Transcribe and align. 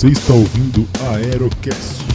Você 0.00 0.08
está 0.08 0.32
ouvindo 0.32 0.88
a 1.04 1.16
Aerocast. 1.16 2.06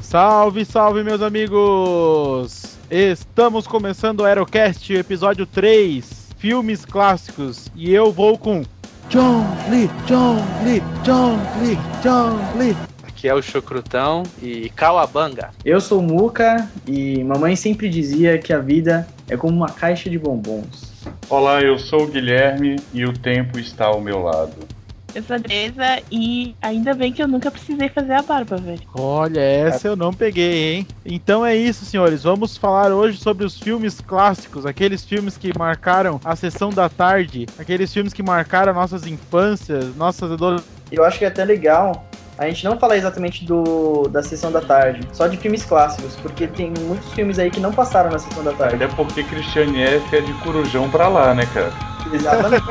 Salve, 0.00 0.64
salve, 0.64 1.02
meus 1.02 1.20
amigos! 1.20 2.76
Estamos 2.88 3.66
começando 3.66 4.20
o 4.20 4.24
Aerocast, 4.24 4.94
episódio 4.94 5.44
3, 5.46 6.28
filmes 6.38 6.84
clássicos, 6.84 7.66
e 7.74 7.92
eu 7.92 8.12
vou 8.12 8.38
com 8.38 8.62
John 9.08 9.44
Lee, 9.68 9.90
John 10.06 10.36
Lee, 10.62 10.80
John 11.02 11.36
Lee, 11.60 11.76
John 12.00 12.38
Lee. 12.56 12.76
Aqui 13.02 13.26
é 13.26 13.34
o 13.34 13.42
Chucrutão 13.42 14.22
e 14.40 14.70
Kawabanga. 14.70 15.50
Eu 15.64 15.80
sou 15.80 15.98
o 15.98 16.02
Muka 16.02 16.70
e 16.86 17.24
mamãe 17.24 17.56
sempre 17.56 17.88
dizia 17.88 18.38
que 18.38 18.52
a 18.52 18.60
vida 18.60 19.08
é 19.28 19.36
como 19.36 19.56
uma 19.56 19.68
caixa 19.68 20.08
de 20.08 20.16
bombons. 20.16 20.92
Olá, 21.28 21.60
eu 21.60 21.76
sou 21.76 22.04
o 22.04 22.06
Guilherme 22.06 22.76
e 22.94 23.04
o 23.04 23.12
tempo 23.12 23.58
está 23.58 23.86
ao 23.86 24.00
meu 24.00 24.22
lado. 24.22 24.79
Eu 25.14 25.22
sou 25.24 25.36
a 25.36 25.40
Teresa 25.40 26.02
e 26.10 26.54
ainda 26.62 26.94
bem 26.94 27.12
que 27.12 27.22
eu 27.22 27.26
nunca 27.26 27.50
precisei 27.50 27.88
fazer 27.88 28.12
a 28.12 28.22
barba, 28.22 28.56
velho. 28.56 28.80
Olha, 28.94 29.40
essa 29.40 29.88
eu 29.88 29.96
não 29.96 30.12
peguei, 30.12 30.74
hein? 30.74 30.86
Então 31.04 31.44
é 31.44 31.56
isso, 31.56 31.84
senhores. 31.84 32.22
Vamos 32.22 32.56
falar 32.56 32.92
hoje 32.92 33.18
sobre 33.18 33.44
os 33.44 33.58
filmes 33.58 34.00
clássicos, 34.00 34.64
aqueles 34.64 35.04
filmes 35.04 35.36
que 35.36 35.56
marcaram 35.58 36.20
a 36.24 36.36
sessão 36.36 36.70
da 36.70 36.88
tarde, 36.88 37.46
aqueles 37.58 37.92
filmes 37.92 38.12
que 38.12 38.22
marcaram 38.22 38.72
nossas 38.72 39.06
infâncias, 39.06 39.96
nossas 39.96 40.30
adolescências. 40.30 40.80
Eu 40.92 41.04
acho 41.04 41.18
que 41.18 41.24
é 41.24 41.28
até 41.28 41.44
legal 41.44 42.04
a 42.38 42.46
gente 42.48 42.64
não 42.64 42.78
falar 42.78 42.96
exatamente 42.96 43.44
do 43.44 44.04
da 44.08 44.22
sessão 44.22 44.50
da 44.50 44.62
tarde, 44.62 45.06
só 45.12 45.26
de 45.26 45.36
filmes 45.36 45.62
clássicos, 45.62 46.16
porque 46.22 46.46
tem 46.46 46.72
muitos 46.80 47.12
filmes 47.12 47.38
aí 47.38 47.50
que 47.50 47.60
não 47.60 47.72
passaram 47.72 48.10
na 48.10 48.18
sessão 48.18 48.42
da 48.42 48.52
tarde. 48.52 48.76
Até 48.76 48.86
porque 48.94 49.22
Christiane 49.24 49.82
F 49.82 50.16
é 50.16 50.20
de 50.22 50.32
Corujão 50.34 50.88
pra 50.88 51.08
lá, 51.08 51.34
né, 51.34 51.44
cara? 51.52 51.70
Exatamente. 52.12 52.64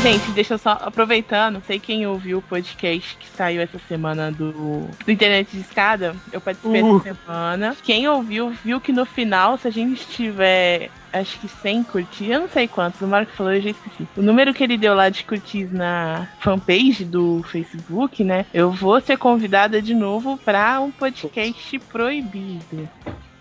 gente, 0.02 0.32
deixa 0.32 0.56
eu 0.56 0.58
só 0.58 0.72
aproveitando, 0.82 1.56
não 1.56 1.62
sei 1.62 1.80
quem 1.80 2.08
ouviu 2.08 2.40
o 2.40 2.42
podcast 2.42 3.16
que 3.18 3.28
saiu 3.30 3.62
essa 3.62 3.80
semana 3.88 4.32
do, 4.32 4.52
do 5.06 5.12
Internet 5.12 5.50
de 5.52 5.60
Escada. 5.62 6.16
Eu 6.32 6.42
participei 6.42 6.82
Uh. 6.82 6.98
essa 6.98 7.16
semana. 7.16 7.78
Quem 7.84 8.08
ouviu, 8.08 8.50
viu 8.64 8.82
que 8.82 8.92
no 8.92 9.06
final, 9.06 9.58
se 9.58 9.68
a 9.68 9.72
gente 9.72 10.06
tiver. 10.08 10.90
Acho 11.14 11.38
que 11.40 11.48
100 11.50 11.84
curtidas, 11.84 12.34
eu 12.34 12.40
não 12.40 12.48
sei 12.50 12.70
quantos, 12.70 13.02
o 13.02 13.06
Marco 13.06 13.34
falou, 13.34 13.52
eu 13.54 13.62
já 13.62 13.72
esqueci. 13.72 14.08
O 14.16 14.22
número 14.22 14.54
que 14.54 14.64
ele 14.64 14.78
deu 14.78 14.96
lá 14.96 15.10
de 15.10 15.26
curtidas 15.26 15.74
na 15.74 16.26
fanpage 16.40 17.04
do 17.04 17.44
Facebook, 17.44 18.24
né? 18.24 18.46
Eu 18.54 18.72
vou 18.72 19.00
ser 19.02 19.18
convidada 19.18 19.82
de 19.82 19.94
novo 19.94 20.38
pra 20.38 20.80
um 20.80 20.90
podcast 20.90 21.78
proibido. 21.80 22.88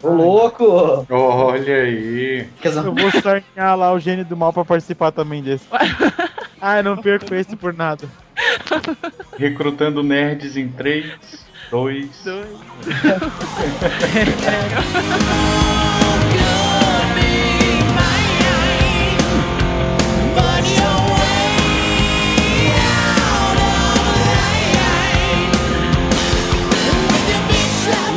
Ô 0.03 0.09
louco! 0.09 1.07
Olha 1.09 1.83
aí. 1.83 2.49
Eu 2.65 2.93
vou 2.93 3.11
sarnear 3.23 3.77
lá 3.77 3.93
o 3.93 4.01
gênio 4.01 4.25
do 4.25 4.37
mal 4.37 4.53
pra 4.53 4.65
participar 4.65 5.13
também 5.13 5.41
desse. 5.41 5.67
Ai, 6.61 6.83
não 6.83 6.97
perco 6.97 7.35
esse 7.35 7.57
por 7.57 7.73
nada. 7.73 8.07
Recrutando 9.39 10.03
nerds 10.03 10.57
em 10.57 10.69
3, 10.69 11.07
2. 11.71 12.25
Dois. 12.25 12.51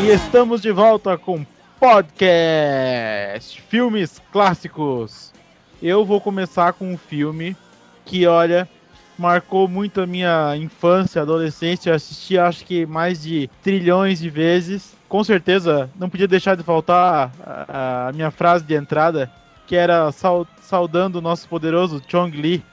E 0.04 0.08
estamos 0.10 0.62
de 0.62 0.72
volta 0.72 1.18
com 1.18 1.46
podcast 1.80 3.62
Filmes 3.70 4.22
Clássicos. 4.34 5.32
Eu 5.82 6.04
vou 6.04 6.20
começar 6.20 6.74
com 6.74 6.92
um 6.92 6.98
filme 6.98 7.56
que, 8.06 8.26
olha, 8.28 8.68
marcou 9.18 9.68
muito 9.68 10.02
a 10.02 10.08
minha 10.08 10.56
infância, 10.58 11.22
adolescência. 11.22 11.90
Eu 11.92 11.96
assisti 11.96 12.38
acho 12.38 12.66
que 12.66 12.86
mais 12.86 13.22
de 13.22 13.50
trilhões 13.62 14.20
de 14.20 14.30
vezes. 14.30 14.96
Com 15.08 15.24
certeza 15.24 15.90
não 16.00 16.10
podia 16.10 16.28
deixar 16.28 16.56
de 16.56 16.64
faltar 16.64 17.32
a, 17.46 18.08
a 18.08 18.12
minha 18.14 18.32
frase 18.32 18.64
de 18.64 18.74
entrada, 18.76 19.32
que 19.68 19.76
era 19.76 20.12
sau- 20.12 20.48
saudando 20.62 21.18
o 21.18 21.22
nosso 21.22 21.48
poderoso 21.48 22.02
Chong 22.08 22.36
Li, 22.36 22.64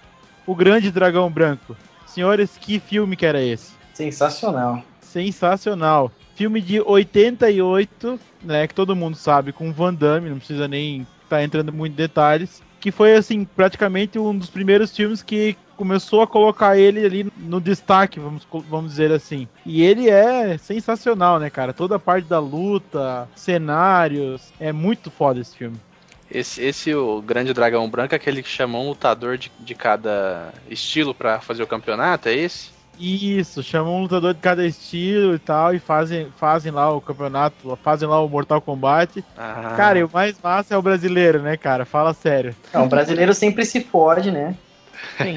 o 0.47 0.55
grande 0.55 0.91
dragão 0.91 1.31
branco. 1.31 1.77
Senhores, 2.07 2.57
que 2.59 2.81
filme 2.81 3.17
que 3.17 3.27
era 3.27 3.41
esse? 3.43 3.73
sensacional. 3.95 4.83
sensacional. 5.01 6.11
Filme 6.35 6.61
de 6.63 6.81
88, 6.81 8.19
né, 8.43 8.67
que 8.67 8.75
todo 8.75 8.97
mundo 8.97 9.15
sabe, 9.17 9.53
com 9.53 9.73
Van 9.73 9.93
Damme, 9.93 10.31
não 10.31 10.39
precisa 10.39 10.67
nem 10.67 11.07
estar 11.23 11.43
entrando 11.45 11.71
muito 11.73 11.93
em 11.93 11.97
detalhes, 11.97 12.63
que 12.81 12.91
foi 12.91 13.15
assim, 13.15 13.45
praticamente 13.45 14.19
um 14.19 14.37
dos 14.37 14.49
primeiros 14.49 14.95
filmes 14.95 15.23
que 15.23 15.57
começou 15.77 16.23
a 16.23 16.27
colocar 16.27 16.77
ele 16.77 17.05
ali 17.05 17.33
no 17.37 17.61
destaque, 17.61 18.19
vamos, 18.19 18.47
vamos 18.69 18.91
dizer 18.91 19.13
assim. 19.13 19.47
E 19.65 19.83
ele 19.83 20.09
é 20.11 20.59
sensacional, 20.59 21.39
né, 21.39 21.49
cara? 21.49 21.73
Toda 21.73 21.97
a 21.97 21.99
parte 21.99 22.27
da 22.27 22.39
luta, 22.39 23.29
cenários, 23.35 24.53
é 24.59 24.73
muito 24.73 25.11
foda 25.11 25.41
esse 25.41 25.57
filme. 25.57 25.79
Esse, 26.31 26.63
esse 26.63 26.95
o 26.95 27.21
Grande 27.21 27.53
Dragão 27.53 27.89
Branco, 27.89 28.15
aquele 28.15 28.43
que 28.43 28.49
chamou 28.49 28.85
um 28.85 28.89
lutador 28.91 29.37
de, 29.37 29.51
de 29.59 29.75
cada 29.75 30.53
estilo 30.69 31.15
pra 31.15 31.41
fazer 31.41 31.63
o 31.63 31.67
campeonato, 31.67 32.29
é 32.29 32.35
esse? 32.35 32.71
Isso, 32.99 33.63
chamam 33.63 33.97
um 33.97 34.03
lutador 34.03 34.35
de 34.35 34.41
cada 34.41 34.65
estilo 34.67 35.35
e 35.35 35.39
tal, 35.39 35.75
e 35.75 35.79
fazem, 35.79 36.29
fazem 36.37 36.71
lá 36.71 36.93
o 36.93 37.01
campeonato, 37.01 37.79
fazem 37.83 38.07
lá 38.07 38.21
o 38.23 38.29
Mortal 38.29 38.61
Kombat. 38.61 39.25
Ah, 39.39 39.73
Cara, 39.77 39.99
e 39.99 40.05
o 40.05 40.11
mais 40.13 40.37
massa 40.43 40.75
é 40.75 40.77
o 40.77 40.83
brasileiro, 40.83 41.41
né, 41.41 41.57
cara? 41.57 41.87
Fala 41.87 42.13
sério. 42.13 42.55
Não, 42.75 42.85
o 42.85 42.89
brasileiro 42.89 43.33
sempre 43.33 43.65
se 43.65 43.81
fode, 43.81 44.31
né? 44.31 44.55
Sim. 45.17 45.35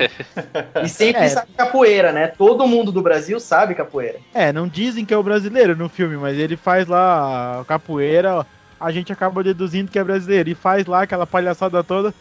E 0.83 0.89
sempre 0.89 1.23
É. 1.23 1.29
sabe 1.29 1.53
capoeira, 1.55 2.11
né? 2.11 2.27
Todo 2.27 2.67
mundo 2.67 2.91
do 2.91 3.01
Brasil 3.01 3.39
sabe 3.39 3.73
capoeira. 3.75 4.19
É, 4.33 4.51
não 4.51 4.67
dizem 4.67 5.05
que 5.05 5.13
é 5.13 5.17
o 5.17 5.23
brasileiro 5.23 5.73
no 5.75 5.87
filme, 5.87 6.17
mas 6.17 6.37
ele 6.37 6.57
faz 6.57 6.85
lá 6.87 7.61
a 7.61 7.65
capoeira, 7.65 8.45
a 8.77 8.91
gente 8.91 9.13
acaba 9.13 9.41
deduzindo 9.41 9.89
que 9.89 9.97
é 9.97 10.03
brasileiro. 10.03 10.49
E 10.49 10.55
faz 10.55 10.85
lá 10.85 11.03
aquela 11.03 11.25
palhaçada 11.25 11.81
toda, 11.81 12.13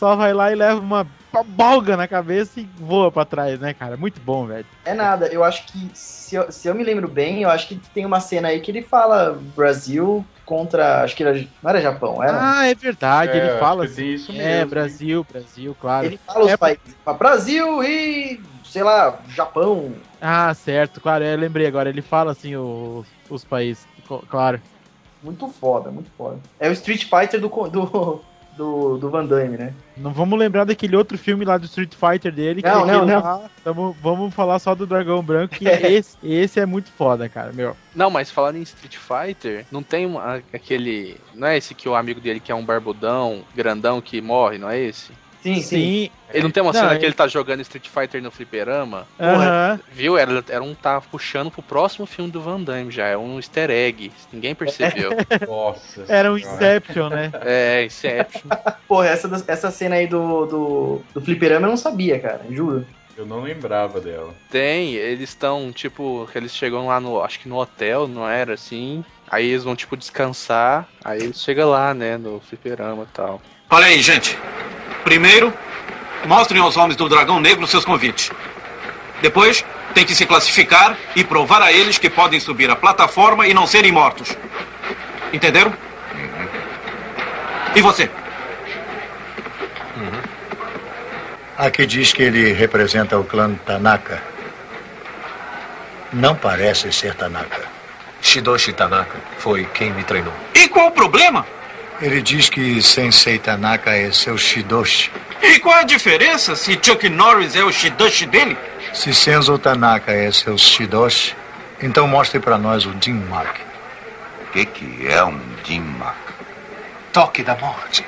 só 0.00 0.16
vai 0.16 0.32
lá 0.32 0.50
e 0.50 0.54
leva 0.54 0.80
uma 0.80 1.06
balga 1.46 1.96
na 1.96 2.08
cabeça 2.08 2.58
e 2.60 2.66
voa 2.74 3.12
pra 3.12 3.26
trás, 3.26 3.60
né, 3.60 3.74
cara? 3.74 3.98
Muito 3.98 4.20
bom, 4.20 4.46
velho. 4.46 4.66
É 4.82 4.94
nada, 4.94 5.28
eu 5.32 5.44
acho 5.44 5.66
que, 5.70 5.92
se 5.94 6.34
eu, 6.34 6.50
se 6.50 6.66
eu 6.66 6.74
me 6.74 6.82
lembro 6.82 7.06
bem, 7.06 7.42
eu 7.42 7.50
acho 7.50 7.68
que 7.68 7.78
tem 7.92 8.06
uma 8.06 8.18
cena 8.18 8.48
aí 8.48 8.60
que 8.60 8.70
ele 8.70 8.82
fala 8.82 9.34
Brasil 9.34 10.26
contra, 10.44 11.04
acho 11.04 11.14
que 11.14 11.22
era, 11.22 11.34
não 11.62 11.70
era 11.70 11.80
Japão, 11.82 12.22
era? 12.22 12.38
Ah, 12.38 12.66
é 12.66 12.74
verdade, 12.74 13.36
É, 13.36 13.36
ele 13.36 13.50
fala 13.50 13.84
assim. 13.84 14.14
isso 14.14 14.32
É, 14.32 14.64
mesmo. 14.64 14.70
Brasil, 14.70 15.24
Brasil, 15.24 15.74
claro. 15.76 16.06
Ele 16.06 16.18
fala 16.26 16.44
os 16.46 16.52
É, 16.52 16.56
países, 16.56 16.96
Brasil 17.18 17.82
e, 17.84 18.42
sei 18.64 18.82
lá, 18.82 19.22
Japão. 19.28 19.94
Ah, 20.20 20.52
certo, 20.54 21.00
claro, 21.00 21.24
eu 21.24 21.36
lembrei 21.38 21.66
agora. 21.66 21.88
Ele 21.88 22.02
fala 22.02 22.32
assim 22.32 22.56
os, 22.56 23.08
os 23.28 23.44
países, 23.44 23.86
claro. 24.28 24.62
Muito 25.20 25.48
foda, 25.48 25.90
muito 25.90 26.10
foda. 26.12 26.42
É 26.58 26.68
o 26.68 26.72
Street 26.72 27.04
Fighter 27.04 27.40
do, 27.40 27.48
do, 27.68 28.29
do, 28.60 28.98
do 28.98 29.08
Van 29.08 29.24
Damme, 29.24 29.56
né? 29.56 29.72
Não 29.96 30.12
vamos 30.12 30.38
lembrar 30.38 30.64
daquele 30.64 30.94
outro 30.94 31.16
filme 31.16 31.44
lá 31.46 31.56
do 31.56 31.64
Street 31.64 31.94
Fighter 31.94 32.30
dele. 32.30 32.60
que 32.62 32.68
Não, 32.68 32.82
é 32.84 32.92
não, 32.92 33.06
não. 33.06 33.20
lá, 33.22 33.50
tamo- 33.64 33.96
vamos 34.02 34.34
falar 34.34 34.58
só 34.58 34.74
do 34.74 34.86
Dragão 34.86 35.22
Branco, 35.22 35.54
que 35.54 35.64
esse, 35.66 36.16
esse 36.22 36.60
é 36.60 36.66
muito 36.66 36.90
foda, 36.92 37.26
cara, 37.28 37.52
meu. 37.54 37.74
Não, 37.94 38.10
mas 38.10 38.30
falando 38.30 38.56
em 38.56 38.62
Street 38.62 38.96
Fighter, 38.98 39.64
não 39.72 39.82
tem 39.82 40.04
uma- 40.04 40.42
aquele. 40.52 41.16
Não 41.34 41.48
é 41.48 41.56
esse 41.56 41.74
que 41.74 41.88
o 41.88 41.94
amigo 41.94 42.20
dele 42.20 42.38
que 42.38 42.52
é 42.52 42.54
um 42.54 42.64
barbudão, 42.64 43.42
grandão 43.56 44.00
que 44.00 44.20
morre, 44.20 44.58
não 44.58 44.68
é 44.70 44.78
esse? 44.78 45.10
Sim, 45.42 45.54
sim. 45.56 45.62
Sim, 45.62 46.10
Ele 46.32 46.42
não 46.44 46.50
tem 46.50 46.62
uma 46.62 46.72
Não, 46.72 46.80
cena 46.80 46.94
é- 46.94 46.98
que 46.98 47.04
ele 47.04 47.14
tá 47.14 47.26
jogando 47.26 47.60
Street 47.62 47.88
Fighter 47.88 48.22
no 48.22 48.30
fliperama? 48.30 49.06
aham. 49.18 49.80
Viu? 49.90 50.16
Era, 50.16 50.44
era 50.48 50.62
um 50.62 50.74
tá 50.74 51.00
puxando 51.00 51.50
pro 51.50 51.62
próximo 51.62 52.06
filme 52.06 52.30
do 52.30 52.40
Van 52.40 52.60
Damme 52.60 52.90
já. 52.90 53.06
É 53.06 53.16
um 53.16 53.36
easter 53.36 53.70
egg. 53.70 54.12
Ninguém 54.32 54.54
percebeu. 54.54 55.10
Nossa. 55.48 56.04
Era 56.08 56.30
um. 56.32 56.36
Inception, 56.38 57.08
né? 57.08 57.32
é, 57.44 57.84
Inception. 57.84 58.50
Porra, 58.86 59.08
essa, 59.08 59.44
essa 59.48 59.70
cena 59.70 59.96
aí 59.96 60.06
do, 60.06 60.46
do, 60.46 61.00
do 61.14 61.20
fliperama 61.20 61.66
eu 61.66 61.70
não 61.70 61.76
sabia, 61.76 62.18
cara, 62.20 62.44
juro. 62.50 62.86
Eu 63.16 63.26
não 63.26 63.42
lembrava 63.42 64.00
dela. 64.00 64.32
Tem, 64.50 64.94
eles 64.94 65.30
estão, 65.30 65.70
tipo, 65.72 66.26
que 66.30 66.38
eles 66.38 66.54
chegam 66.54 66.86
lá 66.86 67.00
no. 67.00 67.20
Acho 67.22 67.40
que 67.40 67.48
no 67.48 67.56
hotel, 67.56 68.06
não 68.08 68.26
era 68.28 68.54
assim. 68.54 69.04
Aí 69.28 69.46
eles 69.48 69.64
vão, 69.64 69.76
tipo, 69.76 69.96
descansar. 69.96 70.88
Aí 71.04 71.22
ele 71.22 71.34
chega 71.34 71.66
lá, 71.66 71.92
né, 71.92 72.16
no 72.16 72.40
fliperama 72.40 73.02
e 73.02 73.12
tal. 73.12 73.40
Olha 73.72 73.86
aí, 73.86 74.02
gente. 74.02 74.36
Primeiro, 75.04 75.54
mostrem 76.26 76.60
aos 76.60 76.76
homens 76.76 76.96
do 76.96 77.08
Dragão 77.08 77.38
Negro 77.38 77.64
seus 77.68 77.84
convites. 77.84 78.32
Depois, 79.22 79.64
tem 79.94 80.04
que 80.04 80.14
se 80.14 80.26
classificar 80.26 80.96
e 81.14 81.22
provar 81.22 81.62
a 81.62 81.72
eles 81.72 81.96
que 81.96 82.10
podem 82.10 82.40
subir 82.40 82.68
a 82.68 82.74
plataforma 82.74 83.46
e 83.46 83.54
não 83.54 83.68
serem 83.68 83.92
mortos. 83.92 84.36
Entenderam? 85.32 85.72
E 87.72 87.80
você? 87.80 88.10
Aqui 91.56 91.86
diz 91.86 92.12
que 92.12 92.22
ele 92.22 92.52
representa 92.52 93.18
o 93.18 93.24
clã 93.24 93.54
Tanaka. 93.54 94.20
Não 96.12 96.34
parece 96.34 96.90
ser 96.92 97.14
Tanaka. 97.14 97.68
Shidoshi 98.20 98.72
Tanaka 98.72 99.16
foi 99.38 99.64
quem 99.66 99.92
me 99.92 100.02
treinou. 100.02 100.32
E 100.54 100.68
qual 100.68 100.88
o 100.88 100.90
problema? 100.90 101.46
Ele 102.00 102.22
diz 102.22 102.48
que 102.48 102.82
Sensei 102.82 103.38
Tanaka 103.38 103.90
é 103.90 104.10
seu 104.10 104.38
Shidoshi. 104.38 105.12
E 105.42 105.58
qual 105.58 105.80
a 105.80 105.82
diferença 105.82 106.56
se 106.56 106.78
Chuck 106.82 107.08
Norris 107.08 107.54
é 107.54 107.62
o 107.62 107.70
Shidoshi 107.70 108.26
dele? 108.26 108.56
Se 108.94 109.12
Senzo 109.12 109.58
Tanaka 109.58 110.10
é 110.12 110.30
seu 110.32 110.56
Shidoshi, 110.56 111.36
então 111.82 112.08
mostre 112.08 112.40
para 112.40 112.56
nós 112.56 112.86
o 112.86 112.94
Jin 113.00 113.22
Mark. 113.28 113.56
O 114.48 114.52
que, 114.52 114.64
que 114.64 115.06
é 115.06 115.22
um 115.24 115.38
Jin 115.64 115.80
Mark? 115.80 116.16
Toque 117.12 117.42
da 117.42 117.54
morte. 117.56 118.04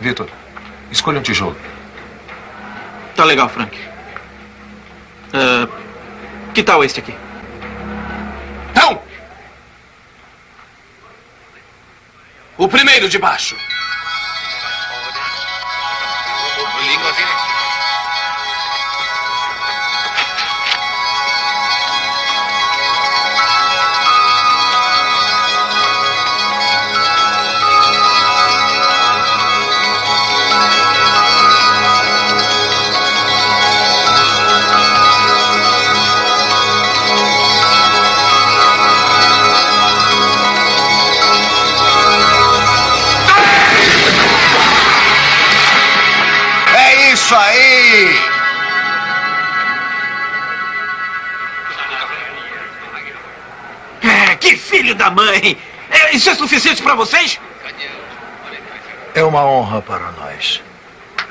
Vitor, 0.00 0.28
escolha 0.90 1.20
um 1.20 1.22
tijolo. 1.22 1.56
Tá 3.16 3.24
legal, 3.24 3.48
Frank. 3.48 3.78
Ah, 5.32 5.68
que 6.52 6.62
tal 6.62 6.84
este 6.84 7.00
aqui? 7.00 7.14
Não! 8.74 9.00
O 12.62 12.68
primeiro 12.68 13.08
de 13.08 13.18
baixo. 13.18 13.56
É, 55.34 56.16
isso 56.16 56.30
é 56.30 56.34
suficiente 56.34 56.82
pra 56.82 56.94
vocês? 56.94 57.38
É 59.14 59.22
uma 59.22 59.44
honra 59.44 59.82
para 59.82 60.10
nós. 60.12 60.62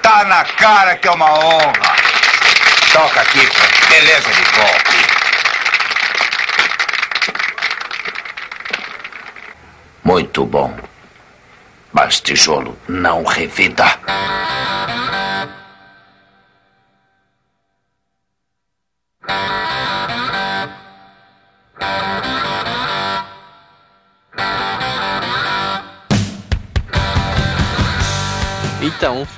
Tá 0.02 0.24
na 0.26 0.44
cara 0.46 0.96
que 0.96 1.08
é 1.08 1.12
uma 1.12 1.32
honra. 1.34 1.96
Toca 2.94 3.22
aqui, 3.22 3.40
Frank. 3.40 3.88
Beleza 3.88 4.30
de 4.30 4.42
golpe. 4.52 5.12
Muito 10.04 10.46
bom. 10.46 10.76
Mas 11.94 12.20
tijolo 12.22 12.78
não 12.88 13.24
revida. 13.24 14.00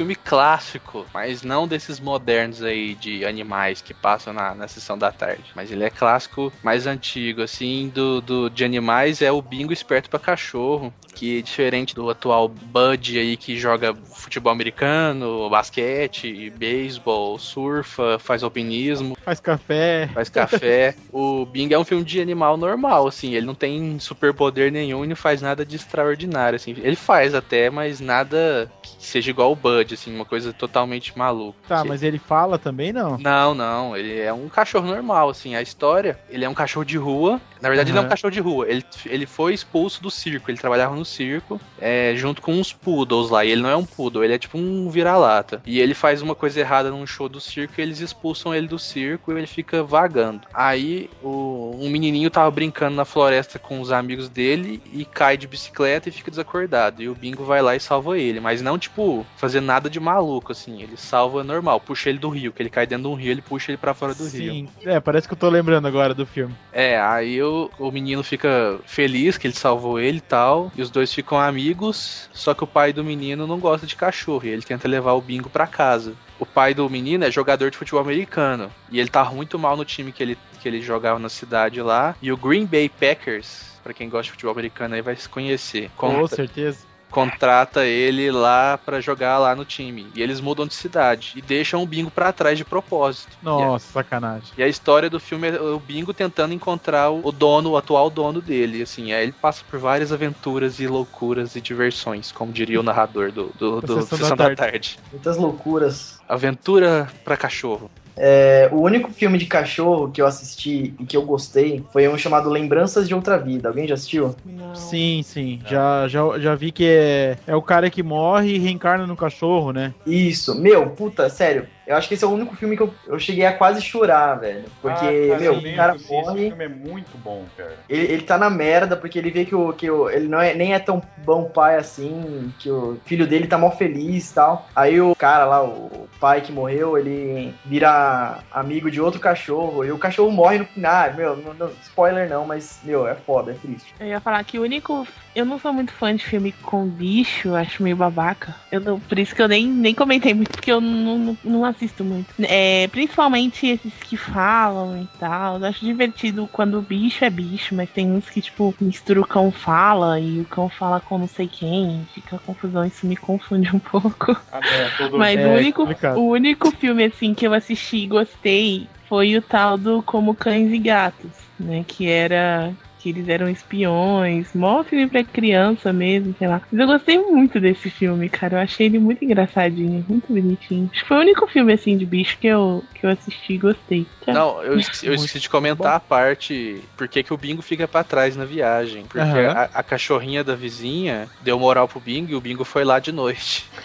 Filme 0.03 0.15
clássico, 0.15 1.05
mas 1.13 1.44
não 1.44 1.65
desses 1.65 1.97
modernos 1.97 2.61
aí 2.61 2.94
de 2.94 3.25
animais 3.25 3.81
que 3.81 3.94
passam 3.94 4.33
na, 4.33 4.53
na 4.53 4.67
sessão 4.67 4.97
da 4.97 5.13
tarde. 5.13 5.45
Mas 5.55 5.71
ele 5.71 5.85
é 5.85 5.89
clássico 5.89 6.51
mais 6.61 6.85
antigo, 6.85 7.41
assim, 7.41 7.88
do, 7.88 8.19
do 8.19 8.50
de 8.50 8.65
animais 8.65 9.21
é 9.21 9.31
o 9.31 9.41
Bingo 9.41 9.71
Esperto 9.71 10.09
pra 10.09 10.19
Cachorro, 10.19 10.94
que 11.15 11.42
diferente 11.42 11.94
do 11.94 12.10
atual 12.10 12.48
Bud 12.50 13.18
aí 13.19 13.38
que 13.38 13.57
joga 13.57 13.94
futebol 13.95 14.51
americano, 14.51 15.50
basquete, 15.50 16.50
beisebol, 16.57 17.38
surfa, 17.38 18.18
faz 18.19 18.44
alpinismo, 18.44 19.15
Faz 19.24 19.39
café. 19.39 20.10
faz 20.13 20.30
café. 20.30 20.95
o 21.12 21.45
Bing 21.45 21.71
é 21.74 21.80
um 21.80 21.83
filme 21.86 22.04
de 22.04 22.19
animal 22.21 22.57
normal, 22.57 23.07
assim, 23.07 23.33
ele 23.36 23.45
não 23.45 23.56
tem 23.56 23.98
superpoder 24.00 24.71
nenhum 24.71 25.04
e 25.06 25.07
não 25.07 25.15
faz 25.15 25.42
nada 25.42 25.65
de 25.65 25.75
extraordinário, 25.75 26.56
assim. 26.57 26.75
Ele 26.77 26.95
faz 26.95 27.33
até, 27.33 27.69
mas 27.69 28.00
nada 28.00 28.69
que 28.81 29.06
seja 29.06 29.30
igual 29.30 29.51
o 29.51 29.56
Bud, 29.56 29.94
assim, 29.94 30.13
uma 30.13 30.25
coisa 30.25 30.51
totalmente 30.54 31.18
maluca. 31.18 31.57
Tá, 31.68 31.81
Que- 31.83 31.88
mas 31.88 32.04
ele 32.04 32.18
fala 32.19 32.57
também, 32.57 32.92
não? 32.92 33.18
Não, 33.18 33.54
não, 33.54 33.95
ele 33.95 34.19
é 34.19 34.33
um 34.33 34.50
cachorro 34.50 34.88
normal, 34.88 35.30
assim, 35.30 35.56
a 35.56 35.62
história, 35.62 36.19
ele 36.30 36.44
é 36.44 36.50
um 36.50 36.54
cachorro 36.54 36.86
de 36.86 36.98
rua, 36.98 37.39
na 37.62 37.69
verdade 37.69 37.92
ele 37.92 37.98
é 37.98 38.01
um 38.01 38.10
cachorro 38.10 38.31
de 38.31 38.39
rua, 38.42 38.65
ele, 38.68 38.83
ele 39.06 39.25
foi 39.25 39.54
expulso 39.54 40.01
do 40.01 40.12
circo, 40.12 40.50
ele 40.51 40.57
trabalhava 40.57 40.95
no 40.95 41.02
circo, 41.05 41.59
é, 41.79 42.13
junto 42.15 42.41
com 42.41 42.53
uns 42.53 42.71
poodles 42.71 43.29
lá, 43.29 43.44
e 43.44 43.51
ele 43.51 43.61
não 43.61 43.69
é 43.69 43.75
um 43.75 43.85
poodle, 43.85 44.23
ele 44.23 44.33
é 44.33 44.38
tipo 44.38 44.57
um 44.57 44.89
vira-lata, 44.89 45.61
e 45.65 45.79
ele 45.79 45.94
faz 45.94 46.21
uma 46.21 46.35
coisa 46.35 46.59
errada 46.59 46.89
num 46.89 47.05
show 47.05 47.29
do 47.29 47.41
circo, 47.41 47.75
e 47.77 47.81
eles 47.81 48.00
expulsam 48.00 48.53
ele 48.53 48.67
do 48.67 48.79
circo 48.79 49.31
e 49.31 49.38
ele 49.38 49.47
fica 49.47 49.83
vagando. 49.83 50.41
Aí, 50.53 51.09
o, 51.21 51.77
um 51.79 51.89
menininho 51.89 52.29
tava 52.29 52.50
brincando 52.51 52.95
na 52.95 53.05
floresta 53.05 53.59
com 53.59 53.81
os 53.81 53.91
amigos 53.91 54.29
dele, 54.29 54.81
e 54.91 55.05
cai 55.05 55.38
de 55.38 55.47
bicicleta 55.47 56.09
e 56.09 56.11
fica 56.11 56.31
desacordado, 56.31 57.01
e 57.01 57.09
o 57.09 57.15
Bingo 57.15 57.43
vai 57.43 57.62
lá 57.62 57.75
e 57.75 57.79
salva 57.79 58.17
ele, 58.17 58.39
mas 58.39 58.62
não, 58.62 58.77
tipo, 58.77 59.25
fazer 59.38 59.62
nada 59.62 59.89
de 59.89 60.00
maluco, 60.00 60.51
assim, 60.51 60.81
ele 60.81 60.98
salva 60.98 61.43
normal, 61.43 61.79
puxa 61.79 62.10
ele 62.10 62.19
do 62.19 62.29
rio, 62.29 62.51
que 62.51 62.62
ele 62.62 62.69
cai 62.69 62.86
dentro 62.86 63.03
de 63.03 63.10
um 63.10 63.15
rio, 63.15 63.31
ele 63.31 63.41
puxa 63.41 63.72
ele 63.72 63.77
pra 63.77 63.93
fora 63.93 64.13
do 64.13 64.24
rio. 64.24 64.53
Sim. 64.53 64.67
É, 64.86 65.00
parece 65.00 65.27
que 65.27 65.33
eu 65.33 65.38
tô 65.38 65.50
lembrando 65.50 65.88
agora 65.88 66.13
do 66.13 66.25
filme. 66.25 66.53
É, 66.72 67.00
aí 67.00 67.41
o, 67.41 67.69
o 67.79 67.91
menino 67.91 68.24
fica 68.24 68.79
feliz 68.86 69.38
que 69.38 69.48
ele 69.48 69.53
salvou 69.53 70.00
ele 70.00 70.17
e 70.17 70.22
tal, 70.22 70.72
e 70.75 70.81
os 70.81 70.89
dois 70.93 71.13
ficam 71.13 71.39
amigos, 71.39 72.29
só 72.31 72.53
que 72.53 72.63
o 72.63 72.67
pai 72.67 72.93
do 72.93 73.03
menino 73.03 73.45
não 73.45 73.59
gosta 73.59 73.85
de 73.85 73.95
cachorro, 73.95 74.45
e 74.45 74.50
ele 74.50 74.62
tenta 74.62 74.88
levar 74.88 75.13
o 75.13 75.21
bingo 75.21 75.50
pra 75.50 75.67
casa. 75.67 76.13
O 76.39 76.45
pai 76.45 76.73
do 76.73 76.89
menino 76.89 77.25
é 77.25 77.31
jogador 77.31 77.69
de 77.71 77.77
futebol 77.77 78.01
americano, 78.01 78.71
e 78.89 79.00
ele 79.00 79.09
tá 79.09 79.25
muito 79.25 79.59
mal 79.59 79.75
no 79.75 79.83
time 79.83 80.12
que 80.12 80.23
ele, 80.23 80.38
que 80.62 80.67
ele 80.67 80.81
jogava 80.81 81.19
na 81.19 81.29
cidade 81.29 81.81
lá, 81.81 82.15
e 82.21 82.31
o 82.31 82.38
Green 82.38 82.65
Bay 82.65 82.88
Packers, 82.88 83.73
pra 83.83 83.93
quem 83.93 84.07
gosta 84.07 84.25
de 84.25 84.31
futebol 84.31 84.53
americano 84.53 84.95
aí 84.95 85.01
vai 85.01 85.15
se 85.15 85.27
conhecer. 85.27 85.89
Com 85.97 86.25
certeza. 86.27 86.92
Contrata 87.13 87.86
ele 87.86 88.32
lá 88.32 88.77
pra 88.77 89.00
jogar 89.00 89.38
lá 89.38 89.55
no 89.55 89.63
time. 89.63 90.08
E 90.15 90.22
eles 90.22 90.41
mudam 90.41 90.65
de 90.65 90.74
cidade 90.74 91.34
e 91.36 91.41
deixam 91.41 91.82
o 91.84 91.86
Bingo 91.86 92.10
pra 92.10 92.34
trás 92.34 92.58
de 92.58 92.65
propósito. 92.65 93.29
E 93.41 93.48
a- 93.48 93.50
Nossa, 93.51 93.91
sacanagem. 93.93 94.50
e 94.58 94.63
a 94.63 94.67
história 94.67 95.10
do 95.10 95.20
filme 95.20 95.50
é 95.50 95.62
o 95.62 95.79
Bingo 95.79 96.13
tentando 96.13 96.53
encontrar 96.53 97.12
o 97.12 97.32
dono, 97.32 97.72
o 97.72 97.77
atual 97.77 98.10
dono 98.10 98.41
dele, 98.41 98.82
assim, 98.82 99.13
aí 99.13 99.24
ele 99.24 99.32
passa 99.32 99.63
por 99.70 99.79
várias 99.79 100.12
aventuras 100.12 100.79
e 100.79 100.88
loucuras 100.88 101.55
e 101.55 101.62
diversões, 101.62 102.32
como 102.32 102.51
diria 102.51 102.79
o 102.79 102.84
narrador 102.84 103.32
do, 103.32 103.51
do, 103.58 103.79
do 103.82 104.01
Sessão 104.01 104.17
Sessão, 104.17 104.36
da 104.36 104.50
da, 104.50 104.55
tarde. 104.55 104.98
Muitas 105.12 105.38
loucuras. 105.38 106.20
Aventura 106.27 107.08
pra 107.24 107.38
cachorro. 107.38 107.91
É, 108.17 108.70
o 108.72 108.82
único 108.82 109.12
filme 109.12 109.38
de 109.38 109.46
cachorro 109.46 110.12
que 110.12 110.22
eu 110.22 110.27
assisti 110.27 110.96
e 111.00 111.05
que 111.05 111.17
eu 111.17 111.24
gostei 111.24 111.84
foi 111.91 112.08
um 112.08 112.17
chamado 112.17 112.50
Lembranças 112.50 113.08
de 113.08 113.15
Outra 113.15 113.38
Vida. 113.38 113.70
Alguém 113.70 113.88
já 113.88 113.96
assistiu? 113.96 114.36
Não. 114.46 114.75
Sim, 114.75 115.22
sim. 115.24 115.60
Já, 115.65 116.08
já, 116.08 116.22
já 116.39 116.55
vi 116.55 116.72
que 116.72 116.86
é, 116.86 117.38
é 117.48 117.55
o 117.55 117.62
cara 117.62 117.89
que 117.89 118.03
morre 118.03 118.55
e 118.55 118.60
reencarna 118.60 119.08
no 119.08 119.15
cachorro, 119.15 119.72
né? 119.72 119.93
Isso, 120.05 120.60
meu, 120.60 120.89
puta, 120.91 121.29
sério. 121.29 121.67
Eu 121.86 121.96
acho 121.96 122.08
que 122.08 122.13
esse 122.13 122.24
é 122.24 122.28
o 122.28 122.32
único 122.32 122.56
filme 122.56 122.78
que 122.78 122.84
eu, 122.84 122.94
eu 123.08 123.20
cheguei 123.20 123.46
a 123.46 123.54
quase 123.58 123.82
chorar, 123.82 124.36
velho. 124.36 124.66
Porque, 124.82 125.06
Ah, 125.06 125.28
cara, 125.30 125.40
meu, 125.42 125.54
eu 125.54 125.60
o 125.60 125.75
cara 125.75 125.98
sim, 125.98 126.04
Esse 126.04 126.12
morre. 126.13 126.48
filme 126.48 126.63
é 126.63 126.70
muito 126.70 127.18
bom, 127.18 127.46
cara. 127.58 127.80
Ele, 127.90 128.06
ele 128.13 128.22
tá 128.24 128.38
na 128.38 128.50
merda 128.50 128.96
porque 128.96 129.20
ele 129.20 129.32
vê 129.32 129.46
que, 129.46 129.54
o, 129.56 129.74
que 129.74 129.90
o, 129.90 130.10
ele 130.10 130.28
não 130.28 130.40
é, 130.40 130.54
nem 130.54 130.74
é 130.74 130.80
tão 130.80 131.02
bom 131.18 131.46
pai 131.46 131.78
assim, 131.78 132.54
que 132.60 132.70
o 132.72 132.98
filho 133.06 133.28
dele 133.28 133.48
tá 133.48 133.58
mó 133.58 133.72
feliz 133.72 134.32
e 134.32 134.34
tal. 134.36 134.70
Aí 134.75 135.00
o 135.02 135.16
cara 135.16 135.46
lá, 135.46 135.63
o 135.63 136.08
pai 136.20 136.42
que 136.42 136.52
morreu, 136.52 136.98
ele 136.98 137.54
vira 137.66 138.40
amigo 138.52 138.90
de 138.90 139.02
outro 139.02 139.20
cachorro 139.20 139.84
e 139.84 139.92
o 139.92 139.98
cachorro 139.98 140.32
morre 140.32 140.60
no 140.60 140.66
final. 140.66 140.94
Ah, 140.94 141.13
Meu, 141.16 141.36
não, 141.36 141.54
não- 141.54 141.72
spoiler 141.82 142.30
não, 142.30 142.46
mas, 142.46 142.80
meu, 142.84 143.08
é 143.08 143.16
foda, 143.16 143.52
é 143.52 143.56
triste. 143.56 143.94
Eu 144.00 144.08
ia 144.08 144.20
falar 144.22 144.44
que 144.44 144.58
o 144.60 144.62
único. 144.63 145.06
Eu 145.36 145.46
não 145.46 145.58
sou 145.58 145.74
muito 145.74 145.92
fã 145.94 146.16
de 146.16 146.24
filme 146.24 146.52
com 146.52 146.86
bicho, 146.86 147.56
acho 147.56 147.82
meio 147.82 147.96
babaca. 147.96 148.56
Eu 148.72 148.80
não, 148.80 149.00
por 149.00 149.18
isso 149.18 149.34
que 149.34 149.42
eu 149.42 149.48
nem, 149.48 149.68
nem 149.68 149.96
comentei 149.96 150.34
muito, 150.34 150.52
porque 150.52 150.72
eu 150.72 150.80
não, 150.80 151.18
não, 151.18 151.38
não 151.44 151.66
assisto 151.74 152.03
muito. 152.03 152.34
É, 152.39 152.88
principalmente 152.88 153.68
esses 153.68 153.94
que 154.03 154.15
falam 154.15 155.01
e 155.01 155.08
tal. 155.20 155.60
Eu 155.60 155.65
acho 155.65 155.86
divertido 155.86 156.48
quando 156.51 156.80
o 156.80 156.82
bicho 156.82 157.25
é 157.25 157.30
bicho, 157.30 157.75
mas 157.75 157.89
tem 157.89 158.12
uns 158.12 158.30
que, 158.30 158.42
tipo, 158.42 158.74
mistura 158.80 159.22
o 159.22 159.27
cão 159.27 159.51
fala 159.51 160.20
e 160.20 160.39
o 160.39 160.46
cão 160.46 160.70
fala 160.70 161.00
com 161.00 161.18
não 161.18 161.27
sei 161.27 161.48
quem. 161.48 162.06
Fica 162.13 162.39
confusão, 162.39 162.86
isso 162.86 163.06
me 163.06 163.15
confunde 163.15 163.75
um 163.75 163.80
pouco. 163.80 164.36
Ah, 164.51 164.60
é, 164.60 165.18
Mas 165.18 165.39
É, 165.39 165.48
o, 165.48 165.51
único, 165.53 165.84
o 166.18 166.32
único 166.32 166.72
filme, 166.72 167.06
assim, 167.06 167.34
que 167.34 167.46
eu 167.46 167.53
assisti 167.53 167.98
e 167.98 168.08
gostei 168.08 168.88
foi 169.10 169.38
o 169.38 169.42
tal 169.42 169.77
do 169.77 170.01
Como 170.01 170.36
Cães 170.36 170.72
e 170.72 170.80
Gatos, 170.80 171.34
né? 171.60 171.84
Que 171.88 172.08
era. 172.08 172.74
Que 173.03 173.10
eles 173.10 173.27
eram 173.27 173.50
espiões, 173.50 174.53
mó 174.53 174.81
filme 174.86 175.10
pra 175.10 175.25
criança 175.25 175.91
mesmo, 175.91 176.33
sei 176.38 176.48
lá. 176.48 176.62
Mas 176.72 176.79
eu 176.79 176.88
gostei 176.88 177.17
muito 177.17 177.60
desse 177.60 177.89
filme, 177.89 178.29
cara. 178.29 178.55
Eu 178.55 178.62
achei 178.62 178.86
ele 178.86 178.98
muito 178.98 179.25
engraçadinho, 179.25 180.05
muito 180.07 180.29
bonitinho. 180.29 180.89
Acho 180.89 181.01
que 181.01 181.07
foi 181.10 181.17
o 181.17 181.19
único 181.19 181.45
filme, 181.48 181.74
assim, 181.74 181.98
de 181.98 182.05
bicho 182.05 182.39
que 182.39 182.48
eu, 182.48 182.81
que 182.95 183.05
eu 183.05 183.10
assisti 183.10 183.55
e 183.55 183.57
gostei. 183.57 184.07
Não, 184.25 184.63
eu 184.63 184.79
esqueci, 184.79 185.05
eu 185.05 185.13
esqueci 185.13 185.41
de 185.41 185.50
comentar 185.50 185.95
a 185.95 186.00
parte 186.00 186.81
por 186.95 187.10
que, 187.10 187.24
que 187.24 187.33
o 187.33 187.38
Bingo 187.38 187.62
fica 187.62 187.89
pra 187.89 188.05
trás 188.05 188.38
na 188.38 188.45
viagem. 188.45 189.03
Porque 189.03 189.19
Aham. 189.19 189.50
a, 189.50 189.63
a 189.63 189.83
cachorrinha 189.83 190.41
da 190.41 190.55
vizinha 190.55 191.29
deu 191.41 191.60
moral 191.60 191.89
pro 191.89 192.00
Bingo 192.00 192.31
e 192.31 192.36
o 192.36 192.41
Bingo 192.41 192.63
foi 192.63 192.86
lá 192.86 193.00
de 193.00 193.12
noite. 193.12 193.69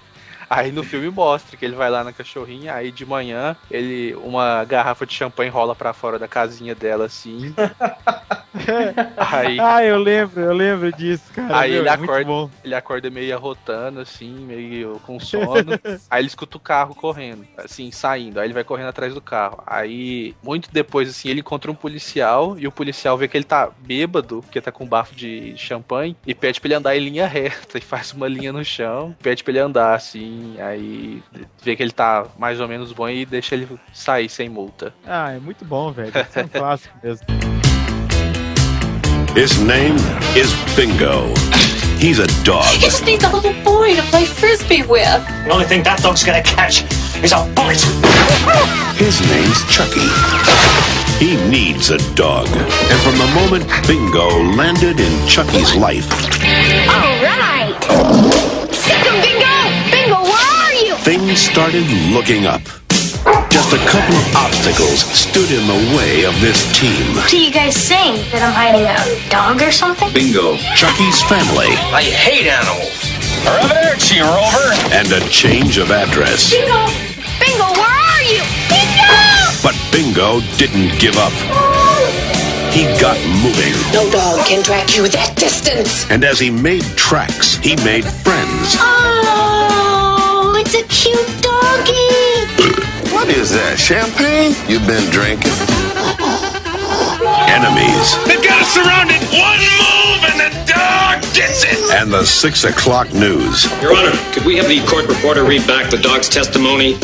Aí 0.50 0.72
no 0.72 0.82
filme 0.82 1.08
mostra 1.08 1.56
que 1.56 1.64
ele 1.64 1.76
vai 1.76 1.88
lá 1.88 2.02
na 2.02 2.12
cachorrinha, 2.12 2.74
aí 2.74 2.90
de 2.90 3.06
manhã 3.06 3.56
ele 3.70 4.16
uma 4.16 4.64
garrafa 4.64 5.06
de 5.06 5.14
champanhe 5.14 5.48
rola 5.48 5.76
pra 5.76 5.92
fora 5.92 6.18
da 6.18 6.26
casinha 6.26 6.74
dela 6.74 7.04
assim. 7.04 7.54
aí 9.16 9.58
Ah, 9.60 9.84
eu 9.84 9.96
lembro, 9.98 10.40
eu 10.40 10.52
lembro 10.52 10.92
disso, 10.92 11.32
cara. 11.32 11.60
Aí 11.60 11.70
meu, 11.70 11.80
ele 11.82 11.88
é 11.88 11.92
acorda, 11.92 12.50
ele 12.64 12.74
acorda 12.74 13.10
meio 13.10 13.36
arrotando, 13.36 14.00
assim, 14.00 14.32
meio 14.44 15.00
com 15.06 15.20
sono. 15.20 15.78
aí 16.10 16.20
ele 16.20 16.26
escuta 16.26 16.56
o 16.56 16.60
carro 16.60 16.94
correndo, 16.94 17.46
assim, 17.56 17.92
saindo. 17.92 18.40
Aí 18.40 18.46
ele 18.46 18.54
vai 18.54 18.64
correndo 18.64 18.88
atrás 18.88 19.14
do 19.14 19.20
carro. 19.20 19.62
Aí, 19.66 20.34
muito 20.42 20.68
depois, 20.72 21.08
assim, 21.08 21.28
ele 21.28 21.40
encontra 21.40 21.70
um 21.70 21.74
policial 21.74 22.58
e 22.58 22.66
o 22.66 22.72
policial 22.72 23.16
vê 23.16 23.28
que 23.28 23.36
ele 23.36 23.44
tá 23.44 23.70
bêbado, 23.78 24.42
porque 24.42 24.60
tá 24.60 24.72
com 24.72 24.84
um 24.84 24.88
bafo 24.88 25.14
de 25.14 25.54
champanhe, 25.56 26.16
e 26.26 26.34
pede 26.34 26.60
pra 26.60 26.68
ele 26.68 26.74
andar 26.74 26.96
em 26.96 27.00
linha 27.00 27.26
reta. 27.26 27.78
E 27.78 27.80
faz 27.80 28.12
uma 28.12 28.26
linha 28.26 28.52
no 28.52 28.64
chão, 28.64 29.14
pede 29.22 29.44
pra 29.44 29.52
ele 29.52 29.60
andar, 29.60 29.94
assim. 29.94 30.39
Aí 30.60 31.22
vê 31.62 31.76
que 31.76 31.82
ele 31.82 31.92
tá 31.92 32.26
mais 32.38 32.60
ou 32.60 32.68
menos 32.68 32.92
bom 32.92 33.08
e 33.08 33.24
deixa 33.24 33.54
ele 33.54 33.68
sair 33.92 34.28
sem 34.28 34.48
multa. 34.48 34.92
Ah, 35.06 35.32
é 35.32 35.38
muito 35.38 35.64
bom, 35.64 35.92
velho. 35.92 36.08
Isso 36.08 36.38
é 36.38 36.42
um 36.44 36.48
clássico 36.60 36.94
mesmo. 37.02 37.26
His 39.36 39.56
name 39.58 39.96
is 40.36 40.52
Bingo. 40.74 41.32
He's 42.00 42.18
a 42.18 42.26
dog. 42.44 42.64
He 42.74 42.78
just 42.80 43.04
needs 43.04 43.22
a 43.24 43.28
little 43.28 43.52
boy 43.62 43.94
to 43.94 44.02
play 44.10 44.24
frisbee 44.24 44.82
with. 44.82 45.22
The 45.44 45.52
only 45.52 45.66
thing 45.66 45.82
that 45.84 46.02
dog's 46.02 46.24
gonna 46.24 46.42
catch 46.42 46.82
is 47.22 47.32
a 47.32 47.44
bullet. 47.54 47.80
His 48.96 49.20
name's 49.30 49.62
Chucky. 49.70 50.08
He 51.22 51.36
needs 51.48 51.90
a 51.90 51.98
dog. 52.14 52.48
And 52.48 53.00
from 53.02 53.18
the 53.18 53.26
moment 53.34 53.66
Bingo 53.86 54.28
landed 54.56 54.98
in 54.98 55.26
Chucky's 55.28 55.76
life, 55.76 56.10
All 56.88 57.22
right. 57.22 58.56
Things 61.02 61.40
started 61.40 61.86
looking 62.12 62.46
up. 62.46 62.60
Just 63.50 63.72
a 63.72 63.80
couple 63.88 64.16
of 64.16 64.36
obstacles 64.36 65.00
stood 65.04 65.50
in 65.50 65.66
the 65.66 65.96
way 65.96 66.24
of 66.24 66.34
this 66.40 66.60
team. 66.78 67.14
What 67.16 67.32
are 67.32 67.36
you 67.36 67.50
guys 67.52 67.76
saying? 67.76 68.24
That 68.32 68.42
I'm 68.44 68.52
hiding 68.52 68.84
a 68.84 69.30
dog 69.30 69.60
or 69.62 69.72
something? 69.72 70.12
Bingo, 70.12 70.56
Chucky's 70.76 71.20
family, 71.24 71.72
I 71.92 72.02
hate 72.04 72.46
animals. 72.48 72.92
Over 73.48 73.72
there, 73.74 73.96
Cheer 73.96 74.24
Rover. 74.24 74.72
and 74.92 75.08
a 75.12 75.20
change 75.28 75.78
of 75.78 75.90
address. 75.90 76.50
Bingo! 76.52 76.84
Bingo, 77.40 77.68
where 77.76 77.96
are 77.96 78.24
you? 78.28 78.42
Bingo! 78.68 79.20
But 79.64 79.76
Bingo 79.92 80.40
didn't 80.56 80.96
give 81.00 81.16
up. 81.16 81.32
He 82.70 82.84
got 83.00 83.18
moving. 83.42 83.74
No 83.92 84.08
dog 84.12 84.46
can 84.46 84.62
track 84.62 84.96
you 84.96 85.08
that 85.08 85.34
distance. 85.36 86.08
And 86.10 86.22
as 86.24 86.38
he 86.38 86.50
made 86.50 86.84
tracks, 86.94 87.56
he 87.56 87.74
made 87.82 88.04
friends. 88.04 88.78
Oh, 88.78 88.86
it's 88.86 88.96
a 88.96 88.99
cute 91.00 91.16
doggy. 91.40 92.44
What 93.08 93.32
is 93.32 93.56
that, 93.56 93.80
champagne? 93.80 94.52
You've 94.68 94.84
been 94.84 95.08
drinking? 95.08 95.56
Enemies. 97.48 98.20
They've 98.28 98.44
got 98.44 98.60
us 98.60 98.68
surrounded. 98.68 99.16
One 99.32 99.60
move 99.80 100.20
and 100.28 100.36
the 100.44 100.52
dog 100.68 101.24
gets 101.32 101.64
it. 101.64 101.80
And 101.96 102.12
the 102.12 102.28
six 102.28 102.64
o'clock 102.64 103.08
news. 103.16 103.64
Your 103.80 103.96
Honor, 103.96 104.12
could 104.36 104.44
we 104.44 104.60
have 104.60 104.68
the 104.68 104.84
court 104.84 105.08
reporter 105.08 105.42
read 105.42 105.66
back 105.66 105.88
the 105.88 105.96
dog's 105.96 106.28
testimony? 106.28 107.00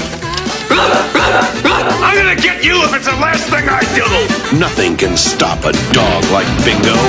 I'm 0.68 2.16
gonna 2.20 2.36
get 2.36 2.60
you 2.60 2.84
if 2.84 2.92
it's 2.92 3.08
the 3.08 3.16
last 3.16 3.48
thing 3.48 3.64
I 3.64 3.80
do. 3.96 4.04
Nothing 4.60 4.96
can 5.00 5.16
stop 5.16 5.64
a 5.64 5.72
dog 5.96 6.20
like 6.36 6.46
Bingo. 6.68 7.00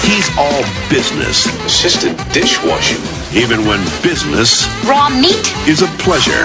He's 0.00 0.32
all 0.40 0.64
business. 0.88 1.44
Assisted 1.68 2.16
dishwashing. 2.32 3.23
Even 3.34 3.66
when 3.66 3.82
business 4.02 4.68
Raw 4.86 5.10
meat? 5.10 5.42
is 5.66 5.82
a 5.82 5.88
pleasure. 5.98 6.44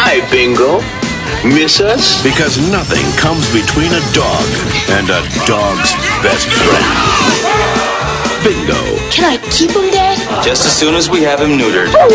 Hi, 0.00 0.24
Bingo. 0.32 0.80
Miss 1.44 1.80
us? 1.80 2.22
Because 2.22 2.56
nothing 2.72 3.04
comes 3.20 3.44
between 3.52 3.92
a 3.92 4.00
dog 4.16 4.48
and 4.96 5.12
a 5.12 5.20
dog's 5.44 5.92
best 6.24 6.48
friend. 6.48 6.88
Bingo. 8.40 8.80
Can 9.12 9.28
I 9.28 9.36
keep 9.52 9.70
him, 9.76 9.90
Dad? 9.92 10.16
Just 10.42 10.64
as 10.64 10.72
soon 10.72 10.94
as 10.94 11.10
we 11.10 11.20
have 11.22 11.40
him 11.40 11.50
neutered. 11.60 11.92
Bom, 11.92 12.08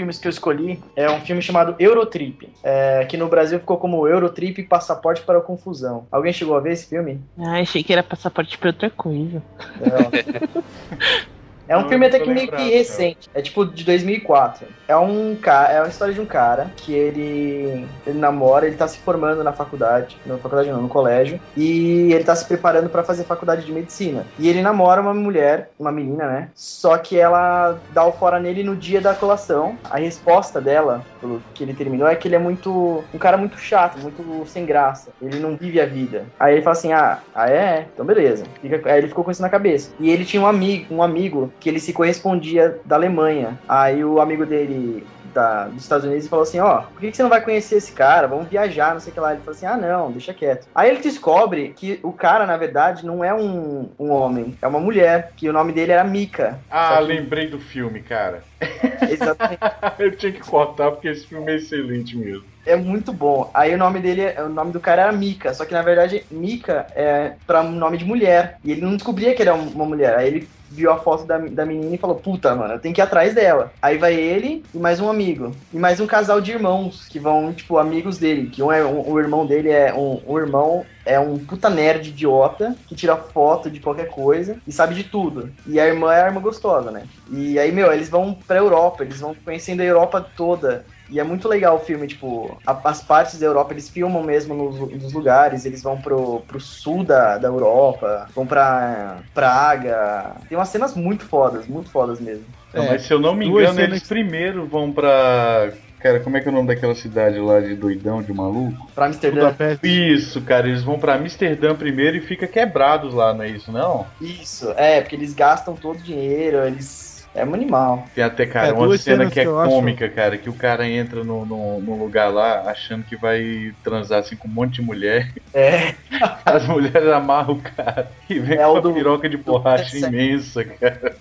filmes 0.00 0.18
que 0.18 0.26
eu 0.26 0.30
escolhi 0.30 0.82
é 0.96 1.10
um 1.10 1.20
filme 1.20 1.42
chamado 1.42 1.76
Eurotrip, 1.78 2.48
é, 2.62 3.04
que 3.04 3.18
no 3.18 3.28
Brasil 3.28 3.58
ficou 3.58 3.76
como 3.76 4.08
Eurotrip 4.08 4.62
Passaporte 4.62 5.20
para 5.20 5.38
a 5.38 5.42
Confusão. 5.42 6.06
Alguém 6.10 6.32
chegou 6.32 6.56
a 6.56 6.60
ver 6.60 6.72
esse 6.72 6.88
filme? 6.88 7.20
Ah, 7.38 7.60
achei 7.60 7.82
que 7.82 7.92
era 7.92 8.02
passaporte 8.02 8.56
pra 8.56 8.70
outra 8.70 8.88
coisa. 8.88 9.42
É 11.70 11.76
um 11.76 11.82
Não, 11.82 11.88
filme 11.88 12.04
até 12.04 12.18
que 12.18 12.28
meio 12.28 12.50
que 12.50 12.68
recente. 12.68 13.30
É 13.32 13.40
tipo 13.40 13.64
de 13.64 13.84
2004. 13.84 14.66
É 14.88 14.96
um 14.96 15.36
cara, 15.36 15.72
é 15.72 15.80
uma 15.80 15.88
história 15.88 16.12
de 16.12 16.20
um 16.20 16.26
cara 16.26 16.68
que 16.76 16.92
ele 16.92 17.86
ele 18.04 18.18
namora, 18.18 18.66
ele 18.66 18.74
tá 18.74 18.88
se 18.88 18.98
formando 18.98 19.44
na 19.44 19.52
faculdade, 19.52 20.16
na 20.26 20.36
faculdade 20.36 20.68
não, 20.68 20.82
no 20.82 20.88
colégio, 20.88 21.40
e 21.56 22.12
ele 22.12 22.24
tá 22.24 22.34
se 22.34 22.44
preparando 22.44 22.90
pra 22.90 23.04
fazer 23.04 23.22
faculdade 23.22 23.64
de 23.64 23.72
medicina. 23.72 24.26
E 24.36 24.48
ele 24.48 24.62
namora 24.62 25.00
uma 25.00 25.14
mulher, 25.14 25.70
uma 25.78 25.92
menina, 25.92 26.26
né? 26.26 26.48
Só 26.56 26.98
que 26.98 27.16
ela 27.16 27.78
dá 27.92 28.04
o 28.04 28.10
fora 28.10 28.40
nele 28.40 28.64
no 28.64 28.74
dia 28.74 29.00
da 29.00 29.14
colação. 29.14 29.78
A 29.88 29.98
resposta 29.98 30.60
dela, 30.60 31.06
pelo 31.20 31.44
que 31.54 31.62
ele 31.64 31.74
terminou, 31.74 32.06
é 32.08 32.16
que 32.16 32.26
ele 32.28 32.36
é 32.36 32.38
muito 32.38 33.08
um 33.12 33.18
cara 33.18 33.36
muito 33.36 33.58
chato, 33.58 33.98
muito 33.98 34.44
sem 34.46 34.64
graça. 34.66 35.12
Ele 35.20 35.38
não 35.38 35.56
vive 35.56 35.80
a 35.80 35.86
vida. 35.86 36.32
Aí 36.38 36.54
ele 36.54 36.62
fala 36.62 36.76
assim: 36.76 36.92
"Ah, 36.92 37.22
ah 37.34 37.50
é? 37.50 37.90
Então 37.92 38.04
beleza". 38.06 38.44
Fica- 38.60 38.82
aí 38.90 38.98
ele 38.98 39.08
ficou 39.08 39.24
com 39.24 39.30
isso 39.30 39.42
na 39.42 39.50
cabeça. 39.50 39.92
E 39.98 40.10
ele 40.10 40.24
tinha 40.24 40.42
um 40.42 40.46
amigo, 40.46 40.94
um 40.94 41.02
amigo 41.02 41.54
que 41.60 41.68
ele 41.68 41.80
se 41.80 41.92
correspondia 41.92 42.80
da 42.84 42.96
Alemanha. 42.96 43.60
Aí 43.68 44.04
o 44.04 44.20
amigo 44.20 44.46
dele 44.46 45.08
da- 45.32 45.68
dos 45.68 45.82
Estados 45.82 46.06
Unidos 46.06 46.28
falou 46.28 46.42
assim, 46.42 46.58
ó, 46.60 46.82
por 46.82 47.00
que, 47.00 47.10
que 47.10 47.16
você 47.16 47.22
não 47.22 47.30
vai 47.30 47.42
conhecer 47.42 47.76
esse 47.76 47.92
cara? 47.92 48.26
Vamos 48.28 48.48
viajar, 48.48 48.92
não 48.94 49.00
sei 49.00 49.10
o 49.10 49.14
que 49.14 49.20
lá. 49.20 49.32
Ele 49.32 49.42
falou 49.42 49.54
assim, 49.56 49.66
ah 49.66 49.76
não, 49.76 50.12
deixa 50.12 50.34
quieto. 50.34 50.68
Aí 50.74 50.90
ele 50.90 51.00
descobre 51.00 51.74
que 51.74 52.00
o 52.02 52.12
cara, 52.12 52.46
na 52.46 52.56
verdade, 52.56 53.04
não 53.06 53.22
é 53.24 53.34
um, 53.34 53.94
um 53.98 54.10
homem, 54.10 54.58
é 54.62 54.66
uma 54.68 54.80
mulher, 54.80 55.32
que 55.36 55.48
o 55.48 55.52
nome 55.52 55.72
dele 55.72 55.92
era 55.92 56.04
Mika. 56.04 56.64
Ah, 56.68 57.00
que- 57.00 57.06
lembrei 57.06 57.48
do 57.48 57.58
filme, 57.60 58.02
cara. 58.02 58.48
Exatamente. 59.08 59.60
Eu 59.98 60.16
tinha 60.16 60.32
que 60.32 60.40
cortar 60.40 60.90
porque 60.92 61.08
esse 61.08 61.26
filme 61.26 61.52
é 61.52 61.56
excelente 61.56 62.16
mesmo. 62.16 62.48
É 62.64 62.76
muito 62.76 63.12
bom. 63.12 63.50
Aí 63.54 63.74
o 63.74 63.78
nome 63.78 64.00
dele, 64.00 64.38
o 64.40 64.48
nome 64.48 64.70
do 64.72 64.80
cara 64.80 65.02
era 65.02 65.12
Mika, 65.12 65.52
só 65.54 65.64
que 65.64 65.72
na 65.72 65.82
verdade 65.82 66.26
Mika 66.30 66.90
é 66.94 67.38
para 67.46 67.62
um 67.62 67.72
nome 67.72 67.96
de 67.98 68.04
mulher. 68.04 68.58
E 68.62 68.70
ele 68.70 68.82
não 68.82 68.92
descobria 68.96 69.34
que 69.34 69.42
era 69.42 69.54
uma 69.54 69.84
mulher. 69.86 70.16
Aí 70.16 70.26
ele 70.28 70.54
viu 70.70 70.90
a 70.90 70.98
foto 70.98 71.24
da, 71.24 71.38
da 71.38 71.66
menina 71.66 71.94
e 71.94 71.98
falou: 71.98 72.16
Puta, 72.16 72.54
mano, 72.54 72.74
eu 72.74 72.78
tenho 72.78 72.94
que 72.94 73.00
ir 73.00 73.04
atrás 73.04 73.34
dela. 73.34 73.72
Aí 73.82 73.98
vai 73.98 74.14
ele 74.14 74.64
e 74.72 74.78
mais 74.78 75.00
um 75.00 75.10
amigo. 75.10 75.54
E 75.72 75.78
mais 75.78 76.00
um 76.00 76.06
casal 76.06 76.40
de 76.40 76.52
irmãos 76.52 77.06
que 77.08 77.18
vão, 77.18 77.52
tipo, 77.52 77.78
amigos 77.78 78.18
dele. 78.18 78.48
Que 78.48 78.62
um 78.62 78.70
é 78.70 78.84
um, 78.84 79.10
o 79.10 79.18
irmão 79.18 79.44
dele 79.44 79.70
é 79.70 79.92
um, 79.92 80.20
um 80.26 80.38
irmão 80.38 80.86
é 81.04 81.18
um 81.18 81.38
puta 81.38 81.68
nerd 81.68 82.10
idiota 82.10 82.76
que 82.86 82.94
tira 82.94 83.16
foto 83.16 83.70
de 83.70 83.80
qualquer 83.80 84.08
coisa 84.08 84.58
e 84.66 84.72
sabe 84.72 84.94
de 84.94 85.04
tudo. 85.04 85.50
E 85.66 85.80
a 85.80 85.86
irmã 85.86 86.12
é 86.12 86.22
a 86.22 86.30
gostosa, 86.30 86.90
né? 86.90 87.04
E 87.30 87.58
aí, 87.58 87.72
meu, 87.72 87.92
eles 87.92 88.08
vão 88.08 88.32
pra 88.32 88.58
Europa, 88.58 89.02
eles 89.02 89.20
vão 89.20 89.34
conhecendo 89.34 89.80
a 89.80 89.84
Europa 89.84 90.24
toda. 90.36 90.84
E 91.10 91.18
é 91.18 91.24
muito 91.24 91.48
legal 91.48 91.76
o 91.76 91.80
filme, 91.80 92.06
tipo, 92.06 92.56
a- 92.66 92.80
as 92.84 93.02
partes 93.02 93.38
da 93.38 93.46
Europa 93.46 93.72
eles 93.74 93.88
filmam 93.88 94.22
mesmo 94.22 94.54
nos, 94.54 94.78
nos 95.02 95.12
lugares, 95.12 95.64
eles 95.66 95.82
vão 95.82 96.00
pro, 96.00 96.40
pro 96.46 96.60
sul 96.60 97.02
da, 97.04 97.36
da 97.38 97.48
Europa, 97.48 98.28
vão 98.34 98.46
pra 98.46 99.18
Praga. 99.34 100.36
Tem 100.48 100.56
umas 100.56 100.68
cenas 100.68 100.94
muito 100.94 101.24
fodas, 101.24 101.66
muito 101.66 101.90
fodas 101.90 102.20
mesmo. 102.20 102.44
Não, 102.72 102.86
mas 102.86 103.02
se 103.02 103.12
eu 103.12 103.18
não 103.18 103.34
me 103.34 103.46
engano, 103.46 103.74
cenas- 103.74 103.90
eles 103.90 104.02
primeiro 104.08 104.66
vão 104.66 104.92
pra. 104.92 105.70
Cara, 105.98 106.18
como 106.20 106.34
é 106.36 106.40
que 106.40 106.48
é 106.48 106.50
o 106.50 106.54
nome 106.54 106.68
daquela 106.68 106.94
cidade 106.94 107.38
lá 107.38 107.60
de 107.60 107.74
doidão, 107.74 108.22
de 108.22 108.32
maluco? 108.32 108.90
Pra 108.94 109.04
Amsterdã. 109.06 109.40
Budapeste. 109.50 110.14
Isso, 110.14 110.40
cara, 110.40 110.66
eles 110.66 110.82
vão 110.82 110.98
pra 110.98 111.14
Amsterdã 111.16 111.74
primeiro 111.74 112.16
e 112.16 112.20
fica 112.22 112.46
quebrados 112.46 113.12
lá, 113.12 113.34
não 113.34 113.42
é 113.44 113.50
isso, 113.50 113.70
não? 113.70 114.06
Isso, 114.18 114.70
é, 114.78 115.02
porque 115.02 115.14
eles 115.14 115.34
gastam 115.34 115.74
todo 115.74 115.98
o 115.98 116.02
dinheiro, 116.02 116.64
eles. 116.64 117.09
É 117.34 117.44
um 117.44 117.54
animal. 117.54 118.06
Tem 118.14 118.24
até, 118.24 118.44
cara, 118.44 118.68
É, 118.68 118.72
uma 118.72 118.98
cena 118.98 119.30
que 119.30 119.38
é 119.38 119.44
que 119.44 119.48
acho- 119.48 119.70
cômica, 119.70 120.08
cara, 120.08 120.36
que 120.36 120.48
o 120.50 120.52
cara 120.52 120.88
entra 120.88 121.22
no, 121.22 121.46
no, 121.46 121.80
no 121.80 121.96
lugar 121.96 122.28
lá 122.32 122.62
achando 122.68 123.04
que 123.04 123.14
vai 123.16 123.72
transar 123.84 124.18
assim 124.20 124.34
com 124.34 124.48
um 124.48 124.50
monte 124.50 124.74
de 124.74 124.82
mulher. 124.82 125.32
É. 125.54 125.94
As 126.44 126.66
mulheres 126.66 127.08
amarram 127.08 127.54
o 127.54 127.60
cara 127.62 128.10
e 128.28 128.38
vem 128.40 128.58
É 128.58 128.64
com 128.64 128.72
uma 128.72 128.80
do- 128.80 128.92
piroca 128.92 129.28
de 129.28 129.36
borracha 129.36 130.00
do- 130.00 130.06
imensa, 130.08 130.64
cara. 130.64 131.16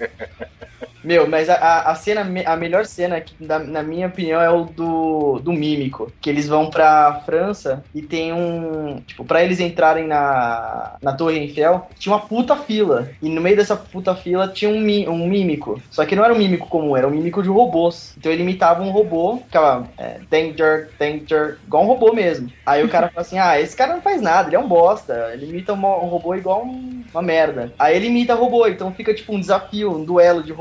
Meu, 1.01 1.29
mas 1.29 1.49
a- 1.49 1.81
a, 1.91 1.95
cena, 1.95 2.21
a 2.45 2.57
melhor 2.57 2.85
cena, 2.85 3.21
que, 3.21 3.33
na, 3.39 3.57
na 3.59 3.81
minha 3.81 4.07
opinião, 4.07 4.41
é 4.41 4.49
o 4.49 4.65
do, 4.65 5.39
do 5.39 5.53
Mímico. 5.53 6.13
Que 6.21 6.29
eles 6.29 6.45
vão 6.47 6.69
pra 6.69 7.21
França 7.25 7.85
e 7.93 8.01
tem 8.01 8.33
um. 8.33 9.01
Tipo, 9.03 9.23
pra 9.25 9.41
eles 9.41 9.61
entrarem 9.61 10.05
na, 10.07 10.97
na 11.01 11.15
Torre 11.15 11.39
Eiffel, 11.39 11.87
tinha 11.97 12.13
uma 12.13 12.27
puta 12.27 12.57
fila. 12.57 13.15
E 13.21 13.29
no 13.29 13.39
meio 13.39 13.55
dessa 13.55 13.77
puta 13.77 14.13
fila 14.13 14.49
tinha 14.51 14.69
um, 14.69 15.09
um 15.09 15.27
mímico. 15.27 15.81
Só 15.89 16.05
que 16.05 16.15
não 16.17 16.25
era 16.25 16.33
um 16.33 16.37
mímico 16.37 16.67
comum, 16.67 16.97
era 16.97 17.07
um 17.07 17.11
mímico 17.11 17.41
de 17.41 17.47
robôs. 17.49 18.13
Então 18.17 18.29
ele 18.31 18.41
imitava 18.43 18.83
um 18.83 18.91
robô, 18.91 19.37
ficava 19.45 19.93
é, 19.97 20.19
danger, 20.29 20.93
danger, 20.99 21.61
igual 21.63 21.83
um 21.83 21.87
robô 21.87 22.11
mesmo. 22.13 22.51
Aí 22.65 22.83
o 22.83 22.89
cara 22.89 23.09
fala 23.09 23.21
assim: 23.25 23.37
ah, 23.39 23.59
esse 23.59 23.75
cara 23.75 23.93
não 23.95 24.01
faz 24.01 24.21
nada, 24.21 24.49
ele 24.49 24.55
é 24.57 24.59
um 24.59 24.67
bosta. 24.67 25.31
Ele 25.33 25.45
imita 25.45 25.73
um, 25.73 25.77
um 25.77 26.07
robô 26.09 26.35
igual 26.35 26.65
um- 26.65 27.05
uma 27.13 27.21
merda. 27.21 27.73
Aí 27.79 27.95
ele 27.95 28.07
imita 28.07 28.35
robô, 28.35 28.67
então 28.67 28.93
fica 28.93 29.13
tipo 29.13 29.33
um 29.33 29.39
desafio, 29.39 29.91
um 29.95 30.03
duelo 30.05 30.43
de 30.43 30.51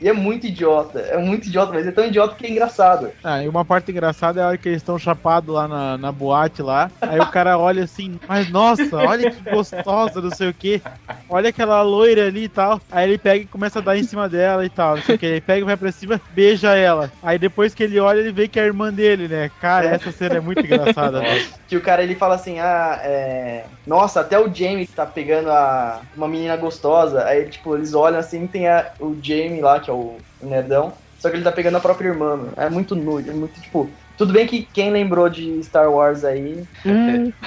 E 0.00 0.08
é 0.08 0.12
muito 0.12 0.46
idiota, 0.46 1.00
é 1.00 1.16
muito 1.18 1.46
idiota, 1.48 1.72
mas 1.72 1.86
é 1.86 1.92
tão 1.92 2.06
idiota 2.06 2.34
que 2.34 2.46
é 2.46 2.50
engraçado. 2.50 3.10
Ah, 3.22 3.42
e 3.42 3.48
uma 3.48 3.64
parte 3.64 3.90
engraçada 3.90 4.40
é 4.40 4.44
a 4.44 4.48
hora 4.48 4.58
que 4.58 4.68
eles 4.68 4.82
estão 4.82 4.98
chapados 4.98 5.54
lá 5.54 5.66
na, 5.68 5.98
na 5.98 6.12
boate 6.12 6.62
lá. 6.62 6.90
Aí 7.00 7.18
o 7.20 7.26
cara 7.26 7.58
olha 7.58 7.84
assim, 7.84 8.18
mas 8.28 8.50
nossa, 8.50 8.96
olha 8.96 9.30
que 9.30 9.50
gostosa, 9.50 10.20
não 10.20 10.30
sei 10.30 10.48
o 10.48 10.54
que. 10.54 10.82
Olha 11.28 11.50
aquela 11.50 11.82
loira 11.82 12.26
ali 12.26 12.44
e 12.44 12.48
tal. 12.48 12.80
Aí 12.90 13.08
ele 13.08 13.18
pega 13.18 13.44
e 13.44 13.46
começa 13.46 13.78
a 13.78 13.82
dar 13.82 13.96
em 13.96 14.02
cima 14.02 14.28
dela 14.28 14.64
e 14.64 14.68
tal. 14.70 14.96
Não 14.96 15.02
sei 15.02 15.14
o 15.16 15.18
que. 15.18 15.26
Ele 15.26 15.40
pega 15.40 15.60
e 15.60 15.64
vai 15.64 15.76
pra 15.76 15.92
cima, 15.92 16.20
beija 16.30 16.74
ela. 16.74 17.10
Aí 17.22 17.38
depois 17.38 17.74
que 17.74 17.82
ele 17.82 17.98
olha, 18.00 18.20
ele 18.20 18.32
vê 18.32 18.48
que 18.48 18.58
é 18.58 18.62
a 18.62 18.66
irmã 18.66 18.92
dele, 18.92 19.28
né? 19.28 19.50
Cara, 19.60 19.86
essa 19.86 20.10
cena 20.12 20.36
é 20.36 20.40
muito 20.40 20.60
engraçada. 20.60 21.20
né? 21.20 21.46
Que 21.68 21.76
o 21.76 21.80
cara 21.80 22.02
ele 22.02 22.14
fala 22.14 22.34
assim: 22.36 22.58
ah, 22.58 23.00
é. 23.02 23.64
Nossa, 23.86 24.20
até 24.20 24.38
o 24.38 24.52
Jamie 24.52 24.86
tá 24.86 25.04
pegando 25.06 25.50
a, 25.50 26.00
uma 26.16 26.28
menina 26.28 26.56
gostosa. 26.56 27.24
Aí, 27.24 27.46
tipo, 27.46 27.74
eles 27.76 27.94
olham 27.94 28.18
assim 28.18 28.46
tem 28.46 28.68
a, 28.68 28.92
o 29.00 29.16
Jamie 29.20 29.60
lá, 29.66 29.80
que 29.80 29.90
é 29.90 29.92
o, 29.92 30.16
nerdão. 30.42 30.92
Só 31.18 31.30
que 31.30 31.36
ele 31.36 31.44
tá 31.44 31.52
pegando 31.52 31.76
a 31.76 31.80
própria 31.80 32.08
irmã, 32.08 32.36
mano. 32.36 32.52
É 32.56 32.68
muito 32.70 32.94
nude, 32.94 33.30
é 33.30 33.32
muito, 33.32 33.60
tipo. 33.60 33.90
Tudo 34.16 34.32
bem 34.32 34.46
que 34.46 34.62
quem 34.62 34.90
lembrou 34.90 35.28
de 35.28 35.62
Star 35.62 35.90
Wars 35.90 36.24
aí. 36.24 36.62
Hum. 36.84 37.32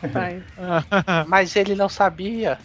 Mas 1.26 1.54
ele 1.56 1.74
não 1.74 1.88
sabia. 1.88 2.58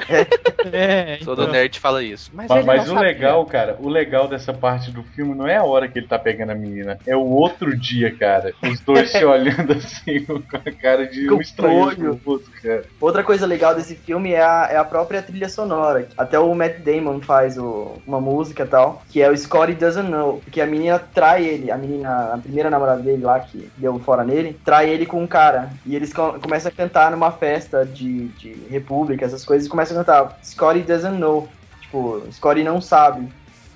É, 0.72 1.18
Todo 1.24 1.42
então. 1.44 1.54
nerd 1.54 1.80
fala 1.80 2.04
isso. 2.04 2.30
Mas, 2.34 2.48
Mas, 2.48 2.58
ele 2.60 2.68
mas 2.68 2.78
não 2.88 2.94
o 2.94 2.98
sabia. 2.98 3.12
legal, 3.12 3.46
cara, 3.46 3.76
o 3.80 3.90
legal 3.90 4.28
dessa 4.28 4.54
parte 4.54 4.92
do 4.92 5.04
filme 5.04 5.34
não 5.36 5.48
é 5.48 5.58
a 5.58 5.64
hora 5.64 5.88
que 5.88 6.00
ele 6.00 6.08
tá 6.08 6.18
pegando 6.20 6.52
a 6.52 6.56
menina, 6.56 6.98
é 7.06 7.16
o 7.16 7.26
outro 7.26 7.76
dia, 7.78 8.16
cara. 8.16 8.54
Os 8.64 8.80
dois 8.82 9.10
se 9.10 9.24
olhando 9.26 9.74
assim 9.74 10.24
com 10.26 10.42
a 10.56 10.72
cara 10.82 11.08
de 11.08 11.30
um 11.30 11.36
Com 11.36 11.42
estranho 11.42 11.80
olho. 11.86 12.16
pro 12.18 12.34
outro, 12.34 12.52
cara. 12.62 12.84
Outra 13.02 13.24
coisa 13.24 13.46
legal 13.46 13.76
desse 13.76 13.96
filme 13.96 14.32
é 14.34 14.42
a, 14.44 14.68
é 14.72 14.78
a 14.78 14.84
própria 14.86 15.22
trilha 15.22 15.50
sonora. 15.50 16.08
Até 16.18 16.38
o 16.40 16.54
Matt 16.54 16.78
Damon 16.80 17.20
faz 17.22 17.58
o- 17.58 17.98
uma 18.06 18.22
música 18.22 18.64
e 18.64 18.68
tal, 18.68 19.04
que 19.10 19.22
é 19.22 19.30
o 19.30 19.36
Scotty 19.38 19.74
Doesn't 19.74 20.10
Know. 20.10 20.42
Porque 20.44 20.62
a 20.62 20.66
menina 20.68 21.00
trai 21.00 21.46
ele, 21.46 21.72
a 21.72 21.78
menina, 21.78 22.34
a 22.34 22.38
primeira 22.38 22.70
namorada 22.70 23.02
dele 23.02 23.23
lá, 23.24 23.40
que 23.40 23.72
deu 23.78 23.98
fora 24.00 24.24
nele, 24.24 24.60
trai 24.64 24.90
ele 24.90 25.06
com 25.06 25.22
um 25.24 25.28
cara. 25.28 25.72
E 25.86 25.96
eles 25.96 26.14
co- 26.14 26.34
começam 26.42 26.72
a 26.72 26.76
cantar 26.76 27.12
numa 27.12 27.32
festa 27.32 27.86
de, 27.86 28.28
de 28.30 28.54
república, 28.70 29.26
essas 29.26 29.44
coisas, 29.46 29.66
e 29.68 29.70
começam 29.70 29.96
a 30.00 30.04
cantar 30.04 30.40
Scotty 30.44 30.82
Doesn't 30.82 31.18
Know. 31.18 31.48
Tipo, 31.82 32.22
Scotty 32.32 32.64
não 32.64 32.80
sabe. 32.82 33.28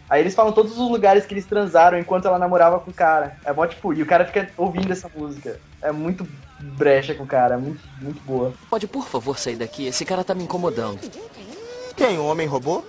Aí 0.10 0.22
eles 0.22 0.34
falam 0.34 0.54
todos 0.54 0.72
os 0.78 0.90
lugares 0.90 1.26
que 1.26 1.34
eles 1.34 1.46
transaram 1.46 2.00
enquanto 2.00 2.28
ela 2.28 2.40
namorava 2.40 2.80
com 2.80 2.92
o 2.92 2.94
cara. 2.94 3.38
É 3.44 3.52
mó 3.52 3.66
tipo, 3.68 3.94
e 3.94 4.02
o 4.02 4.06
cara 4.06 4.26
fica 4.26 4.50
ouvindo 4.58 4.92
essa 4.92 5.10
música. 5.14 5.60
É 5.82 5.92
muito 5.92 6.26
brecha 6.60 7.14
com 7.14 7.24
o 7.24 7.28
cara, 7.28 7.56
é 7.56 7.58
muito, 7.58 7.80
muito 8.02 8.22
boa. 8.24 8.54
Pode, 8.70 8.88
por 8.88 9.06
favor, 9.06 9.38
sair 9.38 9.58
daqui? 9.58 9.86
Esse 9.86 10.06
cara 10.06 10.24
tá 10.24 10.34
me 10.34 10.44
incomodando. 10.44 11.00
Quem? 11.96 12.18
O 12.18 12.26
homem 12.26 12.48
robô? 12.48 12.84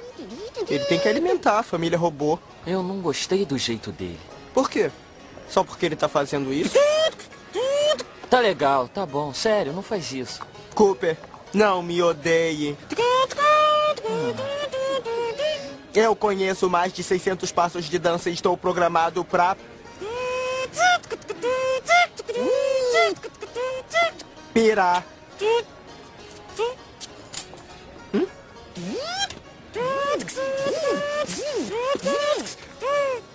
Ele 0.71 0.85
tem 0.85 0.99
que 0.99 1.09
alimentar 1.09 1.59
a 1.59 1.63
família 1.63 1.99
robô. 1.99 2.39
Eu 2.67 2.83
não 2.83 3.01
gostei 3.01 3.45
do 3.45 3.59
jeito 3.59 3.91
dele. 3.91 4.19
Por 4.55 4.71
quê? 4.71 4.91
Só 5.49 5.65
porque 5.65 5.87
ele 5.87 5.97
tá 5.97 6.09
fazendo 6.09 6.53
isso? 6.53 6.75
Tá 8.29 8.41
legal, 8.41 8.89
tá 8.89 9.07
bom. 9.07 9.33
Sério, 9.33 9.73
não 9.73 9.83
faz 9.83 10.13
isso. 10.13 10.41
Cooper, 10.75 11.17
não 11.53 11.83
me 11.83 12.03
odeie. 12.03 12.77
Eu 15.95 16.15
conheço 16.15 16.69
mais 16.69 16.93
de 16.93 17.03
600 17.03 17.51
passos 17.51 17.87
de 17.87 17.99
dança 17.99 18.29
e 18.31 18.35
estou 18.35 18.57
programado 18.57 19.25
pra... 19.25 19.57
Pirar. 24.53 25.05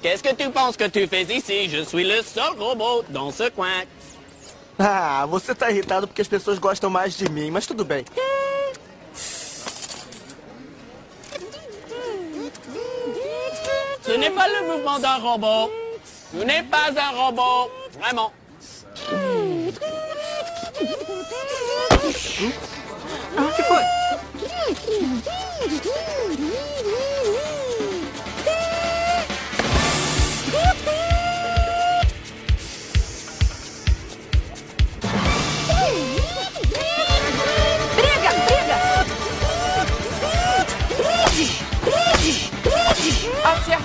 Qu'est-ce 0.01 0.21
que 0.21 0.34
tu 0.34 0.49
penses 0.49 0.75
que 0.75 0.88
tu 0.88 1.08
fais 1.08 1.23
ici? 1.23 1.69
Je 1.69 1.84
suis 1.84 2.03
le 2.03 2.21
seul 2.21 2.58
robot 2.58 3.03
dans 3.10 3.32
ce 3.32 3.49
coin. 3.49 3.86
Ah, 4.77 5.25
você 5.29 5.53
tá 5.56 5.71
irritado 5.71 6.08
porque 6.08 6.21
as 6.21 6.27
pessoas 6.27 6.60
gostam 6.60 6.89
mais 6.91 7.15
de 7.15 7.29
mim, 7.29 7.51
mas 7.51 7.65
tudo 7.65 7.86
bem. 7.86 8.03
Ce 14.06 14.12
n'est 14.17 14.32
pas 14.32 14.47
le 14.47 14.67
mouvement 14.67 14.99
d'un 14.99 15.17
robot. 15.17 15.71
Ce 16.34 16.43
n'est 16.43 16.63
pas 16.63 16.89
un 16.89 17.12
robot. 17.15 17.71
Vraiment. 17.99 18.32
Ah, 23.38 23.49
que 23.56 23.63
foi? 23.63 23.82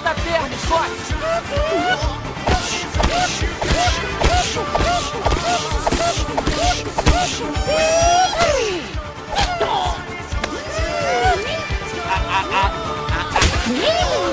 A 0.08 0.14
perna, 0.14 0.56
Scott! 0.56 0.88
Não 13.68 14.27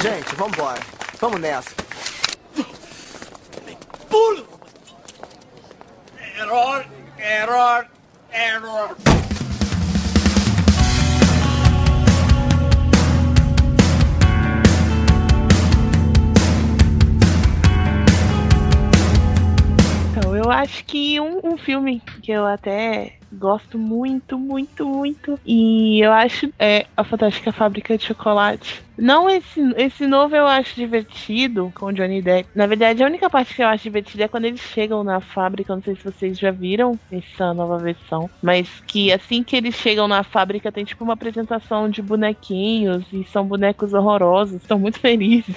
Gente, 0.00 0.34
vambora. 0.36 0.78
Vamos 1.20 1.40
nessa. 1.40 1.77
Eu 20.48 20.52
acho 20.52 20.84
que 20.84 21.20
um, 21.20 21.40
um 21.44 21.56
filme 21.58 22.02
que 22.28 22.32
eu 22.32 22.44
até 22.44 23.14
gosto 23.32 23.78
muito, 23.78 24.38
muito, 24.38 24.86
muito. 24.86 25.38
E 25.46 26.00
eu 26.00 26.12
acho 26.12 26.52
é 26.58 26.86
a 26.94 27.02
Fantástica 27.02 27.52
Fábrica 27.52 27.96
de 27.96 28.04
Chocolate. 28.04 28.82
Não 28.98 29.30
esse, 29.30 29.60
esse 29.76 30.08
novo 30.08 30.34
eu 30.34 30.44
acho 30.44 30.74
divertido 30.74 31.72
com 31.72 31.86
o 31.86 31.92
Johnny 31.92 32.20
Depp. 32.20 32.48
Na 32.52 32.66
verdade, 32.66 33.02
a 33.02 33.06
única 33.06 33.30
parte 33.30 33.54
que 33.54 33.62
eu 33.62 33.68
acho 33.68 33.84
divertida 33.84 34.24
é 34.24 34.28
quando 34.28 34.46
eles 34.46 34.60
chegam 34.60 35.04
na 35.04 35.20
fábrica. 35.20 35.74
Não 35.74 35.82
sei 35.82 35.94
se 35.94 36.02
vocês 36.02 36.36
já 36.36 36.50
viram 36.50 36.98
essa 37.12 37.54
nova 37.54 37.78
versão. 37.78 38.28
Mas 38.42 38.68
que 38.88 39.12
assim 39.12 39.44
que 39.44 39.54
eles 39.54 39.76
chegam 39.76 40.08
na 40.08 40.24
fábrica, 40.24 40.72
tem 40.72 40.84
tipo 40.84 41.04
uma 41.04 41.12
apresentação 41.12 41.88
de 41.88 42.02
bonequinhos. 42.02 43.04
E 43.12 43.22
são 43.24 43.46
bonecos 43.46 43.94
horrorosos. 43.94 44.56
Estão 44.56 44.80
muito 44.80 44.98
felizes. 45.00 45.56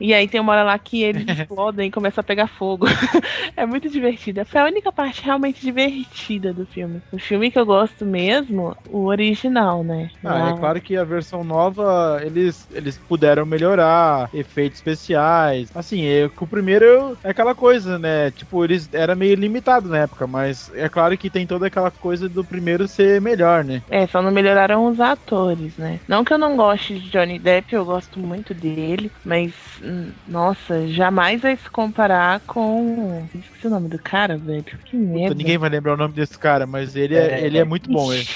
E 0.00 0.12
aí 0.12 0.26
tem 0.26 0.40
uma 0.40 0.52
hora 0.52 0.64
lá 0.64 0.78
que 0.78 1.02
eles 1.02 1.24
explodem 1.38 1.88
e 1.88 1.92
começam 1.92 2.22
a 2.22 2.24
pegar 2.24 2.48
fogo. 2.48 2.86
é 3.56 3.64
muito 3.64 3.88
divertida. 3.88 4.44
Foi 4.44 4.60
a 4.60 4.64
única 4.64 4.90
parte 4.90 5.22
realmente 5.22 5.60
divertida 5.60 6.09
do 6.54 6.66
filme. 6.66 7.02
O 7.12 7.18
filme 7.18 7.50
que 7.50 7.58
eu 7.58 7.64
gosto 7.66 8.04
mesmo, 8.04 8.74
o 8.86 9.06
original, 9.06 9.82
né? 9.84 10.08
Ah, 10.24 10.50
é 10.50 10.58
claro 10.58 10.80
que 10.80 10.96
a 10.96 11.04
versão 11.04 11.42
nova, 11.42 12.20
eles, 12.22 12.66
eles 12.70 12.98
puderam 12.98 13.46
melhorar 13.46 14.28
efeitos 14.32 14.78
especiais. 14.78 15.70
Assim, 15.74 16.04
é, 16.04 16.26
o 16.26 16.46
primeiro 16.46 17.16
é 17.24 17.30
aquela 17.30 17.54
coisa, 17.54 17.98
né? 17.98 18.30
Tipo, 18.32 18.64
eles 18.64 18.88
era 18.92 19.14
meio 19.14 19.34
limitado 19.34 19.88
na 19.88 19.98
época, 19.98 20.26
mas 20.26 20.68
é 20.74 20.88
claro 20.88 21.16
que 21.16 21.30
tem 21.30 21.46
toda 21.46 21.66
aquela 21.66 21.90
coisa 21.90 22.28
do 22.28 22.44
primeiro 22.44 22.86
ser 22.86 23.20
melhor, 23.20 23.64
né? 23.64 23.82
É, 23.88 24.06
só 24.06 24.20
não 24.20 24.30
melhoraram 24.30 24.86
os 24.86 25.00
atores, 25.00 25.76
né? 25.76 26.00
Não 26.08 26.24
que 26.24 26.32
eu 26.32 26.38
não 26.38 26.56
goste 26.56 26.98
de 26.98 27.10
Johnny 27.10 27.38
Depp, 27.38 27.74
eu 27.74 27.84
gosto 27.84 28.20
muito 28.20 28.54
dele, 28.54 29.10
mas 29.24 29.54
hum, 29.82 30.12
nossa, 30.26 30.86
jamais 30.88 31.40
vai 31.40 31.56
se 31.56 31.70
comparar 31.70 32.40
com. 32.46 33.28
Esqueci 33.34 33.66
o 33.66 33.70
nome 33.70 33.88
do 33.88 33.98
cara, 34.02 34.38
velho. 34.38 34.64
Que 34.84 34.96
merda. 34.96 35.28
Puta, 35.28 35.34
ninguém 35.34 35.58
vai 35.58 35.70
lembrar 35.70 35.94
o 35.94 35.96
nome 36.00 36.14
desse 36.14 36.38
cara, 36.38 36.66
mas 36.66 36.96
ele 36.96 37.16
é, 37.16 37.40
ele 37.44 37.58
é 37.58 37.64
muito 37.64 37.90
bom, 37.90 38.12
ele. 38.12 38.26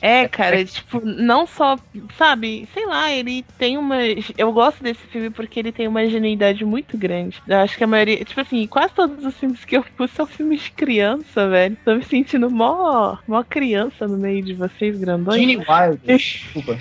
É, 0.00 0.28
cara, 0.28 0.64
tipo, 0.64 1.00
não 1.04 1.44
só, 1.44 1.76
sabe, 2.16 2.68
sei 2.72 2.86
lá, 2.86 3.10
ele 3.12 3.44
tem 3.58 3.76
uma. 3.76 3.96
Eu 4.36 4.52
gosto 4.52 4.80
desse 4.82 5.04
filme 5.08 5.28
porque 5.28 5.58
ele 5.58 5.72
tem 5.72 5.88
uma 5.88 6.06
genuidade 6.06 6.64
muito 6.64 6.96
grande. 6.96 7.42
Eu 7.48 7.56
acho 7.58 7.76
que 7.76 7.82
a 7.82 7.86
maioria, 7.86 8.24
tipo 8.24 8.40
assim, 8.40 8.64
quase 8.68 8.94
todos 8.94 9.24
os 9.24 9.34
filmes 9.36 9.64
que 9.64 9.76
eu 9.76 9.82
pus 9.96 10.10
são 10.12 10.24
filmes 10.24 10.62
de 10.62 10.70
criança, 10.70 11.48
velho. 11.48 11.76
Tô 11.84 11.96
me 11.96 12.02
sentindo 12.04 12.48
mó, 12.48 13.16
mó 13.26 13.42
criança 13.42 14.06
no 14.06 14.16
meio 14.16 14.42
de 14.42 14.54
vocês, 14.54 14.96
grandões. 14.96 15.40
Gene 15.40 15.56
Wilder. 15.56 15.98
Desculpa. 16.16 16.76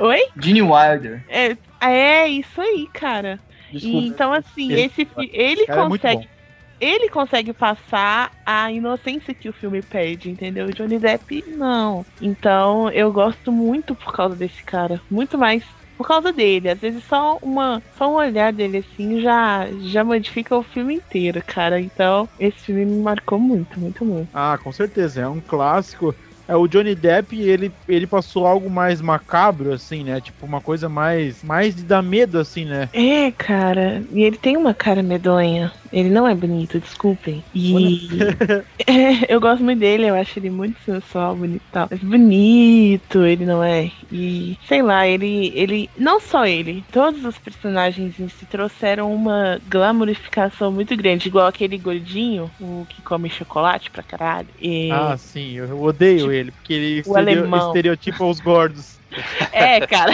Oi? 0.00 0.20
Gene 0.38 0.62
Wilder. 0.62 1.24
É, 1.28 1.56
é 1.80 2.28
isso 2.28 2.60
aí, 2.60 2.86
cara. 2.92 3.40
Desculpa. 3.72 4.06
Então, 4.06 4.32
assim, 4.32 4.70
Ele- 4.70 4.82
esse 4.82 5.08
ele 5.32 5.66
Cara, 5.66 5.82
é 5.82 5.88
consegue. 5.88 6.16
bom. 6.24 6.41
Ele 6.82 7.08
consegue 7.10 7.52
passar 7.52 8.32
a 8.44 8.72
inocência 8.72 9.32
que 9.32 9.48
o 9.48 9.52
filme 9.52 9.80
pede, 9.80 10.28
entendeu? 10.28 10.66
O 10.66 10.72
Johnny 10.72 10.98
Depp, 10.98 11.44
não. 11.46 12.04
Então, 12.20 12.90
eu 12.90 13.12
gosto 13.12 13.52
muito 13.52 13.94
por 13.94 14.12
causa 14.12 14.34
desse 14.34 14.64
cara. 14.64 15.00
Muito 15.08 15.38
mais 15.38 15.62
por 15.96 16.08
causa 16.08 16.32
dele. 16.32 16.68
Às 16.70 16.80
vezes 16.80 17.04
só 17.04 17.38
uma 17.40 17.80
só 17.96 18.10
um 18.10 18.14
olhar 18.16 18.52
dele 18.52 18.78
assim 18.78 19.20
já 19.20 19.68
já 19.92 20.02
modifica 20.02 20.56
o 20.56 20.64
filme 20.64 20.96
inteiro, 20.96 21.40
cara. 21.46 21.80
Então, 21.80 22.28
esse 22.36 22.58
filme 22.66 22.84
me 22.84 23.00
marcou 23.00 23.38
muito, 23.38 23.78
muito, 23.78 24.04
muito. 24.04 24.28
Ah, 24.32 24.58
com 24.58 24.72
certeza, 24.72 25.20
é 25.22 25.28
um 25.28 25.40
clássico. 25.40 26.12
É, 26.52 26.56
o 26.56 26.66
Johnny 26.68 26.94
Depp, 26.94 27.38
ele, 27.40 27.76
ele 27.88 28.06
passou 28.06 28.46
algo 28.46 28.70
mais 28.70 29.00
macabro, 29.00 29.72
assim, 29.72 30.04
né? 30.04 30.20
Tipo, 30.20 30.46
uma 30.46 30.60
coisa 30.60 30.88
mais, 30.88 31.42
mais 31.42 31.74
de 31.74 31.84
dar 31.84 32.02
medo, 32.02 32.38
assim, 32.38 32.64
né? 32.64 32.90
É, 32.94 33.32
cara. 33.32 34.06
E 34.10 34.22
ele 34.22 34.36
tem 34.38 34.56
uma 34.56 34.74
cara 34.74 35.02
medonha. 35.02 35.72
Ele 35.90 36.10
não 36.10 36.26
é 36.28 36.34
bonito, 36.34 36.78
desculpem. 36.80 37.46
E 37.54 38.28
É, 38.88 39.32
eu 39.34 39.40
gosto 39.40 39.64
muito 39.64 39.80
dele, 39.80 40.06
eu 40.08 40.14
acho 40.16 40.38
ele 40.38 40.50
muito 40.50 40.80
sensual, 40.82 41.36
bonito 41.36 41.64
e 41.64 41.70
tal. 41.70 41.88
Mas 41.90 42.00
bonito, 42.02 43.24
ele 43.24 43.46
não 43.46 43.62
é. 43.62 43.90
E 44.10 44.58
sei 44.68 44.82
lá, 44.82 45.06
ele. 45.06 45.52
ele. 45.56 45.90
Não 45.96 46.20
só 46.20 46.46
ele, 46.46 46.86
todos 46.90 47.24
os 47.24 47.38
personagens 47.38 48.18
em 48.20 48.28
si 48.28 48.46
trouxeram 48.46 49.12
uma 49.14 49.60
glamorificação 49.64 50.72
muito 50.72 50.96
grande, 50.96 51.28
igual 51.28 51.46
aquele 51.46 51.78
gordinho, 51.78 52.52
o 52.58 52.86
que 52.86 53.02
come 53.02 53.30
chocolate 53.30 53.90
pra 53.90 54.02
caralho. 54.02 54.48
E- 54.58 54.92
Ah, 54.94 55.16
sim, 55.16 55.52
eu 55.56 55.66
eu 55.70 55.80
odeio 55.80 56.30
ele, 56.30 56.41
porque 56.50 56.72
ele 56.72 57.02
O 57.06 57.18
estereo- 57.18 57.56
estereotipa 57.56 58.24
os 58.24 58.40
gordos. 58.40 58.98
É, 59.52 59.86
cara. 59.86 60.12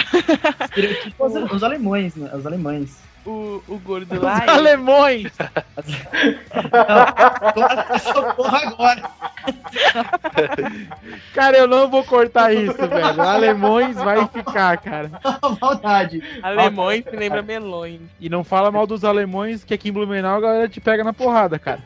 Tipo 1.04 1.26
os, 1.26 1.52
os 1.52 1.62
alemães, 1.62 2.16
né? 2.16 2.28
Os 2.34 2.44
alemães. 2.44 2.98
o, 3.24 3.62
o 3.68 3.78
gordo 3.78 4.20
lá. 4.20 4.42
Os 4.42 4.48
alemões! 4.48 5.32
Socorro 8.02 8.56
agora. 8.56 9.02
Cara, 11.34 11.56
eu 11.56 11.66
não 11.68 11.88
vou 11.88 12.02
cortar 12.04 12.52
isso, 12.52 12.74
velho. 12.76 13.20
Alemões 13.22 13.96
vai 13.96 14.26
ficar, 14.28 14.76
cara. 14.78 15.10
Maldade. 15.60 16.22
Alemões 16.42 17.04
me 17.04 17.16
lembra 17.16 17.42
melões. 17.42 18.00
E 18.20 18.28
não 18.28 18.42
fala 18.44 18.70
mal 18.70 18.86
dos 18.86 19.04
alemães, 19.04 19.62
que 19.64 19.74
aqui 19.74 19.88
em 19.88 19.92
Blumenau 19.92 20.36
a 20.36 20.40
galera 20.40 20.68
te 20.68 20.80
pega 20.80 21.04
na 21.04 21.12
porrada, 21.12 21.58
cara. 21.58 21.80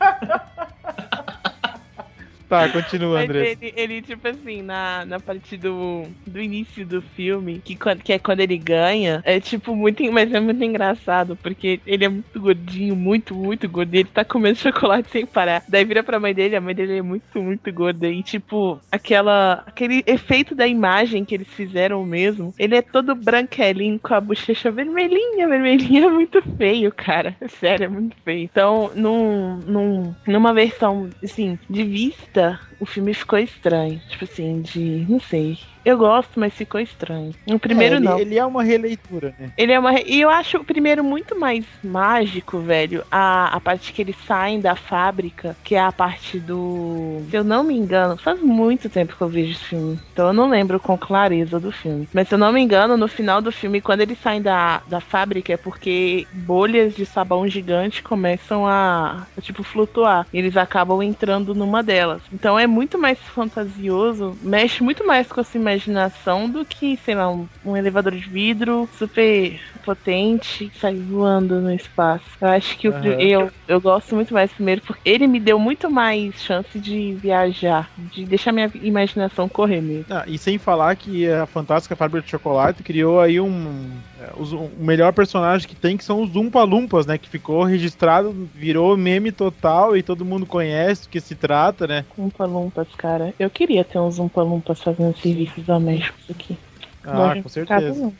Tá, 2.53 2.69
continua, 2.69 3.21
André. 3.21 3.57
ele, 3.59 3.73
ele, 3.75 4.01
tipo 4.03 4.27
assim, 4.27 4.61
na, 4.61 5.03
na 5.05 5.19
parte 5.19 5.57
do, 5.57 6.03
do 6.27 6.39
início 6.39 6.85
do 6.85 7.01
filme, 7.01 7.59
que, 7.65 7.75
que 8.03 8.13
é 8.13 8.19
quando 8.19 8.41
ele 8.41 8.57
ganha, 8.59 9.23
é 9.25 9.39
tipo 9.39 9.75
muito, 9.75 10.03
mas 10.11 10.31
é 10.31 10.39
muito 10.39 10.63
engraçado, 10.63 11.35
porque 11.41 11.79
ele 11.83 12.05
é 12.05 12.09
muito 12.09 12.39
gordinho, 12.39 12.95
muito, 12.95 13.33
muito 13.33 13.67
gordo, 13.67 13.95
e 13.95 13.99
ele 13.99 14.09
tá 14.09 14.23
comendo 14.23 14.59
chocolate 14.59 15.09
sem 15.09 15.25
parar. 15.25 15.63
Daí 15.67 15.83
vira 15.83 16.03
pra 16.03 16.19
mãe 16.19 16.33
dele, 16.33 16.55
a 16.55 16.61
mãe 16.61 16.75
dele 16.75 16.97
é 16.97 17.01
muito, 17.01 17.41
muito 17.41 17.73
gorda, 17.73 18.07
e 18.07 18.21
tipo, 18.21 18.79
aquela, 18.91 19.63
aquele 19.65 20.03
efeito 20.05 20.53
da 20.53 20.67
imagem 20.67 21.25
que 21.25 21.33
eles 21.33 21.47
fizeram 21.47 22.05
mesmo, 22.05 22.53
ele 22.59 22.75
é 22.75 22.83
todo 22.83 23.15
branquelinho, 23.15 23.99
com 23.99 24.13
a 24.13 24.21
bochecha 24.21 24.69
vermelhinha, 24.69 25.47
vermelhinha, 25.47 26.05
é 26.05 26.09
muito 26.11 26.39
feio, 26.55 26.93
cara. 26.95 27.35
Sério, 27.59 27.85
é 27.85 27.87
muito 27.87 28.15
feio. 28.23 28.43
Então, 28.43 28.91
num, 28.95 29.57
num, 29.57 30.15
numa 30.27 30.53
versão, 30.53 31.09
assim, 31.23 31.57
de 31.69 31.83
vista, 31.83 32.42
o 32.79 32.85
filme 32.85 33.13
ficou 33.13 33.39
estranho. 33.39 34.01
Tipo 34.07 34.25
assim, 34.25 34.61
de. 34.61 35.05
Não 35.07 35.19
sei. 35.19 35.57
Eu 35.85 35.97
gosto, 35.97 36.39
mas 36.39 36.53
ficou 36.53 36.79
estranho. 36.79 37.31
O 37.45 37.59
primeiro 37.59 37.95
É, 37.95 37.97
ele, 37.97 38.05
não. 38.05 38.19
Ele 38.19 38.37
é 38.37 38.45
uma 38.45 38.63
releitura, 38.63 39.33
né? 39.37 39.49
Ele 39.57 39.71
é 39.71 39.79
uma. 39.79 39.91
re- 39.91 40.03
E 40.07 40.21
eu 40.21 40.29
acho 40.29 40.57
o 40.57 40.63
primeiro 40.63 41.03
muito 41.03 41.37
mais 41.39 41.65
mágico, 41.83 42.59
velho. 42.59 43.03
A, 43.11 43.55
a 43.55 43.59
parte 43.59 43.91
que 43.91 44.01
eles 44.01 44.15
saem 44.25 44.61
da 44.61 44.75
fábrica, 44.75 45.55
que 45.63 45.75
é 45.75 45.81
a 45.81 45.91
parte 45.91 46.39
do. 46.39 47.21
Se 47.29 47.35
eu 47.37 47.43
não 47.43 47.63
me 47.63 47.75
engano, 47.77 48.17
faz 48.17 48.41
muito 48.41 48.89
tempo 48.89 49.15
que 49.15 49.21
eu 49.21 49.27
vejo 49.27 49.51
esse 49.51 49.63
filme. 49.65 49.99
Então 50.13 50.27
eu 50.27 50.33
não 50.33 50.49
lembro 50.49 50.79
com 50.79 50.97
clareza 50.97 51.59
do 51.59 51.71
filme. 51.71 52.07
Mas 52.13 52.27
se 52.27 52.35
eu 52.35 52.39
não 52.39 52.53
me 52.53 52.61
engano, 52.61 52.95
no 52.97 53.07
final 53.07 53.41
do 53.41 53.51
filme, 53.51 53.81
quando 53.81 54.01
eles 54.01 54.17
saem 54.19 54.41
da, 54.41 54.81
da 54.87 54.99
fábrica, 54.99 55.53
é 55.53 55.57
porque 55.57 56.27
bolhas 56.31 56.95
de 56.95 57.05
sabão 57.05 57.47
gigante 57.47 58.01
começam 58.01 58.65
a, 58.67 59.27
a, 59.37 59.41
tipo, 59.41 59.63
flutuar. 59.63 60.25
E 60.33 60.37
eles 60.37 60.55
acabam 60.57 61.01
entrando 61.03 61.53
numa 61.53 61.83
delas. 61.83 62.21
Então 62.31 62.57
é 62.57 62.65
muito 62.67 62.97
mais 62.97 63.19
fantasioso, 63.19 64.37
mexe 64.41 64.83
muito 64.83 65.05
mais 65.05 65.27
com 65.27 65.39
a 65.41 65.43
imaginação 65.73 66.49
do 66.49 66.65
que, 66.65 66.97
sei 66.97 67.15
lá, 67.15 67.31
um, 67.31 67.49
um 67.63 67.75
elevador 67.77 68.13
de 68.15 68.29
vidro 68.29 68.87
super 68.93 69.59
potente 69.83 70.69
que 70.69 70.77
sai 70.79 70.97
voando 70.99 71.61
no 71.61 71.71
espaço. 71.71 72.25
Eu 72.41 72.49
acho 72.49 72.77
que 72.77 72.87
o 72.89 72.93
pri- 72.93 73.15
Aham. 73.15 73.17
eu, 73.19 73.51
eu 73.67 73.81
gosto 73.81 74.15
muito 74.15 74.33
mais 74.33 74.53
primeiro 74.53 74.81
porque 74.81 75.01
ele 75.09 75.27
me 75.27 75.39
deu 75.39 75.59
muito 75.59 75.89
mais 75.89 76.35
chance 76.41 76.79
de 76.79 77.15
viajar, 77.21 77.91
de 77.97 78.25
deixar 78.25 78.51
minha 78.51 78.69
imaginação 78.75 79.49
correr 79.49 79.81
mesmo. 79.81 80.07
Ah, 80.09 80.25
e 80.27 80.37
sem 80.37 80.57
falar 80.59 80.95
que 80.97 81.29
a 81.29 81.45
Fantástica 81.47 81.95
Fábrica 81.95 82.25
de 82.25 82.29
Chocolate 82.29 82.83
criou 82.83 83.21
aí 83.21 83.39
um. 83.39 84.03
É, 84.23 84.31
os- 84.37 84.53
O 84.53 84.69
melhor 84.77 85.13
personagem 85.13 85.67
que 85.67 85.75
tem, 85.75 85.97
que 85.97 86.03
são 86.03 86.21
os 86.21 86.35
Umpa 86.35 86.63
Lumpas, 86.63 87.05
né? 87.05 87.17
Que 87.17 87.29
ficou 87.29 87.63
registrado, 87.63 88.49
virou 88.53 88.95
meme 88.95 89.31
total 89.31 89.97
e 89.97 90.03
todo 90.03 90.23
mundo 90.25 90.45
conhece 90.45 91.03
do 91.03 91.09
que 91.09 91.19
se 91.19 91.35
trata, 91.35 91.85
né? 91.87 92.05
Umpa 92.17 92.45
Lumpas, 92.45 92.87
cara. 92.97 93.33
Eu 93.37 93.49
queria 93.49 93.83
ter 93.83 93.99
uns 93.99 94.19
Umpa 94.19 94.41
Lumpas 94.41 94.81
fazendo 94.81 95.15
serviços 95.17 95.63
domésticos 95.65 96.23
aqui. 96.29 96.57
Ah, 97.05 97.35
com 97.41 97.49
certeza. 97.49 98.13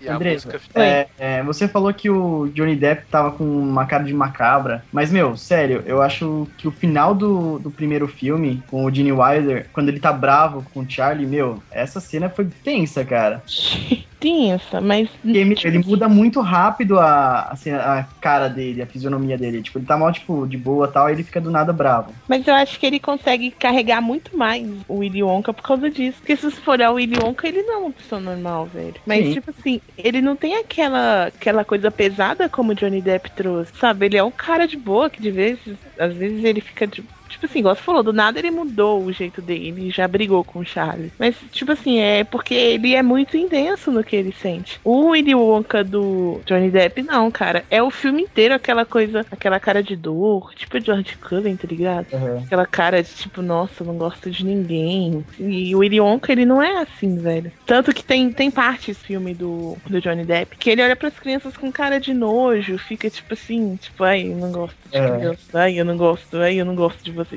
não, 0.00 0.16
Andressa, 0.16 0.50
é, 0.74 1.08
é, 1.16 1.42
você 1.44 1.68
falou 1.68 1.94
que 1.94 2.10
o 2.10 2.48
Johnny 2.48 2.74
Depp 2.74 3.06
tava 3.08 3.30
com 3.32 3.44
uma 3.44 3.86
cara 3.86 4.02
de 4.02 4.12
macabra, 4.12 4.84
mas, 4.92 5.12
meu, 5.12 5.36
sério, 5.36 5.82
eu 5.86 6.02
acho 6.02 6.48
que 6.58 6.66
o 6.66 6.72
final 6.72 7.14
do, 7.14 7.60
do 7.60 7.70
primeiro 7.70 8.08
filme, 8.08 8.62
com 8.66 8.84
o 8.84 8.92
Gene 8.92 9.12
Wilder, 9.12 9.70
quando 9.72 9.88
ele 9.90 10.00
tá 10.00 10.12
bravo 10.12 10.64
com 10.74 10.80
o 10.80 10.90
Charlie, 10.90 11.26
meu, 11.26 11.62
essa 11.70 12.00
cena 12.00 12.28
foi 12.28 12.46
tensa, 12.64 13.04
cara. 13.04 13.42
tensa, 14.22 14.80
mas. 14.80 15.10
Ele, 15.24 15.56
ele 15.64 15.78
muda 15.80 16.08
muito 16.08 16.40
rápido 16.40 16.98
a, 16.98 17.48
assim, 17.50 17.70
a 17.70 18.06
cara 18.20 18.48
dele, 18.48 18.80
a 18.80 18.86
fisionomia 18.86 19.36
dele. 19.36 19.60
Tipo, 19.60 19.78
ele 19.78 19.86
tá 19.86 19.98
mal, 19.98 20.12
tipo, 20.12 20.46
de 20.46 20.56
boa 20.56 20.86
e 20.86 20.92
tal, 20.92 21.08
e 21.08 21.12
ele 21.12 21.24
fica 21.24 21.40
do 21.40 21.50
nada 21.50 21.72
bravo. 21.72 22.14
Mas 22.28 22.46
eu 22.46 22.54
acho 22.54 22.78
que 22.78 22.86
ele 22.86 23.00
consegue 23.00 23.50
carregar 23.50 24.00
muito 24.00 24.36
mais 24.36 24.64
o 24.86 24.98
Willy 24.98 25.22
Wonka 25.22 25.52
por 25.52 25.62
causa 25.62 25.90
disso. 25.90 26.18
Porque 26.18 26.36
se 26.36 26.48
você 26.48 26.60
for 26.60 26.72
olhar 26.72 26.92
o 26.92 26.94
Willy 26.94 27.16
Wonka, 27.20 27.48
ele 27.48 27.62
não 27.62 27.74
é 27.74 27.78
uma 27.78 27.92
pessoa 27.92 28.20
normal, 28.20 28.66
velho. 28.66 28.94
Mas, 29.04 29.26
Sim. 29.26 29.32
tipo 29.32 29.50
assim, 29.50 29.80
ele 29.98 30.22
não 30.22 30.36
tem 30.36 30.54
aquela, 30.54 31.26
aquela 31.26 31.64
coisa 31.64 31.90
pesada 31.90 32.48
como 32.48 32.70
o 32.70 32.74
Johnny 32.74 33.02
Depp 33.02 33.32
trouxe, 33.32 33.72
sabe? 33.78 34.06
Ele 34.06 34.16
é 34.16 34.22
um 34.22 34.30
cara 34.30 34.66
de 34.68 34.76
boa 34.76 35.10
que 35.10 35.20
de 35.20 35.30
vezes, 35.30 35.76
às 35.98 36.14
vezes 36.14 36.44
ele 36.44 36.60
fica 36.60 36.86
de. 36.86 37.02
Tipo 37.42 37.50
assim, 37.50 37.58
igual 37.58 37.74
você 37.74 37.82
falou, 37.82 38.04
do 38.04 38.12
nada 38.12 38.38
ele 38.38 38.52
mudou 38.52 39.02
o 39.02 39.12
jeito 39.12 39.42
dele, 39.42 39.68
ele 39.68 39.90
já 39.90 40.06
brigou 40.06 40.44
com 40.44 40.60
o 40.60 40.64
Charlie. 40.64 41.12
Mas, 41.18 41.34
tipo 41.50 41.72
assim, 41.72 41.98
é 41.98 42.22
porque 42.22 42.54
ele 42.54 42.94
é 42.94 43.02
muito 43.02 43.36
intenso 43.36 43.90
no 43.90 44.04
que 44.04 44.14
ele 44.14 44.32
sente. 44.32 44.78
O 44.84 45.08
Willy 45.08 45.34
Wonka 45.34 45.82
do 45.82 46.40
Johnny 46.46 46.70
Depp, 46.70 47.02
não, 47.02 47.32
cara. 47.32 47.64
É 47.68 47.82
o 47.82 47.90
filme 47.90 48.22
inteiro 48.22 48.54
aquela 48.54 48.84
coisa, 48.86 49.26
aquela 49.28 49.58
cara 49.58 49.82
de 49.82 49.96
dor, 49.96 50.54
tipo 50.54 50.78
George 50.80 51.16
Cullen, 51.18 51.56
tá 51.56 51.66
ligado? 51.66 52.06
Aquela 52.46 52.64
cara 52.64 53.02
de 53.02 53.10
tipo, 53.10 53.42
nossa, 53.42 53.82
eu 53.82 53.88
não 53.88 53.96
gosto 53.98 54.30
de 54.30 54.44
ninguém. 54.44 55.24
E 55.40 55.74
o 55.74 55.78
Willy 55.80 56.00
Wonka, 56.00 56.30
ele 56.30 56.46
não 56.46 56.62
é 56.62 56.80
assim, 56.80 57.16
velho. 57.18 57.50
Tanto 57.66 57.92
que 57.92 58.04
tem, 58.04 58.30
tem 58.30 58.52
partes 58.52 58.98
filme 58.98 59.34
do, 59.34 59.76
do 59.88 60.00
Johnny 60.00 60.24
Depp 60.24 60.56
que 60.56 60.70
ele 60.70 60.82
olha 60.82 60.94
pras 60.94 61.18
crianças 61.18 61.56
com 61.56 61.72
cara 61.72 61.98
de 61.98 62.14
nojo, 62.14 62.78
fica 62.78 63.10
tipo 63.10 63.34
assim, 63.34 63.74
tipo, 63.74 64.04
ai, 64.04 64.30
eu 64.30 64.36
não 64.36 64.52
gosto 64.52 64.76
de 64.88 64.96
É. 64.96 65.10
criança, 65.10 65.38
ai, 65.54 65.80
eu 65.80 65.84
não 65.84 65.96
gosto, 65.96 66.36
ai, 66.36 66.60
eu 66.60 66.64
não 66.64 66.74
gosto 66.76 67.02
de 67.02 67.10
vocês. 67.10 67.31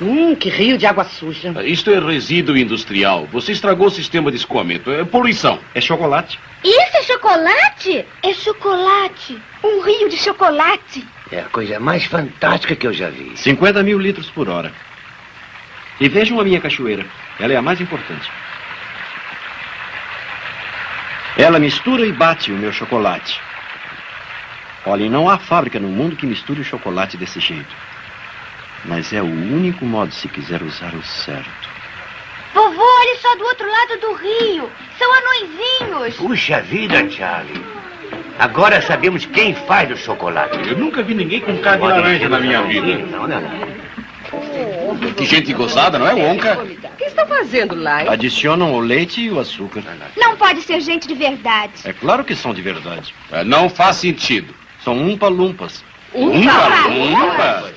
Hum, 0.00 0.34
que 0.34 0.50
rio 0.50 0.76
de 0.76 0.86
água 0.86 1.04
suja. 1.04 1.54
Isto 1.64 1.90
é 1.90 1.98
resíduo 1.98 2.56
industrial. 2.56 3.26
Você 3.32 3.52
estragou 3.52 3.86
o 3.86 3.90
sistema 3.90 4.30
de 4.30 4.36
escoamento. 4.36 4.90
É 4.90 5.04
poluição. 5.04 5.58
É 5.74 5.80
chocolate? 5.80 6.38
Isso 6.62 6.96
é 6.96 7.02
chocolate? 7.02 8.04
É 8.22 8.34
chocolate. 8.34 9.38
Um 9.64 9.80
rio 9.80 10.08
de 10.08 10.16
chocolate. 10.16 11.06
É 11.32 11.40
a 11.40 11.44
coisa 11.44 11.80
mais 11.80 12.04
fantástica 12.04 12.76
que 12.76 12.86
eu 12.86 12.92
já 12.92 13.08
vi. 13.08 13.36
50 13.36 13.82
mil 13.82 13.98
litros 13.98 14.30
por 14.30 14.48
hora. 14.48 14.72
E 15.98 16.08
vejam 16.08 16.38
a 16.38 16.44
minha 16.44 16.60
cachoeira. 16.60 17.06
Ela 17.40 17.54
é 17.54 17.56
a 17.56 17.62
mais 17.62 17.80
importante. 17.80 18.30
Ela 21.38 21.58
mistura 21.58 22.06
e 22.06 22.12
bate 22.12 22.52
o 22.52 22.56
meu 22.56 22.72
chocolate. 22.72 23.40
Olhem, 24.84 25.10
não 25.10 25.28
há 25.28 25.38
fábrica 25.38 25.80
no 25.80 25.88
mundo 25.88 26.16
que 26.16 26.26
misture 26.26 26.60
o 26.60 26.64
chocolate 26.64 27.16
desse 27.16 27.40
jeito. 27.40 27.74
Mas 28.86 29.12
é 29.12 29.20
o 29.20 29.26
único 29.26 29.84
modo 29.84 30.12
se 30.12 30.28
quiser 30.28 30.62
usar 30.62 30.94
o 30.94 31.02
certo. 31.02 31.68
Vovô, 32.54 32.82
olha 32.82 33.16
só 33.20 33.34
do 33.36 33.44
outro 33.44 33.70
lado 33.70 34.00
do 34.00 34.12
rio. 34.14 34.70
São 34.98 35.12
anõezinhos. 35.12 36.16
Puxa 36.16 36.60
vida, 36.62 37.08
Charlie. 37.10 37.62
Agora 38.38 38.80
sabemos 38.80 39.26
quem 39.26 39.54
faz 39.54 39.90
o 39.90 39.96
chocolate. 39.96 40.56
Eu 40.68 40.78
nunca 40.78 41.02
vi 41.02 41.14
ninguém 41.14 41.40
com 41.40 41.56
cara 41.58 41.76
de 41.78 41.82
laranja 41.82 42.28
na 42.28 42.38
minha 42.38 42.62
vida. 42.62 42.98
Não, 43.06 43.26
não, 43.26 43.40
não. 43.40 43.76
Que 45.16 45.24
gente 45.24 45.52
gozada, 45.52 45.98
não 45.98 46.06
é, 46.06 46.14
Wonka? 46.14 46.58
O 46.62 46.96
que 46.96 47.04
está 47.04 47.26
fazendo 47.26 47.74
lá, 47.74 48.02
hein? 48.02 48.08
Adicionam 48.10 48.74
o 48.74 48.80
leite 48.80 49.20
e 49.22 49.30
o 49.30 49.40
açúcar. 49.40 49.82
Não 50.16 50.36
pode 50.36 50.62
ser 50.62 50.80
gente 50.80 51.06
de 51.08 51.14
verdade. 51.14 51.72
É 51.84 51.92
claro 51.92 52.24
que 52.24 52.34
são 52.34 52.52
de 52.52 52.60
verdade. 52.60 53.14
É, 53.32 53.44
Não 53.44 53.68
faz 53.68 53.96
sentido. 53.96 54.54
São 54.82 54.96
umpa-lumpas. 54.96 55.84
Umpa-lumpa? 56.14 57.72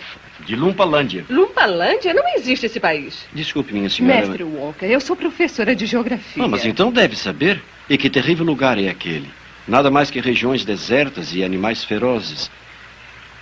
De 0.50 0.56
Lumpalândia. 0.56 1.26
Lumpalândia? 1.30 2.12
Não 2.12 2.24
existe 2.36 2.66
esse 2.66 2.80
país. 2.80 3.28
Desculpe, 3.32 3.72
minha 3.72 3.88
senhora. 3.88 4.22
Mestre 4.22 4.44
Wonka, 4.44 4.84
eu 4.88 5.00
sou 5.00 5.16
professora 5.16 5.76
de 5.76 5.86
geografia. 5.86 6.44
Ah, 6.44 6.48
mas 6.48 6.66
então 6.66 6.92
deve 6.92 7.16
saber. 7.16 7.62
E 7.88 7.96
que 8.00 8.10
terrível 8.10 8.44
lugar 8.44 8.80
é 8.80 8.90
aquele. 8.90 9.30
Nada 9.68 9.92
mais 9.92 10.10
que 10.10 10.20
regiões 10.20 10.66
desertas 10.66 11.36
e 11.36 11.44
animais 11.44 11.84
ferozes. 11.84 12.50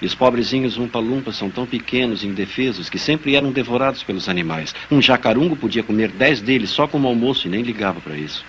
E 0.01 0.05
os 0.05 0.13
pobrezinhos 0.13 0.77
umpa-lumpas 0.77 1.37
são 1.37 1.49
tão 1.49 1.65
pequenos 1.65 2.25
e 2.25 2.27
indefesos 2.27 2.89
que 2.89 2.99
sempre 2.99 3.37
eram 3.37 3.53
devorados 3.53 4.03
pelos 4.03 4.27
animais. 4.27 4.75
Um 4.91 5.01
jacarungo 5.01 5.55
podia 5.55 5.83
comer 5.83 6.09
dez 6.09 6.41
deles 6.41 6.71
só 6.71 6.89
como 6.89 7.07
almoço 7.07 7.47
e 7.47 7.49
nem 7.49 7.61
ligava 7.61 8.01
para 8.01 8.17
isso. 8.17 8.43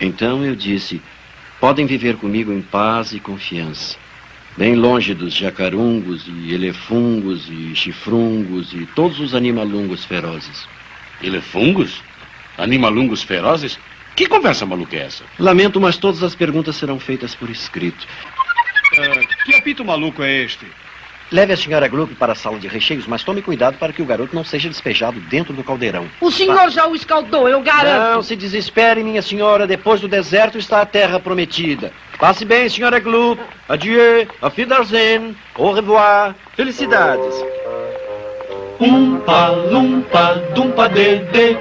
Então 0.00 0.44
eu 0.44 0.56
disse: 0.56 1.00
podem 1.60 1.86
viver 1.86 2.16
comigo 2.16 2.52
em 2.52 2.60
paz 2.60 3.12
e 3.12 3.20
confiança. 3.20 3.96
Bem 4.56 4.74
longe 4.74 5.12
dos 5.12 5.34
jacarungos 5.34 6.26
e 6.26 6.54
elefungos 6.54 7.46
e 7.50 7.74
chifrungos 7.74 8.72
e 8.72 8.86
todos 8.86 9.20
os 9.20 9.34
animalungos 9.34 10.04
ferozes. 10.06 10.66
Elefungos? 11.22 12.02
Animalungos 12.56 13.22
ferozes? 13.22 13.78
Que 14.14 14.26
conversa 14.26 14.64
maluca 14.64 14.96
é 14.96 15.00
essa? 15.00 15.24
Lamento, 15.38 15.78
mas 15.78 15.98
todas 15.98 16.22
as 16.22 16.34
perguntas 16.34 16.76
serão 16.76 16.98
feitas 16.98 17.34
por 17.34 17.50
escrito. 17.50 18.06
que 19.44 19.54
apito 19.54 19.84
maluco 19.84 20.22
é 20.22 20.44
este? 20.44 20.66
Leve 21.30 21.52
a 21.52 21.56
senhora 21.56 21.88
Gluck 21.88 22.14
para 22.14 22.32
a 22.32 22.36
sala 22.36 22.58
de 22.58 22.68
recheios, 22.68 23.06
mas 23.06 23.24
tome 23.24 23.42
cuidado 23.42 23.76
para 23.78 23.92
que 23.92 24.00
o 24.00 24.06
garoto 24.06 24.34
não 24.34 24.44
seja 24.44 24.68
despejado 24.68 25.18
dentro 25.20 25.52
do 25.52 25.64
caldeirão. 25.64 26.08
O 26.20 26.30
senhor 26.30 26.70
já 26.70 26.86
o 26.86 26.94
escaldou, 26.94 27.48
eu 27.48 27.60
garanto. 27.60 28.14
Não 28.14 28.22
se 28.22 28.36
desespere, 28.36 29.02
minha 29.02 29.20
senhora. 29.20 29.66
Depois 29.66 30.00
do 30.00 30.06
deserto 30.06 30.56
está 30.56 30.80
a 30.80 30.86
terra 30.86 31.18
prometida. 31.18 31.92
Passe 32.18 32.46
bem, 32.46 32.68
senhora 32.68 32.98
Gluck. 32.98 33.40
Adieu, 33.68 34.26
auf 34.40 34.56
Wiedersehen, 34.56 35.36
au 35.58 35.72
revoir. 35.72 36.34
Felicidades. 36.56 37.34
Umpa, 38.80 39.48
lumpa, 39.48 40.34
dumpa, 40.54 40.88
dede, 40.88 41.58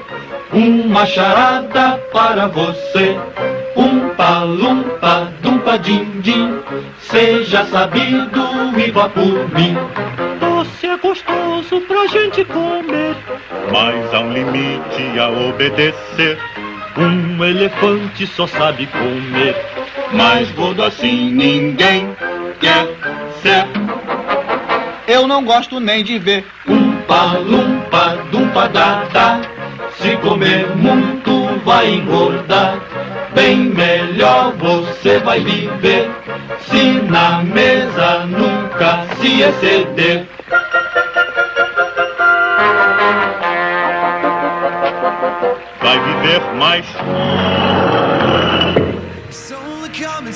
uma 0.54 1.06
charada 1.06 1.98
para 2.12 2.48
você. 2.48 3.18
Umpa, 3.76 4.44
lumpa, 4.44 5.32
dumpa, 5.42 5.78
din, 5.78 6.22
din, 6.22 6.60
seja 7.00 7.66
sabido 7.66 8.46
e 8.78 8.92
vá 8.92 9.10
por 9.10 9.50
mim. 9.54 9.76
Doce 10.40 10.88
é 10.88 10.98
gostoso 10.98 11.82
pra 11.82 12.08
gente 12.08 12.46
comer. 12.46 13.16
Mas 13.72 14.14
há 14.14 14.20
um 14.20 14.32
limite 14.32 15.20
a 15.20 15.30
obedecer. 15.30 16.38
Um 16.98 17.44
elefante 17.44 18.26
só 18.28 18.48
sabe 18.48 18.88
comer. 18.88 19.56
Mas 20.14 20.52
gordo 20.52 20.84
assim 20.84 21.32
ninguém 21.32 22.16
quer 22.60 22.88
ser. 23.42 23.66
Eu 25.08 25.28
não 25.28 25.44
gosto 25.44 25.80
nem 25.80 26.04
de 26.04 26.18
ver. 26.18 26.46
Umpa, 26.68 27.38
lumpa, 27.38 28.18
dumpa, 28.32 28.68
dada. 28.70 29.42
Se 29.98 30.16
comer 30.18 30.76
muito 30.76 31.60
vai 31.64 31.90
engordar. 31.90 32.80
Bem 33.34 33.58
melhor 33.58 34.54
você 34.54 35.20
vai 35.20 35.40
viver. 35.42 36.10
Se 36.62 37.02
na 37.02 37.44
mesa 37.44 38.26
nunca 38.26 39.06
se 39.18 39.42
exceder. 39.42 40.28
Vai 45.82 46.00
viver 46.00 46.42
mais. 46.56 46.86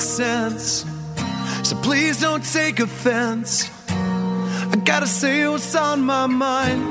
sense. 0.00 0.86
So 1.62 1.76
please 1.76 2.18
don't 2.20 2.42
take 2.42 2.80
offense. 2.80 3.70
I 3.90 4.76
gotta 4.84 5.06
say 5.06 5.46
what's 5.46 5.74
on 5.74 6.00
my 6.00 6.26
mind. 6.26 6.82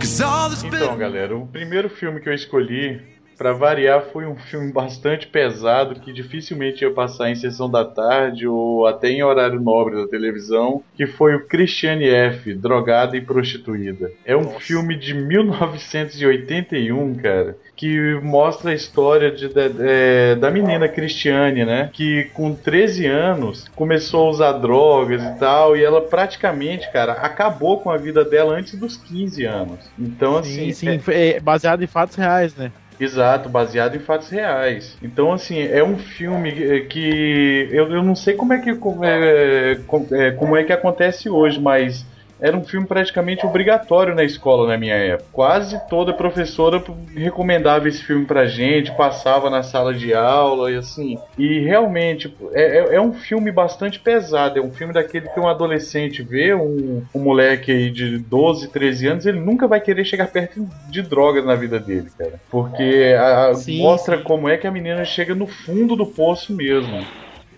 Cause 0.00 0.22
all 0.22 0.48
this 0.48 0.64
Então, 0.64 0.96
galera, 0.96 1.36
o 1.36 1.46
primeiro 1.46 1.90
filme 1.90 2.20
que 2.20 2.30
eu 2.30 2.32
escolhi, 2.32 2.98
pra 3.36 3.52
variar, 3.52 4.06
foi 4.12 4.26
um 4.26 4.36
filme 4.36 4.72
bastante 4.72 5.26
pesado 5.26 6.00
que 6.00 6.10
dificilmente 6.12 6.82
ia 6.82 6.90
passar 6.90 7.30
em 7.30 7.34
sessão 7.34 7.70
da 7.70 7.84
tarde 7.84 8.48
ou 8.48 8.86
até 8.86 9.10
em 9.10 9.22
horário 9.22 9.60
nobre 9.60 9.96
da 9.96 10.08
televisão, 10.08 10.82
que 10.94 11.06
foi 11.06 11.34
o 11.34 11.46
Christiane 11.46 12.08
F., 12.08 12.54
Drogada 12.54 13.14
e 13.16 13.20
Prostituída. 13.20 14.10
É 14.24 14.34
um 14.36 14.58
filme 14.58 14.96
de 14.96 15.12
1981, 15.12 17.14
cara, 17.16 17.58
que 17.76 18.14
mostra 18.22 18.70
a 18.70 18.74
história 18.74 19.30
de, 19.30 19.48
da- 19.48 19.70
é, 19.80 20.34
da 20.34 20.50
menina 20.50 20.88
Cristiane, 20.88 21.64
né? 21.64 21.90
Que 21.92 22.24
com 22.32 22.54
13 22.54 23.06
anos 23.06 23.66
começou 23.74 24.26
a 24.26 24.30
usar 24.30 24.52
drogas 24.52 25.22
e 25.22 25.38
tal, 25.38 25.76
e 25.76 25.84
ela 25.84 26.00
praticamente, 26.00 26.90
cara, 26.90 27.12
acabou 27.12 27.80
com 27.80 27.90
a 27.90 27.98
vida 27.98 28.24
dela 28.24 28.54
antes 28.54 28.78
dos 28.78 28.96
15 28.96 29.44
anos. 29.44 29.90
Então, 29.98 30.42
Sim, 30.42 30.70
assim. 30.70 30.72
sim, 30.72 30.88
é- 30.88 30.98
foi, 30.98 31.14
é, 31.14 31.40
baseado 31.40 31.82
em 31.84 31.86
fatos 31.86 32.16
reais, 32.16 32.54
né? 32.56 32.72
Exato, 32.98 33.50
baseado 33.50 33.94
em 33.94 33.98
fatos 34.00 34.30
reais. 34.30 34.96
Então, 35.02 35.30
assim, 35.30 35.60
é 35.60 35.84
um 35.84 35.98
filme 35.98 36.50
que 36.88 37.68
eu, 37.70 37.90
eu 37.90 38.02
não 38.02 38.14
sei 38.16 38.32
como 38.34 38.54
é 38.54 38.58
que 38.58 38.74
como 38.76 39.04
é, 39.04 39.74
com- 39.86 40.08
é, 40.12 40.30
como 40.30 40.56
é 40.56 40.64
que 40.64 40.72
acontece 40.72 41.28
hoje, 41.28 41.60
mas 41.60 42.06
era 42.40 42.56
um 42.56 42.64
filme 42.64 42.86
praticamente 42.86 43.46
obrigatório 43.46 44.14
na 44.14 44.22
escola 44.22 44.68
na 44.68 44.76
minha 44.76 44.94
época. 44.94 45.28
Quase 45.32 45.80
toda 45.88 46.12
professora 46.12 46.82
recomendava 47.14 47.88
esse 47.88 48.02
filme 48.02 48.26
pra 48.26 48.46
gente, 48.46 48.94
passava 48.94 49.48
na 49.48 49.62
sala 49.62 49.94
de 49.94 50.12
aula 50.12 50.70
e 50.70 50.76
assim. 50.76 51.18
E 51.38 51.60
realmente 51.60 52.34
é, 52.52 52.78
é, 52.78 52.94
é 52.96 53.00
um 53.00 53.12
filme 53.12 53.50
bastante 53.50 53.98
pesado. 53.98 54.58
É 54.58 54.62
um 54.62 54.70
filme 54.70 54.92
daquele 54.92 55.28
que 55.28 55.40
um 55.40 55.48
adolescente 55.48 56.22
vê, 56.22 56.54
um, 56.54 57.02
um 57.14 57.20
moleque 57.20 57.72
aí 57.72 57.90
de 57.90 58.18
12, 58.18 58.68
13 58.68 59.06
anos, 59.08 59.26
ele 59.26 59.40
nunca 59.40 59.66
vai 59.66 59.80
querer 59.80 60.04
chegar 60.04 60.28
perto 60.28 60.68
de 60.88 61.02
drogas 61.02 61.44
na 61.44 61.54
vida 61.54 61.80
dele, 61.80 62.08
cara. 62.16 62.34
Porque 62.50 63.14
a, 63.18 63.54
Sim, 63.54 63.80
mostra 63.80 64.18
sim. 64.18 64.24
como 64.24 64.48
é 64.48 64.56
que 64.56 64.66
a 64.66 64.70
menina 64.70 65.04
chega 65.04 65.34
no 65.34 65.46
fundo 65.46 65.96
do 65.96 66.06
poço 66.06 66.54
mesmo. 66.54 67.04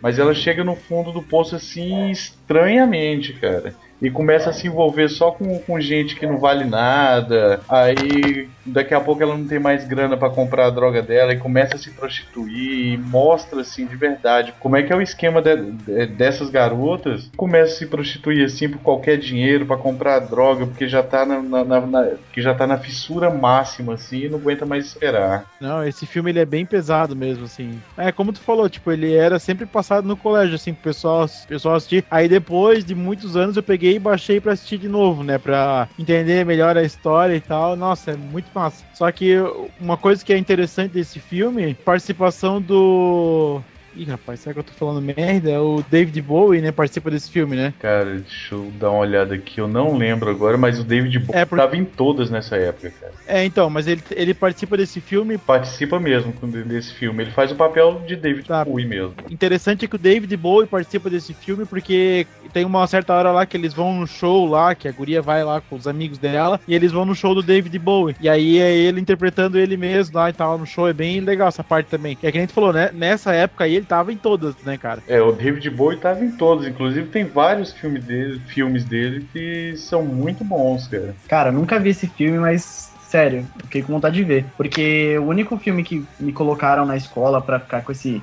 Mas 0.01 0.19
ela 0.19 0.33
chega 0.33 0.63
no 0.63 0.77
fundo 0.77 1.11
do 1.11 1.21
poço 1.21 1.57
assim 1.57 2.11
estranhamente, 2.11 3.33
cara. 3.33 3.75
E 4.01 4.11
começa 4.11 4.51
a 4.51 4.53
se 4.53 4.67
envolver 4.67 5.09
só 5.09 5.31
com, 5.33 5.59
com 5.61 5.81
gente 5.81 6.15
que 6.17 6.27
não 6.27 6.39
vale 6.39 6.65
nada. 6.65 7.61
Aí 7.69 8.49
daqui 8.65 8.95
a 8.95 9.01
pouco 9.01 9.23
ela 9.23 9.37
não 9.37 9.47
tem 9.47 9.59
mais 9.59 9.85
grana 9.87 10.17
pra 10.17 10.31
comprar 10.31 10.67
a 10.67 10.71
droga 10.71 11.03
dela 11.03 11.33
e 11.33 11.39
começa 11.39 11.75
a 11.77 11.79
se 11.79 11.91
prostituir. 11.91 12.93
E 12.95 12.97
mostra 12.97 13.61
assim 13.61 13.87
de 13.87 13.97
verdade 13.97 14.55
como 14.61 14.77
é 14.77 14.83
que 14.83 14.93
é 14.93 14.97
o 14.97 15.03
esquema 15.03 15.43
de- 15.43 15.73
de- 15.73 16.07
dessas 16.07 16.49
garotas. 16.51 17.31
Começa 17.37 17.73
a 17.73 17.77
se 17.77 17.87
prostituir 17.87 18.45
assim 18.45 18.69
por 18.69 18.79
qualquer 18.79 19.17
dinheiro 19.19 19.67
pra 19.67 19.77
comprar 19.77 20.17
a 20.17 20.21
droga, 20.21 20.67
porque 20.67 20.87
já 20.89 21.03
tá 21.03 21.25
na, 21.27 21.41
na- 21.43 21.65
na- 21.65 21.81
na- 21.87 22.09
que 22.33 22.41
já 22.41 22.55
tá 22.55 22.67
na 22.67 22.79
fissura 22.79 23.31
máxima 23.31 23.95
assim 23.95 24.25
e 24.25 24.29
não 24.29 24.39
aguenta 24.39 24.65
mais 24.65 24.87
esperar. 24.87 25.45
Não, 25.61 25.85
esse 25.85 26.07
filme 26.07 26.31
ele 26.31 26.39
é 26.41 26.45
bem 26.47 26.65
pesado 26.65 27.17
mesmo, 27.17 27.45
assim. 27.47 27.81
É, 27.97 28.13
como 28.13 28.33
tu 28.33 28.41
falou, 28.41 28.69
tipo, 28.69 28.93
ele 28.93 29.15
era 29.15 29.39
sempre 29.39 29.67
passado 29.67 30.07
no 30.07 30.17
colégio, 30.17 30.55
assim, 30.55 30.73
pro 30.73 30.85
pessoal, 30.85 31.27
pessoal 31.49 31.75
assistir. 31.75 32.05
Aí 32.11 32.29
depois 32.29 32.85
de 32.85 32.95
muitos 32.95 33.37
anos 33.37 33.57
eu 33.57 33.63
peguei 33.63 33.88
e 33.95 33.99
baixei 33.99 34.41
pra 34.41 34.53
assistir 34.53 34.79
de 34.79 34.89
novo, 34.89 35.23
né? 35.23 35.39
Pra 35.39 35.89
entender 35.99 36.45
melhor 36.45 36.77
a 36.77 36.83
história 36.83 37.35
e 37.35 37.41
tal. 37.41 37.77
Nossa, 37.77 38.13
é 38.13 38.17
muito 38.17 38.51
massa. 38.55 38.85
Só 38.93 39.11
que 39.11 39.37
uma 39.81 39.97
coisa 39.97 40.25
que 40.25 40.33
é 40.33 40.39
interessante 40.39 40.93
desse 40.93 41.19
filme, 41.19 41.75
participação 41.75 42.61
do. 42.61 43.61
Ih, 43.99 44.05
rapaz, 44.05 44.39
será 44.39 44.55
que 44.55 44.61
eu 44.61 44.65
tô 44.65 44.73
falando 44.73 45.03
merda? 45.03 45.61
O 45.61 45.83
David 45.91 46.23
Bowie, 46.23 46.61
né? 46.61 46.71
Participa 46.71 47.11
desse 47.11 47.29
filme, 47.31 47.57
né? 47.57 47.75
Cara, 47.81 48.05
deixa 48.21 48.55
eu 48.55 48.71
dar 48.79 48.91
uma 48.93 49.01
olhada 49.01 49.35
aqui. 49.35 49.61
Eu 49.61 49.67
não 49.67 49.97
lembro 49.97 50.31
agora, 50.31 50.57
mas 50.57 50.79
o 50.79 50.85
David 50.85 51.19
Bowie 51.19 51.41
É, 51.41 51.45
porque- 51.45 51.61
tava 51.65 51.77
em 51.77 51.85
todas 51.85 52.31
nessa 52.31 52.55
época, 52.57 52.93
cara. 53.01 53.13
É, 53.27 53.45
então, 53.45 53.69
mas 53.69 53.89
ele, 53.89 54.01
ele 54.13 54.33
participa 54.35 54.77
desse 54.77 55.01
filme 55.01 55.37
Participa 55.37 55.99
mesmo 55.99 56.33
desse 56.65 56.95
filme. 56.95 57.25
Ele 57.25 57.33
faz 57.33 57.51
o 57.51 57.57
papel 57.57 58.01
de 58.07 58.15
David 58.15 58.47
Tá. 58.47 58.65
Bowie 58.65 58.87
mesmo. 58.87 59.15
Interessante 59.29 59.85
é 59.85 59.89
que 59.89 59.97
o 59.97 59.99
David 59.99 60.35
Bowie 60.37 60.69
participa 60.69 61.11
desse 61.11 61.35
filme 61.35 61.65
porque 61.67 62.25
tem 62.53 62.65
uma 62.65 62.87
certa 62.87 63.13
hora 63.15 63.33
lá 63.33 63.45
que 63.47 63.57
eles 63.57 63.75
vão 63.75 63.93
no 63.99 64.07
show 64.07 64.47
lá, 64.47 64.77
que 64.77 64.87
a 64.87 64.93
guria 64.93 65.21
vai 65.21 65.43
lá 65.43 65.61
com 65.61 65.75
os 65.75 65.89
amigos 65.89 66.19
dela, 66.19 66.61
e 66.69 66.75
eles 66.75 66.93
vão 66.93 67.05
no 67.05 67.15
show 67.17 67.35
do 67.35 67.43
David 67.43 67.77
Bowie. 67.81 68.15
E 68.21 68.29
aí 68.29 68.59
é 68.61 68.73
ele 68.77 69.01
interpretando 69.01 69.59
ele 69.59 69.77
mesmo 69.77 70.17
lá 70.17 70.31
e 70.31 70.33
tal 70.33 70.57
no 70.57 70.67
show. 70.67 70.87
É 70.89 70.93
bem 70.93 71.19
legal 71.21 71.49
essa 71.49 71.65
parte 71.65 71.89
também. 71.89 72.17
E 72.23 72.27
é 72.27 72.31
que 72.31 72.39
a 72.39 72.41
gente 72.41 72.53
falou, 72.53 72.73
né? 72.73 72.91
Nessa 72.95 73.33
época 73.35 73.65
aí 73.65 73.75
ele 73.75 73.88
tava 73.89 74.13
em 74.13 74.17
todas, 74.17 74.55
né, 74.63 74.77
cara? 74.77 75.03
É, 75.09 75.21
o 75.21 75.33
David 75.33 75.71
Bowie 75.71 75.99
tava 75.99 76.25
em 76.25 76.31
todos. 76.31 76.67
Inclusive 76.67 77.09
tem 77.09 77.25
vários 77.25 77.73
filmes 77.73 78.05
dele, 78.05 78.41
filmes 78.47 78.85
dele 78.85 79.27
que 79.33 79.75
são 79.77 80.05
muito 80.05 80.45
bons, 80.45 80.87
cara. 80.87 81.15
Cara, 81.27 81.51
nunca 81.51 81.81
vi 81.81 81.91
esse 81.91 82.07
filme, 82.07 82.39
mas 82.39 82.93
sério, 83.09 83.47
fiquei 83.63 83.83
com 83.83 83.95
vontade 83.95 84.17
de 84.17 84.25
ver. 84.25 84.45
Porque 84.57 85.19
o 85.19 85.25
único 85.25 85.57
filme 85.57 85.83
que 85.83 86.05
me 86.21 86.33
colocaram 86.33 86.85
na 86.85 86.97
escola 86.97 87.41
pra 87.41 87.59
ficar 87.59 87.83
com 87.83 87.91
esse 87.91 88.23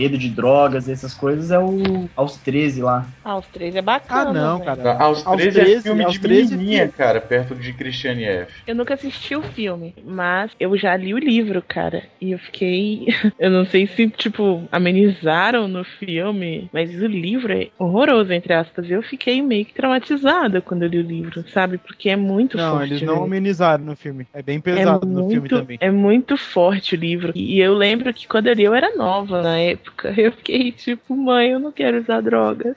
medo 0.00 0.16
de 0.16 0.30
drogas 0.30 0.88
e 0.88 0.92
essas 0.92 1.12
coisas 1.12 1.50
é 1.50 1.58
o 1.58 2.08
Aos 2.16 2.38
13 2.38 2.80
lá. 2.80 3.06
Ah, 3.22 3.36
os 3.36 3.46
três 3.48 3.76
é 3.76 3.82
bacana. 3.82 4.30
Ah, 4.30 4.32
não, 4.32 4.60
cara. 4.60 4.96
Aos 4.98 5.26
Aos 5.26 5.36
13 5.36 5.60
é 5.60 5.64
13, 5.64 5.82
filme 5.82 6.04
aos 6.04 6.12
de 6.14 6.20
13 6.20 6.56
menininha, 6.56 6.78
filme. 6.78 6.92
cara, 6.92 7.20
perto 7.20 7.54
de 7.54 7.72
Christiane 7.74 8.24
F. 8.24 8.52
Eu 8.66 8.74
nunca 8.74 8.94
assisti 8.94 9.36
o 9.36 9.42
filme, 9.42 9.94
mas 10.02 10.50
eu 10.58 10.74
já 10.78 10.96
li 10.96 11.12
o 11.12 11.18
livro, 11.18 11.62
cara. 11.66 12.02
E 12.18 12.32
eu 12.32 12.38
fiquei. 12.38 13.08
eu 13.38 13.50
não 13.50 13.66
sei 13.66 13.86
se, 13.86 14.08
tipo, 14.08 14.66
amenizaram 14.72 15.68
no 15.68 15.84
filme, 15.84 16.70
mas 16.72 16.94
o 16.94 17.06
livro 17.06 17.52
é 17.52 17.68
horroroso, 17.78 18.32
entre 18.32 18.54
aspas. 18.54 18.90
Eu 18.90 19.02
fiquei 19.02 19.42
meio 19.42 19.66
que 19.66 19.74
traumatizada 19.74 20.62
quando 20.62 20.84
eu 20.84 20.88
li 20.88 20.98
o 20.98 21.02
livro, 21.02 21.44
sabe? 21.52 21.76
Porque 21.76 22.08
é 22.08 22.16
muito 22.16 22.56
Não, 22.56 22.78
forte. 22.78 22.92
eles 22.92 23.02
não 23.02 23.14
velho. 23.14 23.26
amenizaram 23.26 23.84
no 23.84 23.96
filme. 23.96 24.26
É 24.32 24.42
bem 24.42 24.60
pesado 24.60 25.06
no 25.06 25.28
filme 25.28 25.48
também. 25.48 25.78
É 25.78 25.90
muito 25.90 26.38
forte 26.38 26.94
o 26.94 26.98
livro. 26.98 27.32
E 27.34 27.60
eu 27.60 27.74
lembro 27.74 28.12
que 28.14 28.26
quando 28.26 28.46
eu 28.46 28.54
li 28.54 28.64
eu 28.64 28.74
era 28.74 28.96
nova 28.96 29.42
na 29.42 29.58
época. 29.58 29.89
Eu 30.16 30.32
fiquei 30.32 30.72
tipo, 30.72 31.14
mãe, 31.16 31.50
eu 31.50 31.58
não 31.58 31.72
quero 31.72 32.00
usar 32.00 32.20
drogas. 32.20 32.76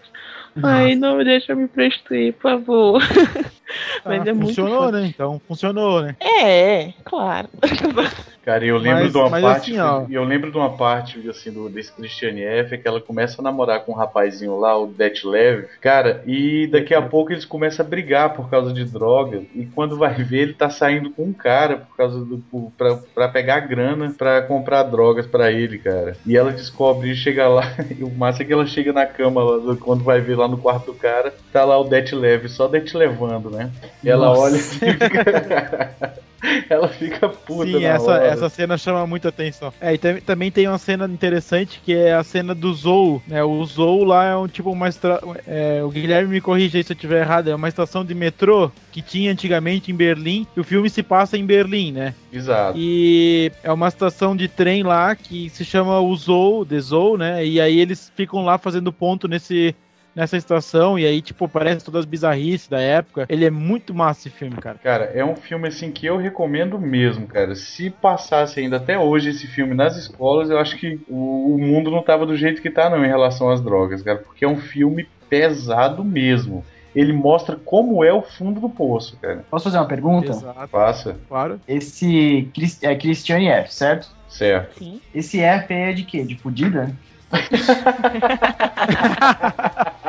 Ai, 0.62 0.96
não 0.96 1.18
me 1.18 1.24
deixa 1.24 1.56
me 1.56 1.68
prostituir, 1.68 2.34
por 2.34 2.42
favor. 2.52 3.02
Mas 4.06 4.22
Ah, 4.28 4.30
é 4.30 4.34
muito 4.34 4.48
funcionou, 4.48 4.78
forte. 4.84 4.94
né? 4.94 5.08
Então 5.08 5.42
funcionou, 5.48 6.02
né? 6.04 6.16
É, 6.20 6.94
claro. 7.06 7.50
Cara, 8.46 8.66
eu 8.66 8.78
lembro 8.78 9.04
Mas- 9.04 9.12
de 9.14 9.18
uma 9.18 9.30
parte. 9.30 9.72
assim, 9.72 9.80
ó. 9.80 10.06
eu 10.10 10.24
lembro 10.26 10.52
de 10.52 10.58
uma 10.58 10.76
parte 10.76 11.30
assim 11.30 11.50
do 11.50 11.70
desse 11.70 11.94
Christiane 11.94 12.44
F 12.44 12.78
que 12.78 12.86
ela 12.86 13.00
começa 13.00 13.42
a 13.42 13.44
namorar 13.44 13.80
com 13.86 13.94
um 13.94 13.96
rapazinho 13.96 14.60
lá, 14.60 14.78
o 14.78 14.86
Detlev, 14.86 15.66
cara, 15.80 16.22
e 16.28 16.68
daqui 16.68 16.94
a 16.94 17.02
pouco 17.02 17.32
eles 17.32 17.46
começam 17.46 17.86
a 17.86 17.88
brigar 17.88 18.34
por 18.34 18.50
causa 18.50 18.74
de 18.74 18.84
droga. 18.84 19.44
E 19.56 19.66
quando 19.68 19.98
vai 19.98 20.14
ver, 20.16 20.40
ele 20.42 20.54
tá 20.54 20.70
saindo 20.70 21.10
com 21.12 21.24
um 21.24 21.32
cara 21.34 21.78
por 21.78 21.96
causa 21.96 22.20
do 22.20 22.38
por- 22.52 22.70
pra, 22.78 22.96
pra 23.16 23.30
pegar 23.30 23.62
grana 23.62 24.14
pra 24.18 24.42
comprar 24.42 24.84
drogas 24.84 25.26
pra 25.26 25.50
ele, 25.50 25.78
cara. 25.78 26.18
E 26.26 26.36
ela 26.36 26.52
descobre 26.52 27.12
e 27.12 27.16
chega 27.16 27.48
lá, 27.48 27.64
e 27.98 28.04
o 28.04 28.10
massa 28.10 28.44
é 28.44 28.46
que 28.46 28.52
ela 28.52 28.66
chega 28.66 28.92
na 28.92 29.06
cama 29.06 29.42
lá, 29.42 29.76
quando 29.78 30.04
vai 30.04 30.20
ver 30.20 30.36
lá 30.36 30.50
no 30.50 30.58
quarto 30.58 30.88
do 30.88 30.94
cara, 30.94 31.34
tá 31.54 31.64
lá 31.64 31.80
o 31.80 31.86
Detlev, 31.86 32.50
só 32.50 32.68
Detlevando, 32.68 33.50
né? 33.50 33.72
E 34.04 34.10
ela 34.10 34.26
Nossa. 34.26 34.42
olha 34.42 34.58
e 34.58 34.60
fica. 34.60 36.14
ela 36.70 36.88
fica 36.90 37.30
puta 37.30 37.66
Sim, 37.66 37.84
essa, 37.86 38.12
hora. 38.12 38.26
essa 38.26 38.50
cena 38.50 38.78
chama 38.78 39.08
muita 39.08 39.30
atenção. 39.30 39.74
É, 39.80 39.94
e 39.94 39.98
tam- 39.98 40.20
também 40.22 40.52
tem 40.52 40.68
uma 40.68 40.78
cena 40.78 41.06
interessante 41.06 41.82
que 41.84 41.94
é 41.94 42.14
a 42.14 42.24
cena 42.24 42.54
do 42.54 42.74
Zou, 42.74 43.22
né? 43.28 43.44
O 43.44 43.64
Zou 43.66 44.04
lá 44.04 44.26
é 44.26 44.36
um 44.36 44.48
tipo 44.48 44.72
uma 44.72 44.88
estra... 44.88 45.20
é, 45.48 45.82
o 45.84 45.90
Guilherme 45.90 46.34
me 46.34 46.42
corrija 46.42 46.78
aí 46.78 46.84
se 46.84 46.92
eu 46.92 46.96
estiver 46.96 47.22
errado, 47.22 47.50
é 47.50 47.56
uma 47.56 47.68
estação 47.70 48.04
de 48.04 48.14
metrô 48.14 48.72
que 48.92 49.02
tinha 49.02 49.32
antigamente 49.32 49.92
em 49.92 49.96
Berlim, 49.96 50.46
e 50.56 50.60
o 50.60 50.64
filme 50.64 50.90
se 50.90 51.02
passa 51.02 51.38
em 51.38 51.46
Berlim, 51.46 51.92
né? 51.92 52.14
Exato. 52.32 52.78
E 52.78 53.52
é 53.64 53.72
uma 53.72 53.88
estação 53.88 54.36
de 54.36 54.48
trem 54.48 54.84
lá 54.84 55.16
que 55.16 55.50
se 55.50 55.66
chama 55.66 56.00
o 56.00 56.16
Zou, 56.16 56.66
The 56.66 56.80
Zou, 56.80 57.18
né? 57.18 57.46
E 57.46 57.60
aí 57.60 57.80
eles 57.80 58.12
ficam 58.16 58.44
lá 58.44 58.58
fazendo 58.58 58.92
ponto 58.94 59.28
nesse 59.28 59.76
nessa 60.16 60.38
estação 60.38 60.98
e 60.98 61.06
aí 61.06 61.22
tipo 61.22 61.48
parece 61.48 61.84
todas 61.84 62.00
as 62.00 62.06
bizarrices 62.06 62.68
da 62.68 62.80
época. 62.80 63.26
Ele 63.30 63.46
é 63.46 63.50
muito 63.50 63.94
massa 63.94 64.28
esse 64.28 64.38
filme, 64.38 64.56
cara. 64.58 64.78
Cara, 64.84 65.06
é 65.14 65.24
um 65.24 65.36
filme 65.36 65.68
assim 65.68 65.92
que 65.92 66.06
eu 66.06 66.18
recomendo 66.18 66.80
mesmo, 66.80 67.28
cara. 67.28 67.56
Se 67.56 67.90
passasse 67.90 68.60
ainda 68.60 68.78
até 68.78 68.98
hoje 68.98 69.30
esse 69.30 69.48
filme 69.48 69.74
nas 69.74 69.98
escolas, 69.98 70.50
eu 70.50 70.60
acho 70.60 70.78
que 70.78 71.00
o, 71.08 71.56
o 71.56 71.58
mundo 71.58 71.92
não 71.92 72.02
tava 72.04 72.26
do 72.26 72.36
jeito 72.36 72.62
que 72.62 72.70
tá 72.70 72.90
não 72.90 73.04
em 73.04 73.08
relação 73.08 73.50
às 73.50 73.62
drogas, 73.62 74.02
cara, 74.02 74.20
porque 74.20 74.46
é 74.46 74.48
um 74.48 74.58
filme 74.58 75.08
pesado 75.30 76.04
mesmo. 76.04 76.64
Ele 76.96 77.12
mostra 77.12 77.56
como 77.56 78.04
é 78.04 78.14
o 78.14 78.22
fundo 78.22 78.62
do 78.62 78.70
poço, 78.70 79.18
cara. 79.20 79.44
Posso 79.50 79.64
fazer 79.64 79.80
uma 79.80 79.88
pergunta? 79.88 80.30
Exato. 80.30 80.68
Passa. 80.70 81.18
Claro. 81.28 81.60
Esse 81.68 82.48
Chris- 82.54 82.84
é 82.84 82.96
Christiane 82.96 83.48
F, 83.48 83.74
certo? 83.74 84.08
Certo. 84.30 84.78
Sim. 84.78 85.02
Esse 85.14 85.40
F 85.40 85.74
é 85.74 85.92
de 85.92 86.04
quê? 86.04 86.24
De 86.24 86.38
fudida? 86.38 86.96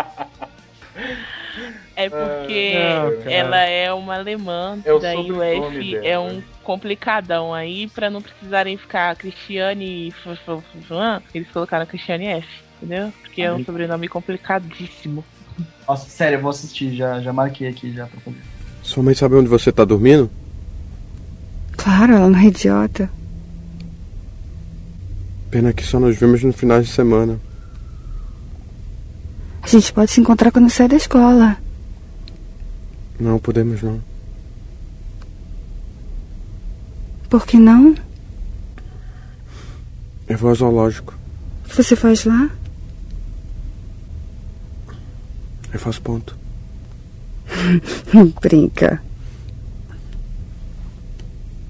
É 1.96 2.08
porque 2.10 2.74
não, 2.74 3.18
cara. 3.18 3.30
ela 3.32 3.60
é 3.60 3.92
uma 3.92 4.16
alemã, 4.16 4.78
É 4.84 4.92
o 4.92 4.98
daí 4.98 5.30
o 5.30 5.40
F 5.42 5.92
dela, 5.92 6.06
é 6.06 6.18
um 6.18 6.32
né? 6.38 6.42
complicadão 6.64 7.54
aí, 7.54 7.86
pra 7.88 8.10
não 8.10 8.20
precisarem 8.20 8.76
ficar 8.76 9.14
Cristiane 9.16 10.08
f- 10.08 10.30
f- 10.30 10.50
f- 10.50 10.78
f- 10.92 11.22
eles 11.32 11.48
colocaram 11.52 11.86
Cristiane 11.86 12.26
F, 12.26 12.48
entendeu? 12.82 13.12
Porque 13.22 13.42
é 13.42 13.52
um 13.52 13.56
Aí. 13.56 13.64
sobrenome 13.64 14.08
complicadíssimo. 14.08 15.24
Nossa, 15.86 16.08
sério, 16.08 16.36
eu 16.38 16.42
vou 16.42 16.50
assistir, 16.50 16.96
já, 16.96 17.20
já 17.20 17.32
marquei 17.32 17.68
aqui 17.68 17.92
já 17.92 18.06
pra 18.06 18.20
fazer. 18.20 18.38
Sua 18.82 19.02
mãe 19.02 19.14
sabe 19.14 19.36
onde 19.36 19.48
você 19.48 19.70
tá 19.70 19.84
dormindo? 19.84 20.28
Claro, 21.76 22.14
ela 22.14 22.28
não 22.28 22.38
é 22.38 22.46
idiota. 22.46 23.08
Pena 25.50 25.72
que 25.72 25.84
só 25.84 26.00
nos 26.00 26.16
vemos 26.16 26.42
no 26.42 26.52
final 26.52 26.80
de 26.80 26.88
semana. 26.88 27.38
A 29.62 29.68
gente 29.68 29.92
pode 29.92 30.10
se 30.10 30.20
encontrar 30.20 30.50
quando 30.50 30.68
sair 30.70 30.88
da 30.88 30.96
escola. 30.96 31.56
Não 33.18 33.38
podemos 33.38 33.82
não. 33.82 34.00
Por 37.28 37.46
que 37.46 37.56
não? 37.58 37.94
Eu 40.28 40.38
vou 40.38 40.50
ao 40.50 40.54
zoológico. 40.54 41.14
O 41.64 41.68
que 41.68 41.76
você 41.76 41.96
faz 41.96 42.24
lá? 42.24 42.50
Eu 45.72 45.78
faço 45.78 46.00
ponto. 46.00 46.36
Brinca. 48.40 49.02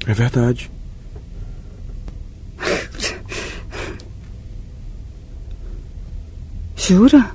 É 0.06 0.12
verdade. 0.12 0.70
Jura? 6.76 7.30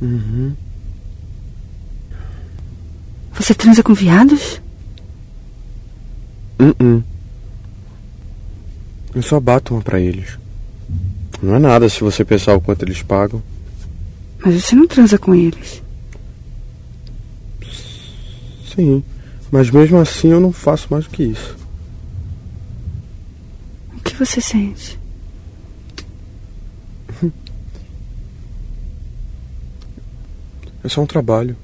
Uhum. 0.00 0.54
Você 3.34 3.54
transa 3.54 3.82
com 3.82 3.94
viados? 3.94 4.60
Uh-uh. 6.58 7.02
Eu 9.14 9.22
só 9.22 9.38
bato 9.38 9.74
uma 9.74 9.82
pra 9.82 10.00
eles. 10.00 10.38
Não 11.42 11.54
é 11.54 11.58
nada 11.58 11.88
se 11.88 12.00
você 12.00 12.24
pensar 12.24 12.54
o 12.54 12.60
quanto 12.60 12.82
eles 12.82 13.02
pagam. 13.02 13.42
Mas 14.44 14.62
você 14.62 14.74
não 14.74 14.86
transa 14.86 15.18
com 15.18 15.34
eles. 15.34 15.82
Sim, 18.74 19.02
mas 19.50 19.70
mesmo 19.70 19.98
assim 19.98 20.28
eu 20.28 20.40
não 20.40 20.52
faço 20.52 20.88
mais 20.90 21.04
do 21.04 21.10
que 21.10 21.24
isso. 21.24 21.56
O 23.96 24.00
que 24.00 24.14
você 24.14 24.40
sente? 24.40 24.98
É 30.86 30.88
só 30.88 31.02
um 31.02 31.06
trabalho. 31.06 31.56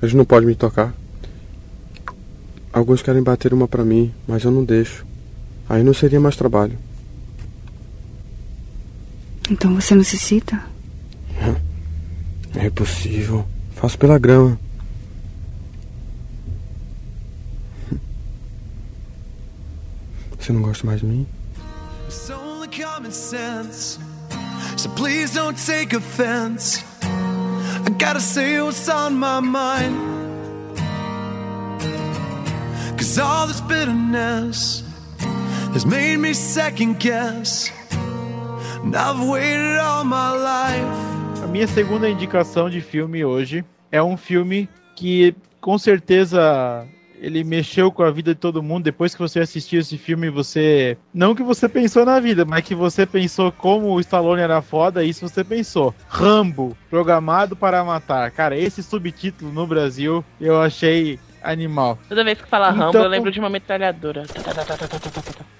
Eles 0.00 0.14
não 0.14 0.24
podem 0.24 0.46
me 0.46 0.54
tocar. 0.54 0.94
Alguns 2.72 3.02
querem 3.02 3.20
bater 3.20 3.52
uma 3.52 3.66
pra 3.66 3.84
mim, 3.84 4.14
mas 4.28 4.44
eu 4.44 4.52
não 4.52 4.64
deixo. 4.64 5.04
Aí 5.68 5.82
não 5.82 5.92
seria 5.92 6.20
mais 6.20 6.36
trabalho. 6.36 6.78
Então 9.50 9.74
você 9.74 9.92
não 9.96 10.04
se 10.04 10.16
cita? 10.16 10.62
É 12.54 12.66
impossível. 12.66 13.44
Faço 13.74 13.98
pela 13.98 14.20
grama. 14.20 14.56
Você 20.38 20.52
não 20.52 20.62
gosta 20.62 20.86
mais 20.86 21.00
de 21.00 21.06
mim? 21.06 21.26
It's 22.06 22.30
only 22.30 22.68
common 22.68 23.10
sense. 23.10 23.98
So 24.76 24.88
please 24.90 25.34
don't 25.34 25.60
take 25.60 25.96
offense. 25.96 26.84
I 27.86 27.90
gotta 27.90 28.20
say 28.20 28.60
what's 28.60 28.88
on 28.88 29.14
my 29.16 29.38
mind. 29.38 29.96
Cause 32.98 33.16
all 33.16 33.46
this 33.46 33.60
bitterness 33.60 34.82
has 35.72 35.86
made 35.86 36.16
me 36.16 36.34
second 36.34 36.98
guess. 36.98 37.70
And 38.82 38.96
I've 38.96 39.28
waited 39.28 39.78
all 39.78 40.04
my 40.04 40.32
life. 40.32 41.44
A 41.44 41.46
minha 41.46 41.68
segunda 41.68 42.08
indicação 42.08 42.68
de 42.68 42.80
filme 42.80 43.24
hoje 43.24 43.64
é 43.92 44.02
um 44.02 44.16
filme 44.16 44.68
que 44.96 45.36
com 45.60 45.78
certeza 45.78 46.84
ele 47.26 47.42
mexeu 47.42 47.90
com 47.90 48.04
a 48.04 48.10
vida 48.10 48.32
de 48.32 48.40
todo 48.40 48.62
mundo. 48.62 48.84
Depois 48.84 49.12
que 49.12 49.20
você 49.20 49.40
assistiu 49.40 49.80
esse 49.80 49.98
filme, 49.98 50.30
você. 50.30 50.96
Não 51.12 51.34
que 51.34 51.42
você 51.42 51.68
pensou 51.68 52.06
na 52.06 52.20
vida, 52.20 52.44
mas 52.44 52.64
que 52.64 52.74
você 52.74 53.04
pensou 53.04 53.50
como 53.50 53.88
o 53.88 54.00
Stallone 54.00 54.40
era 54.40 54.62
foda, 54.62 55.02
isso 55.02 55.28
você 55.28 55.42
pensou. 55.42 55.92
Rambo, 56.08 56.76
programado 56.88 57.56
para 57.56 57.82
matar. 57.82 58.30
Cara, 58.30 58.56
esse 58.56 58.80
subtítulo 58.80 59.52
no 59.52 59.66
Brasil 59.66 60.24
eu 60.40 60.60
achei 60.60 61.18
animal. 61.50 61.98
Toda 62.08 62.24
vez 62.24 62.40
que 62.40 62.48
fala 62.48 62.70
Rambo, 62.70 62.88
Então- 62.90 63.02
eu 63.02 63.08
lembro 63.08 63.30
de 63.30 63.38
uma 63.40 63.48
metralhadora. 63.50 64.24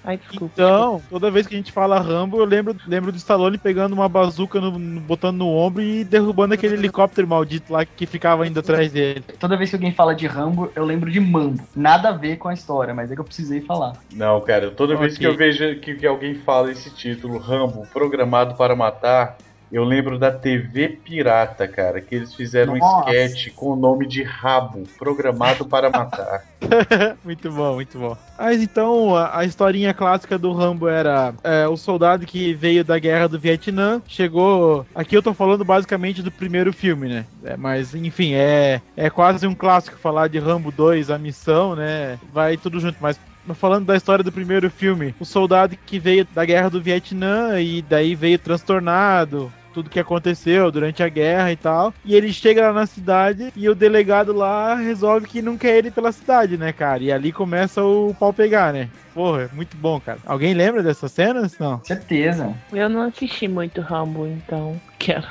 Ai, 0.03 0.17
desculpa. 0.17 0.53
Então, 0.53 1.01
toda 1.09 1.29
vez 1.29 1.45
que 1.47 1.53
a 1.53 1.57
gente 1.57 1.71
fala 1.71 1.99
Rambo, 1.99 2.37
eu 2.39 2.45
lembro, 2.45 2.75
lembro 2.87 3.11
do 3.11 3.17
Stallone 3.17 3.57
pegando 3.57 3.93
uma 3.93 4.07
bazuca, 4.07 4.59
no, 4.61 4.77
no- 4.79 5.01
botando 5.01 5.37
no 5.39 5.47
ombro 5.49 5.81
e 5.81 6.03
derrubando 6.03 6.53
aquele 6.53 6.75
helicóptero 6.75 7.27
maldito 7.27 7.73
lá 7.73 7.83
que 7.85 8.05
ficava 8.05 8.47
indo 8.47 8.59
atrás 8.59 8.91
dele. 8.91 9.21
Toda 9.39 9.57
vez 9.57 9.69
que 9.69 9.75
alguém 9.75 9.91
fala 9.91 10.15
de 10.15 10.25
Rambo, 10.25 10.71
eu 10.75 10.85
lembro 10.85 11.11
de 11.11 11.19
Mambo. 11.19 11.61
Nada 11.75 12.09
a 12.09 12.11
ver 12.13 12.37
com 12.37 12.47
a 12.47 12.53
história, 12.53 12.93
mas 12.93 13.11
é 13.11 13.15
que 13.15 13.21
eu 13.21 13.25
precisei 13.25 13.59
falar. 13.61 13.93
Não, 14.13 14.39
cara, 14.41 14.71
toda 14.71 14.95
vez 14.95 15.13
Ok. 15.13 15.19
que 15.19 15.31
eu 15.33 15.35
vejo 15.37 15.79
que, 15.81 15.95
que 15.95 16.07
alguém 16.07 16.35
fala 16.35 16.71
esse 16.71 16.89
título, 16.93 17.37
Rambo, 17.37 17.85
programado 17.91 18.55
para 18.55 18.75
matar, 18.75 19.37
eu 19.71 19.83
lembro 19.83 20.17
da 20.17 20.31
TV 20.31 20.89
Pirata, 20.89 21.67
cara, 21.67 21.99
que 21.99 22.15
eles 22.15 22.33
fizeram 22.33 22.75
Nossa. 22.75 23.09
um 23.09 23.13
sketch 23.13 23.53
com 23.53 23.71
o 23.71 23.75
nome 23.75 24.07
de 24.07 24.23
Rabo, 24.23 24.83
programado 24.97 25.65
para 25.65 25.89
matar. 25.89 26.43
muito 27.23 27.51
bom, 27.51 27.75
muito 27.75 27.99
bom. 27.99 28.17
Mas 28.37 28.61
então, 28.61 29.15
a, 29.15 29.39
a 29.39 29.45
historinha 29.45 29.93
clássica 29.93 30.37
do 30.37 30.53
Rambo 30.53 30.87
era 30.87 31.33
é, 31.43 31.67
o 31.67 31.75
soldado 31.75 32.25
que 32.25 32.53
veio 32.53 32.83
da 32.83 32.97
guerra 32.97 33.27
do 33.27 33.39
Vietnã, 33.39 34.01
chegou. 34.07 34.85
Aqui 34.95 35.15
eu 35.15 35.23
tô 35.23 35.33
falando 35.33 35.65
basicamente 35.65 36.21
do 36.21 36.31
primeiro 36.31 36.71
filme, 36.71 37.09
né? 37.09 37.25
É, 37.43 37.57
mas, 37.57 37.93
enfim, 37.93 38.33
é, 38.33 38.81
é 38.95 39.09
quase 39.09 39.45
um 39.45 39.55
clássico 39.55 39.97
falar 39.97 40.27
de 40.27 40.39
Rambo 40.39 40.71
2, 40.71 41.09
a 41.09 41.17
missão, 41.17 41.75
né? 41.75 42.17
Vai 42.31 42.57
tudo 42.57 42.79
junto, 42.79 42.97
mas. 43.01 43.19
Mas 43.47 43.57
Falando 43.57 43.85
da 43.85 43.95
história 43.95 44.23
do 44.23 44.31
primeiro 44.31 44.69
filme, 44.69 45.15
o 45.19 45.25
soldado 45.25 45.75
que 45.85 45.99
veio 45.99 46.25
da 46.33 46.45
guerra 46.45 46.69
do 46.69 46.81
Vietnã 46.81 47.59
e 47.59 47.81
daí 47.81 48.15
veio 48.15 48.37
transtornado, 48.37 49.51
tudo 49.73 49.91
que 49.91 49.99
aconteceu 49.99 50.71
durante 50.71 51.03
a 51.03 51.09
guerra 51.09 51.51
e 51.51 51.55
tal. 51.55 51.93
E 52.03 52.15
ele 52.15 52.33
chega 52.33 52.67
lá 52.67 52.73
na 52.73 52.85
cidade 52.87 53.53
e 53.55 53.69
o 53.69 53.75
delegado 53.75 54.33
lá 54.33 54.73
resolve 54.73 55.27
que 55.27 55.41
não 55.41 55.55
quer 55.55 55.77
ele 55.77 55.91
pela 55.91 56.11
cidade, 56.11 56.57
né, 56.57 56.73
cara? 56.73 57.03
E 57.03 57.11
ali 57.11 57.31
começa 57.31 57.83
o 57.83 58.15
pau 58.19 58.33
pegar, 58.33 58.73
né? 58.73 58.89
Porra, 59.13 59.43
é 59.43 59.55
muito 59.55 59.77
bom, 59.77 59.99
cara. 59.99 60.17
Alguém 60.25 60.53
lembra 60.53 60.81
dessas 60.81 61.11
cenas? 61.11 61.59
Não. 61.59 61.83
Certeza. 61.83 62.53
Eu 62.73 62.89
não 62.89 63.01
assisti 63.01 63.47
muito 63.47 63.81
Rambo, 63.81 64.25
então 64.27 64.79
quero. 64.97 65.27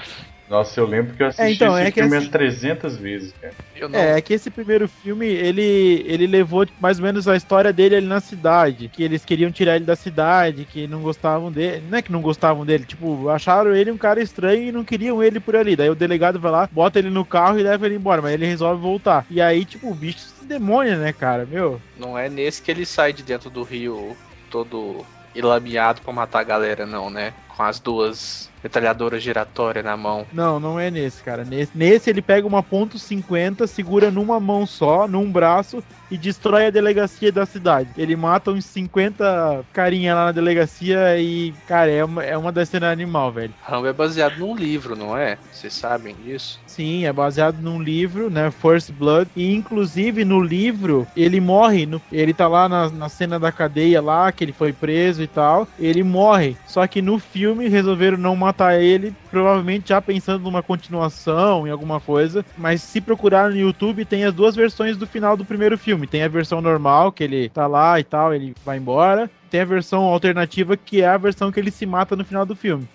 Nossa, 0.48 0.78
eu 0.78 0.86
lembro 0.86 1.14
que 1.16 1.22
eu 1.22 1.26
assisti 1.26 1.42
É, 1.42 1.50
então, 1.52 1.76
esse 1.78 1.88
é 1.88 1.90
que 1.90 2.00
filme 2.00 2.16
assim- 2.16 2.26
umas 2.26 2.32
300 2.32 2.96
vezes, 2.96 3.32
cara. 3.32 3.54
Eu 3.74 3.88
não. 3.88 3.98
É, 3.98 4.16
é 4.16 4.22
que 4.22 4.32
esse 4.32 4.50
primeiro 4.50 4.88
filme, 4.88 5.26
ele, 5.26 6.04
ele 6.06 6.26
levou 6.26 6.64
tipo, 6.64 6.80
mais 6.80 6.98
ou 6.98 7.04
menos 7.04 7.26
a 7.28 7.36
história 7.36 7.72
dele 7.72 7.96
ali 7.96 8.06
na 8.06 8.20
cidade. 8.20 8.88
Que 8.88 9.02
eles 9.02 9.24
queriam 9.24 9.50
tirar 9.50 9.76
ele 9.76 9.84
da 9.84 9.96
cidade, 9.96 10.64
que 10.64 10.86
não 10.86 11.02
gostavam 11.02 11.50
dele. 11.52 11.84
Não 11.88 11.98
é 11.98 12.02
que 12.02 12.12
não 12.12 12.22
gostavam 12.22 12.64
dele, 12.64 12.86
tipo, 12.86 13.28
acharam 13.28 13.74
ele 13.74 13.90
um 13.90 13.98
cara 13.98 14.20
estranho 14.22 14.62
e 14.68 14.72
não 14.72 14.84
queriam 14.84 15.22
ele 15.22 15.40
por 15.40 15.56
ali. 15.56 15.76
Daí 15.76 15.90
o 15.90 15.94
delegado 15.94 16.40
vai 16.40 16.52
lá, 16.52 16.68
bota 16.70 16.98
ele 16.98 17.10
no 17.10 17.24
carro 17.24 17.58
e 17.58 17.62
leva 17.62 17.84
ele 17.86 17.96
embora, 17.96 18.22
mas 18.22 18.32
ele 18.32 18.46
resolve 18.46 18.80
voltar. 18.80 19.26
E 19.28 19.40
aí, 19.40 19.64
tipo, 19.64 19.90
o 19.90 19.94
bicho 19.94 20.20
se 20.20 20.46
demônia, 20.46 20.96
né, 20.96 21.12
cara? 21.12 21.44
Meu. 21.44 21.80
Não 21.98 22.16
é 22.16 22.28
nesse 22.28 22.62
que 22.62 22.70
ele 22.70 22.86
sai 22.86 23.12
de 23.12 23.22
dentro 23.22 23.50
do 23.50 23.62
rio 23.62 24.16
todo 24.50 25.04
ilameado 25.34 26.00
pra 26.00 26.12
matar 26.12 26.40
a 26.40 26.44
galera, 26.44 26.86
não, 26.86 27.10
né? 27.10 27.34
Com 27.56 27.62
as 27.62 27.80
duas 27.80 28.50
metralhadoras 28.62 29.22
giratórias 29.22 29.84
na 29.84 29.96
mão. 29.96 30.26
Não, 30.32 30.58
não 30.58 30.78
é 30.80 30.90
nesse, 30.90 31.22
cara. 31.22 31.44
Nesse, 31.44 31.70
nesse 31.76 32.10
ele 32.10 32.20
pega 32.20 32.46
uma 32.46 32.62
ponto 32.64 32.98
.50, 32.98 33.64
segura 33.66 34.10
numa 34.10 34.40
mão 34.40 34.66
só, 34.66 35.06
num 35.06 35.30
braço 35.30 35.82
e 36.10 36.18
destrói 36.18 36.66
a 36.66 36.70
delegacia 36.70 37.30
da 37.30 37.46
cidade. 37.46 37.88
Ele 37.96 38.16
mata 38.16 38.50
uns 38.50 38.64
50 38.64 39.64
carinha 39.72 40.14
lá 40.14 40.24
na 40.26 40.32
delegacia 40.32 41.16
e, 41.18 41.52
cara, 41.68 41.90
é 41.90 42.04
uma, 42.04 42.24
é 42.24 42.36
uma 42.36 42.50
das 42.50 42.68
cenas 42.68 42.90
animal, 42.92 43.30
velho. 43.30 43.54
Rambo 43.62 43.86
é 43.86 43.92
baseado 43.92 44.36
num 44.38 44.56
livro, 44.56 44.96
não 44.96 45.16
é? 45.16 45.38
Vocês 45.52 45.72
sabem 45.72 46.14
disso? 46.24 46.60
Sim, 46.66 47.06
é 47.06 47.12
baseado 47.12 47.58
num 47.60 47.80
livro, 47.80 48.28
né? 48.28 48.50
First 48.50 48.90
Blood. 48.92 49.30
E 49.36 49.54
inclusive 49.54 50.24
no 50.24 50.40
livro, 50.40 51.06
ele 51.16 51.40
morre. 51.40 51.86
no- 51.86 52.02
ele 52.10 52.34
tá 52.34 52.48
lá 52.48 52.68
na, 52.68 52.90
na 52.90 53.08
cena 53.08 53.38
da 53.38 53.52
cadeia 53.52 54.00
lá, 54.02 54.32
que 54.32 54.42
ele 54.42 54.52
foi 54.52 54.72
preso 54.72 55.22
e 55.22 55.26
tal. 55.28 55.68
Ele 55.78 56.02
morre. 56.02 56.56
Só 56.66 56.84
que 56.86 57.00
no 57.00 57.18
filme 57.20 57.45
resolveram 57.54 58.16
não 58.16 58.36
matar 58.36 58.80
ele, 58.80 59.14
provavelmente 59.30 59.88
já 59.90 60.00
pensando 60.00 60.42
numa 60.42 60.62
continuação, 60.62 61.66
em 61.66 61.70
alguma 61.70 62.00
coisa. 62.00 62.44
Mas 62.56 62.82
se 62.82 63.00
procurar 63.00 63.50
no 63.50 63.56
YouTube, 63.56 64.04
tem 64.04 64.24
as 64.24 64.34
duas 64.34 64.54
versões 64.56 64.96
do 64.96 65.06
final 65.06 65.36
do 65.36 65.44
primeiro 65.44 65.76
filme. 65.78 66.06
Tem 66.06 66.22
a 66.22 66.28
versão 66.28 66.60
normal, 66.60 67.12
que 67.12 67.24
ele 67.24 67.48
tá 67.48 67.66
lá 67.66 67.98
e 68.00 68.04
tal, 68.04 68.34
ele 68.34 68.54
vai 68.64 68.78
embora. 68.78 69.30
Tem 69.50 69.60
a 69.60 69.64
versão 69.64 70.04
alternativa, 70.04 70.76
que 70.76 71.02
é 71.02 71.08
a 71.08 71.16
versão 71.16 71.52
que 71.52 71.60
ele 71.60 71.70
se 71.70 71.86
mata 71.86 72.16
no 72.16 72.24
final 72.24 72.44
do 72.44 72.56
filme. 72.56 72.88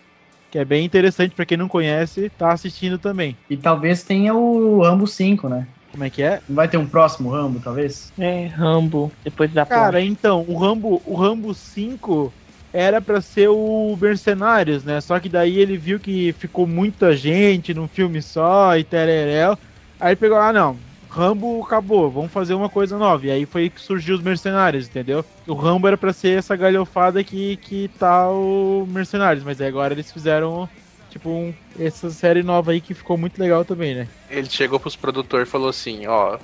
Que 0.50 0.60
é 0.60 0.66
bem 0.66 0.84
interessante 0.84 1.34
pra 1.34 1.46
quem 1.46 1.58
não 1.58 1.68
conhece, 1.68 2.30
tá 2.38 2.52
assistindo 2.52 2.98
também. 2.98 3.38
E 3.50 3.56
talvez 3.56 4.04
tenha 4.04 4.34
o 4.34 4.82
Rambo 4.82 5.08
5, 5.08 5.48
né? 5.48 5.66
Como 5.92 6.04
é 6.06 6.10
que 6.10 6.24
é? 6.24 6.42
Não 6.48 6.56
vai 6.56 6.68
ter 6.68 6.78
um 6.78 6.86
próximo 6.86 7.30
Rambo, 7.30 7.60
talvez? 7.60 8.14
É, 8.18 8.48
Rambo, 8.48 9.12
depois 9.24 9.52
da 9.52 9.66
Cara, 9.66 10.02
então, 10.02 10.46
o 10.48 10.58
Rambo, 10.58 11.02
o 11.06 11.16
Rambo 11.16 11.54
5 11.54 12.32
era 12.74 13.02
pra 13.02 13.22
ser 13.22 13.50
o 13.50 13.98
Mercenários, 14.00 14.84
né? 14.84 15.02
Só 15.02 15.20
que 15.20 15.30
daí 15.30 15.60
ele 15.60 15.78
viu 15.78 16.00
que 16.00 16.34
ficou 16.34 16.66
muita 16.66 17.16
gente 17.16 17.74
num 17.74 17.88
filme 17.88 18.22
só 18.22 18.78
e 18.78 18.84
tereréu. 18.84 19.58
Aí 20.00 20.16
pegou, 20.16 20.38
ah 20.38 20.54
não, 20.54 20.78
Rambo 21.12 21.62
acabou, 21.62 22.10
vamos 22.10 22.32
fazer 22.32 22.54
uma 22.54 22.70
coisa 22.70 22.98
nova. 22.98 23.26
E 23.26 23.32
aí 23.32 23.46
foi 23.46 23.70
que 23.70 23.82
surgiu 23.82 24.16
os 24.16 24.22
Mercenários, 24.22 24.88
entendeu? 24.88 25.26
O 25.46 25.54
Rambo 25.54 25.88
era 25.88 25.98
pra 25.98 26.14
ser 26.14 26.38
essa 26.38 26.56
galhofada 26.56 27.22
que, 27.22 27.58
que 27.58 27.90
tá 28.00 28.30
o 28.30 28.88
Mercenários, 28.90 29.44
mas 29.44 29.60
agora 29.60 29.94
eles 29.94 30.10
fizeram, 30.10 30.70
tipo, 31.12 31.30
um- 31.30 31.54
essa 31.78 32.10
série 32.10 32.44
nova 32.44 32.72
aí 32.72 32.82
que 32.82 32.94
ficou 32.96 33.18
muito 33.18 33.38
legal 33.40 33.66
também, 33.66 33.96
né? 33.96 34.10
Ele 34.30 34.50
chegou 34.50 34.80
pros 34.80 34.96
produtores 34.96 35.48
e 35.48 35.52
falou 35.52 35.70
assim: 35.70 36.08
Ó, 36.08 36.38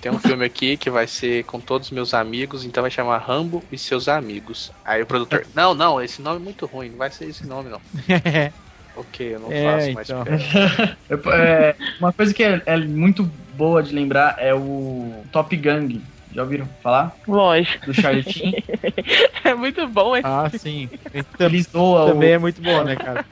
tem 0.00 0.10
um 0.10 0.18
filme 0.18 0.44
aqui 0.46 0.76
que 0.78 0.90
vai 0.90 1.06
ser 1.06 1.44
com 1.44 1.60
todos 1.60 1.88
os 1.88 1.92
meus 1.92 2.14
amigos, 2.14 2.64
então 2.64 2.82
vai 2.82 2.90
chamar 2.90 3.18
Rambo 3.18 3.66
e 3.70 3.76
seus 3.78 4.08
amigos. 4.08 4.72
Aí 4.84 5.02
o 5.02 5.06
produtor: 5.06 5.46
Não, 5.54 5.74
não, 5.74 6.00
esse 6.00 6.22
nome 6.22 6.40
é 6.40 6.42
muito 6.42 6.66
ruim, 6.66 6.90
não 6.90 6.98
vai 6.98 7.10
ser 7.10 7.28
esse 7.28 7.46
nome 7.46 7.68
não. 7.70 7.80
ok, 8.96 9.34
eu 9.34 9.40
não 9.40 9.50
É, 9.52 9.62
faço 9.62 9.92
mais 9.92 10.08
então. 10.08 10.24
É, 11.34 11.76
uma 12.00 12.12
coisa 12.12 12.32
que 12.34 12.42
é, 12.42 12.62
é 12.66 12.76
muito 12.78 13.22
boa 13.24 13.82
de 13.82 13.94
lembrar 13.94 14.36
é 14.38 14.54
o 14.54 15.24
Top 15.30 15.54
Gang. 15.56 16.02
Já 16.32 16.42
ouviram 16.42 16.66
falar? 16.82 17.14
Lógico. 17.28 17.86
Do 17.86 17.94
Charlie 17.94 18.22
Sheen. 18.24 18.54
é 19.44 19.54
muito 19.54 19.86
bom 19.88 20.16
esse 20.16 20.26
Ah, 20.26 20.50
sim. 20.50 20.88
Zoam 21.72 22.06
Também 22.06 22.30
o- 22.30 22.32
é 22.32 22.38
muito 22.38 22.62
bom, 22.62 22.82
né, 22.84 22.96
cara? 22.96 23.24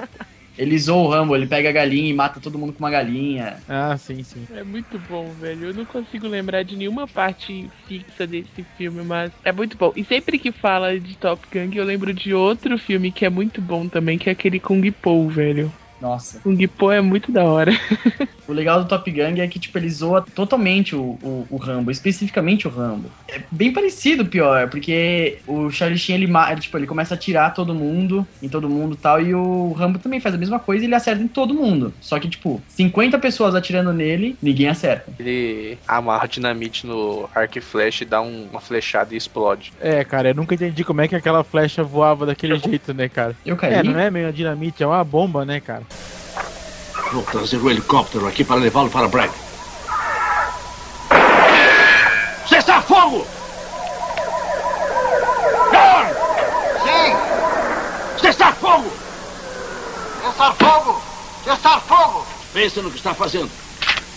Ele 0.59 0.79
zoa 0.79 1.03
o 1.03 1.09
Rambo, 1.09 1.35
ele 1.35 1.47
pega 1.47 1.69
a 1.69 1.73
galinha 1.73 2.11
e 2.11 2.15
mata 2.15 2.41
todo 2.41 2.59
mundo 2.59 2.73
com 2.73 2.81
uma 2.81 2.91
galinha. 2.91 3.57
Ah, 3.69 3.97
sim, 3.97 4.23
sim. 4.23 4.47
É 4.55 4.63
muito 4.63 4.99
bom, 4.99 5.33
velho. 5.33 5.69
Eu 5.69 5.75
não 5.75 5.85
consigo 5.85 6.29
lembrar 6.29 6.63
de 6.63 6.77
nenhuma 6.77 7.09
parte 7.09 7.71
fixa 7.87 8.27
desse 8.27 8.63
filme, 8.77 9.03
mas 9.03 9.33
é 9.45 9.53
muito 9.53 9.77
bom. 9.77 9.93
E 9.97 10.05
sempre 10.05 10.39
que 10.39 10.53
fala 10.53 10.99
de 10.99 11.17
Top 11.17 11.47
Gun, 11.53 11.71
eu 11.75 11.85
lembro 11.85 12.13
de 12.13 12.35
outro 12.35 12.79
filme 12.79 13.11
que 13.11 13.25
é 13.25 13.31
muito 13.31 13.61
bom 13.61 13.89
também, 13.89 14.19
que 14.19 14.29
é 14.29 14.33
aquele 14.33 14.61
Kung 14.61 14.91
Po, 14.91 15.29
velho. 15.29 15.73
Nossa. 16.03 16.41
Kung 16.41 16.59
Po 16.67 16.91
é 16.91 17.01
muito 17.01 17.31
da 17.31 17.45
hora. 17.45 17.73
O 18.49 18.53
legal 18.53 18.83
do 18.83 18.89
Top 18.89 19.09
Gun 19.09 19.41
é 19.41 19.47
que, 19.47 19.59
tipo, 19.59 19.79
ele 19.79 19.89
zoa 19.89 20.21
totalmente 20.35 20.97
o, 20.97 21.17
o, 21.23 21.47
o 21.49 21.57
Rambo, 21.57 21.93
especificamente 21.93 22.67
o 22.67 22.71
Rambo. 22.71 23.09
É 23.29 23.41
bem 23.53 23.73
parecido, 23.73 24.27
pior, 24.27 24.69
porque 24.69 25.39
o 25.47 25.71
Charlie 25.71 25.97
Sheen, 25.97 26.17
ele, 26.17 26.31
ele, 26.51 26.61
tipo, 26.61 26.77
ele 26.77 26.87
começa 26.87 27.15
a 27.15 27.17
atirar 27.17 27.55
todo 27.55 27.73
mundo, 27.73 28.27
em 28.43 28.49
todo 28.49 28.69
mundo 28.69 28.95
e 28.95 28.97
tal, 28.97 29.23
e 29.23 29.33
o 29.33 29.73
Rambo 29.73 30.01
também 30.01 30.19
faz 30.19 30.35
a 30.35 30.39
mesma 30.39 30.59
coisa 30.59 30.85
e 30.85 30.89
ele 30.89 30.95
acerta 30.95 31.23
em 31.23 31.29
todo 31.29 31.55
mundo. 31.55 31.95
Só 32.01 32.19
que, 32.19 32.29
tipo, 32.29 32.61
50 32.67 33.17
pessoas 33.21 33.55
atirando 33.55 33.93
nele, 33.93 34.37
ninguém 34.43 34.69
acerta. 34.69 35.13
Ele 35.21 35.79
amarra 35.87 36.27
dinamite 36.27 36.85
no 36.85 37.31
arco 37.33 37.59
e 37.59 37.61
flecha 37.61 38.03
e 38.03 38.07
dá 38.07 38.21
um- 38.21 38.49
uma 38.51 38.61
flechada 38.61 39.15
e 39.15 39.17
explode. 39.17 39.73
É, 39.81 40.03
cara, 40.05 40.31
eu 40.31 40.35
nunca 40.35 40.55
entendi 40.57 40.83
como 40.83 41.01
é 41.01 41.07
que 41.07 41.15
aquela 41.15 41.45
flecha 41.45 41.85
voava 41.85 42.27
daquele 42.27 42.59
jeito, 42.59 42.93
né, 42.93 43.09
cara? 43.09 43.37
Eu 43.47 43.57
caí. 43.57 43.75
É, 43.75 43.83
não 43.85 43.99
é 44.01 44.11
meio 44.11 44.33
dinamite, 44.33 44.83
é 44.83 44.87
uma 44.87 45.05
bomba, 45.05 45.45
né, 45.45 45.61
cara? 45.61 45.85
Vou 47.13 47.23
trazer 47.25 47.59
o 47.59 47.71
helicóptero 47.71 48.27
aqui 48.27 48.43
para 48.43 48.57
levá-lo 48.57 48.89
para 48.89 49.07
Bragg. 49.07 49.31
Cessar 52.49 52.83
fogo! 52.85 53.27
John! 55.71 56.07
Sim! 56.83 58.19
Cessar 58.19 58.55
fogo! 58.57 58.91
Cessar 60.23 60.55
fogo! 60.55 61.03
Cessar 61.45 61.81
fogo! 61.83 62.27
Pense 62.55 62.81
no 62.81 62.91
que 62.91 62.97
está 62.97 63.13
fazendo. 63.13 63.51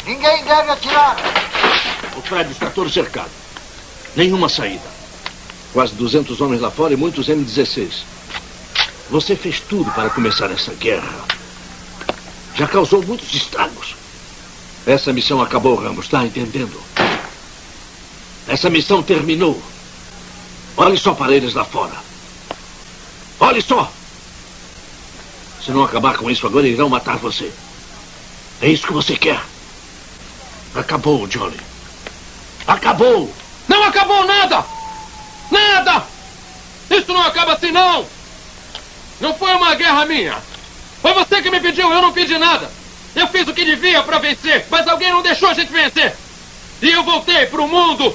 Ninguém 0.06 0.46
deve 0.46 0.72
atirar! 0.72 1.18
O 2.16 2.22
prédio 2.22 2.54
está 2.54 2.70
todo 2.70 2.90
cercado. 2.90 3.30
Nenhuma 4.16 4.48
saída. 4.48 4.88
Quase 5.74 5.94
200 5.96 6.40
homens 6.40 6.62
lá 6.62 6.72
fora 6.72 6.94
e 6.94 6.98
muitos 6.98 7.28
M-16. 7.28 8.04
Você 9.10 9.36
fez 9.36 9.60
tudo 9.60 9.92
para 9.92 10.10
começar 10.10 10.50
essa 10.50 10.74
guerra. 10.76 11.35
Já 12.56 12.68
causou 12.68 13.04
muitos 13.04 13.34
estragos. 13.34 13.96
Essa 14.86 15.12
missão 15.12 15.42
acabou, 15.42 15.76
Ramos, 15.76 16.06
está 16.06 16.24
entendendo? 16.24 16.82
Essa 18.48 18.70
missão 18.70 19.04
terminou. 19.04 19.62
Olhe 20.78 20.98
só 20.98 21.14
para 21.14 21.34
eles 21.34 21.54
lá 21.54 21.66
fora. 21.66 21.94
Olhe 23.40 23.62
só! 23.62 23.92
Se 25.64 25.72
não 25.72 25.84
acabar 25.84 26.16
com 26.18 26.30
isso 26.30 26.46
agora, 26.46 26.68
irão 26.68 26.88
matar 26.88 27.18
você. 27.18 27.52
É 28.62 28.70
isso 28.70 28.88
que 28.88 28.94
você 28.94 29.18
quer. 29.18 29.42
Acabou, 30.76 31.28
Johnny. 31.28 31.60
Acabou! 32.68 33.34
Não 33.68 33.84
acabou 33.84 34.26
nada! 34.26 34.64
Nada! 35.52 36.06
Isso 36.90 37.12
não 37.12 37.24
acaba 37.24 37.54
assim, 37.54 37.72
não! 37.72 38.06
Não 39.20 39.34
foi 39.34 39.52
uma 39.54 39.76
guerra 39.76 40.06
minha! 40.06 40.55
Foi 41.06 41.14
você 41.14 41.40
que 41.40 41.52
me 41.52 41.60
pediu, 41.60 41.88
eu 41.94 42.02
não 42.02 42.12
pedi 42.12 42.36
nada! 42.36 42.68
Eu 43.16 43.28
fiz 43.28 43.48
o 43.48 43.54
que 43.54 43.64
devia 43.64 44.02
para 44.02 44.18
vencer, 44.18 44.66
mas 44.72 44.88
alguém 44.88 45.12
não 45.12 45.22
deixou 45.22 45.50
a 45.50 45.54
gente 45.54 45.72
vencer! 45.72 46.16
E 46.82 46.90
eu 46.90 47.04
voltei 47.04 47.46
pro 47.46 47.68
mundo 47.68 48.12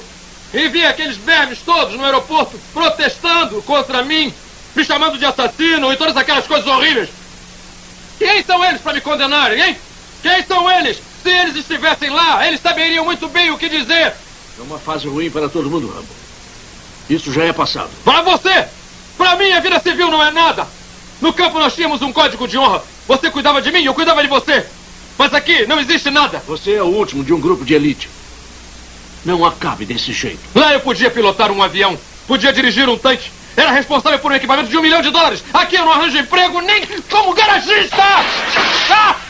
e 0.53 0.67
vi 0.67 0.85
aqueles 0.85 1.15
vermes 1.15 1.59
todos 1.59 1.95
no 1.95 2.03
aeroporto 2.03 2.59
protestando 2.73 3.61
contra 3.61 4.03
mim, 4.03 4.33
me 4.75 4.83
chamando 4.83 5.17
de 5.17 5.25
assassino 5.25 5.93
e 5.93 5.95
todas 5.95 6.17
aquelas 6.17 6.45
coisas 6.45 6.67
horríveis! 6.67 7.07
Quem 8.19 8.43
são 8.43 8.61
eles 8.61 8.81
para 8.81 8.91
me 8.91 8.99
condenarem, 8.99 9.61
hein? 9.61 9.77
Quem 10.21 10.43
são 10.43 10.69
eles? 10.69 10.97
Se 11.23 11.29
eles 11.29 11.55
estivessem 11.55 12.09
lá, 12.09 12.45
eles 12.45 12.59
saberiam 12.59 13.05
muito 13.05 13.29
bem 13.29 13.51
o 13.51 13.57
que 13.57 13.69
dizer! 13.69 14.13
É 14.59 14.61
uma 14.63 14.77
fase 14.77 15.07
ruim 15.07 15.31
para 15.31 15.47
todo 15.47 15.69
mundo, 15.69 15.87
Rambo. 15.87 16.09
Isso 17.09 17.31
já 17.31 17.45
é 17.45 17.53
passado. 17.53 17.89
Para 18.03 18.21
você! 18.21 18.67
Para 19.17 19.37
mim, 19.37 19.49
a 19.53 19.61
vida 19.61 19.79
civil 19.79 20.11
não 20.11 20.21
é 20.21 20.29
nada! 20.29 20.80
No 21.21 21.31
campo 21.31 21.59
nós 21.59 21.75
tínhamos 21.75 22.01
um 22.01 22.11
código 22.11 22.47
de 22.47 22.57
honra. 22.57 22.83
Você 23.07 23.29
cuidava 23.29 23.61
de 23.61 23.71
mim, 23.71 23.83
eu 23.83 23.93
cuidava 23.93 24.21
de 24.21 24.27
você. 24.27 24.65
Mas 25.17 25.33
aqui 25.33 25.65
não 25.67 25.79
existe 25.79 26.09
nada. 26.09 26.43
Você 26.47 26.73
é 26.73 26.83
o 26.83 26.87
último 26.87 27.23
de 27.23 27.31
um 27.31 27.39
grupo 27.39 27.63
de 27.63 27.75
elite. 27.75 28.09
Não 29.23 29.45
acabe 29.45 29.85
desse 29.85 30.11
jeito. 30.11 30.39
Lá 30.55 30.73
eu 30.73 30.79
podia 30.79 31.11
pilotar 31.11 31.51
um 31.51 31.61
avião, 31.61 31.97
podia 32.27 32.51
dirigir 32.51 32.89
um 32.89 32.97
tanque. 32.97 33.29
Era 33.55 33.71
responsável 33.71 34.17
por 34.17 34.31
um 34.31 34.35
equipamento 34.35 34.69
de 34.69 34.77
um 34.77 34.81
milhão 34.81 35.01
de 35.01 35.11
dólares. 35.11 35.43
Aqui 35.53 35.75
eu 35.75 35.85
não 35.85 35.91
arranjo 35.91 36.17
emprego 36.17 36.59
nem 36.61 36.87
como 37.09 37.33
garagista! 37.33 38.01
Ah! 38.89 39.15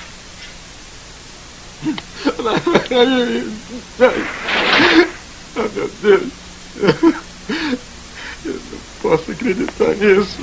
Ah, 5.54 5.68
meu 5.76 5.92
Deus. 6.02 6.32
Eu 8.46 8.54
não 8.54 8.80
posso 9.02 9.32
acreditar 9.32 9.94
nisso. 9.96 10.39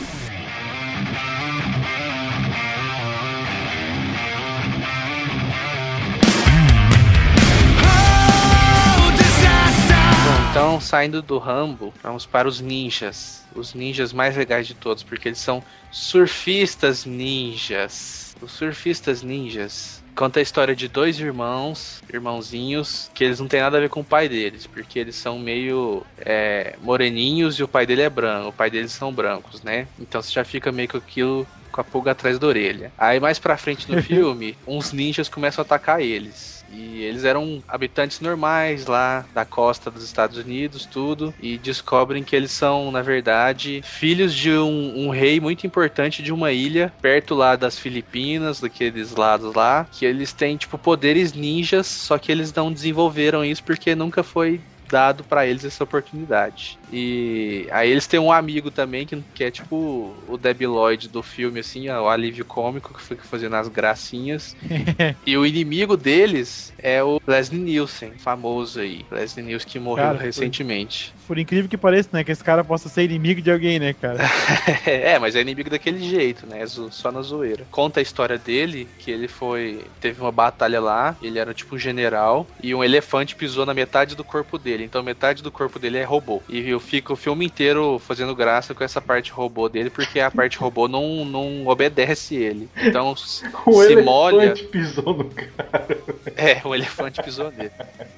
Então, 10.50 10.80
saindo 10.80 11.20
do 11.20 11.36
Rambo, 11.36 11.92
vamos 12.02 12.24
para 12.24 12.48
os 12.48 12.58
ninjas. 12.58 13.44
Os 13.54 13.74
ninjas 13.74 14.14
mais 14.14 14.34
legais 14.34 14.66
de 14.66 14.74
todos, 14.74 15.02
porque 15.02 15.28
eles 15.28 15.38
são 15.38 15.62
surfistas 15.92 17.04
ninjas. 17.04 18.34
Os 18.40 18.52
surfistas 18.52 19.22
ninjas 19.22 20.02
conta 20.16 20.40
a 20.40 20.42
história 20.42 20.74
de 20.74 20.88
dois 20.88 21.20
irmãos, 21.20 22.02
irmãozinhos, 22.12 23.08
que 23.14 23.22
eles 23.22 23.38
não 23.38 23.46
têm 23.46 23.60
nada 23.60 23.76
a 23.76 23.80
ver 23.80 23.88
com 23.88 24.00
o 24.00 24.04
pai 24.04 24.28
deles, 24.28 24.66
porque 24.66 24.98
eles 24.98 25.14
são 25.14 25.38
meio 25.38 26.02
é, 26.18 26.74
moreninhos 26.82 27.54
e 27.60 27.62
o 27.62 27.68
pai 27.68 27.86
dele 27.86 28.02
é 28.02 28.10
branco, 28.10 28.48
o 28.48 28.52
pai 28.52 28.68
deles 28.68 28.90
são 28.90 29.12
brancos, 29.12 29.62
né? 29.62 29.86
Então 29.96 30.20
você 30.20 30.32
já 30.32 30.44
fica 30.44 30.72
meio 30.72 30.88
com 30.88 30.96
aquilo 30.96 31.46
com 31.70 31.80
a 31.80 31.84
pulga 31.84 32.10
atrás 32.10 32.36
da 32.36 32.46
orelha. 32.48 32.90
Aí 32.98 33.20
mais 33.20 33.38
pra 33.38 33.56
frente 33.56 33.88
no 33.88 34.00
filme, 34.02 34.56
uns 34.66 34.92
ninjas 34.92 35.28
começam 35.28 35.62
a 35.62 35.64
atacar 35.64 36.00
eles. 36.00 36.57
E 36.70 37.02
eles 37.02 37.24
eram 37.24 37.62
habitantes 37.66 38.20
normais 38.20 38.86
lá 38.86 39.26
da 39.34 39.44
costa 39.44 39.90
dos 39.90 40.04
Estados 40.04 40.36
Unidos, 40.36 40.86
tudo. 40.86 41.34
E 41.40 41.56
descobrem 41.58 42.22
que 42.22 42.36
eles 42.36 42.52
são, 42.52 42.90
na 42.90 43.02
verdade, 43.02 43.80
filhos 43.84 44.34
de 44.34 44.50
um, 44.50 45.06
um 45.06 45.10
rei 45.10 45.40
muito 45.40 45.66
importante 45.66 46.22
de 46.22 46.32
uma 46.32 46.52
ilha 46.52 46.92
perto 47.00 47.34
lá 47.34 47.56
das 47.56 47.78
Filipinas, 47.78 48.60
daqueles 48.60 49.14
lados 49.14 49.54
lá. 49.54 49.86
Que 49.90 50.04
eles 50.04 50.32
têm, 50.32 50.56
tipo, 50.56 50.78
poderes 50.78 51.32
ninjas, 51.32 51.86
só 51.86 52.18
que 52.18 52.30
eles 52.30 52.52
não 52.52 52.72
desenvolveram 52.72 53.44
isso 53.44 53.62
porque 53.64 53.94
nunca 53.94 54.22
foi 54.22 54.60
dado 54.90 55.24
pra 55.24 55.46
eles 55.46 55.64
essa 55.64 55.84
oportunidade. 55.84 56.78
E 56.92 57.66
aí 57.70 57.90
eles 57.90 58.06
têm 58.06 58.20
um 58.20 58.32
amigo 58.32 58.70
também 58.70 59.06
que, 59.06 59.22
que 59.34 59.44
é 59.44 59.50
tipo 59.50 60.14
o 60.28 60.36
Debi 60.36 60.66
Lloyd 60.66 61.08
do 61.08 61.22
filme, 61.22 61.60
assim, 61.60 61.88
ó, 61.88 62.04
o 62.04 62.08
alívio 62.08 62.44
cômico 62.44 62.94
que 62.94 63.02
fica 63.02 63.22
fazendo 63.24 63.56
as 63.56 63.68
gracinhas. 63.68 64.56
e 65.26 65.36
o 65.36 65.46
inimigo 65.46 65.96
deles 65.96 66.72
é 66.78 67.02
o 67.02 67.20
Leslie 67.26 67.60
Nielsen, 67.60 68.12
famoso 68.18 68.80
aí. 68.80 69.04
Leslie 69.10 69.44
Nielsen 69.44 69.68
que 69.68 69.78
morreu 69.78 70.04
Cara, 70.04 70.16
foi- 70.18 70.26
recentemente. 70.26 71.12
Por 71.26 71.38
incrível 71.38 71.68
que 71.68 71.76
pareça, 71.76 72.08
né? 72.12 72.24
Que 72.24 72.32
esse 72.32 72.42
cara 72.42 72.64
possa 72.64 72.88
ser 72.88 73.02
inimigo 73.04 73.42
de 73.42 73.50
alguém, 73.50 73.78
né, 73.78 73.92
cara? 73.92 74.18
é, 74.86 75.18
mas 75.18 75.36
é 75.36 75.40
inimigo 75.40 75.68
daquele 75.68 76.00
jeito, 76.00 76.46
né? 76.46 76.64
Só 76.66 77.12
na 77.12 77.20
zoeira. 77.20 77.66
Conta 77.70 78.00
a 78.00 78.02
história 78.02 78.38
dele, 78.38 78.88
que 78.98 79.10
ele 79.10 79.28
foi. 79.28 79.84
Teve 80.00 80.20
uma 80.20 80.32
batalha 80.32 80.80
lá, 80.80 81.16
ele 81.22 81.38
era 81.38 81.52
tipo 81.52 81.74
um 81.76 81.78
general, 81.78 82.46
e 82.62 82.74
um 82.74 82.82
elefante 82.82 83.36
pisou 83.36 83.66
na 83.66 83.74
metade 83.74 84.16
do 84.16 84.24
corpo 84.24 84.58
dele. 84.58 84.77
Então 84.84 85.02
metade 85.02 85.42
do 85.42 85.50
corpo 85.52 85.78
dele 85.78 85.98
é 85.98 86.04
robô. 86.04 86.42
E 86.48 86.68
eu 86.68 86.80
fico 86.80 87.12
o 87.12 87.16
filme 87.16 87.44
inteiro 87.46 87.98
fazendo 87.98 88.34
graça 88.34 88.74
com 88.74 88.84
essa 88.84 89.00
parte 89.00 89.30
robô 89.32 89.68
dele, 89.68 89.90
porque 89.90 90.20
a 90.20 90.30
parte 90.30 90.58
robô 90.58 90.88
não, 90.88 91.24
não 91.24 91.66
obedece 91.66 92.34
ele. 92.36 92.70
Então 92.76 93.14
O 93.66 93.82
se 93.82 93.92
elefante 93.92 94.02
molha. 94.04 94.54
pisou 94.70 95.14
no 95.16 95.34
cara. 95.34 95.98
É, 96.36 96.66
o 96.66 96.74
elefante 96.74 97.20
pisou 97.20 97.50
nele. 97.50 97.72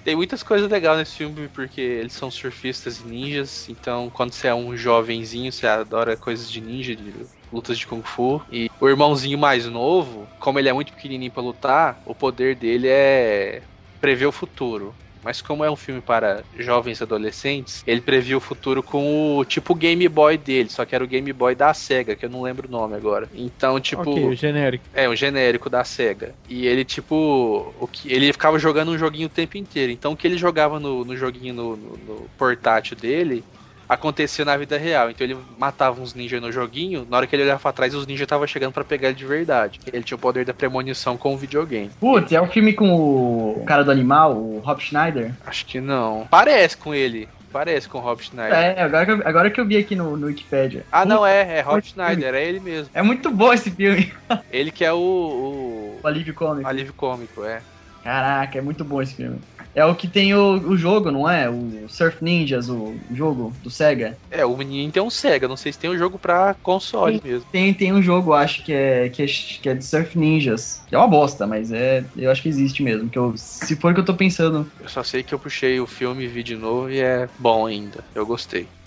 Tem 0.04 0.16
muitas 0.16 0.42
coisas 0.42 0.70
legais 0.70 0.98
nesse 0.98 1.16
filme, 1.16 1.48
porque 1.48 1.80
eles 1.80 2.12
são 2.14 2.30
surfistas 2.30 3.00
e 3.00 3.06
ninjas. 3.06 3.68
Então, 3.68 4.10
quando 4.10 4.32
você 4.32 4.48
é 4.48 4.54
um 4.54 4.76
jovenzinho, 4.76 5.52
você 5.52 5.66
adora 5.66 6.16
coisas 6.16 6.50
de 6.50 6.60
ninja, 6.60 6.94
de 6.96 7.26
lutas 7.52 7.78
de 7.78 7.86
Kung 7.86 8.02
Fu. 8.02 8.42
E 8.50 8.68
o 8.80 8.88
irmãozinho 8.88 9.38
mais 9.38 9.66
novo, 9.66 10.30
como 10.38 10.58
ele 10.58 10.68
é 10.68 10.72
muito 10.72 10.92
pequenininho 10.92 11.32
pra 11.32 11.42
lutar, 11.42 12.02
o 12.04 12.14
poder 12.14 12.56
dele 12.56 12.88
é 12.88 13.62
prever 14.00 14.26
o 14.26 14.32
futuro. 14.32 14.96
Mas 15.22 15.42
como 15.42 15.64
é 15.64 15.70
um 15.70 15.76
filme 15.76 16.00
para 16.00 16.44
jovens 16.52 17.02
adolescentes, 17.02 17.82
ele 17.86 18.00
previu 18.00 18.38
o 18.38 18.40
futuro 18.40 18.82
com 18.82 19.36
o 19.36 19.44
tipo 19.44 19.74
Game 19.74 20.08
Boy 20.08 20.38
dele, 20.38 20.68
só 20.68 20.84
que 20.84 20.94
era 20.94 21.04
o 21.04 21.06
Game 21.08 21.32
Boy 21.32 21.54
da 21.54 21.74
SEGA, 21.74 22.16
que 22.16 22.24
eu 22.24 22.30
não 22.30 22.42
lembro 22.42 22.68
o 22.68 22.70
nome 22.70 22.96
agora. 22.96 23.28
Então, 23.32 23.78
tipo. 23.80 24.00
Ok, 24.02 24.24
o 24.26 24.34
genérico. 24.34 24.84
É, 24.92 25.08
um 25.08 25.14
genérico 25.16 25.68
da 25.68 25.84
SEGA. 25.84 26.34
E 26.48 26.66
ele, 26.66 26.84
tipo. 26.84 27.74
O 27.78 27.86
que, 27.86 28.12
ele 28.12 28.32
ficava 28.32 28.58
jogando 28.58 28.90
um 28.92 28.98
joguinho 28.98 29.26
o 29.26 29.30
tempo 29.30 29.56
inteiro. 29.56 29.92
Então 29.92 30.12
o 30.12 30.16
que 30.16 30.26
ele 30.26 30.36
jogava 30.38 30.80
no, 30.80 31.04
no 31.04 31.16
joguinho 31.16 31.54
no, 31.54 31.76
no- 31.76 31.96
no 31.96 32.30
portátil 32.36 32.96
dele 32.96 33.44
acontecia 33.90 34.44
na 34.44 34.56
vida 34.56 34.78
real. 34.78 35.10
Então 35.10 35.26
ele 35.26 35.36
matava 35.58 36.00
uns 36.00 36.14
ninjas 36.14 36.40
no 36.40 36.52
joguinho, 36.52 37.04
na 37.10 37.16
hora 37.16 37.26
que 37.26 37.34
ele 37.34 37.42
olhava 37.42 37.60
pra 37.60 37.72
trás, 37.72 37.92
os 37.92 38.06
ninjas 38.06 38.22
estavam 38.22 38.46
chegando 38.46 38.72
pra 38.72 38.84
pegar 38.84 39.08
ele 39.08 39.18
de 39.18 39.26
verdade. 39.26 39.80
Ele 39.92 40.04
tinha 40.04 40.16
o 40.16 40.20
poder 40.20 40.44
da 40.44 40.54
premonição 40.54 41.16
com 41.16 41.34
o 41.34 41.36
videogame. 41.36 41.90
Putz, 41.98 42.30
é 42.30 42.40
o 42.40 42.46
filme 42.46 42.72
com 42.72 42.88
o 42.88 43.64
cara 43.66 43.82
do 43.82 43.90
animal, 43.90 44.36
o 44.36 44.60
Rob 44.60 44.80
Schneider? 44.80 45.32
Acho 45.44 45.66
que 45.66 45.80
não. 45.80 46.26
Parece 46.30 46.76
com 46.76 46.94
ele. 46.94 47.28
Parece 47.52 47.88
com 47.88 47.98
o 47.98 48.00
Rob 48.00 48.22
Schneider. 48.22 48.56
É, 48.56 48.80
agora 48.80 49.04
que 49.04 49.10
eu, 49.10 49.22
agora 49.24 49.50
que 49.50 49.60
eu 49.60 49.66
vi 49.66 49.76
aqui 49.76 49.96
no, 49.96 50.16
no 50.16 50.28
Wikipedia. 50.28 50.84
Ah, 50.92 51.04
não, 51.04 51.26
é, 51.26 51.58
é 51.58 51.60
Rob 51.60 51.82
Schneider, 51.82 52.32
é 52.32 52.44
ele 52.44 52.60
mesmo. 52.60 52.90
É 52.94 53.02
muito 53.02 53.28
bom 53.28 53.52
esse 53.52 53.72
filme. 53.72 54.12
Ele 54.52 54.70
que 54.70 54.84
é 54.84 54.92
o. 54.92 54.96
O, 54.96 56.00
o 56.02 56.06
alívio 56.06 56.32
cômico. 56.32 56.68
alívio 56.68 56.92
cômico, 56.92 57.44
é. 57.44 57.60
Caraca, 58.04 58.58
é 58.58 58.62
muito 58.62 58.84
bom 58.84 59.02
esse 59.02 59.14
filme. 59.14 59.40
É 59.74 59.84
o 59.84 59.94
que 59.94 60.08
tem 60.08 60.34
o, 60.34 60.54
o 60.54 60.76
jogo, 60.76 61.10
não 61.10 61.28
é? 61.28 61.48
O 61.48 61.86
Surf 61.88 62.22
Ninjas, 62.22 62.68
o 62.68 62.94
jogo 63.12 63.52
do 63.62 63.70
Sega. 63.70 64.16
É, 64.30 64.44
o 64.44 64.56
menino 64.56 64.90
tem 64.90 65.02
um 65.02 65.10
Sega, 65.10 65.46
não 65.46 65.56
sei 65.56 65.72
se 65.72 65.78
tem 65.78 65.90
um 65.90 65.96
jogo 65.98 66.18
pra 66.18 66.54
console 66.62 67.20
mesmo. 67.24 67.46
Tem, 67.52 67.72
tem 67.72 67.92
um 67.92 68.02
jogo, 68.02 68.32
acho 68.32 68.64
que 68.64 68.72
é, 68.72 69.08
que 69.08 69.22
é 69.22 69.26
que 69.26 69.68
é 69.68 69.74
de 69.74 69.84
Surf 69.84 70.18
Ninjas. 70.18 70.82
É 70.90 70.96
uma 70.98 71.06
bosta, 71.08 71.46
mas 71.46 71.70
é. 71.72 72.04
Eu 72.16 72.30
acho 72.30 72.42
que 72.42 72.48
existe 72.48 72.82
mesmo. 72.82 73.08
Que 73.08 73.18
eu, 73.18 73.32
se 73.36 73.76
for 73.76 73.94
que 73.94 74.00
eu 74.00 74.04
tô 74.04 74.14
pensando. 74.14 74.70
Eu 74.80 74.88
só 74.88 75.02
sei 75.02 75.22
que 75.22 75.32
eu 75.32 75.38
puxei 75.38 75.78
o 75.80 75.86
filme 75.86 76.24
e 76.24 76.28
vi 76.28 76.42
de 76.42 76.56
novo 76.56 76.90
e 76.90 77.00
é 77.00 77.28
bom 77.38 77.66
ainda. 77.66 78.02
Eu 78.14 78.26
gostei. 78.26 78.66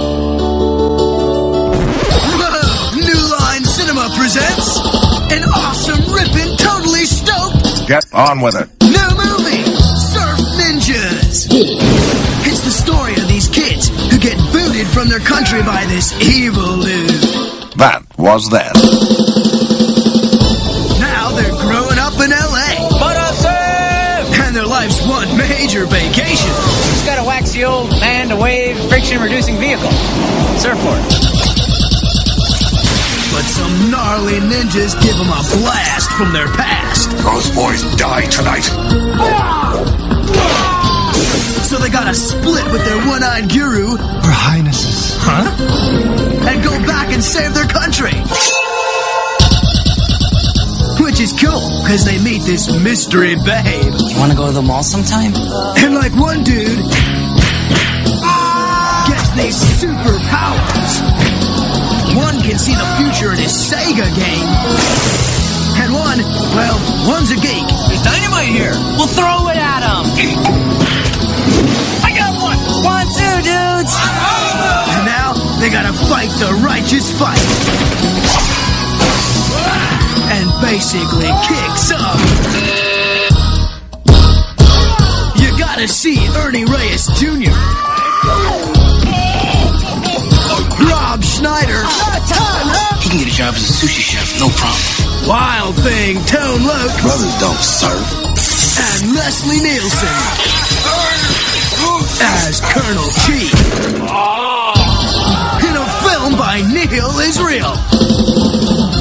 New 2.93 3.23
Line 3.37 3.65
Cinema 3.65 4.09
presents 4.15 4.77
an 5.31 5.43
awesome, 5.49 6.01
ripping, 6.13 6.55
totally 6.57 7.05
stoked 7.05 7.87
Get 7.87 8.05
on 8.13 8.41
with 8.41 8.55
it. 8.55 8.69
new 8.81 9.12
Surf 10.83 11.47
It's 12.43 12.59
the 12.59 12.69
story 12.69 13.15
of 13.15 13.25
these 13.29 13.47
kids 13.47 13.87
who 14.11 14.19
get 14.19 14.35
booted 14.51 14.85
from 14.87 15.07
their 15.07 15.23
country 15.23 15.63
by 15.63 15.85
this 15.87 16.11
evil 16.19 16.83
dude. 16.83 17.71
That 17.79 18.03
was 18.19 18.51
then. 18.51 18.67
Now 20.99 21.31
they're 21.31 21.55
growing 21.63 21.95
up 22.03 22.19
in 22.19 22.35
LA. 22.35 22.99
But 22.99 23.15
a 23.15 23.31
surf! 23.31 24.27
And 24.43 24.51
their 24.51 24.67
life's 24.67 24.99
one 25.07 25.31
major 25.37 25.85
vacation. 25.87 26.51
Just 26.91 27.05
gotta 27.07 27.23
wax 27.23 27.53
the 27.53 27.63
old 27.63 27.89
man 28.03 28.27
to 28.27 28.35
wave 28.35 28.75
friction 28.91 29.21
reducing 29.21 29.55
vehicle. 29.55 29.91
Surfboard. 30.59 30.99
But 33.31 33.47
some 33.47 33.89
gnarly 33.89 34.43
ninjas 34.43 34.99
give 34.99 35.15
them 35.15 35.31
a 35.31 35.43
blast 35.63 36.11
from 36.19 36.33
their 36.33 36.51
past. 36.59 37.09
Those 37.23 37.47
boys 37.55 37.87
die 37.95 38.27
tonight. 38.27 38.67
Ah! 39.15 39.79
Ah! 40.35 40.72
So 41.73 41.79
they 41.79 41.89
gotta 41.89 42.13
split 42.13 42.63
with 42.71 42.85
their 42.85 43.01
one-eyed 43.09 43.49
guru, 43.49 43.97
Her 43.97 44.29
Highnesses, 44.29 45.17
huh? 45.17 45.49
And 46.45 46.61
go 46.61 46.69
back 46.85 47.09
and 47.09 47.17
save 47.17 47.57
their 47.57 47.65
country. 47.65 48.13
Which 51.01 51.17
is 51.17 51.33
cool, 51.33 51.81
because 51.81 52.05
they 52.05 52.21
meet 52.21 52.45
this 52.45 52.69
mystery 52.69 53.33
babe. 53.41 53.89
You 53.89 54.17
wanna 54.21 54.37
go 54.37 54.45
to 54.45 54.53
the 54.53 54.61
mall 54.61 54.85
sometime? 54.85 55.33
And 55.81 55.97
like 55.97 56.13
one 56.13 56.45
dude 56.45 56.77
gets 59.09 59.33
these 59.33 59.57
superpowers. 59.81 60.93
One 62.13 62.37
can 62.45 62.61
see 62.61 62.77
the 62.77 62.85
future 63.01 63.33
in 63.33 63.41
his 63.41 63.49
Sega 63.49 64.05
game. 64.13 64.45
And 65.81 65.89
one, 65.89 66.21
well, 66.53 66.77
one's 67.09 67.33
a 67.33 67.35
geek. 67.41 67.65
There's 67.89 68.05
dynamite 68.05 68.53
here. 68.53 68.77
We'll 68.93 69.09
throw 69.09 69.49
it 69.49 69.57
at 69.57 69.81
him. 69.81 70.05
I 72.03 72.09
got 72.15 72.33
one. 72.41 72.59
One, 72.83 73.07
two, 73.07 73.35
dudes. 73.43 73.93
And 74.93 75.03
now 75.05 75.33
they 75.59 75.69
gotta 75.69 75.93
fight 76.09 76.29
the 76.39 76.51
righteous 76.63 77.11
fight. 77.19 77.41
And 80.33 80.47
basically 80.61 81.31
kick 81.47 81.71
some. 81.77 82.19
You 85.41 85.49
gotta 85.57 85.87
see 85.87 86.17
Ernie 86.43 86.65
Reyes 86.65 87.07
Jr. 87.19 87.53
Rob 90.89 91.23
Schneider. 91.23 91.83
He 93.01 93.09
can 93.09 93.19
get 93.19 93.27
a 93.27 93.35
job 93.35 93.53
as 93.53 93.63
a 93.69 93.85
sushi 93.85 94.01
chef, 94.01 94.39
no 94.39 94.49
problem. 94.57 95.27
Wild 95.27 95.75
Thing 95.75 96.17
Tone 96.25 96.63
Loc. 96.65 97.01
Brothers 97.01 97.39
don't 97.39 97.59
serve. 97.59 98.07
And 98.75 99.15
Leslie 99.15 99.61
Nielsen. 99.61 101.42
As 102.21 102.61
Colonel 102.61 103.09
Chi. 103.23 103.43
In 105.67 105.75
a 105.75 105.87
film 106.03 106.37
by 106.37 106.61
Neil 106.71 107.19
Israel. 107.19 107.75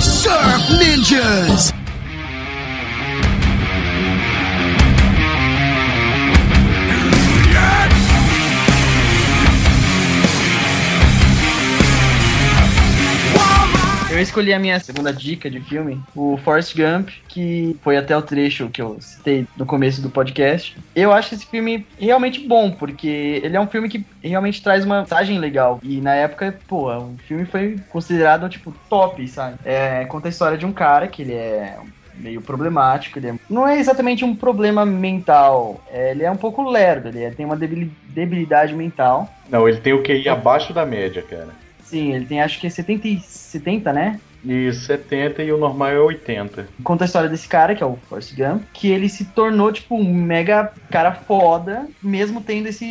Surf 0.00 0.62
Ninjas. 0.80 1.71
Escolhi 14.22 14.52
a 14.52 14.58
minha 14.58 14.78
segunda 14.80 15.12
dica 15.12 15.50
de 15.50 15.60
filme, 15.60 16.00
o 16.14 16.36
Forrest 16.38 16.74
Gump, 16.76 17.10
que 17.28 17.76
foi 17.82 17.96
até 17.96 18.16
o 18.16 18.22
trecho 18.22 18.68
que 18.70 18.80
eu 18.80 18.96
citei 19.00 19.46
no 19.56 19.66
começo 19.66 20.00
do 20.00 20.10
podcast. 20.10 20.76
Eu 20.94 21.12
acho 21.12 21.34
esse 21.34 21.46
filme 21.46 21.86
realmente 21.98 22.46
bom, 22.46 22.70
porque 22.70 23.40
ele 23.42 23.56
é 23.56 23.60
um 23.60 23.66
filme 23.66 23.88
que 23.88 24.04
realmente 24.22 24.62
traz 24.62 24.84
uma 24.84 25.00
mensagem 25.00 25.38
legal. 25.38 25.80
E 25.82 26.00
na 26.00 26.14
época, 26.14 26.58
pô, 26.66 26.92
o 26.92 27.16
filme 27.26 27.44
foi 27.44 27.78
considerado, 27.90 28.48
tipo, 28.48 28.74
top, 28.88 29.26
sabe? 29.28 29.58
É, 29.64 30.04
conta 30.06 30.28
a 30.28 30.30
história 30.30 30.58
de 30.58 30.66
um 30.66 30.72
cara 30.72 31.08
que 31.08 31.22
ele 31.22 31.34
é 31.34 31.76
meio 32.14 32.42
problemático, 32.42 33.18
ele 33.18 33.28
é- 33.28 33.34
não 33.48 33.66
é 33.66 33.78
exatamente 33.78 34.24
um 34.24 34.36
problema 34.36 34.84
mental, 34.84 35.82
é, 35.90 36.10
ele 36.10 36.22
é 36.22 36.30
um 36.30 36.36
pouco 36.36 36.62
lerdo, 36.62 37.08
ele 37.08 37.22
é- 37.24 37.30
tem 37.30 37.44
uma 37.46 37.56
debili- 37.56 37.90
debilidade 38.04 38.74
mental. 38.74 39.28
Não, 39.48 39.68
ele 39.68 39.78
tem 39.78 39.92
o 39.92 40.02
QI 40.02 40.28
abaixo 40.28 40.72
da 40.72 40.84
média, 40.84 41.22
cara. 41.22 41.61
Sim, 41.92 42.12
ele 42.14 42.26
tem 42.26 42.40
acho 42.40 42.58
que 42.60 42.66
é 42.66 42.70
70, 42.70 43.06
e- 43.08 43.20
70 43.20 43.92
né? 43.92 44.22
E 44.44 44.72
70 44.72 45.42
e 45.42 45.52
o 45.52 45.58
normal 45.58 45.88
é 45.88 46.00
80. 46.00 46.68
Conta 46.82 47.04
a 47.04 47.06
história 47.06 47.28
desse 47.28 47.48
cara, 47.48 47.74
que 47.74 47.82
é 47.82 47.86
o 47.86 47.98
Forrest 48.08 48.34
Gump, 48.36 48.62
que 48.72 48.88
ele 48.88 49.08
se 49.08 49.24
tornou, 49.26 49.72
tipo, 49.72 49.96
um 49.96 50.12
mega 50.12 50.72
cara 50.90 51.12
foda, 51.12 51.86
mesmo 52.02 52.40
tendo 52.40 52.68
esse, 52.68 52.86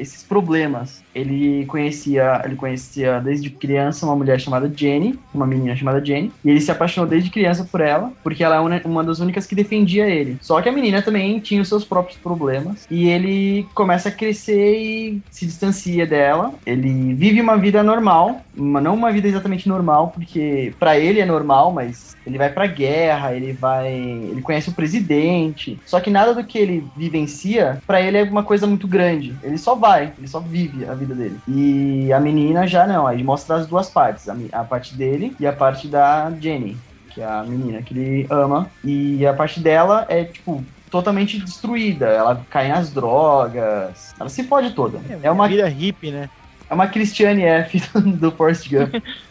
esses 0.00 0.22
problemas. 0.22 1.02
Ele 1.14 1.64
conhecia, 1.66 2.42
ele 2.44 2.56
conhecia 2.56 3.18
desde 3.20 3.50
criança 3.50 4.06
uma 4.06 4.14
mulher 4.14 4.40
chamada 4.40 4.70
Jenny, 4.74 5.18
uma 5.34 5.46
menina 5.46 5.74
chamada 5.74 6.04
Jenny, 6.04 6.32
e 6.44 6.50
ele 6.50 6.60
se 6.60 6.70
apaixonou 6.70 7.08
desde 7.08 7.30
criança 7.30 7.64
por 7.64 7.80
ela, 7.80 8.12
porque 8.22 8.44
ela 8.44 8.56
é 8.56 8.60
uma, 8.60 8.80
uma 8.84 9.04
das 9.04 9.18
únicas 9.18 9.46
que 9.46 9.54
defendia 9.54 10.06
ele. 10.06 10.38
Só 10.40 10.60
que 10.60 10.68
a 10.68 10.72
menina 10.72 11.02
também 11.02 11.40
tinha 11.40 11.62
os 11.62 11.68
seus 11.68 11.84
próprios 11.84 12.18
problemas, 12.18 12.86
e 12.90 13.08
ele 13.08 13.66
começa 13.74 14.08
a 14.08 14.12
crescer 14.12 14.76
e 14.78 15.22
se 15.30 15.46
distancia 15.46 16.06
dela. 16.06 16.54
Ele 16.64 17.14
vive 17.14 17.40
uma 17.40 17.56
vida 17.56 17.82
normal, 17.82 18.42
uma, 18.56 18.80
não 18.80 18.94
uma 18.94 19.10
vida 19.10 19.26
exatamente 19.26 19.68
normal, 19.68 20.12
porque 20.14 20.72
pra 20.78 20.89
ele 20.98 21.20
é 21.20 21.26
normal, 21.26 21.72
mas 21.72 22.16
ele 22.26 22.38
vai 22.38 22.50
pra 22.50 22.66
guerra, 22.66 23.34
ele 23.34 23.52
vai, 23.52 23.92
ele 23.92 24.42
conhece 24.42 24.68
o 24.68 24.74
presidente. 24.74 25.78
Só 25.86 26.00
que 26.00 26.10
nada 26.10 26.34
do 26.34 26.44
que 26.44 26.58
ele 26.58 26.86
vivencia 26.96 27.80
pra 27.86 28.00
ele 28.00 28.18
é 28.18 28.22
uma 28.24 28.42
coisa 28.42 28.66
muito 28.66 28.86
grande. 28.86 29.34
Ele 29.42 29.58
só 29.58 29.74
vai, 29.74 30.12
ele 30.18 30.28
só 30.28 30.40
vive 30.40 30.84
a 30.84 30.94
vida 30.94 31.14
dele. 31.14 31.38
E 31.48 32.12
a 32.12 32.20
menina 32.20 32.66
já 32.66 32.86
não, 32.86 33.06
aí 33.06 33.22
mostra 33.22 33.56
as 33.56 33.66
duas 33.66 33.88
partes, 33.88 34.28
a, 34.28 34.36
a 34.52 34.64
parte 34.64 34.94
dele 34.94 35.34
e 35.40 35.46
a 35.46 35.52
parte 35.52 35.88
da 35.88 36.30
Jenny, 36.40 36.76
que 37.10 37.20
é 37.20 37.24
a 37.24 37.42
menina 37.42 37.82
que 37.82 37.94
ele 37.94 38.26
ama. 38.30 38.70
E 38.84 39.26
a 39.26 39.32
parte 39.32 39.60
dela 39.60 40.06
é 40.08 40.24
tipo 40.24 40.64
totalmente 40.90 41.38
destruída. 41.38 42.06
Ela 42.06 42.44
cai 42.50 42.68
nas 42.68 42.92
drogas. 42.92 44.12
Ela 44.18 44.28
se 44.28 44.44
fode 44.44 44.72
toda. 44.72 45.00
É, 45.22 45.30
uma 45.30 45.48
vida 45.48 45.66
hippie, 45.68 46.10
né? 46.10 46.28
É 46.68 46.74
uma 46.74 46.86
Christiane 46.86 47.42
F 47.42 47.80
do 48.00 48.30
Forrest 48.32 48.68
Gump. 48.68 48.94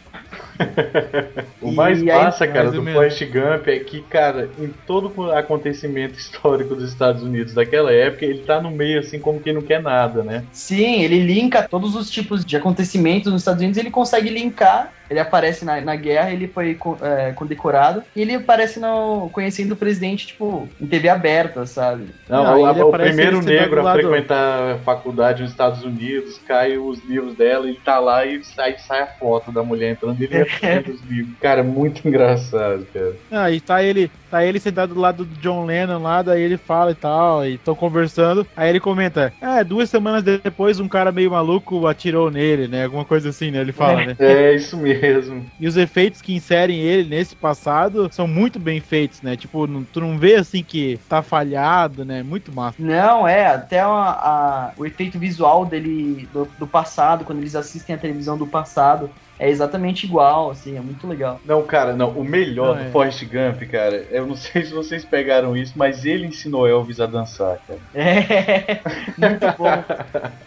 O 1.60 1.70
mais 1.72 1.98
aí- 1.98 2.06
massa, 2.06 2.46
cara, 2.46 2.64
mais 2.64 2.74
do 2.74 2.82
menos. 2.82 2.98
Forrest 2.98 3.22
Gump 3.26 3.68
é 3.68 3.78
que, 3.78 4.00
cara, 4.02 4.48
em 4.58 4.68
todo 4.86 5.30
acontecimento 5.32 6.18
histórico 6.18 6.74
dos 6.74 6.90
Estados 6.90 7.22
Unidos 7.22 7.52
daquela 7.52 7.92
época, 7.92 8.24
ele 8.24 8.40
tá 8.40 8.60
no 8.60 8.70
meio, 8.70 9.00
assim, 9.00 9.18
como 9.18 9.40
quem 9.40 9.52
não 9.52 9.62
quer 9.62 9.82
nada, 9.82 10.22
né? 10.22 10.44
Sim, 10.52 11.02
ele 11.02 11.20
linka 11.20 11.66
todos 11.68 11.94
os 11.94 12.10
tipos 12.10 12.44
de 12.44 12.56
acontecimentos 12.56 13.30
nos 13.30 13.42
Estados 13.42 13.60
Unidos, 13.60 13.78
ele 13.78 13.90
consegue 13.90 14.30
linkar. 14.30 14.92
Ele 15.10 15.18
aparece 15.18 15.64
na, 15.64 15.80
na 15.80 15.96
guerra, 15.96 16.30
ele 16.30 16.46
foi 16.46 16.78
é, 17.02 17.32
condecorado, 17.32 18.02
e 18.14 18.22
ele 18.22 18.34
aparece 18.34 18.78
no, 18.78 19.28
conhecendo 19.30 19.72
o 19.72 19.76
presidente, 19.76 20.28
tipo, 20.28 20.68
em 20.80 20.86
TV 20.86 21.08
aberta, 21.08 21.66
sabe? 21.66 22.06
Não, 22.28 22.44
Não, 22.44 22.62
o, 22.62 22.70
ele 22.70 22.82
o 22.82 22.90
primeiro 22.90 23.42
negro 23.42 23.86
a 23.86 23.92
frequentar 23.92 24.74
a 24.74 24.78
faculdade 24.78 25.42
nos 25.42 25.50
Estados 25.50 25.82
Unidos, 25.82 26.40
cai 26.46 26.78
os 26.78 27.04
livros 27.04 27.34
dela, 27.34 27.68
ele 27.68 27.80
tá 27.84 27.98
lá 27.98 28.24
e 28.24 28.42
sai, 28.44 28.76
sai 28.78 29.02
a 29.02 29.06
foto 29.06 29.50
da 29.50 29.62
mulher 29.62 29.92
entrando 29.92 30.20
e 30.20 30.24
ele 30.24 30.46
lendo 30.62 30.92
os 30.92 31.02
livros. 31.02 31.34
Cara, 31.40 31.62
muito 31.62 32.06
engraçado, 32.06 32.86
cara. 32.92 33.16
Ah, 33.30 33.50
e 33.50 33.60
tá 33.60 33.82
ele 33.82 34.10
Tá 34.30 34.44
ele 34.44 34.60
sentado 34.60 34.94
do 34.94 35.00
lado 35.00 35.24
do 35.26 35.36
John 35.40 35.64
Lennon 35.64 35.98
lá, 36.00 36.22
daí 36.22 36.40
ele 36.40 36.56
fala 36.56 36.92
e 36.92 36.94
tal, 36.94 37.44
e 37.44 37.58
tô 37.58 37.74
conversando. 37.74 38.46
Aí 38.56 38.70
ele 38.70 38.80
comenta: 38.80 39.34
É, 39.40 39.64
duas 39.64 39.90
semanas 39.90 40.22
depois 40.22 40.78
um 40.78 40.88
cara 40.88 41.10
meio 41.10 41.30
maluco 41.32 41.86
atirou 41.86 42.30
nele, 42.30 42.68
né? 42.68 42.84
Alguma 42.84 43.04
coisa 43.04 43.30
assim, 43.30 43.50
né? 43.50 43.58
Ele 43.60 43.72
fala, 43.72 44.04
né? 44.04 44.16
É, 44.20 44.54
isso 44.54 44.76
mesmo. 44.76 45.50
E 45.58 45.66
os 45.66 45.76
efeitos 45.76 46.22
que 46.22 46.32
inserem 46.32 46.78
ele 46.80 47.08
nesse 47.08 47.34
passado 47.36 48.08
são 48.12 48.26
muito 48.28 48.58
bem 48.58 48.80
feitos, 48.80 49.20
né? 49.20 49.36
Tipo, 49.36 49.66
não- 49.66 49.84
tu 49.84 50.00
não 50.00 50.18
vê 50.18 50.36
assim 50.36 50.62
que 50.62 50.98
tá 51.08 51.22
falhado, 51.22 52.04
né? 52.04 52.22
Muito 52.22 52.54
massa. 52.54 52.80
Não, 52.80 53.26
é, 53.26 53.46
até 53.46 53.80
a- 53.80 53.88
a- 53.88 54.74
o 54.76 54.86
efeito 54.86 55.18
visual 55.18 55.66
dele 55.66 56.26
do, 56.32 56.46
do 56.58 56.66
passado, 56.68 57.24
quando 57.24 57.38
eles 57.40 57.54
assistem 57.54 57.94
a 57.94 57.98
televisão 57.98 58.38
do 58.38 58.46
passado, 58.46 59.12
é 59.40 59.48
exatamente 59.48 60.06
igual, 60.06 60.50
assim, 60.50 60.76
é 60.76 60.80
muito 60.80 61.06
legal. 61.06 61.40
Não, 61.44 61.66
cara, 61.66 61.94
não. 61.96 62.10
O 62.18 62.24
melhor 62.24 62.74
Não, 62.74 62.82
é. 62.82 62.86
do 62.86 62.92
Forrest 62.92 63.22
Gump, 63.24 63.62
cara, 63.70 63.96
eu 64.10 64.26
não 64.26 64.34
sei 64.36 64.64
se 64.64 64.72
vocês 64.72 65.04
pegaram 65.04 65.56
isso, 65.56 65.72
mas 65.76 66.04
ele 66.04 66.26
ensinou 66.26 66.66
Elvis 66.68 67.00
a 67.00 67.06
dançar, 67.06 67.58
cara. 67.66 67.80
É, 67.94 68.82
muito 69.18 69.48
bom. 69.56 69.66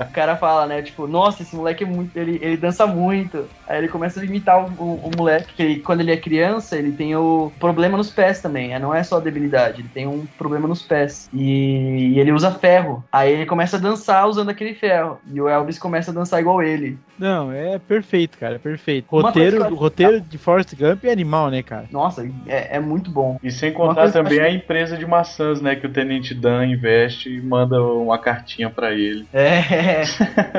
O 0.09 0.13
cara 0.13 0.37
fala, 0.37 0.67
né, 0.67 0.81
tipo, 0.81 1.07
nossa, 1.07 1.41
esse 1.43 1.55
moleque 1.55 1.83
é 1.83 1.87
muito, 1.87 2.15
ele, 2.17 2.37
ele 2.41 2.57
dança 2.57 2.85
muito. 2.85 3.49
Aí 3.67 3.79
ele 3.79 3.87
começa 3.89 4.19
a 4.21 4.25
imitar 4.25 4.63
o, 4.63 4.75
o- 4.83 5.07
o 5.07 5.11
moleque, 5.11 5.55
que 5.55 5.63
ele- 5.63 5.81
quando 5.81 6.01
ele 6.01 6.11
é 6.11 6.17
criança, 6.17 6.77
ele 6.77 6.91
tem 6.93 7.15
o 7.15 7.51
problema 7.59 7.97
nos 7.97 8.11
pés 8.11 8.41
também, 8.41 8.69
né? 8.69 8.79
não 8.79 8.93
é 8.93 9.03
só 9.03 9.19
debilidade, 9.19 9.81
ele 9.81 9.89
tem 9.89 10.07
um 10.07 10.27
problema 10.37 10.67
nos 10.67 10.83
pés. 10.83 11.27
E, 11.33 12.13
e 12.15 12.19
ele 12.19 12.31
usa 12.31 12.51
ferro. 12.51 13.03
Aí 13.11 13.31
ele 13.31 13.45
começa 13.45 13.77
a 13.77 13.79
dançar 13.79 14.27
usando 14.27 14.49
aquele 14.49 14.75
ferro. 14.75 15.19
E 15.25 15.41
o 15.41 15.47
Elvis 15.49 15.79
começa 15.79 16.11
a 16.11 16.13
dançar 16.13 16.39
igual 16.41 16.61
ele. 16.61 16.97
Não, 17.17 17.51
é 17.51 17.79
perfeito, 17.79 18.37
cara, 18.37 18.55
é 18.55 18.59
perfeito. 18.59 18.82
Uma 19.11 19.21
Roteiro, 19.29 19.57
coisa 19.59 19.75
roteiro 19.75 20.21
de 20.21 20.37
Forrest 20.37 20.75
Gump 20.75 21.03
é 21.05 21.11
animal, 21.11 21.49
né, 21.49 21.63
cara? 21.63 21.85
Nossa, 21.91 22.27
é, 22.47 22.77
é 22.77 22.79
muito 22.79 23.09
bom. 23.11 23.37
E 23.43 23.51
sem 23.51 23.71
contar 23.71 24.11
também 24.11 24.39
a 24.39 24.51
empresa 24.51 24.97
de 24.97 25.05
maçãs, 25.05 25.61
né? 25.61 25.75
Que 25.75 25.85
o 25.87 25.89
Tenente 25.91 26.33
Dan 26.33 26.65
investe 26.65 27.29
e 27.29 27.41
manda 27.41 27.81
uma 27.81 28.17
cartinha 28.17 28.69
pra 28.69 28.91
ele. 28.91 29.25
É. 29.33 30.03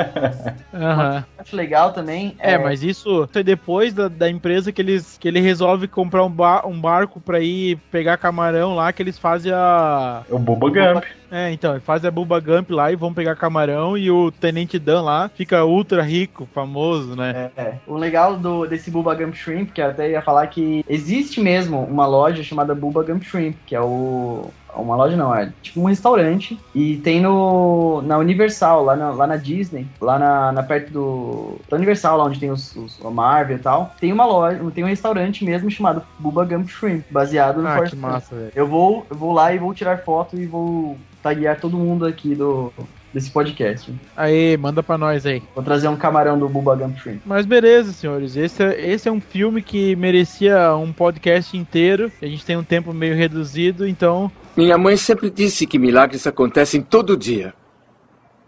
Aham. 0.73 1.25
Acho 1.39 1.57
legal 1.57 1.93
também. 1.93 2.35
É, 2.39 2.57
mas 2.59 2.83
isso 2.83 3.29
é 3.35 3.43
depois 3.43 3.93
da, 3.93 4.09
da 4.09 4.29
empresa 4.29 4.73
que 4.73 4.81
eles 4.81 5.19
que 5.19 5.29
ele 5.29 5.41
resolve 5.41 5.87
comprar 5.89 6.25
um, 6.25 6.31
ba- 6.31 6.67
um 6.67 6.81
barco 6.81 7.21
pra 7.21 7.41
ir 7.41 7.77
pegar 7.91 8.17
camarão 8.17 8.75
lá, 8.75 8.93
que 8.93 9.03
eles 9.03 9.19
fazem 9.19 9.53
a. 9.53 10.23
É 10.31 10.35
o 10.35 10.39
Bubba 10.39 10.69
Gump. 10.71 11.05
É, 11.35 11.51
então, 11.51 11.81
fazem 11.81 12.07
a 12.07 12.13
Bubba 12.13 12.39
Gump 12.39 12.71
lá 12.71 12.93
e 12.93 12.97
vão 12.97 13.13
pegar 13.13 13.35
camarão 13.35 13.99
e 13.99 14.09
o 14.09 14.31
Tenente 14.31 14.79
Dan 14.79 15.03
lá 15.03 15.29
fica 15.29 15.65
ultra 15.65 16.01
rico, 16.01 16.49
famoso, 16.55 17.17
né? 17.17 17.51
É. 17.57 17.75
O 17.89 17.97
legal 17.97 18.37
do, 18.37 18.65
desse 18.67 18.89
Bubba 18.89 19.17
Gump 19.17 19.35
Shrimp, 19.35 19.73
que 19.73 19.81
eu 19.81 19.87
até 19.87 20.11
ia 20.11 20.23
falar 20.23 20.47
que 20.47 20.85
existe 20.89 21.41
mesmo 21.41 21.83
uma 21.83 22.07
loja 22.07 22.45
chamada 22.45 22.73
Bubba 22.73 23.03
Gump 23.03 23.25
Shrimp, 23.25 23.57
que 23.67 23.75
é 23.75 23.81
o. 23.81 24.49
Uma 24.77 24.97
loja 24.97 25.17
não, 25.17 25.35
é 25.35 25.53
tipo 25.63 25.81
um 25.81 25.85
restaurante. 25.85 26.59
E 26.75 26.97
tem 26.99 27.21
no. 27.21 28.03
Na 28.03 28.19
Universal, 28.19 28.85
lá 28.85 28.97
na, 28.97 29.11
lá 29.11 29.27
na 29.27 29.37
Disney, 29.37 29.87
lá 30.01 30.19
na, 30.19 30.53
na 30.53 30.63
perto 30.63 30.93
do. 30.93 31.59
Da 31.69 31.77
Universal, 31.77 32.17
lá 32.19 32.25
onde 32.25 32.41
tem 32.41 32.51
os, 32.51 32.75
os 32.77 32.99
a 33.05 33.11
Marvel 33.11 33.57
e 33.57 33.61
tal. 33.61 33.95
Tem 34.01 34.13
uma 34.13 34.25
loja, 34.27 34.61
tem 34.75 34.85
um 34.85 34.89
restaurante 34.89 35.45
mesmo 35.45 35.71
chamado 35.71 36.03
Bubba 36.19 36.45
Gump 36.45 36.69
Shrimp, 36.69 37.05
baseado 37.11 37.61
no 37.61 37.69
Ah, 37.69 37.75
Forrest 37.75 37.95
que 37.95 38.01
massa, 38.01 38.35
velho. 38.35 38.53
Eu 38.55 38.67
vou, 38.67 39.07
eu 39.11 39.17
vou 39.17 39.33
lá 39.33 39.53
e 39.55 39.59
vou 39.59 39.75
tirar 39.75 39.99
foto 39.99 40.37
e 40.39 40.47
vou 40.47 40.97
taguear 41.23 41.59
todo 41.59 41.77
mundo 41.77 42.05
aqui 42.05 42.35
do, 42.35 42.73
desse 43.13 43.31
podcast. 43.31 43.93
Aí, 44.17 44.57
manda 44.57 44.83
pra 44.83 44.99
nós 44.99 45.25
aí. 45.25 45.43
Vou 45.55 45.65
trazer 45.65 45.89
um 45.89 45.97
camarão 45.97 46.39
do 46.39 46.49
Bubba 46.49 46.75
Gump 46.77 46.99
Shrimp. 46.99 47.23
Mas 47.25 47.47
beleza, 47.47 47.93
senhores. 47.93 48.37
Esse 48.37 48.63
é, 48.63 48.91
esse 48.91 49.09
é 49.09 49.13
um 49.13 49.21
filme 49.21 49.63
que 49.63 49.95
merecia 49.97 50.75
um 50.75 50.93
podcast 50.93 51.57
inteiro. 51.57 52.13
A 52.21 52.27
gente 52.27 52.45
tem 52.45 52.57
um 52.57 52.65
tempo 52.65 52.93
meio 52.93 53.17
reduzido, 53.17 53.87
então. 53.87 54.31
Minha 54.57 54.79
mãe 54.79 54.97
sempre 54.97 55.31
disse 55.31 55.67
que 55.67 55.79
milagres 55.79 56.27
acontecem 56.27 56.81
todo 56.81 57.17
dia. 57.17 57.53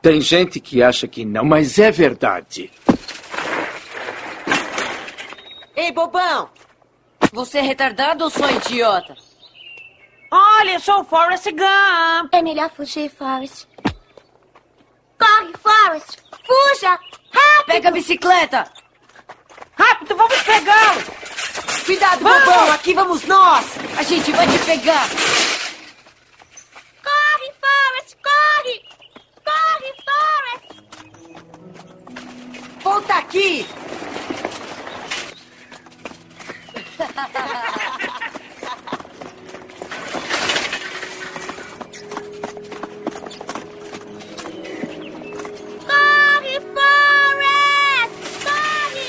Tem 0.00 0.20
gente 0.20 0.60
que 0.60 0.82
acha 0.82 1.08
que 1.08 1.24
não, 1.24 1.44
mas 1.44 1.78
é 1.78 1.90
verdade. 1.90 2.70
Ei, 5.74 5.90
bobão! 5.92 6.48
Você 7.32 7.58
é 7.58 7.62
retardado 7.62 8.24
ou 8.24 8.30
só 8.30 8.48
idiota? 8.50 9.16
Olha, 10.30 10.74
eu 10.74 10.80
sou 10.80 11.00
o 11.00 11.04
Forrest 11.04 11.46
Gump! 11.50 12.32
É 12.32 12.40
melhor 12.42 12.70
fugir, 12.70 13.10
Forrest. 13.10 13.66
Corre, 15.18 15.52
Forrest! 15.60 16.18
Fuja! 16.46 16.90
Rápido! 16.90 17.66
Pega 17.66 17.88
a 17.88 17.92
bicicleta! 17.92 18.64
Rápido, 19.76 20.16
vamos 20.16 20.42
pegá-lo! 20.42 21.02
Cuidado, 21.84 22.22
Vamos! 22.22 22.44
bobão! 22.44 22.72
Aqui 22.72 22.94
vamos 22.94 23.24
nós! 23.24 23.66
A 23.98 24.02
gente 24.02 24.30
vai 24.32 24.46
te 24.46 24.58
pegar! 24.64 25.06
Aqui! 33.36 33.66
Corre, 45.86 46.60
Forrest! 46.74 48.14
Corre! 48.44 49.06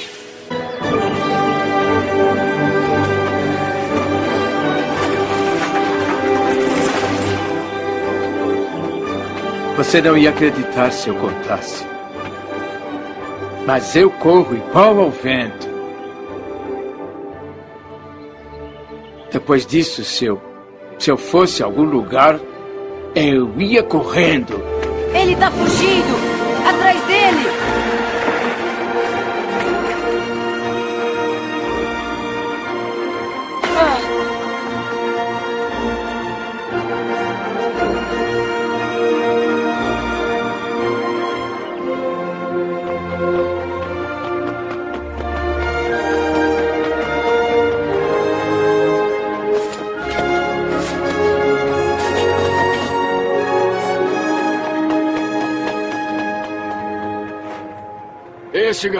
Você 9.77 10.01
não 10.01 10.17
ia 10.17 10.29
acreditar 10.31 10.91
se 10.91 11.07
eu 11.09 11.15
contasse. 11.15 11.96
Mas 13.67 13.97
eu 13.97 14.09
corro 14.09 14.55
igual 14.55 14.97
ao 14.97 15.11
vento. 15.11 15.67
Depois 19.29 19.65
disso, 19.65 20.05
se 20.05 20.23
eu, 20.23 20.41
se 20.97 21.11
eu 21.11 21.17
fosse 21.17 21.61
a 21.61 21.65
algum 21.65 21.83
lugar, 21.83 22.39
eu 23.13 23.59
ia 23.59 23.83
correndo. 23.83 24.53
Ele 25.13 25.35
tá 25.35 25.51
fugindo! 25.51 26.15
Atrás 26.65 27.01
dele! 27.07 27.66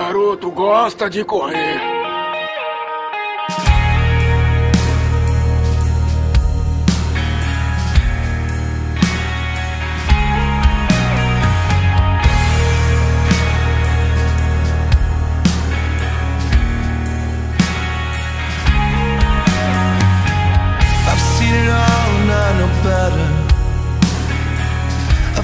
Garoto 0.08 0.49
gosta 0.51 1.10
de 1.10 1.22
correr. 1.26 1.82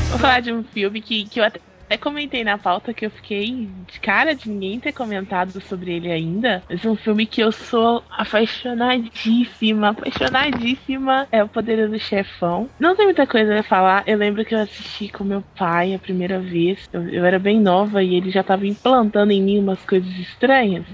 Vou 0.10 0.20
falar 0.20 0.40
de 0.40 0.54
um 0.54 0.64
filme 0.64 1.02
que, 1.02 1.26
que 1.26 1.42
eu 1.42 1.44
até 1.44 1.60
comentei 1.98 2.46
na 2.46 2.58
pauta 2.58 2.94
que 2.94 3.06
eu 3.06 3.12
fiquei 3.12 3.70
cara 4.04 4.36
de 4.36 4.50
ninguém 4.50 4.80
ter 4.80 4.92
comentado 4.92 5.62
sobre 5.62 5.94
ele 5.94 6.12
ainda. 6.12 6.62
Mas 6.70 6.84
é 6.84 6.90
um 6.90 6.96
filme 6.96 7.26
que 7.26 7.42
eu 7.42 7.52
sou 7.52 8.04
apaixonadíssima, 8.12 9.90
apaixonadíssima. 9.90 11.28
É 11.32 11.42
o 11.42 11.48
Poderoso 11.48 11.98
Chefão. 11.98 12.70
Não 12.78 12.96
tem 12.96 13.06
muita 13.06 13.26
coisa 13.26 13.62
a 13.62 13.64
falar. 13.64 14.04
Eu 14.06 14.18
lembro 14.18 14.44
que 14.44 14.54
eu 14.54 14.60
assisti 14.60 15.08
com 15.08 15.24
meu 15.24 15.42
pai 15.58 15.96
a 15.96 16.00
primeira 16.00 16.38
vez. 16.40 16.88
Eu, 16.92 17.08
eu 17.08 17.26
era 17.26 17.40
bem 17.40 17.62
nova 17.62 18.04
e 18.04 18.16
ele 18.16 18.30
já 18.30 18.44
tava 18.44 18.68
implantando 18.68 19.32
em 19.32 19.42
mim 19.42 19.60
umas 19.60 19.84
coisas 19.86 20.12
estranhas. 20.20 20.86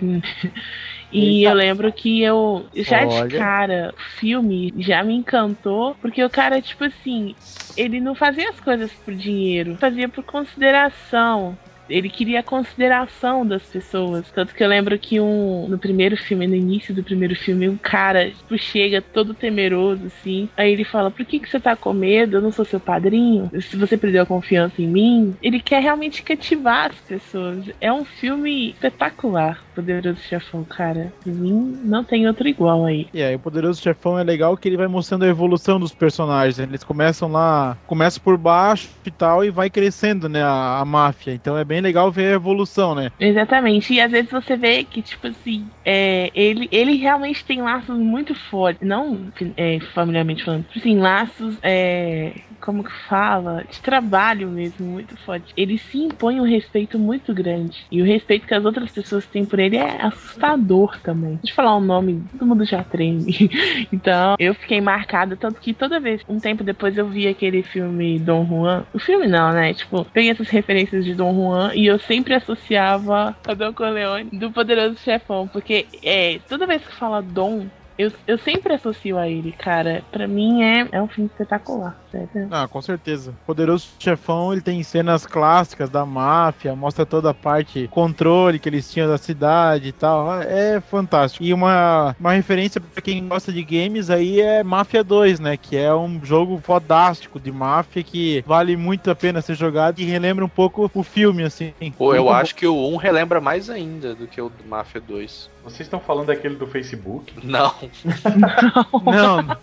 E 1.12 1.40
Eita. 1.40 1.50
eu 1.50 1.56
lembro 1.56 1.92
que 1.92 2.22
eu, 2.22 2.68
já 2.76 3.04
Olha. 3.04 3.28
de 3.28 3.38
cara, 3.38 3.94
o 3.98 4.20
filme 4.20 4.72
já 4.78 5.04
me 5.04 5.16
encantou, 5.16 5.96
porque 5.96 6.24
o 6.24 6.30
cara, 6.30 6.62
tipo 6.62 6.84
assim, 6.84 7.36
ele 7.76 8.00
não 8.00 8.14
fazia 8.14 8.50
as 8.50 8.60
coisas 8.60 8.94
por 8.94 9.16
dinheiro, 9.16 9.76
fazia 9.78 10.08
por 10.08 10.24
consideração. 10.24 11.58
Ele 11.90 12.10
queria 12.10 12.40
a 12.40 12.44
consideração 12.44 13.46
das 13.46 13.64
pessoas. 13.64 14.30
Tanto 14.32 14.54
que 14.54 14.64
eu 14.64 14.68
lembro 14.68 14.98
que 14.98 15.20
um, 15.20 15.68
no 15.68 15.78
primeiro 15.78 16.16
filme, 16.18 16.48
no 16.48 16.56
início 16.56 16.94
do 16.94 17.04
primeiro 17.04 17.36
filme, 17.36 17.68
um 17.68 17.78
cara 17.78 18.30
tipo, 18.30 18.58
chega 18.58 19.02
todo 19.02 19.34
temeroso, 19.34 20.06
assim. 20.06 20.50
Aí 20.56 20.72
ele 20.72 20.84
fala: 20.84 21.12
Por 21.12 21.26
que, 21.26 21.40
que 21.40 21.50
você 21.50 21.60
tá 21.60 21.76
com 21.76 21.94
medo? 21.94 22.38
Eu 22.38 22.42
não 22.42 22.52
sou 22.52 22.66
seu 22.66 22.80
padrinho. 22.80 23.50
Se 23.60 23.76
você 23.76 23.98
perdeu 23.98 24.24
a 24.24 24.26
confiança 24.26 24.82
em 24.82 24.88
mim. 24.88 25.36
Ele 25.42 25.60
quer 25.60 25.82
realmente 25.82 26.24
cativar 26.24 26.92
as 26.92 26.96
pessoas. 26.96 27.66
É 27.80 27.92
um 27.92 28.06
filme 28.06 28.70
espetacular, 28.72 29.62
Poderoso 29.76 30.20
Chefão, 30.22 30.64
cara. 30.64 31.12
Pra 31.24 31.32
mim, 31.32 31.80
não 31.84 32.04
tem 32.04 32.28
outro 32.28 32.48
igual 32.48 32.86
aí. 32.86 33.08
E 33.14 33.22
aí, 33.22 33.36
o 33.36 33.40
Poderoso 33.40 33.82
Chefão 33.82 34.18
é 34.18 34.24
legal 34.24 34.56
que 34.58 34.68
ele 34.68 34.78
vai 34.78 34.88
mostrando 34.88 35.24
a 35.24 35.28
evolução 35.28 35.80
dos 35.80 35.94
personagens. 35.94 36.60
Eles 36.60 36.84
começam 36.84 37.32
lá, 37.32 37.78
começa 37.88 38.20
por 38.20 38.38
baixo 38.38 38.90
e 39.06 39.12
tal, 39.12 39.44
e 39.44 39.50
vai 39.50 39.70
crescendo, 39.70 40.30
né, 40.30 40.44
a, 40.44 40.80
a 40.80 40.86
máfia. 40.86 41.34
Então 41.34 41.58
é 41.58 41.64
bem 41.64 41.79
legal 41.82 42.12
ver 42.12 42.32
a 42.32 42.36
evolução, 42.36 42.96
né? 42.96 43.12
Exatamente. 43.20 43.94
E 43.94 44.02
às 44.02 44.12
vezes 44.12 44.32
você 44.32 44.56
vê 44.56 44.84
que, 44.84 45.02
tipo 45.02 45.28
assim, 45.28 45.66
é, 45.86 46.32
ele, 46.34 46.68
ele 46.72 46.96
realmente 46.96 47.44
tem 47.44 47.62
laços 47.62 47.98
muito 47.98 48.34
fortes. 48.36 48.88
Não 48.88 49.20
é, 49.58 49.80
familiarmente 49.94 50.44
falando. 50.44 50.66
Tipo 50.66 50.80
assim, 50.80 50.98
laços, 51.00 51.58
é, 51.62 52.34
como 52.60 52.84
que 52.84 52.92
fala? 53.08 53.64
De 53.70 53.80
trabalho 53.82 54.50
mesmo, 54.50 54.86
muito 54.86 55.16
forte. 55.18 55.54
Ele 55.56 55.78
se 55.78 55.98
impõe 55.98 56.40
um 56.40 56.44
respeito 56.44 57.00
muito 57.00 57.34
grande. 57.34 57.86
E 57.92 58.02
o 58.02 58.06
respeito 58.06 58.48
que 58.48 58.54
as 58.54 58.66
outras 58.66 58.92
pessoas 58.92 59.26
têm 59.26 59.46
por 59.46 59.60
ele 59.60 59.78
é 59.78 60.02
assustador 60.02 61.00
também. 61.02 61.36
Deixa 61.36 61.52
eu 61.52 61.56
falar 61.56 61.76
o 61.76 61.82
nome, 61.82 62.24
todo 62.32 62.48
mundo 62.48 62.66
já 62.66 62.84
treme. 62.84 63.50
então, 63.92 64.36
eu 64.40 64.54
fiquei 64.54 64.82
marcada, 64.82 65.36
tanto 65.36 65.60
que 65.60 65.74
toda 65.74 66.00
vez, 66.00 66.22
um 66.28 66.40
tempo 66.40 66.64
depois, 66.64 66.98
eu 66.98 67.08
vi 67.08 67.28
aquele 67.28 67.64
filme 67.64 68.20
Dom 68.20 68.46
Juan. 68.46 68.86
O 68.94 69.00
filme 69.00 69.28
não, 69.28 69.52
né? 69.52 69.74
Tipo, 69.74 70.06
peguei 70.06 70.32
essas 70.32 70.50
referências 70.50 71.06
de 71.06 71.14
Dom 71.14 71.34
Juan 71.34 71.69
e 71.74 71.86
eu 71.86 72.00
sempre 72.00 72.34
associava 72.34 73.36
a 73.48 73.54
Don 73.54 73.74
Corleone 73.74 74.30
do 74.32 74.52
Poderoso 74.52 74.98
Chefão. 74.98 75.48
Porque 75.48 75.88
é, 76.04 76.40
toda 76.48 76.68
vez 76.68 76.86
que 76.86 76.96
fala 76.96 77.22
Dom, 77.22 77.68
eu, 77.98 78.12
eu 78.26 78.38
sempre 78.38 78.74
associo 78.74 79.18
a 79.18 79.28
ele, 79.28 79.52
cara. 79.52 80.04
Pra 80.12 80.28
mim 80.28 80.64
é, 80.64 80.88
é 80.92 81.02
um 81.02 81.08
filme 81.08 81.30
espetacular. 81.30 81.98
Sério. 82.12 82.48
Ah, 82.50 82.68
com 82.68 82.82
certeza. 82.82 83.34
Poderoso 83.46 83.88
Chefão, 84.00 84.52
ele 84.52 84.62
tem 84.62 84.82
cenas 84.84 85.26
clássicas 85.26 85.90
da 85.90 86.06
máfia, 86.06 86.76
mostra 86.76 87.06
toda 87.06 87.30
a 87.30 87.34
parte 87.34 87.88
controle 87.92 88.58
que 88.60 88.68
eles 88.68 88.92
tinham 88.92 89.08
da 89.08 89.18
cidade 89.18 89.90
e 89.90 89.92
tal. 89.92 90.42
É 90.42 90.82
fantástico. 90.82 91.44
E 91.44 91.54
uma, 91.54 92.16
uma 92.20 92.34
referência 92.34 92.82
pra 92.82 93.02
quem 93.02 93.28
gosta 93.28 93.52
de 93.54 93.64
games 93.64 94.10
aí 94.10 94.42
é 94.42 94.64
Mafia 94.64 95.04
2, 95.04 95.40
né? 95.40 95.56
Que 95.58 95.78
é 95.78 95.94
um 95.94 96.20
jogo 96.24 96.60
fodástico 96.64 97.40
de 97.40 97.52
máfia 97.52 98.02
que 98.04 98.44
vale 98.48 98.76
muito 98.76 99.12
a 99.12 99.16
pena 99.16 99.42
ser 99.42 99.56
jogado 99.56 100.00
e 100.00 100.04
relembra 100.06 100.44
um 100.44 100.50
pouco 100.50 100.90
o 100.94 101.04
filme, 101.04 101.44
assim. 101.44 101.74
Pô, 101.98 102.16
eu 102.16 102.30
acho 102.30 102.56
que 102.56 102.66
o 102.66 102.90
1 102.94 102.98
relembra 102.98 103.40
mais 103.40 103.70
ainda 103.70 104.16
do 104.16 104.26
que 104.26 104.42
o 104.42 104.50
do 104.50 104.68
Mafia 104.68 105.00
2. 105.02 105.50
Vocês 105.64 105.82
estão 105.82 106.00
falando 106.00 106.28
daquele 106.28 106.56
do 106.56 106.66
Facebook? 106.66 107.34
Não. 107.46 107.72
Não, 109.06 109.58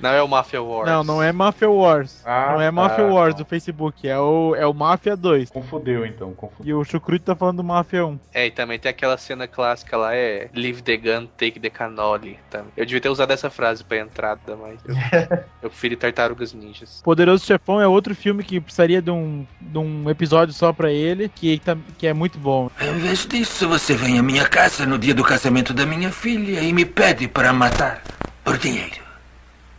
Não 0.00 0.10
é 0.10 0.22
o 0.22 0.28
Mafia 0.28 0.62
Wars. 0.62 0.88
não, 0.88 1.04
não 1.04 1.22
é 1.22 1.30
Mafia 1.32 1.67
Wars. 1.70 2.22
Ah, 2.24 2.52
não 2.54 2.60
é 2.60 2.66
tá, 2.66 2.72
Mafia 2.72 3.04
Wars 3.06 3.34
tá. 3.34 3.38
do 3.42 3.44
Facebook, 3.46 4.08
é 4.08 4.18
o, 4.18 4.54
é 4.56 4.66
o 4.66 4.72
Mafia 4.74 5.16
2. 5.16 5.50
Confudeu 5.50 6.04
então, 6.06 6.32
confudeu. 6.34 6.66
E 6.66 6.74
o 6.74 6.84
Chucrute 6.84 7.24
tá 7.24 7.34
falando 7.34 7.58
do 7.58 7.64
Mafia 7.64 8.04
1. 8.06 8.18
É, 8.34 8.46
e 8.46 8.50
também 8.50 8.78
tem 8.78 8.90
aquela 8.90 9.16
cena 9.18 9.46
clássica 9.46 9.96
lá, 9.96 10.14
é 10.14 10.48
Leave 10.54 10.82
the 10.82 10.96
gun, 10.96 11.26
take 11.36 11.58
the 11.60 11.70
cannoli. 11.70 12.38
Tá? 12.50 12.62
Eu 12.76 12.84
devia 12.84 13.00
ter 13.00 13.08
usado 13.08 13.30
essa 13.32 13.50
frase 13.50 13.82
pra 13.84 13.98
entrada, 13.98 14.56
mas 14.56 14.78
eu, 14.84 14.94
eu 15.62 15.70
preferi 15.70 15.96
Tartarugas 15.96 16.52
Ninjas. 16.52 17.00
Poderoso 17.04 17.44
Chefão 17.44 17.80
é 17.80 17.86
outro 17.86 18.14
filme 18.14 18.42
que 18.42 18.60
precisaria 18.60 19.00
de 19.02 19.10
um, 19.10 19.46
de 19.60 19.78
um 19.78 20.08
episódio 20.10 20.52
só 20.54 20.72
pra 20.72 20.90
ele, 20.90 21.28
que, 21.28 21.58
tá- 21.58 21.76
que 21.96 22.06
é 22.06 22.12
muito 22.14 22.38
bom. 22.38 22.70
Em 22.80 22.98
vez 22.98 23.26
disso, 23.26 23.68
você 23.68 23.94
vem 23.94 24.18
à 24.18 24.22
minha 24.22 24.46
casa 24.48 24.86
no 24.86 24.98
dia 24.98 25.14
do 25.14 25.22
casamento 25.24 25.72
da 25.74 25.84
minha 25.86 26.10
filha 26.10 26.60
e 26.60 26.72
me 26.72 26.84
pede 26.84 27.28
para 27.28 27.52
matar 27.52 28.02
por 28.44 28.56
dinheiro. 28.58 28.96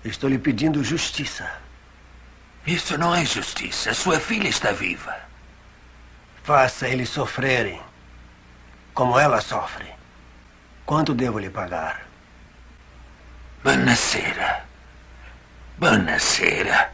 Estou 0.03 0.29
lhe 0.29 0.37
pedindo 0.37 0.83
justiça. 0.83 1.49
Isso 2.65 2.97
não 2.97 3.15
é 3.15 3.25
justiça. 3.25 3.93
Sua 3.93 4.19
filha 4.19 4.47
está 4.47 4.71
viva. 4.71 5.15
Faça 6.43 6.87
eles 6.87 7.09
sofrerem. 7.09 7.81
Como 8.93 9.17
ela 9.17 9.41
sofre. 9.41 9.87
Quanto 10.85 11.13
devo 11.13 11.39
lhe 11.39 11.49
pagar? 11.49 12.05
Buonasera. 13.63 14.65
Buonasera. 15.77 16.91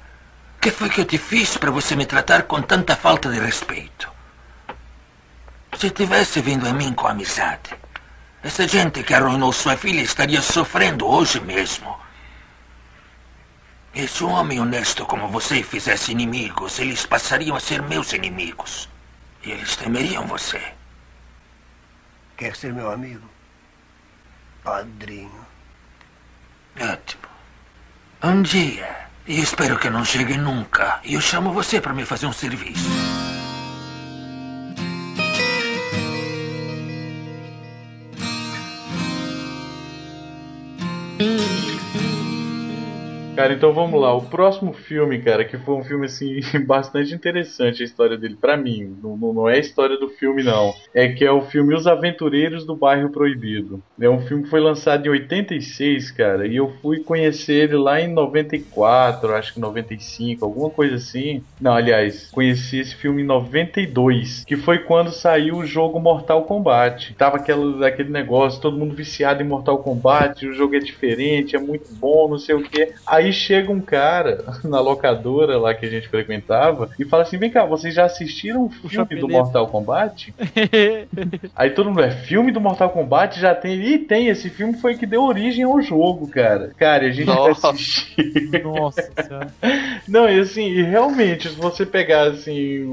Que 0.59 0.72
foi 0.72 0.89
que 0.89 1.01
eu 1.01 1.05
te 1.05 1.18
fiz 1.18 1.57
para 1.57 1.72
você 1.72 1.95
me 1.95 2.05
tratar 2.05 2.43
com 2.43 2.61
tanta 2.61 2.95
falta 2.95 3.30
de 3.30 3.39
respeito? 3.39 4.11
Se 5.78 5.89
tivesse 5.89 6.41
vindo 6.41 6.68
a 6.68 6.74
mim 6.74 6.93
com 6.93 7.07
amizade, 7.07 7.76
essa 8.41 8.68
gente 8.68 9.03
que 9.03 9.13
arruinou 9.13 9.51
sua 9.51 9.76
filha 9.76 10.01
estaria 10.01 10.41
sofrendo 10.41 11.07
hoje 11.07 11.39
mesmo. 11.39 12.04
E 13.95 14.05
se 14.09 14.25
um 14.25 14.29
homem 14.29 14.59
honesto 14.59 15.05
como 15.05 15.29
você 15.29 15.63
fizesse 15.63 16.11
inimigos, 16.11 16.79
eles 16.79 17.05
passariam 17.05 17.55
a 17.55 17.61
ser 17.61 17.81
meus 17.81 18.11
inimigos. 18.11 18.89
E 19.41 19.51
eles 19.51 19.77
temeriam 19.77 20.27
você. 20.27 20.61
Quer 22.35 22.53
ser 22.57 22.73
meu 22.73 22.91
amigo? 22.91 23.25
Padrinho. 24.65 25.45
Ótimo. 26.77 27.23
Um 28.21 28.41
dia, 28.41 29.07
e 29.25 29.39
espero 29.39 29.79
que 29.79 29.89
não 29.89 30.03
chegue 30.03 30.35
nunca, 30.35 30.99
eu 31.05 31.21
chamo 31.21 31.53
você 31.53 31.79
para 31.79 31.93
me 31.93 32.03
fazer 32.03 32.25
um 32.25 32.33
serviço. 32.33 32.89
Cara, 43.36 43.53
então 43.53 43.73
vamos 43.73 43.99
lá. 43.99 44.13
O 44.15 44.29
próximo 44.29 44.71
filme, 44.71 45.21
cara, 45.21 45.43
que 45.43 45.57
foi 45.57 45.75
um 45.75 45.83
filme 45.83 46.05
assim 46.05 46.39
bastante 46.65 47.13
interessante 47.13 47.81
a 47.83 47.86
história 47.86 48.17
dele 48.17 48.38
pra 48.39 48.55
mim. 48.55 48.97
Não, 49.03 49.17
não- 49.17 49.49
é 49.49 49.55
a 49.55 49.59
história 49.59 49.97
do 49.99 50.07
filme 50.09 50.41
não. 50.41 50.73
É 50.93 51.09
que 51.09 51.25
é 51.25 51.31
o 51.31 51.41
filme 51.41 51.75
Os 51.75 51.86
Aventureiros 51.86 52.65
do 52.65 52.77
Bairro 52.77 53.11
Proibido. 53.11 53.83
É 53.99 54.09
um 54.09 54.21
filme 54.25 54.43
que 54.43 54.49
foi 54.49 54.61
lançado 54.61 55.05
em 55.05 55.09
86, 55.09 56.11
cara, 56.11 56.47
e 56.47 56.55
eu 56.55 56.69
fui 56.81 57.03
conhecer 57.03 57.65
ele 57.65 57.75
lá 57.75 57.99
em 57.99 58.07
94, 58.13 59.33
acho 59.36 59.53
que 59.53 59.59
95, 59.59 60.45
alguma 60.45 60.69
coisa 60.71 60.95
assim. 60.95 61.45
Não, 61.59 61.73
aliás, 61.73 62.29
conheci 62.31 62.79
esse 62.79 62.95
filme 62.95 63.21
em 63.21 63.25
92, 63.25 64.43
que 64.45 64.55
foi 64.55 64.79
quando 64.79 65.11
saiu 65.11 65.57
o 65.57 65.65
jogo 65.65 65.99
Mortal 65.99 66.45
Kombat. 66.45 67.13
Tava 67.15 67.36
aquele, 67.38 67.86
aquele 67.86 68.09
negócio, 68.09 68.61
todo 68.61 68.77
mundo 68.77 68.95
viciado 68.95 69.41
em 69.41 69.47
Mortal 69.47 69.83
Kombat, 69.83 70.47
o 70.47 70.53
jogo 70.53 70.75
é 70.75 70.79
diferente, 70.79 71.55
é 71.55 71.59
muito 71.59 71.88
bom, 71.91 72.29
não 72.29 72.38
sei 72.38 72.55
o 72.55 72.63
que. 72.63 72.93
Aí 73.05 73.24
chega 73.32 73.71
um 73.71 73.82
cara 73.82 74.43
na 74.63 74.80
locadora 74.80 75.57
lá 75.57 75.73
que 75.73 75.86
a 75.86 75.89
gente 75.89 76.07
frequentava 76.07 76.89
e 76.99 77.05
fala 77.05 77.23
assim: 77.23 77.38
vem 77.38 77.49
cá, 77.49 77.65
vocês 77.65 77.93
já 77.93 78.05
assistiram 78.05 78.65
o 78.65 78.89
filme 78.89 79.15
do. 79.19 79.36
Mortal 79.36 79.67
Kombat? 79.67 80.34
Aí 81.55 81.71
todo 81.71 81.89
mundo 81.89 82.03
é 82.03 82.11
filme 82.11 82.51
do 82.51 82.61
Mortal 82.61 82.89
Kombat, 82.89 83.39
já 83.39 83.53
tem. 83.53 83.76
E 83.82 83.97
tem, 83.97 84.28
esse 84.28 84.49
filme 84.49 84.73
foi 84.76 84.95
que 84.95 85.05
deu 85.05 85.23
origem 85.23 85.63
ao 85.63 85.82
jogo, 85.82 86.28
cara. 86.28 86.71
Cara, 86.78 87.05
e 87.05 87.09
a 87.09 87.11
gente 87.11 87.28
Nossa. 87.28 87.69
assistiu. 87.71 88.15
Nossa 88.63 89.11
senhora. 89.21 89.53
Não, 90.07 90.30
e 90.30 90.39
assim, 90.39 90.67
e 90.67 90.84
realmente, 90.84 91.49
se 91.49 91.55
você 91.55 91.86
pegar 91.86 92.28
assim, 92.28 92.84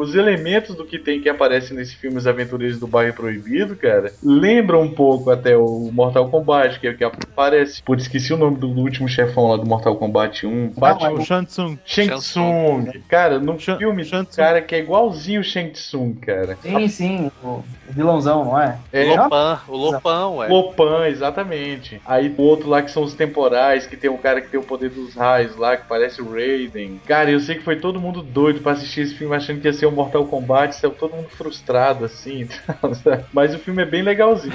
os 0.00 0.14
elementos 0.14 0.74
do 0.74 0.84
que 0.84 0.98
tem 0.98 1.20
que 1.20 1.28
aparece 1.28 1.74
nesse 1.74 1.96
filme 1.96 2.16
Os 2.16 2.26
Aventureiros 2.26 2.78
do 2.78 2.86
Bairro 2.86 3.14
Proibido, 3.14 3.76
cara, 3.76 4.12
lembra 4.22 4.78
um 4.78 4.90
pouco 4.90 5.30
até 5.30 5.56
o 5.56 5.90
Mortal 5.92 6.28
Kombat, 6.28 6.80
que, 6.80 6.92
que 6.94 7.04
aparece. 7.04 7.82
Putz, 7.82 8.04
esqueci 8.04 8.32
o 8.32 8.36
nome 8.36 8.56
do, 8.56 8.68
do 8.68 8.80
último 8.80 9.08
chefão 9.08 9.48
lá 9.48 9.56
do 9.56 9.66
Mortal 9.74 9.96
Kombat 9.96 10.46
1. 10.46 10.72
Bate 10.76 11.06
o 11.06 11.20
Shang 11.24 11.46
Tsung. 11.46 11.78
Shang 11.84 12.14
Tsung. 12.18 13.02
Cara, 13.08 13.40
no 13.40 13.58
filme, 13.58 14.04
cara, 14.36 14.62
que 14.62 14.74
é 14.74 14.78
igualzinho 14.78 15.40
o 15.40 15.44
Shang 15.44 15.70
Tsung, 15.70 16.14
cara. 16.14 16.56
Sim, 16.62 16.88
sim, 16.88 17.32
o 17.42 17.62
vilãozão, 17.88 18.44
não 18.44 18.60
é? 18.60 18.78
É, 18.92 19.04
Lopan, 19.04 19.60
o 19.68 19.76
Lopan, 19.76 20.28
ué. 20.28 20.48
Lopan, 20.48 21.08
exatamente. 21.08 22.00
Aí 22.06 22.32
o 22.36 22.42
outro 22.42 22.68
lá 22.68 22.82
que 22.82 22.90
são 22.90 23.02
os 23.02 23.14
temporais, 23.14 23.86
que 23.86 23.96
tem 23.96 24.10
um 24.10 24.16
cara 24.16 24.40
que 24.40 24.48
tem 24.48 24.58
o 24.58 24.62
poder 24.62 24.90
dos 24.90 25.14
raios 25.14 25.56
lá, 25.56 25.76
que 25.76 25.86
parece 25.88 26.22
o 26.22 26.32
Raiden. 26.32 27.00
Cara, 27.06 27.30
eu 27.30 27.40
sei 27.40 27.56
que 27.56 27.62
foi 27.62 27.76
todo 27.76 28.00
mundo 28.00 28.22
doido 28.22 28.60
pra 28.60 28.72
assistir 28.72 29.00
esse 29.02 29.14
filme 29.14 29.34
achando 29.34 29.60
que 29.60 29.66
ia 29.66 29.72
ser 29.72 29.86
o 29.86 29.92
Mortal 29.92 30.24
Kombat, 30.26 30.76
saiu 30.76 30.92
todo 30.92 31.14
mundo 31.14 31.28
frustrado 31.28 32.04
assim. 32.04 32.48
Mas 33.32 33.54
o 33.54 33.58
filme 33.58 33.82
é 33.82 33.86
bem 33.86 34.02
legalzinho. 34.02 34.54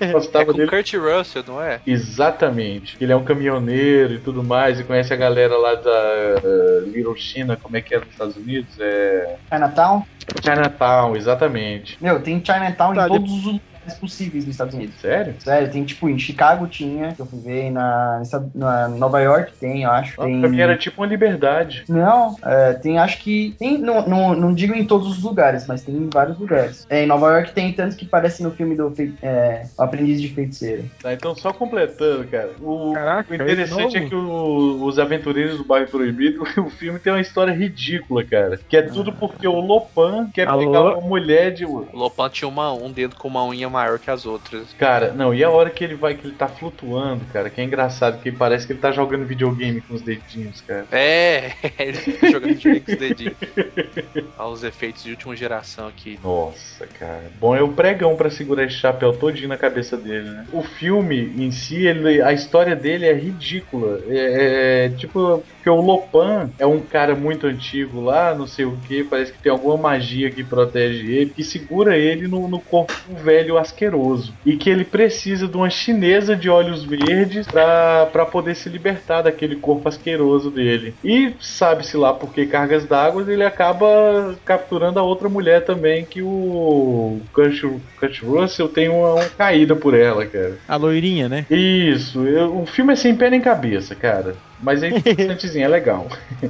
Eu 0.00 0.40
É 0.40 0.44
com 0.44 0.52
dele. 0.52 0.68
Kurt 0.68 0.94
Russell, 0.94 1.44
não 1.46 1.62
é? 1.62 1.80
Exatamente. 1.86 2.96
Ele 3.00 3.12
é 3.12 3.16
um 3.16 3.24
caminhoneiro 3.24 4.14
e 4.14 4.18
tudo 4.18 4.42
mais, 4.42 4.55
e 4.78 4.84
conhece 4.84 5.12
a 5.12 5.16
galera 5.16 5.56
lá 5.56 5.74
da 5.74 5.90
eh, 5.90 6.80
Little 6.86 7.16
China, 7.16 7.56
como 7.56 7.76
é 7.76 7.80
que 7.80 7.94
é 7.94 7.98
nos 7.98 8.08
Estados 8.08 8.36
Unidos? 8.36 8.78
É. 8.80 9.36
Chinatown? 9.52 10.02
Chinatown, 10.42 11.16
exatamente. 11.16 11.96
Meu, 12.00 12.20
tem 12.20 12.42
Chinatown 12.44 12.94
Tá, 12.94 13.04
em 13.04 13.08
todos 13.08 13.30
os 13.30 13.44
lugares 13.44 13.75
possíveis 13.94 14.44
dos 14.44 14.52
Estados 14.54 14.74
Unidos. 14.74 14.94
Sério? 15.00 15.34
Sério, 15.38 15.70
tem 15.70 15.84
tipo 15.84 16.08
em 16.08 16.18
Chicago 16.18 16.66
tinha, 16.66 17.12
que 17.14 17.20
eu 17.20 17.26
fui 17.26 17.40
ver, 17.40 17.70
na, 17.70 18.22
na 18.54 18.88
Nova 18.88 19.20
York 19.20 19.52
tem, 19.58 19.82
eu 19.82 19.90
acho. 19.90 20.16
Tem... 20.20 20.40
Pra 20.40 20.48
mim 20.48 20.60
era 20.60 20.76
tipo 20.76 21.00
uma 21.00 21.06
liberdade. 21.06 21.84
Não, 21.88 22.36
é, 22.44 22.72
tem, 22.74 22.98
acho 22.98 23.18
que. 23.18 23.54
Tem, 23.58 23.78
não, 23.78 24.06
não, 24.06 24.34
não 24.34 24.54
digo 24.54 24.74
em 24.74 24.84
todos 24.84 25.08
os 25.08 25.22
lugares, 25.22 25.66
mas 25.66 25.82
tem 25.82 25.94
em 25.94 26.08
vários 26.12 26.38
lugares. 26.38 26.86
É, 26.88 27.02
em 27.02 27.06
Nova 27.06 27.30
York 27.32 27.52
tem 27.52 27.72
tanto 27.72 27.96
que 27.96 28.04
parece 28.06 28.42
no 28.42 28.50
filme 28.50 28.74
do 28.74 28.92
é, 29.22 29.66
O 29.78 29.82
Aprendiz 29.82 30.20
de 30.20 30.28
Feiticeiro. 30.28 30.84
Tá, 31.02 31.12
então 31.12 31.34
só 31.34 31.52
completando, 31.52 32.24
cara. 32.28 32.50
O, 32.60 32.92
Caraca, 32.92 33.32
o 33.32 33.34
interessante 33.34 33.96
é 33.96 34.02
é 34.02 34.08
que 34.08 34.14
o- 34.14 34.84
os 34.84 34.98
aventureiros 34.98 35.58
do 35.58 35.64
bairro 35.64 35.88
proibido, 35.88 36.42
o 36.58 36.70
filme 36.70 36.98
tem 36.98 37.12
uma 37.12 37.20
história 37.20 37.52
ridícula, 37.52 38.24
cara. 38.24 38.58
Que 38.68 38.76
é 38.76 38.82
tudo 38.82 39.12
porque 39.12 39.46
o 39.46 39.60
Lopan 39.60 40.28
quer 40.32 40.48
Alô? 40.48 40.58
pegar 40.66 40.80
uma 40.82 41.00
mulher 41.00 41.52
de. 41.52 41.64
O 41.64 41.86
Lopan 41.92 42.28
tinha 42.28 42.48
uma- 42.48 42.72
um 42.72 42.90
dedo 42.92 43.16
com 43.16 43.28
uma 43.28 43.44
unha 43.46 43.68
maior 43.76 43.98
que 43.98 44.10
as 44.10 44.24
outras. 44.24 44.72
Cara, 44.78 45.12
não, 45.12 45.34
e 45.34 45.44
a 45.44 45.50
hora 45.50 45.68
que 45.68 45.84
ele 45.84 45.94
vai, 45.94 46.14
que 46.14 46.26
ele 46.26 46.34
tá 46.34 46.48
flutuando, 46.48 47.24
cara, 47.32 47.50
que 47.50 47.60
é 47.60 47.64
engraçado, 47.64 48.22
que 48.22 48.32
parece 48.32 48.66
que 48.66 48.72
ele 48.72 48.80
tá 48.80 48.90
jogando 48.90 49.26
videogame 49.26 49.82
com 49.82 49.94
os 49.94 50.00
dedinhos, 50.00 50.62
cara. 50.62 50.86
É, 50.90 51.52
ele 51.78 51.98
fica 51.98 52.30
jogando 52.30 52.54
videogame 52.54 52.80
com 52.80 52.92
os 52.92 52.98
dedinhos. 52.98 53.36
Olha 54.38 54.48
os 54.48 54.64
efeitos 54.64 55.04
de 55.04 55.10
última 55.10 55.36
geração 55.36 55.88
aqui. 55.88 56.18
Nossa, 56.22 56.86
cara. 56.86 57.30
Bom, 57.38 57.54
é 57.54 57.62
o 57.62 57.68
pregão 57.68 58.16
pra 58.16 58.30
segurar 58.30 58.64
esse 58.64 58.76
chapéu 58.76 59.12
todinho 59.12 59.48
na 59.48 59.58
cabeça 59.58 59.96
dele, 59.96 60.30
né? 60.30 60.46
O 60.52 60.62
filme 60.62 61.34
em 61.36 61.50
si, 61.50 61.86
ele, 61.86 62.22
a 62.22 62.32
história 62.32 62.74
dele 62.74 63.06
é 63.06 63.12
ridícula. 63.12 64.00
É, 64.08 64.86
é, 64.86 64.88
tipo, 64.90 65.44
porque 65.66 65.70
o 65.70 65.80
Lopan 65.84 66.48
é 66.60 66.64
um 66.66 66.78
cara 66.80 67.16
muito 67.16 67.44
antigo 67.48 68.00
lá, 68.00 68.32
não 68.32 68.46
sei 68.46 68.64
o 68.64 68.76
que, 68.86 69.02
parece 69.02 69.32
que 69.32 69.38
tem 69.40 69.50
alguma 69.50 69.76
magia 69.76 70.30
que 70.30 70.44
protege 70.44 71.10
ele, 71.12 71.30
que 71.34 71.42
segura 71.42 71.96
ele 71.98 72.28
no, 72.28 72.46
no 72.46 72.60
corpo 72.60 72.94
de 73.08 73.12
um 73.12 73.16
velho 73.16 73.58
asqueroso. 73.58 74.32
E 74.46 74.56
que 74.56 74.70
ele 74.70 74.84
precisa 74.84 75.48
de 75.48 75.56
uma 75.56 75.68
chinesa 75.68 76.36
de 76.36 76.48
olhos 76.48 76.84
verdes 76.84 77.48
pra, 77.48 78.06
pra 78.12 78.24
poder 78.24 78.54
se 78.54 78.68
libertar 78.68 79.22
daquele 79.22 79.56
corpo 79.56 79.88
asqueroso 79.88 80.52
dele. 80.52 80.94
E 81.02 81.32
sabe-se 81.40 81.96
lá 81.96 82.14
por 82.14 82.32
que 82.32 82.46
cargas 82.46 82.84
d'água, 82.84 83.24
ele 83.26 83.42
acaba 83.42 84.36
capturando 84.44 85.00
a 85.00 85.02
outra 85.02 85.28
mulher 85.28 85.64
também, 85.64 86.04
que 86.04 86.22
o 86.22 87.18
Kurt, 87.32 87.60
Kurt 87.98 88.22
Russell 88.22 88.68
tem 88.68 88.88
uma, 88.88 89.14
uma 89.14 89.24
caída 89.30 89.74
por 89.74 89.94
ela, 89.94 90.24
cara. 90.26 90.58
A 90.68 90.76
loirinha, 90.76 91.28
né? 91.28 91.44
Isso, 91.50 92.24
eu- 92.24 92.56
o 92.60 92.66
filme 92.66 92.92
é 92.92 92.96
sem 92.96 93.16
pé 93.16 93.28
nem 93.30 93.40
cabeça, 93.40 93.96
cara. 93.96 94.36
Mas 94.60 94.82
é 94.82 94.88
interessantezinho, 94.88 95.64
é 95.64 95.68
legal. 95.68 96.06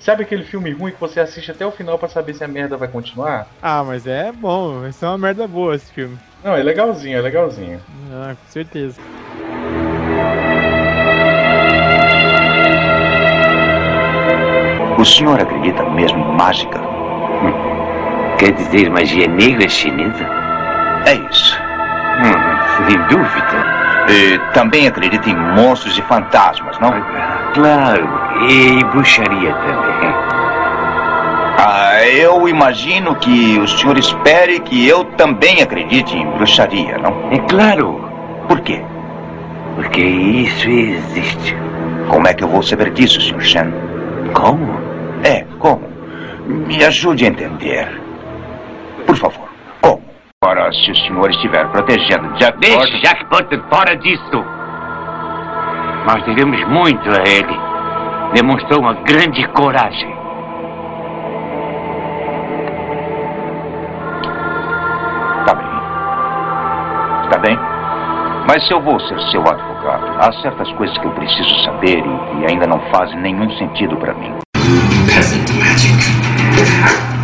Sabe 0.00 0.24
aquele 0.24 0.44
filme 0.44 0.72
ruim 0.72 0.90
que 0.90 1.00
você 1.00 1.20
assiste 1.20 1.50
até 1.50 1.64
o 1.64 1.70
final 1.70 1.98
pra 1.98 2.08
saber 2.08 2.34
se 2.34 2.42
a 2.42 2.48
merda 2.48 2.76
vai 2.76 2.88
continuar? 2.88 3.46
Ah, 3.62 3.84
mas 3.84 4.06
é 4.06 4.32
bom, 4.32 4.80
vai 4.80 4.92
ser 4.92 5.06
uma 5.06 5.18
merda 5.18 5.46
boa 5.46 5.76
esse 5.76 5.92
filme. 5.92 6.18
Não, 6.42 6.56
é 6.56 6.62
legalzinho, 6.62 7.16
é 7.16 7.20
legalzinho. 7.20 7.80
Ah, 8.12 8.34
com 8.34 8.50
certeza. 8.50 9.00
O 14.98 15.04
senhor 15.04 15.40
acredita 15.40 15.88
mesmo 15.90 16.18
em 16.18 16.36
mágica? 16.36 16.80
Hum. 16.80 18.36
Quer 18.36 18.52
dizer 18.52 18.90
magia 18.90 19.28
negra 19.28 19.68
chinesa? 19.68 20.26
É 21.06 21.14
isso. 21.14 21.56
Hum, 22.18 22.86
sem 22.88 22.98
dúvida. 23.06 23.77
E 24.08 24.38
também 24.54 24.86
acredita 24.86 25.28
em 25.28 25.36
monstros 25.36 25.98
e 25.98 26.02
fantasmas, 26.02 26.78
não? 26.78 26.92
Claro, 27.52 28.08
e 28.48 28.82
bruxaria 28.84 29.52
também. 29.52 30.14
Ah, 31.60 32.06
eu 32.06 32.48
imagino 32.48 33.16
que 33.16 33.58
o 33.58 33.66
senhor 33.66 33.98
espere 33.98 34.60
que 34.60 34.86
eu 34.86 35.04
também 35.04 35.60
acredite 35.60 36.16
em 36.16 36.26
bruxaria, 36.32 36.96
não? 36.98 37.32
É 37.32 37.38
claro. 37.48 38.08
Por 38.46 38.60
quê? 38.60 38.80
Porque 39.74 40.00
isso 40.00 40.68
existe. 40.68 41.56
Como 42.08 42.26
é 42.26 42.32
que 42.32 42.42
eu 42.44 42.48
vou 42.48 42.62
saber 42.62 42.90
disso, 42.90 43.20
Sr. 43.20 43.40
Shen? 43.40 43.74
Como? 44.32 44.80
É, 45.22 45.44
como? 45.58 45.82
Me 46.46 46.82
ajude 46.84 47.24
a 47.24 47.28
entender. 47.28 48.07
Se 50.72 50.90
o 50.90 50.96
senhor 50.96 51.30
estiver 51.30 51.66
protegendo 51.68 52.34
Jack 52.34 52.58
Deixe 52.58 53.00
Jack 53.00 53.24
Burton 53.26 53.62
fora 53.70 53.96
disso. 53.96 54.44
Nós 56.06 56.22
devemos 56.24 56.62
muito 56.68 57.08
a 57.10 57.22
ele. 57.28 57.58
Demonstrou 58.34 58.80
uma 58.80 58.94
grande 58.94 59.46
coragem. 59.48 60.14
Tá 65.46 65.54
bem. 65.54 65.68
Está 67.24 67.38
bem? 67.38 67.58
Mas 68.46 68.66
se 68.66 68.72
eu 68.72 68.80
vou 68.80 68.98
ser 69.00 69.20
seu 69.30 69.40
advogado, 69.42 70.06
há 70.18 70.32
certas 70.40 70.72
coisas 70.72 70.96
que 70.98 71.06
eu 71.06 71.12
preciso 71.12 71.64
saber 71.64 71.98
e, 71.98 72.40
e 72.40 72.46
ainda 72.50 72.66
não 72.66 72.80
fazem 72.90 73.18
nenhum 73.20 73.50
sentido 73.58 73.96
para 73.96 74.14
mim. 74.14 74.34
Peasant 75.06 75.50
magic. 75.58 77.17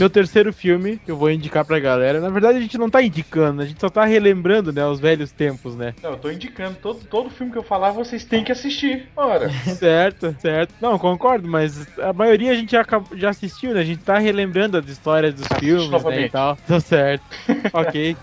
Meu 0.00 0.08
terceiro 0.08 0.50
filme 0.50 0.96
que 1.04 1.10
eu 1.10 1.16
vou 1.16 1.30
indicar 1.30 1.62
pra 1.62 1.78
galera. 1.78 2.22
Na 2.22 2.30
verdade, 2.30 2.56
a 2.56 2.60
gente 2.62 2.78
não 2.78 2.88
tá 2.88 3.02
indicando, 3.02 3.60
a 3.60 3.66
gente 3.66 3.78
só 3.78 3.90
tá 3.90 4.02
relembrando, 4.06 4.72
né, 4.72 4.86
os 4.86 4.98
velhos 4.98 5.30
tempos, 5.30 5.76
né? 5.76 5.92
Não, 6.02 6.12
eu 6.12 6.16
tô 6.16 6.30
indicando, 6.30 6.78
todo, 6.80 7.00
todo 7.04 7.28
filme 7.28 7.52
que 7.52 7.58
eu 7.58 7.62
falar 7.62 7.90
vocês 7.90 8.24
têm 8.24 8.42
que 8.42 8.50
assistir. 8.50 9.10
Ora. 9.14 9.50
certo, 9.76 10.34
certo. 10.38 10.74
Não, 10.80 10.98
concordo, 10.98 11.46
mas 11.46 11.86
a 11.98 12.14
maioria 12.14 12.52
a 12.52 12.54
gente 12.54 12.72
já, 12.72 12.82
já 13.14 13.28
assistiu, 13.28 13.74
né? 13.74 13.80
A 13.80 13.84
gente 13.84 14.00
tá 14.02 14.16
relembrando 14.16 14.78
as 14.78 14.88
histórias 14.88 15.34
dos 15.34 15.46
filmes, 15.58 16.02
né, 16.02 16.22
e 16.22 16.30
tal. 16.30 16.56
Tá 16.66 16.80
certo. 16.80 17.22
ok. 17.70 18.16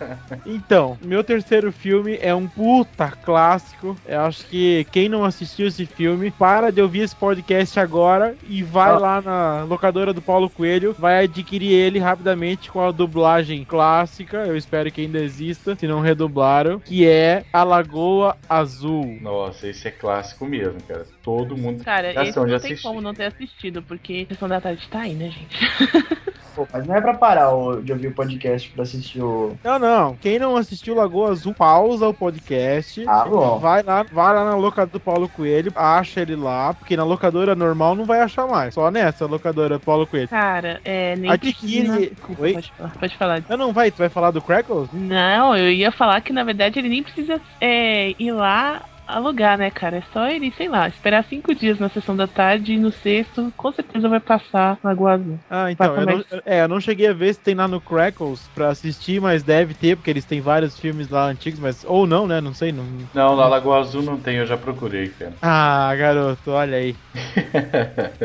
Então, 0.47 0.97
meu 1.03 1.23
terceiro 1.23 1.71
filme 1.71 2.17
é 2.19 2.34
um 2.34 2.47
puta 2.47 3.11
clássico. 3.23 3.95
Eu 4.07 4.21
acho 4.21 4.47
que 4.47 4.84
quem 4.91 5.07
não 5.07 5.23
assistiu 5.23 5.67
esse 5.67 5.86
filme, 5.86 6.32
para 6.32 6.71
de 6.71 6.82
ouvir 6.82 7.01
esse 7.01 7.15
podcast 7.15 7.80
agora 7.80 8.36
e 8.49 8.63
vai 8.63 8.89
Ah. 8.89 8.97
lá 8.97 9.21
na 9.21 9.63
locadora 9.65 10.11
do 10.11 10.23
Paulo 10.23 10.49
Coelho, 10.49 10.95
vai 10.97 11.23
adquirir 11.23 11.66
ele 11.72 11.99
rapidamente 11.99 12.72
com 12.72 12.82
a 12.82 12.91
dublagem 12.91 13.63
clássica. 13.63 14.38
Eu 14.45 14.55
espero 14.55 14.91
que 14.91 15.01
ainda 15.01 15.20
exista, 15.20 15.76
se 15.76 15.88
não 15.88 15.99
redublaram, 15.99 16.80
que 16.80 17.07
é 17.07 17.43
A 17.51 17.63
Lagoa 17.63 18.38
Azul. 18.49 19.18
Nossa, 19.22 19.68
esse 19.68 19.88
é 19.88 19.91
clássico 19.91 20.45
mesmo, 20.45 20.82
cara. 20.88 21.05
Todo 21.24 21.57
mundo 21.57 21.84
Cara, 21.84 22.11
esse 22.24 22.38
não 22.38 22.45
tem 22.45 22.55
assistir. 22.55 22.84
como 22.84 23.01
não 23.01 23.13
ter 23.13 23.26
assistido, 23.26 23.82
porque 23.82 24.26
Sessão 24.30 24.47
da 24.47 24.61
Tarde 24.61 24.88
tá 24.89 25.01
aí, 25.01 25.13
né, 25.13 25.30
gente? 25.30 25.57
Pô, 26.58 26.68
mas 26.74 26.88
não 26.88 26.95
é 26.95 27.01
pra 27.01 27.14
parar 27.14 27.53
o- 27.53 27.80
de 27.84 27.91
ouvir 27.93 28.08
o 28.08 28.14
podcast 28.16 28.68
pra 28.72 28.82
assistir 28.82 29.22
o. 29.22 29.55
Não, 29.64 29.78
não. 29.78 30.16
Quem 30.16 30.39
não 30.39 30.58
assistiu 30.58 30.95
Lagoa 30.95 31.30
Azul, 31.30 31.53
pausa 31.53 32.08
o 32.08 32.14
podcast. 32.16 33.05
Ah, 33.08 33.26
bom. 33.26 33.60
Vai 33.60 33.84
lá, 33.84 34.03
vai 34.12 34.34
lá 34.36 34.43
na 34.43 34.55
locadora 34.55 34.88
do 34.91 34.99
Paulo 34.99 35.30
Coelho, 35.30 35.72
acha 35.76 36.22
ele 36.22 36.36
lá, 36.36 36.74
porque 36.74 36.97
na 36.97 37.03
locadora 37.03 37.53
normal 37.55 37.93
não 37.93 38.05
vai 38.05 38.22
achar 38.22 38.47
mais. 38.47 38.74
Só 38.74 38.89
nessa 38.89 39.28
locadora 39.28 39.78
Paulo 39.80 40.08
Coelho. 40.08 40.28
Cara, 40.30 40.82
é, 40.84 41.16
nem 41.16 41.30
Adquire. 41.30 42.10
Desculpa, 42.10 42.41
Oi? 42.41 42.53
Pode 42.53 42.72
falar, 42.76 42.91
pode 42.99 43.18
falar. 43.18 43.43
Não, 43.47 43.58
não 43.58 43.72
vai. 43.74 43.91
Tu 43.91 43.97
vai 43.97 44.10
falar 44.10 44.32
do 44.32 44.41
Crackles? 44.41 44.89
Não, 44.91 45.55
eu 45.55 45.72
ia 45.72 45.91
falar 45.91 46.22
que 46.22 46.34
na 46.34 46.43
verdade 46.43 46.80
ele 46.80 46.89
nem 46.89 47.03
precisa 47.03 47.39
é, 47.62 48.16
ir 48.18 48.32
lá 48.32 48.82
alugar, 49.08 49.58
né, 49.58 49.72
cara? 49.72 49.97
É 49.97 50.01
só 50.14 50.28
ele, 50.28 50.51
sei 50.51 50.68
lá, 50.70 50.88
esperar 50.88 51.24
cinco 51.26 51.53
dias 51.55 51.80
na 51.80 51.89
sessão 51.89 52.16
da 52.16 52.28
tarde 52.28 52.74
e 52.74 52.80
no 52.80 52.91
sexto, 52.91 53.51
com 53.55 53.72
certeza 53.72 54.10
vai 54.10 54.20
passar 54.20 54.78
Lagoa 54.84 55.14
Azul. 55.14 55.39
Ah, 55.49 55.72
então. 55.72 55.95
Eu 55.95 56.05
não, 56.05 56.24
é, 56.45 56.62
eu 56.64 56.68
não 56.68 56.80
cheguei 56.82 57.08
a 57.08 57.14
ver 57.14 57.34
se 57.34 57.41
tem 57.41 57.55
lá 57.55 57.68
no 57.68 57.82
Crackles 57.82 58.49
pra 58.49 58.70
assistir, 58.70 59.22
mas 59.22 59.43
deve 59.43 59.74
ter, 59.74 59.95
porque 59.95 60.10
eles 60.10 60.26
têm 60.26 60.41
vários 60.41 60.78
filmes 60.78 61.08
lá 61.10 61.26
antigos, 61.28 61.60
mas. 61.60 61.84
Ou 61.86 62.05
não, 62.05 62.28
né? 62.28 62.41
Não 62.41 62.53
sei. 62.53 62.72
Não... 62.72 63.08
Não, 63.14 63.36
na 63.36 63.47
Lagoa 63.47 63.80
Azul 63.80 64.01
não 64.03 64.20
tem, 64.20 64.38
eu 64.38 64.45
já 64.45 64.58
procurei, 64.58 65.10
cara. 65.10 65.38
Ah, 65.41 65.95
garoto, 65.95 66.51
olha 66.51 66.78
aí. 66.78 66.97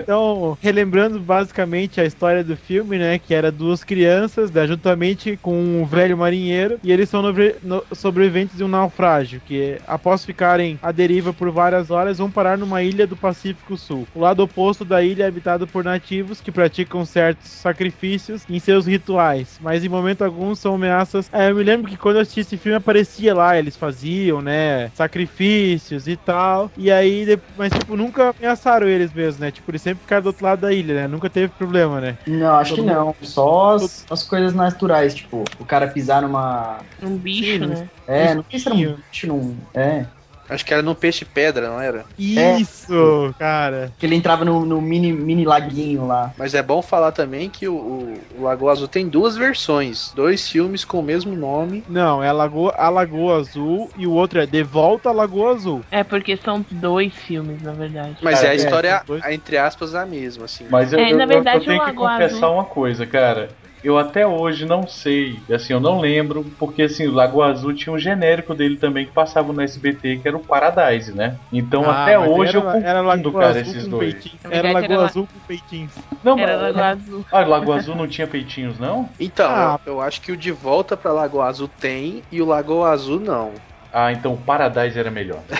Então, 0.03 0.57
relembrando 0.61 1.22
basicamente 1.22 2.01
a 2.01 2.05
história 2.05 2.43
do 2.43 2.57
filme, 2.57 2.99
né? 2.99 3.18
Que 3.18 3.35
era 3.35 3.53
duas 3.53 3.85
crianças, 3.85 4.51
né, 4.51 4.66
juntamente 4.66 5.37
com 5.37 5.55
um 5.57 5.87
velho 5.87 6.16
marinheiro, 6.18 6.78
e 6.83 6.91
eles 6.91 7.09
são 7.09 7.22
nobre- 7.22 7.59
no- 7.62 7.87
sobreviventes 7.95 8.57
de 8.57 8.64
um 8.64 8.68
naufrágio, 8.68 9.41
que 9.43 9.78
após 9.87 10.24
ficarem 10.24 10.71
saem 10.72 10.78
à 10.82 10.92
deriva 10.92 11.32
por 11.32 11.50
várias 11.50 11.90
horas 11.90 12.18
vão 12.18 12.30
parar 12.30 12.56
numa 12.58 12.82
ilha 12.82 13.06
do 13.06 13.16
Pacífico 13.16 13.76
Sul. 13.76 14.06
O 14.14 14.20
lado 14.20 14.42
oposto 14.42 14.84
da 14.84 15.02
ilha 15.02 15.24
é 15.24 15.26
habitado 15.26 15.66
por 15.66 15.84
nativos 15.84 16.40
que 16.40 16.50
praticam 16.52 17.04
certos 17.04 17.48
sacrifícios 17.48 18.44
em 18.48 18.58
seus 18.58 18.86
rituais, 18.86 19.58
mas 19.60 19.84
em 19.84 19.88
momento 19.88 20.22
algum 20.22 20.54
são 20.54 20.74
ameaças. 20.74 21.28
É, 21.32 21.50
eu 21.50 21.56
me 21.56 21.62
lembro 21.62 21.90
que 21.90 21.96
quando 21.96 22.16
eu 22.16 22.22
assisti 22.22 22.40
esse 22.40 22.56
filme 22.56 22.76
aparecia 22.76 23.34
lá, 23.34 23.58
eles 23.58 23.76
faziam, 23.76 24.40
né, 24.40 24.88
sacrifícios 24.94 26.06
e 26.08 26.16
tal. 26.16 26.70
E 26.76 26.90
aí, 26.90 27.26
mas 27.56 27.72
tipo, 27.72 27.96
nunca 27.96 28.34
ameaçaram 28.38 28.88
eles 28.88 29.12
mesmo, 29.12 29.40
né? 29.40 29.50
Tipo, 29.50 29.70
eles 29.70 29.82
sempre 29.82 30.02
ficaram 30.02 30.22
do 30.22 30.26
outro 30.26 30.44
lado 30.44 30.60
da 30.60 30.72
ilha, 30.72 30.94
né? 30.94 31.08
Nunca 31.08 31.28
teve 31.28 31.48
problema, 31.48 32.00
né? 32.00 32.18
Não, 32.26 32.56
acho 32.56 32.74
que 32.74 32.80
Todo 32.80 32.88
mundo- 32.88 32.96
não. 32.96 33.14
Só 33.22 33.74
as, 33.74 34.06
as 34.10 34.22
coisas 34.24 34.54
naturais, 34.54 35.14
tipo, 35.14 35.44
o 35.58 35.64
cara 35.64 35.88
pisar 35.88 36.22
numa. 36.22 36.80
Um 37.02 37.16
bicho, 37.16 37.66
né? 37.66 37.88
É, 38.06 38.34
não 38.34 38.44
sei 38.50 38.58
se 38.58 38.68
era 38.68 38.76
um 38.76 38.96
bicho, 39.10 39.26
não. 39.26 39.56
É. 39.74 40.06
Acho 40.49 40.64
que 40.64 40.74
era 40.74 40.82
no 40.82 40.95
peixe 40.95 41.24
pedra, 41.24 41.68
não 41.68 41.80
era? 41.80 42.05
Isso, 42.18 43.34
cara. 43.38 43.93
Que 43.99 44.07
ele 44.07 44.14
entrava 44.16 44.45
no, 44.45 44.64
no 44.66 44.80
mini, 44.80 45.12
mini 45.12 45.45
laguinho 45.45 46.07
lá. 46.07 46.32
Mas 46.36 46.55
é 46.55 46.62
bom 46.62 46.82
falar 46.82 47.12
também 47.12 47.49
que 47.49 47.68
o, 47.68 47.74
o, 47.74 48.18
o 48.38 48.43
Lagoa 48.43 48.72
Azul 48.72 48.88
tem 48.88 49.09
duas 49.09 49.36
versões, 49.36 50.12
dois 50.14 50.49
filmes 50.49 50.84
com 50.84 50.99
o 50.99 51.03
mesmo 51.03 51.34
nome. 51.34 51.84
Não, 51.88 52.22
é 52.22 52.28
a 52.28 52.32
Lagoa, 52.32 52.74
a 52.76 52.88
Lagoa 52.88 53.38
Azul 53.38 53.90
e 53.97 54.07
o 54.07 54.12
outro 54.12 54.40
é 54.40 54.47
De 54.47 54.62
Volta 54.62 55.09
à 55.09 55.12
Lagoa 55.12 55.53
Azul. 55.53 55.82
É 55.90 56.03
porque 56.05 56.36
são 56.36 56.64
dois 56.70 57.14
filmes, 57.14 57.62
na 57.62 57.72
verdade. 57.72 58.16
Mas 58.22 58.36
Cara, 58.40 58.49
é 58.49 58.51
a 58.51 58.53
é, 58.53 58.57
história, 58.57 59.03
dois. 59.07 59.24
entre 59.30 59.57
aspas, 59.57 59.95
a 59.95 60.05
mesma, 60.05 60.45
assim. 60.45 60.66
Mas 60.68 60.93
eu, 60.93 60.99
É, 60.99 61.12
eu- 61.12 61.16
na 61.16 61.24
eu- 61.24 61.28
verdade, 61.28 61.59
eu 61.59 61.64
tenho 61.64 61.76
o 61.78 61.84
que 61.84 61.86
Lagoa 61.93 62.11
confessar 62.11 62.36
Azul- 62.47 62.53
uma 62.55 62.64
coisa, 62.64 63.07
cara. 63.07 63.51
Eu 63.83 63.99
até 63.99 64.26
hoje 64.26 64.64
não 64.64 64.87
sei, 64.87 65.41
assim, 65.53 65.72
eu 65.72 65.80
não 65.80 65.99
lembro, 66.01 66.45
porque 66.59 66.83
assim, 66.83 67.07
o 67.09 67.12
Lagoa 67.12 67.47
Azul 67.51 67.74
tinha 67.74 67.93
um 67.93 67.99
genérico 67.99 68.55
dele 68.55 68.76
também 68.76 69.07
que 69.07 69.12
passava 69.12 69.53
no 69.53 69.61
SBT, 69.61 70.18
que 70.18 70.28
era 70.28 70.37
o 70.37 70.41
Paradise, 70.41 71.12
né? 71.12 71.37
Então 71.53 71.83
Ah, 71.91 72.03
até 72.05 72.18
hoje 72.18 72.51
era, 72.51 72.59
eu 72.59 72.62
confundo, 72.62 72.87
era 72.87 73.01
Lagoa 73.01 73.33
cara, 73.33 73.47
Azul 73.51 73.61
esses 73.62 73.85
com 73.85 73.91
dois. 73.91 74.12
peitinhos. 74.14 74.39
Era 74.49 74.72
Lagoa 74.72 74.95
era 74.95 75.05
Azul 75.07 75.26
com 75.33 75.39
peitinhos. 75.47 75.93
Não, 76.22 76.39
Era 76.39 76.53
mas- 76.53 76.62
Lagoa 76.76 76.87
Azul. 76.93 77.24
Ah, 77.33 77.41
o 77.43 77.49
Lagoa 77.49 77.76
Azul 77.76 77.97
não 77.97 78.07
tinha 78.07 78.26
peitinhos, 78.26 78.78
não? 78.78 79.09
Então, 79.18 79.51
Ah. 79.51 79.80
eu, 79.85 79.95
eu 79.95 80.01
acho 80.01 80.20
que 80.20 80.30
o 80.30 80.37
De 80.37 80.53
Volta 80.53 80.97
pra 80.97 81.12
Lagoa 81.12 81.47
Azul 81.47 81.68
tem 81.80 82.22
e 82.30 82.41
o 82.41 82.47
Lagoa 82.47 82.91
Azul 82.91 83.18
não. 83.18 83.51
Ah, 83.93 84.12
então 84.12 84.34
o 84.34 84.43
Paradise 84.43 84.99
era 84.99 85.11
melhor. 85.11 85.45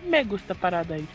Me 0.00 0.22
gusta 0.24 0.54
parada 0.54 0.94
aí. 0.94 1.08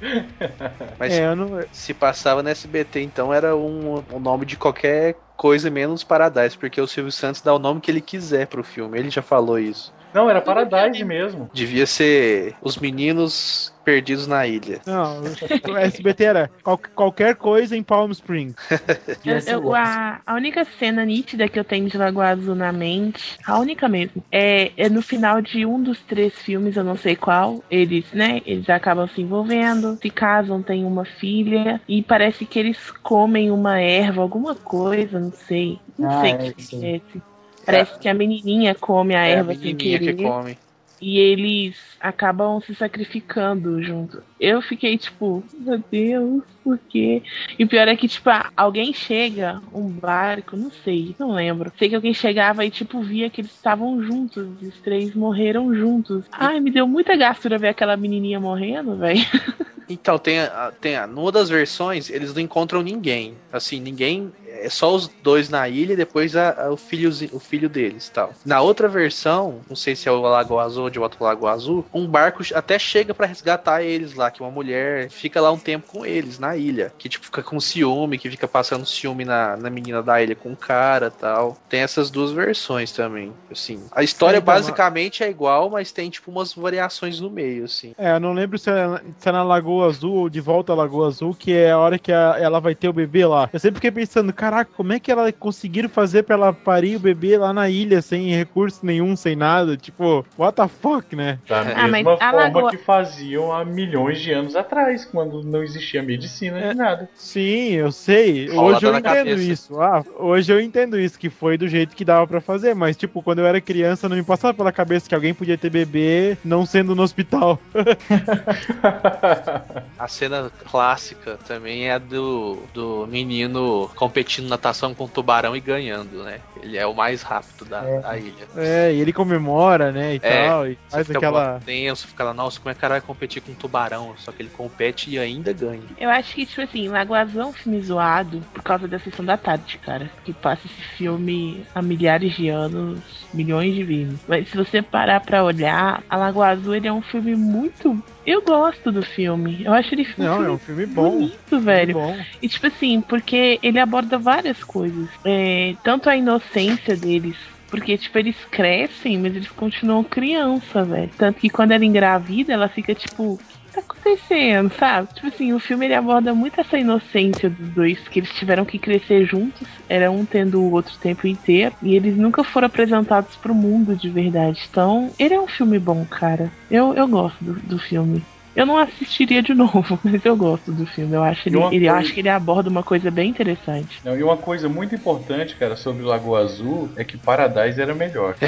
Mas 0.97 1.13
É, 1.13 1.33
não. 1.35 1.51
se 1.71 1.93
passava 1.93 2.41
no 2.43 2.49
SBT, 2.49 3.01
então 3.01 3.33
era 3.33 3.55
um, 3.55 3.95
o 4.13 4.19
nome 4.19 4.45
de 4.45 4.57
qualquer 4.57 5.21
coisa 5.35 5.69
menos 5.69 6.03
Paradise, 6.03 6.57
porque 6.57 6.79
o 6.81 6.87
Silvio 6.87 7.11
Santos 7.11 7.41
dá 7.41 7.53
o 7.53 7.59
nome 7.59 7.81
que 7.81 7.89
ele 7.91 8.01
quiser 8.01 8.47
pro 8.47 8.63
filme, 8.63 8.99
ele 8.99 9.09
já 9.09 9.21
falou 9.21 9.57
isso. 9.59 9.93
Não, 10.13 10.29
era 10.29 10.41
Paradise 10.41 11.03
mesmo. 11.03 11.49
Devia 11.53 11.85
ser 11.85 12.55
Os 12.61 12.77
Meninos 12.77 13.71
Perdidos 13.83 14.27
na 14.27 14.45
Ilha. 14.45 14.81
Não, 14.85 15.21
o 15.23 15.77
SBT 15.77 16.23
era 16.23 16.51
qual- 16.63 16.79
qualquer 16.95 17.35
coisa 17.35 17.75
em 17.75 17.83
Palm 17.83 18.11
Springs. 18.11 18.55
Eu- 19.25 19.39
eu- 19.39 19.75
a, 19.75 20.21
a 20.25 20.35
única 20.35 20.63
cena 20.63 21.03
nítida 21.03 21.47
que 21.49 21.59
eu 21.59 21.63
tenho 21.63 21.89
de 21.89 21.97
Lagoa 21.97 22.29
Azul 22.29 22.55
na 22.55 22.71
mente, 22.71 23.37
a 23.45 23.59
única 23.59 23.89
mesmo, 23.89 24.23
é, 24.31 24.71
é 24.77 24.89
no 24.89 25.01
final 25.01 25.41
de 25.41 25.65
um 25.65 25.81
dos 25.81 25.99
três 26.01 26.33
filmes, 26.41 26.77
eu 26.77 26.83
não 26.83 26.95
sei 26.95 27.15
qual, 27.15 27.63
eles, 27.69 28.05
né, 28.13 28.41
eles 28.45 28.69
acabam 28.69 29.07
se 29.09 29.21
envolvendo, 29.21 29.97
se 30.01 30.09
casam, 30.09 30.63
têm 30.63 30.85
uma 30.85 31.03
filha, 31.03 31.81
e 31.87 32.01
parece 32.01 32.45
que 32.45 32.57
eles 32.59 32.91
comem 33.03 33.51
uma 33.51 33.79
erva, 33.79 34.21
alguma 34.21 34.55
coisa, 34.55 35.19
não 35.19 35.31
sei. 35.33 35.79
Não 35.97 36.09
Ah, 36.09 36.21
sei 36.21 36.31
é, 36.31 36.49
o 36.49 36.55
que 36.55 36.61
sim. 36.63 36.77
acontece. 36.77 37.23
Parece 37.71 37.99
que 37.99 38.09
a 38.09 38.13
menininha 38.13 38.75
come 38.75 39.15
a 39.15 39.25
É 39.25 39.35
a 39.35 39.37
erva 39.37 39.53
sem 39.53 39.73
menininha 39.73 39.99
querer. 39.99 40.15
que 40.15 40.23
come. 40.23 40.57
E 41.01 41.17
eles 41.17 41.77
acabam 42.01 42.59
se 42.59 42.75
sacrificando 42.75 43.81
junto. 43.81 44.21
Eu 44.37 44.61
fiquei 44.61 44.97
tipo, 44.97 45.41
meu 45.57 45.81
Deus, 45.89 46.43
por 46.61 46.77
quê? 46.89 47.23
E 47.57 47.63
o 47.63 47.67
pior 47.69 47.87
é 47.87 47.95
que, 47.95 48.05
tipo, 48.05 48.29
alguém 48.55 48.91
chega, 48.91 49.61
um 49.73 49.87
barco, 49.87 50.57
não 50.57 50.69
sei, 50.69 51.15
não 51.17 51.31
lembro. 51.31 51.71
Sei 51.79 51.87
que 51.87 51.95
alguém 51.95 52.13
chegava 52.13 52.65
e, 52.65 52.69
tipo, 52.69 53.01
via 53.01 53.29
que 53.29 53.39
eles 53.39 53.51
estavam 53.51 54.03
juntos. 54.03 54.45
Os 54.61 54.77
três 54.81 55.15
morreram 55.15 55.73
juntos. 55.73 56.25
Ai, 56.33 56.59
me 56.59 56.69
deu 56.69 56.85
muita 56.85 57.15
gastura 57.15 57.57
ver 57.57 57.69
aquela 57.69 57.95
menininha 57.95 58.39
morrendo, 58.39 58.97
velho. 58.97 59.21
Então, 59.89 60.17
tem, 60.17 60.39
a, 60.39 60.71
tem 60.79 60.95
a, 60.95 61.07
numa 61.07 61.31
das 61.31 61.49
versões, 61.49 62.09
eles 62.09 62.33
não 62.33 62.41
encontram 62.41 62.81
ninguém. 62.81 63.33
Assim, 63.51 63.79
ninguém. 63.79 64.31
É 64.61 64.69
só 64.69 64.93
os 64.93 65.07
dois 65.23 65.47
na 65.49 65.69
ilha 65.69 65.93
e 65.93 65.95
depois 65.95 66.35
a, 66.35 66.65
a- 66.65 66.71
o, 66.71 66.75
filhozi- 66.77 67.29
o 67.31 67.39
filho 67.39 67.69
deles 67.69 68.09
tal. 68.13 68.33
Na 68.45 68.59
outra 68.61 68.87
versão, 68.89 69.61
não 69.69 69.75
sei 69.75 69.95
se 69.95 70.09
é 70.09 70.11
o 70.11 70.19
Lagoa 70.21 70.63
Azul 70.63 70.83
ou 70.83 70.89
de 70.89 70.99
outro 70.99 71.23
Lagoa 71.23 71.51
Azul, 71.51 71.85
um 71.93 72.05
barco 72.05 72.43
até 72.53 72.77
chega 72.77 73.13
pra 73.13 73.25
resgatar 73.25 73.81
eles 73.83 74.13
lá, 74.15 74.29
que 74.29 74.41
uma 74.41 74.51
mulher 74.51 75.09
fica 75.09 75.39
lá 75.39 75.49
um 75.51 75.57
tempo 75.57 75.87
com 75.87 76.05
eles 76.05 76.39
na 76.39 76.57
ilha. 76.57 76.91
Que 76.97 77.07
tipo, 77.07 77.25
fica 77.25 77.41
com 77.41 77.59
ciúme, 77.59 78.17
que 78.17 78.29
fica 78.29 78.47
passando 78.47 78.85
ciúme 78.85 79.23
na, 79.23 79.55
na 79.55 79.69
menina 79.69 80.03
da 80.03 80.21
ilha 80.21 80.35
com 80.35 80.51
o 80.51 80.57
cara 80.57 81.09
tal. 81.09 81.57
Tem 81.69 81.79
essas 81.81 82.09
duas 82.11 82.31
versões 82.31 82.91
também. 82.91 83.31
Assim, 83.49 83.81
a 83.91 84.03
história 84.03 84.37
então, 84.37 84.45
basicamente 84.53 85.23
é 85.23 85.29
igual, 85.29 85.69
mas 85.69 85.91
tem 85.91 86.09
tipo 86.09 86.29
umas 86.31 86.53
variações 86.53 87.19
no 87.21 87.29
meio, 87.29 87.63
assim. 87.65 87.93
É, 87.97 88.11
eu 88.15 88.19
não 88.19 88.33
lembro 88.33 88.57
se 88.59 88.69
é, 88.69 89.01
se 89.17 89.29
é 89.29 89.31
na 89.31 89.43
Lagoa 89.43 89.78
Azul 89.87 90.13
ou 90.15 90.29
de 90.29 90.39
volta 90.39 90.73
à 90.73 90.75
Lagoa 90.75 91.07
Azul, 91.07 91.33
que 91.37 91.51
é 91.53 91.71
a 91.71 91.77
hora 91.77 91.97
que 91.99 92.11
a- 92.11 92.35
ela 92.39 92.59
vai 92.59 92.75
ter 92.75 92.89
o 92.89 92.93
bebê 92.93 93.25
lá. 93.25 93.49
Eu 93.51 93.59
sempre 93.59 93.75
fiquei 93.75 93.91
pensando, 93.91 94.31
caraca, 94.33 94.69
como 94.75 94.93
é 94.93 94.99
que 94.99 95.11
ela 95.11 95.31
conseguiram 95.31 95.89
fazer 95.89 96.23
pra 96.23 96.35
ela 96.35 96.53
parir 96.53 96.95
o 96.95 96.99
bebê 96.99 97.37
lá 97.37 97.53
na 97.53 97.69
ilha 97.69 98.01
sem 98.01 98.27
recurso 98.35 98.85
nenhum, 98.85 99.15
sem 99.15 99.35
nada? 99.35 99.75
Tipo, 99.77 100.25
what 100.37 100.55
the 100.55 100.67
fuck, 100.67 101.15
né? 101.15 101.39
Da 101.47 101.61
Ah, 101.61 101.87
mas 101.87 101.91
mesma 101.91 102.13
a 102.13 102.17
forma 102.31 102.37
Lagoa- 102.43 102.69
que 102.71 102.77
faziam 102.77 103.51
há 103.53 103.63
milhões 103.65 104.19
de 104.19 104.31
anos 104.31 104.55
atrás, 104.55 105.05
quando 105.05 105.43
não 105.43 105.63
existia 105.63 106.01
medicina 106.03 106.59
nem 106.59 106.75
nada. 106.75 107.09
Sim, 107.15 107.73
eu 107.73 107.91
sei. 107.91 108.49
Hoje 108.49 108.85
eu 108.85 108.91
entendo 108.91 109.01
cabeça. 109.03 109.41
isso. 109.51 109.79
Ah, 109.81 110.03
hoje 110.17 110.51
eu 110.51 110.59
entendo 110.59 110.99
isso, 110.99 111.17
que 111.19 111.29
foi 111.29 111.57
do 111.57 111.67
jeito 111.67 111.95
que 111.95 112.03
dava 112.05 112.25
pra 112.27 112.41
fazer. 112.41 112.73
Mas, 112.73 112.95
tipo, 112.97 113.21
quando 113.21 113.39
eu 113.39 113.45
era 113.47 113.59
criança, 113.61 114.07
não 114.09 114.15
me 114.15 114.23
passava 114.23 114.53
pela 114.53 114.71
cabeça 114.71 115.07
que 115.07 115.15
alguém 115.15 115.33
podia 115.33 115.57
ter 115.57 115.69
bebê 115.69 116.37
não 116.43 116.65
sendo 116.65 116.95
no 116.95 117.03
hospital. 117.03 117.59
A 119.97 120.07
cena 120.07 120.51
clássica 120.69 121.37
também 121.47 121.89
é 121.89 121.99
do, 121.99 122.63
do 122.73 123.07
menino 123.07 123.89
competindo 123.95 124.47
natação 124.47 124.93
com 124.93 125.05
o 125.05 125.07
tubarão 125.07 125.55
e 125.55 125.59
ganhando, 125.59 126.23
né? 126.23 126.39
Ele 126.61 126.77
é 126.77 126.85
o 126.85 126.93
mais 126.93 127.21
rápido 127.21 127.65
da, 127.65 127.81
da 127.81 128.17
ilha. 128.17 128.47
É, 128.55 128.93
e 128.93 128.99
ele 128.99 129.13
comemora, 129.13 129.91
né, 129.91 130.15
e 130.15 130.19
É, 130.21 130.47
tal, 130.47 130.67
e 130.67 130.71
Você 130.71 130.79
faz 130.89 131.07
fica 131.07 131.19
aquela... 131.19 131.59
tenso, 131.65 132.07
fica 132.07 132.23
lá, 132.23 132.33
nossa, 132.33 132.59
como 132.59 132.71
é 132.71 132.73
que 132.73 132.79
o 132.79 132.81
cara 132.81 132.93
vai 132.95 133.01
competir 133.01 133.41
com 133.41 133.51
um 133.51 133.55
tubarão? 133.55 134.13
Só 134.17 134.31
que 134.31 134.41
ele 134.41 134.49
compete 134.49 135.09
e 135.09 135.19
ainda 135.19 135.53
ganha. 135.53 135.81
Eu 135.97 136.09
acho 136.09 136.33
que, 136.35 136.45
tipo 136.45 136.61
assim, 136.61 136.87
Lagoa 136.87 137.19
Azul 137.19 137.41
é 137.41 137.45
um 137.45 137.53
filme 137.53 137.81
zoado 137.81 138.41
por 138.53 138.63
causa 138.63 138.87
da 138.87 138.99
sessão 138.99 139.23
da 139.25 139.37
tarde, 139.37 139.77
cara. 139.79 140.09
Que 140.23 140.33
passa 140.33 140.65
esse 140.65 140.81
filme 140.97 141.65
há 141.73 141.81
milhares 141.81 142.33
de 142.35 142.49
anos, 142.49 142.99
milhões 143.33 143.73
de 143.75 143.83
vezes. 143.83 144.19
Mas 144.27 144.49
se 144.49 144.57
você 144.57 144.81
parar 144.81 145.19
pra 145.19 145.43
olhar, 145.43 146.03
a 146.09 146.17
Lagoa 146.17 146.47
Azul 146.49 146.75
ele 146.75 146.87
é 146.87 146.93
um 146.93 147.01
filme 147.01 147.35
muito. 147.35 148.01
Eu 148.25 148.41
gosto 148.43 148.91
do 148.91 149.01
filme. 149.03 149.63
Eu 149.63 149.73
acho 149.73 149.93
ele 149.93 150.03
um 150.17 150.23
Não, 150.23 150.35
filme 150.37 150.47
é 150.47 150.51
um 150.51 150.59
filme 150.59 150.85
bom. 150.85 151.11
bonito, 151.11 151.61
velho. 151.61 151.93
Bom. 151.93 152.15
E 152.41 152.47
tipo 152.47 152.67
assim, 152.67 153.01
porque 153.01 153.59
ele 153.61 153.79
aborda 153.79 154.17
várias 154.17 154.63
coisas. 154.63 155.09
É, 155.25 155.75
tanto 155.83 156.09
a 156.09 156.15
inocência 156.15 156.95
deles. 156.95 157.37
Porque, 157.69 157.95
tipo, 157.97 158.17
eles 158.17 158.35
crescem, 158.45 159.19
mas 159.19 159.35
eles 159.35 159.49
continuam 159.51 160.03
criança, 160.03 160.83
velho. 160.83 161.11
Tanto 161.15 161.39
que 161.39 161.49
quando 161.51 161.71
ela 161.71 161.85
engravida, 161.85 162.51
ela 162.51 162.67
fica, 162.67 162.95
tipo, 162.95 163.39
tá 163.69 163.81
acontecendo, 163.81 164.71
sabe? 164.73 165.07
Tipo 165.13 165.27
assim, 165.27 165.53
o 165.53 165.59
filme 165.59 165.85
ele 165.85 165.95
aborda 165.95 166.33
muito 166.33 166.59
essa 166.59 166.77
inocência 166.77 167.49
dos 167.49 167.69
dois, 167.69 167.99
que 168.07 168.19
eles 168.19 168.33
tiveram 168.33 168.65
que 168.65 168.79
crescer 168.79 169.25
juntos, 169.25 169.67
era 169.87 170.11
um 170.11 170.25
tendo 170.25 170.61
o 170.61 170.71
outro 170.71 170.95
o 170.95 170.99
tempo 170.99 171.27
inteiro, 171.27 171.75
e 171.81 171.95
eles 171.95 172.17
nunca 172.17 172.43
foram 172.43 172.67
apresentados 172.67 173.35
pro 173.37 173.53
mundo 173.53 173.95
de 173.95 174.09
verdade. 174.09 174.67
Então, 174.69 175.11
ele 175.17 175.33
é 175.33 175.41
um 175.41 175.47
filme 175.47 175.79
bom, 175.79 176.05
cara. 176.05 176.51
Eu, 176.69 176.93
eu 176.93 177.07
gosto 177.07 177.43
do, 177.43 177.53
do 177.53 177.79
filme. 177.79 178.23
Eu 178.59 178.65
não 178.65 178.77
assistiria 178.77 179.41
de 179.41 179.53
novo, 179.55 179.97
mas 180.03 180.23
eu 180.25 180.35
gosto 180.35 180.71
do 180.71 180.85
filme. 180.85 181.13
Eu 181.15 181.23
acho, 181.23 181.47
ele, 181.47 181.57
ele, 181.57 181.69
coisa- 181.87 181.93
acho 181.93 182.13
que 182.13 182.19
ele 182.19 182.29
aborda 182.29 182.69
uma 182.69 182.83
coisa 182.83 183.09
bem 183.09 183.29
interessante. 183.29 183.99
Não, 184.03 184.17
e 184.17 184.21
uma 184.23 184.35
coisa 184.37 184.67
muito 184.67 184.93
importante, 184.93 185.55
cara, 185.55 185.75
sobre 185.75 186.03
o 186.03 186.05
Lagoa 186.05 186.41
Azul 186.41 186.89
é 186.95 187.03
que 187.03 187.17
Paradise 187.17 187.81
era 187.81 187.95
melhor. 187.95 188.35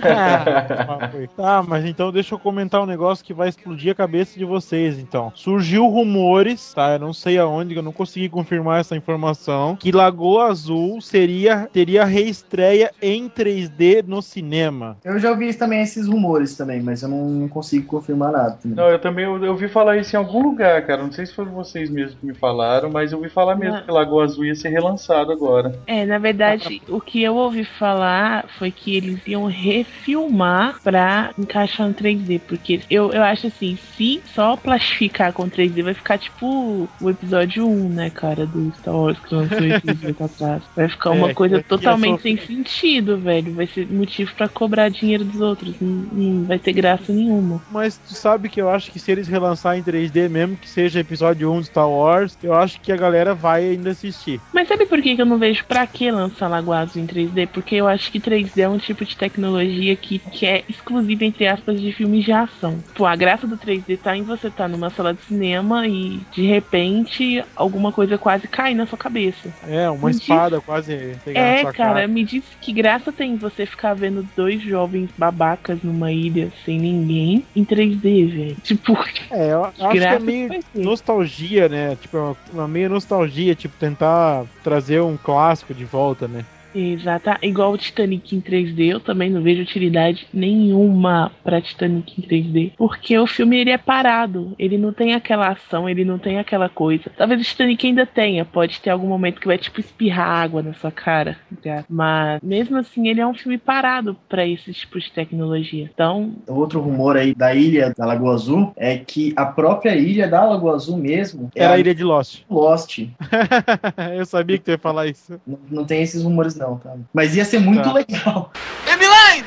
Ah. 0.00 1.10
Tá, 1.36 1.62
mas 1.66 1.84
então 1.84 2.10
deixa 2.12 2.34
eu 2.34 2.38
comentar 2.38 2.80
um 2.82 2.86
negócio 2.86 3.24
que 3.24 3.34
vai 3.34 3.48
explodir 3.48 3.92
a 3.92 3.94
cabeça 3.94 4.38
de 4.38 4.44
vocês, 4.44 4.98
então. 4.98 5.30
Surgiu 5.34 5.86
rumores, 5.86 6.72
tá? 6.74 6.92
Eu 6.92 6.98
não 6.98 7.12
sei 7.12 7.38
aonde, 7.38 7.74
eu 7.74 7.82
não 7.82 7.92
consegui 7.92 8.28
confirmar 8.28 8.80
essa 8.80 8.96
informação, 8.96 9.76
que 9.76 9.92
Lagoa 9.92 10.46
Azul 10.46 11.00
seria 11.00 11.68
teria 11.72 12.04
reestreia 12.04 12.90
em 13.00 13.28
3D 13.28 14.04
no 14.06 14.22
cinema. 14.22 14.96
Eu 15.04 15.18
já 15.18 15.30
ouvi 15.30 15.52
também 15.54 15.82
esses 15.82 16.06
rumores 16.06 16.56
também, 16.56 16.80
mas 16.80 17.02
eu 17.02 17.08
não, 17.08 17.28
não 17.28 17.48
consigo 17.48 17.86
confirmar 17.86 18.32
nada. 18.32 18.58
Também. 18.62 18.76
Não, 18.76 18.88
eu 18.88 18.98
também 18.98 19.17
também 19.18 19.24
eu, 19.24 19.44
eu 19.44 19.52
ouvi 19.52 19.68
falar 19.68 19.96
isso 19.96 20.14
em 20.14 20.18
algum 20.18 20.42
lugar, 20.42 20.86
cara. 20.86 21.02
Não 21.02 21.10
sei 21.10 21.26
se 21.26 21.34
foram 21.34 21.52
vocês 21.52 21.90
mesmos 21.90 22.14
que 22.14 22.26
me 22.26 22.34
falaram, 22.34 22.90
mas 22.90 23.12
eu 23.12 23.18
ouvi 23.18 23.30
falar 23.30 23.56
mesmo 23.56 23.76
Não. 23.76 23.82
que 23.82 23.90
Lagoa 23.90 24.24
Azul 24.24 24.44
ia 24.44 24.54
ser 24.54 24.68
relançado 24.68 25.32
agora. 25.32 25.78
É, 25.86 26.04
na 26.06 26.18
verdade, 26.18 26.80
o 26.88 27.00
que 27.00 27.22
eu 27.22 27.34
ouvi 27.34 27.64
falar 27.64 28.46
foi 28.58 28.70
que 28.70 28.96
eles 28.96 29.18
iam 29.26 29.46
refilmar 29.46 30.80
pra 30.82 31.30
encaixar 31.38 31.88
no 31.88 31.94
3D. 31.94 32.40
Porque 32.46 32.80
eu, 32.90 33.10
eu 33.12 33.22
acho 33.22 33.48
assim, 33.48 33.76
se 33.96 34.22
só 34.34 34.56
plastificar 34.56 35.32
com 35.32 35.48
3D 35.48 35.82
vai 35.82 35.94
ficar 35.94 36.18
tipo 36.18 36.88
o 37.00 37.10
episódio 37.10 37.66
1, 37.68 37.88
né, 37.88 38.10
cara, 38.10 38.46
do 38.46 38.72
Star 38.78 38.94
Wars 38.94 39.18
que 39.18 39.34
lançou 39.34 39.58
tempo 39.58 40.24
atrás. 40.24 40.62
Vai 40.76 40.88
ficar 40.88 41.10
uma 41.10 41.30
É, 41.30 41.34
coisa 41.34 41.62
totalmente 41.62 42.22
sem 42.22 42.36
sentido, 42.38 43.18
velho. 43.18 43.52
Vai 43.54 43.66
ser 43.66 43.86
motivo 43.90 44.32
pra 44.36 44.48
cobrar 44.48 44.88
dinheiro 44.88 45.24
dos 45.24 45.40
outros. 45.40 45.74
Não, 45.80 45.88
não 46.12 46.44
vai 46.44 46.58
ter 46.58 46.72
graça 46.72 47.12
nenhuma. 47.12 47.60
Mas 47.70 47.98
tu 47.98 48.14
sabe 48.14 48.48
que 48.48 48.60
eu 48.60 48.68
acho 48.70 48.90
que 48.90 48.97
se 48.98 49.10
eles 49.10 49.28
relançarem 49.28 49.80
em 49.80 49.84
3D, 49.84 50.28
mesmo 50.28 50.56
que 50.56 50.68
seja 50.68 51.00
episódio 51.00 51.50
1 51.52 51.60
de 51.60 51.66
Star 51.66 51.88
Wars, 51.88 52.36
eu 52.42 52.54
acho 52.54 52.80
que 52.80 52.92
a 52.92 52.96
galera 52.96 53.34
vai 53.34 53.64
ainda 53.64 53.90
assistir. 53.90 54.40
Mas 54.52 54.68
sabe 54.68 54.86
por 54.86 55.00
que 55.00 55.16
que 55.16 55.22
eu 55.22 55.26
não 55.26 55.38
vejo 55.38 55.64
pra 55.64 55.86
que 55.86 56.10
lançar 56.10 56.48
Lagoa 56.48 56.80
Azul 56.80 57.02
em 57.02 57.06
3D? 57.06 57.48
Porque 57.48 57.74
eu 57.76 57.88
acho 57.88 58.10
que 58.10 58.20
3D 58.20 58.58
é 58.58 58.68
um 58.68 58.78
tipo 58.78 59.04
de 59.04 59.16
tecnologia 59.16 59.94
que, 59.96 60.18
que 60.18 60.46
é 60.46 60.64
exclusiva, 60.68 61.24
entre 61.24 61.46
aspas, 61.46 61.80
de 61.80 61.92
filmes 61.92 62.24
de 62.24 62.32
ação. 62.32 62.82
Pô, 62.94 63.06
a 63.06 63.16
graça 63.16 63.46
do 63.46 63.56
3D 63.56 63.98
tá 63.98 64.16
em 64.16 64.22
você 64.22 64.48
estar 64.48 64.68
numa 64.68 64.90
sala 64.90 65.14
de 65.14 65.22
cinema 65.22 65.86
e, 65.86 66.20
de 66.32 66.46
repente, 66.46 67.44
alguma 67.56 67.92
coisa 67.92 68.18
quase 68.18 68.46
cai 68.48 68.74
na 68.74 68.86
sua 68.86 68.98
cabeça. 68.98 69.48
É, 69.66 69.88
uma 69.90 70.08
Me 70.08 70.14
espada 70.14 70.60
quase 70.60 71.16
pegar 71.24 71.40
na 71.40 71.46
É, 71.46 71.62
cara, 71.64 71.72
cara. 71.72 72.08
me 72.08 72.24
diz 72.24 72.44
que 72.60 72.72
graça 72.72 73.12
tem 73.12 73.36
você 73.36 73.66
ficar 73.66 73.94
vendo 73.94 74.26
dois 74.36 74.62
jovens 74.62 75.10
babacas 75.16 75.82
numa 75.82 76.12
ilha 76.12 76.50
sem 76.64 76.78
ninguém 76.78 77.44
em 77.54 77.64
3D, 77.64 78.26
velho. 78.30 78.56
Tipo, 78.62 78.87
É, 79.30 79.52
eu 79.52 79.64
acho 79.64 79.76
que 79.92 79.98
é 79.98 80.18
meio 80.18 80.48
nostalgia, 80.74 81.68
né? 81.68 81.96
Tipo, 81.96 82.16
uma- 82.18 82.36
uma 82.52 82.68
meio 82.68 82.88
nostalgia, 82.90 83.54
tipo, 83.54 83.74
tentar 83.78 84.44
trazer 84.64 85.00
um 85.02 85.16
clássico 85.16 85.74
de 85.74 85.84
volta, 85.84 86.26
né? 86.26 86.44
Exato, 86.78 87.30
igual 87.42 87.72
o 87.72 87.78
Titanic 87.78 88.36
em 88.36 88.40
3D, 88.40 88.92
eu 88.92 89.00
também 89.00 89.28
não 89.30 89.42
vejo 89.42 89.62
utilidade 89.62 90.26
nenhuma 90.32 91.32
pra 91.42 91.60
Titanic 91.60 92.20
em 92.20 92.22
3D, 92.22 92.72
porque 92.76 93.18
o 93.18 93.26
filme 93.26 93.58
ele 93.58 93.70
é 93.70 93.78
parado, 93.78 94.54
ele 94.58 94.78
não 94.78 94.92
tem 94.92 95.14
aquela 95.14 95.48
ação, 95.48 95.88
ele 95.88 96.04
não 96.04 96.18
tem 96.18 96.38
aquela 96.38 96.68
coisa. 96.68 97.10
Talvez 97.16 97.40
o 97.40 97.44
Titanic 97.44 97.86
ainda 97.86 98.06
tenha, 98.06 98.44
pode 98.44 98.80
ter 98.80 98.90
algum 98.90 99.08
momento 99.08 99.40
que 99.40 99.46
vai 99.46 99.58
tipo 99.58 99.80
espirrar 99.80 100.28
água 100.28 100.62
na 100.62 100.72
sua 100.74 100.90
cara, 100.90 101.36
tá? 101.62 101.84
mas 101.88 102.40
mesmo 102.42 102.76
assim 102.76 103.08
ele 103.08 103.20
é 103.20 103.26
um 103.26 103.34
filme 103.34 103.58
parado 103.58 104.16
pra 104.28 104.46
esse 104.46 104.72
tipo 104.72 105.00
de 105.00 105.10
tecnologia. 105.10 105.90
Então, 105.92 106.34
Outro 106.46 106.80
rumor 106.80 107.16
aí 107.16 107.34
da 107.34 107.54
ilha 107.54 107.92
da 107.96 108.06
Lagoa 108.06 108.34
Azul 108.34 108.72
é 108.76 108.98
que 108.98 109.32
a 109.36 109.46
própria 109.46 109.96
ilha 109.96 110.28
da 110.28 110.44
Lagoa 110.44 110.74
Azul 110.74 110.96
mesmo 110.96 111.50
é 111.54 111.64
Era 111.64 111.74
a 111.74 111.78
ilha 111.78 111.94
de 111.94 112.04
Lost. 112.04 112.42
Lost. 112.48 112.98
eu 114.16 114.26
sabia 114.26 114.58
que 114.58 114.64
tu 114.64 114.70
ia 114.70 114.78
falar 114.78 115.06
isso. 115.06 115.40
Não, 115.46 115.58
não 115.70 115.84
tem 115.84 116.02
esses 116.02 116.22
rumores 116.22 116.54
não, 116.54 116.67
tá? 116.76 116.90
Mas 117.14 117.34
ia 117.34 117.44
ser 117.44 117.58
muito 117.60 117.82
Tá. 117.82 117.92
legal. 117.92 118.52
Emiline! 118.86 119.44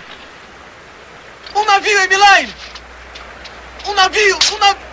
Um 1.55 1.65
navio, 1.65 1.97
Emiline! 1.99 2.53
Um 3.87 3.93
navio, 3.93 4.39
um 4.53 4.57
navio! 4.59 4.91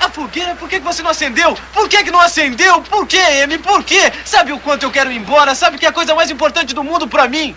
A 0.00 0.10
fogueira, 0.10 0.56
por 0.56 0.68
que, 0.68 0.78
que 0.80 0.84
você 0.84 1.00
não 1.02 1.10
acendeu? 1.10 1.56
Por 1.72 1.88
que, 1.88 2.02
que 2.02 2.10
não 2.10 2.20
acendeu? 2.20 2.82
Por 2.82 3.06
que, 3.06 3.18
Amy? 3.18 3.58
Por 3.58 3.84
quê? 3.84 4.12
Sabe 4.24 4.52
o 4.52 4.58
quanto 4.58 4.82
eu 4.82 4.90
quero 4.90 5.12
ir 5.12 5.16
embora? 5.16 5.54
Sabe 5.54 5.78
que 5.78 5.86
é 5.86 5.88
a 5.90 5.92
coisa 5.92 6.12
mais 6.14 6.28
importante 6.30 6.74
do 6.74 6.82
mundo 6.82 7.06
pra 7.06 7.28
mim? 7.28 7.54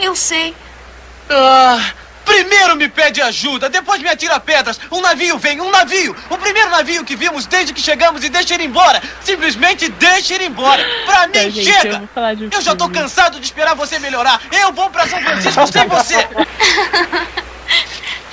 Eu 0.00 0.16
sei. 0.16 0.54
Ah, 1.28 1.92
primeiro 2.28 2.76
me 2.76 2.88
pede 2.88 3.22
ajuda, 3.22 3.68
depois 3.70 4.00
me 4.02 4.08
atira 4.08 4.38
pedras. 4.38 4.78
Um 4.92 5.00
navio 5.00 5.38
vem, 5.38 5.60
um 5.60 5.70
navio. 5.70 6.14
O 6.28 6.36
primeiro 6.36 6.70
navio 6.70 7.04
que 7.04 7.16
vimos 7.16 7.46
desde 7.46 7.72
que 7.72 7.80
chegamos 7.80 8.22
e 8.22 8.28
deixa 8.28 8.54
ele 8.54 8.64
embora. 8.64 9.02
Simplesmente 9.24 9.88
deixa 9.88 10.34
ele 10.34 10.44
embora. 10.46 10.84
Pra 11.06 11.26
mim, 11.26 11.32
Tá, 11.32 11.40
gente, 11.48 11.64
chega. 11.64 12.08
eu 12.14 12.46
um 12.46 12.50
Eu 12.52 12.60
já 12.60 12.76
tô 12.76 12.88
cansado 12.90 13.40
de 13.40 13.46
esperar 13.46 13.74
você 13.74 13.98
melhorar. 13.98 14.40
Eu 14.52 14.72
vou 14.72 14.90
pra 14.90 15.06
São 15.08 15.20
Francisco 15.22 15.66
sem 15.66 15.86
você. 15.88 16.16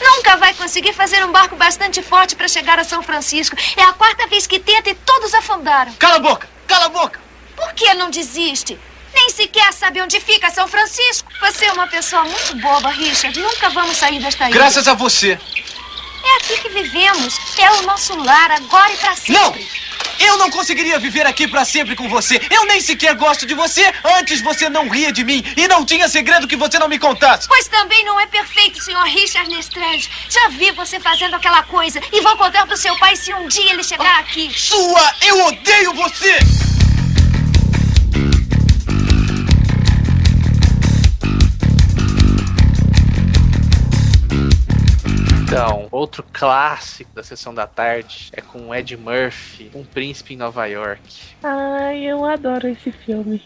Nunca 0.01 0.35
vai 0.37 0.53
conseguir 0.53 0.93
fazer 0.93 1.23
um 1.25 1.31
barco 1.31 1.55
bastante 1.55 2.01
forte 2.03 2.35
para 2.35 2.47
chegar 2.47 2.77
a 2.79 2.83
São 2.83 3.01
Francisco. 3.01 3.55
É 3.77 3.83
a 3.83 3.93
quarta 3.93 4.27
vez 4.27 4.45
que 4.45 4.59
tenta 4.59 4.89
e 4.89 4.95
todos 4.95 5.33
afundaram. 5.33 5.93
Cala 5.93 6.17
a 6.17 6.19
boca, 6.19 6.47
cala 6.67 6.85
a 6.85 6.89
boca. 6.89 7.19
Por 7.55 7.73
que 7.73 7.93
não 7.93 8.09
desiste? 8.09 8.77
Nem 9.15 9.29
sequer 9.29 9.71
sabe 9.73 10.01
onde 10.01 10.19
fica 10.19 10.51
São 10.51 10.67
Francisco. 10.67 11.27
Você 11.39 11.65
é 11.65 11.71
uma 11.71 11.87
pessoa 11.87 12.23
muito 12.23 12.55
boba, 12.57 12.89
Richard. 12.89 13.39
Nunca 13.39 13.69
vamos 13.69 13.95
sair 13.95 14.19
desta 14.19 14.45
ilha. 14.45 14.53
Graças 14.53 14.87
a 14.87 14.93
você. 14.93 15.39
É 16.23 16.37
aqui 16.37 16.61
que 16.61 16.69
vivemos. 16.69 17.39
É 17.57 17.71
o 17.71 17.81
nosso 17.83 18.15
lar, 18.15 18.51
agora 18.51 18.91
e 18.91 18.97
para 18.97 19.15
sempre. 19.15 19.33
Não! 19.33 19.55
Eu 20.19 20.37
não 20.37 20.49
conseguiria 20.49 20.97
viver 20.97 21.25
aqui 21.25 21.47
pra 21.47 21.65
sempre 21.65 21.95
com 21.95 22.07
você. 22.07 22.41
Eu 22.49 22.65
nem 22.65 22.79
sequer 22.79 23.15
gosto 23.15 23.45
de 23.45 23.53
você. 23.53 23.93
Antes 24.17 24.41
você 24.41 24.69
não 24.69 24.89
ria 24.89 25.11
de 25.11 25.23
mim 25.23 25.43
e 25.57 25.67
não 25.67 25.85
tinha 25.85 26.07
segredo 26.07 26.47
que 26.47 26.55
você 26.55 26.79
não 26.79 26.87
me 26.87 26.97
contasse. 26.97 27.47
Pois 27.47 27.67
também 27.67 28.03
não 28.05 28.19
é 28.19 28.25
perfeito, 28.25 28.81
Sr. 28.81 29.03
Richard 29.03 29.53
Lestrange. 29.53 30.09
Já 30.29 30.49
vi 30.49 30.71
você 30.71 30.99
fazendo 30.99 31.35
aquela 31.35 31.63
coisa 31.63 32.01
e 32.11 32.21
vou 32.21 32.35
contar 32.37 32.65
pro 32.65 32.77
seu 32.77 32.97
pai 32.97 33.15
se 33.15 33.33
um 33.33 33.47
dia 33.47 33.73
ele 33.73 33.83
chegar 33.83 34.19
aqui. 34.19 34.51
Sua, 34.57 35.13
eu 35.21 35.45
odeio 35.47 35.93
você! 35.93 36.39
Então, 45.45 45.87
outro 45.91 46.25
clássico 46.33 47.11
da 47.13 47.21
sessão 47.21 47.53
da 47.53 47.67
tarde 47.67 48.29
é 48.33 48.41
com 48.41 48.73
Ed 48.73 48.97
Murphy, 48.97 49.69
Um 49.75 49.83
Príncipe 49.83 50.33
em 50.33 50.37
Nova 50.37 50.65
York. 50.65 51.35
ai, 51.43 52.03
eu 52.03 52.25
adoro 52.25 52.67
esse 52.67 52.91
filme. 52.91 53.43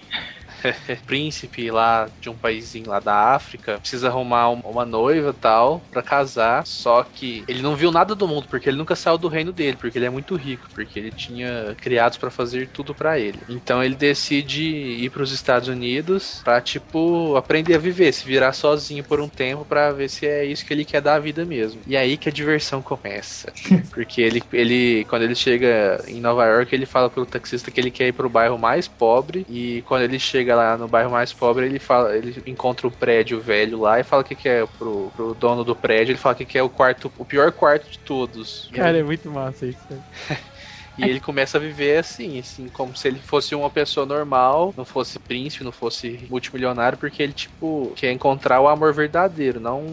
príncipe 1.05 1.71
lá 1.71 2.11
de 2.21 2.29
um 2.29 2.37
paísinho 2.37 2.89
lá 2.89 2.99
da 2.99 3.33
África 3.35 3.79
precisa 3.79 4.07
arrumar 4.09 4.49
um- 4.51 4.59
uma 4.61 4.85
noiva 4.85 5.29
e 5.29 5.33
tal 5.33 5.87
pra 5.89 6.03
casar, 6.03 6.63
só 6.65 7.03
que 7.03 7.45
ele 7.47 7.61
não 7.61 7.75
viu 7.75 7.91
nada 7.91 8.15
do 8.15 8.27
mundo 8.27 8.47
porque 8.49 8.69
ele 8.69 8.77
nunca 8.77 8.95
saiu 8.95 9.17
do 9.17 9.27
reino 9.27 9.51
dele, 9.53 9.77
porque 9.77 9.97
ele 9.97 10.05
é 10.05 10.09
muito 10.09 10.35
rico, 10.35 10.67
porque 10.73 10.97
ele 10.99 11.11
tinha 11.11 11.75
criados 11.79 12.17
pra 12.17 12.31
fazer 12.31 12.69
tudo 12.71 12.93
pra 12.95 13.19
ele. 13.19 13.43
Então 13.47 13.83
ele 13.83 13.95
decide 13.95 14.63
ir 14.63 15.09
pros 15.11 15.31
Estados 15.31 15.67
Unidos 15.67 16.41
pra 16.43 16.61
tipo 16.61 17.35
aprender 17.35 17.75
a 17.75 17.77
viver, 17.77 18.11
se 18.13 18.27
virar 18.27 18.53
sozinho 18.53 19.03
por 19.03 19.19
um 19.21 19.29
tempo 19.29 19.65
pra 19.65 19.91
ver 19.91 20.09
se 20.09 20.25
é 20.27 20.45
isso 20.45 20.65
que 20.65 20.73
ele 20.73 20.85
quer 20.85 21.01
dar 21.01 21.15
a 21.15 21.19
vida 21.19 21.45
mesmo. 21.45 21.81
E 21.85 21.95
aí 21.97 22.17
que 22.17 22.29
a 22.29 22.31
diversão 22.31 22.81
começa, 22.81 23.51
porque 23.91 24.21
ele 24.21 24.41
ele 24.53 25.05
quando 25.05 25.23
ele 25.23 25.35
chega 25.35 26.03
em 26.07 26.19
Nova 26.21 26.45
York, 26.45 26.73
ele 26.73 26.85
fala 26.85 27.09
pro 27.09 27.25
taxista 27.25 27.71
que 27.71 27.79
ele 27.79 27.91
quer 27.91 28.07
ir 28.07 28.13
pro 28.13 28.29
bairro 28.29 28.57
mais 28.57 28.87
pobre 28.87 29.45
e 29.47 29.81
quando 29.83 30.03
ele 30.03 30.19
chega 30.19 30.48
lá 30.55 30.77
no 30.77 30.87
bairro 30.87 31.11
mais 31.11 31.33
pobre, 31.33 31.65
ele 31.65 31.79
fala, 31.79 32.15
ele 32.15 32.41
encontra 32.45 32.87
o 32.87 32.91
prédio 32.91 33.41
velho 33.41 33.79
lá 33.79 33.99
e 33.99 34.03
fala 34.03 34.23
que 34.23 34.35
que 34.35 34.49
é 34.49 34.65
pro, 34.65 35.11
pro 35.11 35.33
dono 35.35 35.63
do 35.63 35.75
prédio, 35.75 36.11
ele 36.11 36.19
fala 36.19 36.35
que 36.35 36.45
que 36.45 36.57
é 36.57 36.63
o 36.63 36.69
quarto, 36.69 37.11
o 37.17 37.25
pior 37.25 37.51
quarto 37.51 37.89
de 37.89 37.99
todos. 37.99 38.69
Cara, 38.73 38.97
é 38.97 39.03
muito 39.03 39.29
massa 39.31 39.65
isso. 39.65 39.87
e 40.99 41.09
ele 41.09 41.19
começa 41.19 41.57
a 41.57 41.61
viver 41.61 41.97
assim, 41.97 42.39
assim, 42.39 42.67
como 42.67 42.95
se 42.95 43.07
ele 43.07 43.19
fosse 43.19 43.55
uma 43.55 43.69
pessoa 43.69 44.05
normal, 44.05 44.73
não 44.75 44.85
fosse 44.85 45.17
príncipe, 45.19 45.63
não 45.63 45.71
fosse 45.71 46.27
multimilionário, 46.29 46.97
porque 46.97 47.23
ele, 47.23 47.33
tipo, 47.33 47.93
quer 47.95 48.11
encontrar 48.11 48.59
o 48.61 48.67
amor 48.67 48.93
verdadeiro, 48.93 49.59
não 49.59 49.83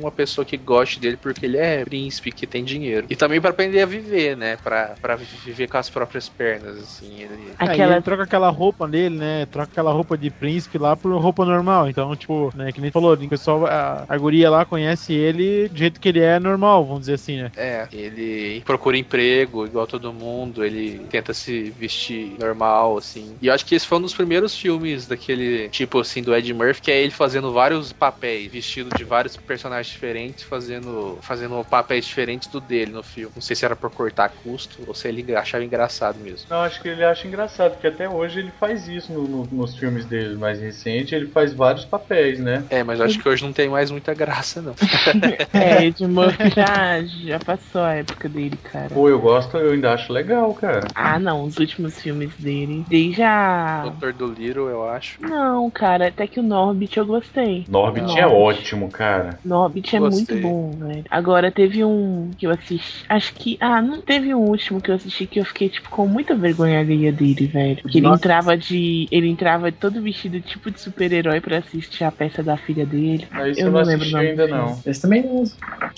uma 0.00 0.10
pessoa 0.10 0.44
que 0.44 0.56
goste 0.56 1.00
dele 1.00 1.16
porque 1.16 1.46
ele 1.46 1.56
é 1.56 1.84
príncipe, 1.84 2.32
que 2.32 2.46
tem 2.46 2.64
dinheiro. 2.64 3.06
E 3.08 3.16
também 3.16 3.40
pra 3.40 3.50
aprender 3.50 3.82
a 3.82 3.86
viver, 3.86 4.36
né? 4.36 4.56
Pra, 4.56 4.94
pra 5.00 5.16
viver 5.16 5.68
com 5.68 5.76
as 5.76 5.88
próprias 5.88 6.28
pernas, 6.28 6.76
assim. 6.78 7.22
Ele... 7.22 7.52
Aí 7.58 7.80
ele 7.80 8.00
troca 8.00 8.22
aquela 8.22 8.48
roupa 8.48 8.86
dele, 8.86 9.16
né? 9.16 9.46
Troca 9.46 9.70
aquela 9.70 9.92
roupa 9.92 10.16
de 10.16 10.30
príncipe 10.30 10.78
lá 10.78 10.96
por 10.96 11.12
roupa 11.20 11.44
normal. 11.44 11.88
Então, 11.88 12.14
tipo, 12.16 12.52
né? 12.54 12.72
Que 12.72 12.80
nem 12.80 12.90
falou, 12.90 13.14
o 13.14 13.28
pessoal, 13.28 13.66
a, 13.66 14.04
a 14.08 14.18
guria 14.18 14.50
lá 14.50 14.64
conhece 14.64 15.12
ele 15.12 15.68
do 15.68 15.78
jeito 15.78 16.00
que 16.00 16.08
ele 16.08 16.20
é 16.20 16.38
normal, 16.38 16.84
vamos 16.84 17.00
dizer 17.00 17.14
assim, 17.14 17.36
né? 17.42 17.52
É, 17.56 17.88
ele 17.92 18.62
procura 18.64 18.96
emprego 18.96 19.66
igual 19.66 19.86
todo 19.86 20.12
mundo, 20.12 20.47
ele 20.56 21.06
tenta 21.08 21.32
se 21.34 21.70
vestir 21.72 22.38
normal, 22.38 22.96
assim. 22.98 23.36
E 23.40 23.46
eu 23.46 23.54
acho 23.54 23.64
que 23.66 23.74
esse 23.74 23.86
foi 23.86 23.98
um 23.98 24.02
dos 24.02 24.14
primeiros 24.14 24.56
filmes 24.56 25.06
daquele 25.06 25.68
tipo 25.70 26.00
assim 26.00 26.22
do 26.22 26.34
Ed 26.34 26.52
Murphy, 26.52 26.82
que 26.82 26.90
é 26.90 27.00
ele 27.02 27.10
fazendo 27.10 27.52
vários 27.52 27.92
papéis, 27.92 28.50
vestido 28.50 28.92
de 28.92 29.04
vários 29.04 29.36
personagens 29.36 29.92
diferentes, 29.92 30.44
fazendo, 30.44 31.18
fazendo 31.22 31.64
papéis 31.64 32.06
diferentes 32.06 32.48
do 32.48 32.60
dele 32.60 32.92
no 32.92 33.02
filme. 33.02 33.32
Não 33.34 33.42
sei 33.42 33.54
se 33.56 33.64
era 33.64 33.76
por 33.76 33.90
cortar 33.90 34.28
custo 34.30 34.84
ou 34.86 34.94
se 34.94 35.08
ele 35.08 35.34
achava 35.34 35.64
engraçado 35.64 36.18
mesmo. 36.20 36.48
Não, 36.50 36.62
acho 36.62 36.80
que 36.80 36.88
ele 36.88 37.04
acha 37.04 37.26
engraçado, 37.26 37.72
porque 37.72 37.86
até 37.86 38.08
hoje 38.08 38.40
ele 38.40 38.52
faz 38.52 38.88
isso 38.88 39.12
no- 39.12 39.28
no- 39.28 39.46
nos 39.46 39.76
filmes 39.78 40.06
dele 40.06 40.36
mais 40.36 40.60
recentes, 40.60 41.12
ele 41.12 41.30
faz 41.30 41.52
vários 41.54 41.84
papéis, 41.84 42.40
né? 42.40 42.66
É, 42.70 42.82
mas 42.84 42.98
eu 42.98 43.06
acho 43.06 43.18
que 43.18 43.28
hoje 43.28 43.42
não 43.44 43.52
tem 43.52 43.68
mais 43.68 43.90
muita 43.90 44.14
graça, 44.14 44.60
não. 44.62 44.74
É, 45.52 45.84
Ed 45.86 46.06
Murphy 46.06 46.50
já, 46.54 47.04
já 47.04 47.38
passou 47.40 47.82
a 47.82 47.94
época 47.94 48.28
dele, 48.28 48.58
cara. 48.58 48.94
Pô, 48.94 49.08
eu 49.08 49.20
gosto, 49.20 49.56
eu 49.56 49.72
ainda 49.72 49.92
acho 49.94 50.12
legal. 50.12 50.37
Legal, 50.38 50.54
cara. 50.54 50.86
Ah, 50.94 51.18
não, 51.18 51.44
os 51.44 51.58
últimos 51.58 52.00
filmes 52.00 52.32
dele. 52.38 52.84
Desde 52.88 53.22
a. 53.22 53.82
Doutor 53.84 54.12
do 54.12 54.26
Little, 54.32 54.68
eu 54.68 54.88
acho. 54.88 55.20
Não, 55.20 55.70
cara, 55.70 56.08
até 56.08 56.26
que 56.26 56.38
o 56.38 56.42
Norbit 56.42 56.96
eu 56.98 57.06
gostei. 57.06 57.64
Norbit 57.68 58.18
é 58.18 58.26
ótimo, 58.26 58.88
cara. 58.90 59.38
Norbit 59.44 59.96
é 59.96 59.98
Gostei. 59.98 60.36
muito 60.36 60.48
bom, 60.48 60.70
velho. 60.86 61.04
Agora 61.10 61.50
teve 61.50 61.84
um 61.84 62.30
que 62.36 62.46
eu 62.46 62.50
assisti. 62.50 63.04
Acho 63.08 63.34
que. 63.34 63.56
Ah, 63.60 63.82
não 63.82 64.00
teve 64.00 64.34
um 64.34 64.40
último 64.40 64.80
que 64.80 64.90
eu 64.90 64.94
assisti 64.94 65.26
que 65.26 65.40
eu 65.40 65.44
fiquei, 65.44 65.68
tipo, 65.68 65.88
com 65.90 66.06
muita 66.06 66.34
vergonha 66.34 66.80
alheia 66.80 67.12
dele, 67.12 67.46
velho. 67.46 67.76
Que 67.88 67.98
ele 67.98 68.06
entrava 68.08 68.56
de. 68.56 69.08
Ele 69.10 69.28
entrava 69.28 69.70
todo 69.72 70.00
vestido 70.00 70.40
tipo 70.40 70.70
de 70.70 70.80
super-herói 70.80 71.40
pra 71.40 71.58
assistir 71.58 72.04
a 72.04 72.12
peça 72.12 72.42
da 72.42 72.56
filha 72.56 72.86
dele. 72.86 73.26
Ah, 73.30 73.48
isso 73.48 73.60
eu 73.60 73.70
não 73.70 73.80
não 73.80 73.86
lembro 73.86 74.06
o 74.06 74.10
nome 74.10 74.26
ainda 74.28 74.42
do 74.46 74.48
filme. 74.48 74.62
não. 74.62 74.80
Esse 74.86 75.02
também 75.02 75.22
não. 75.22 75.44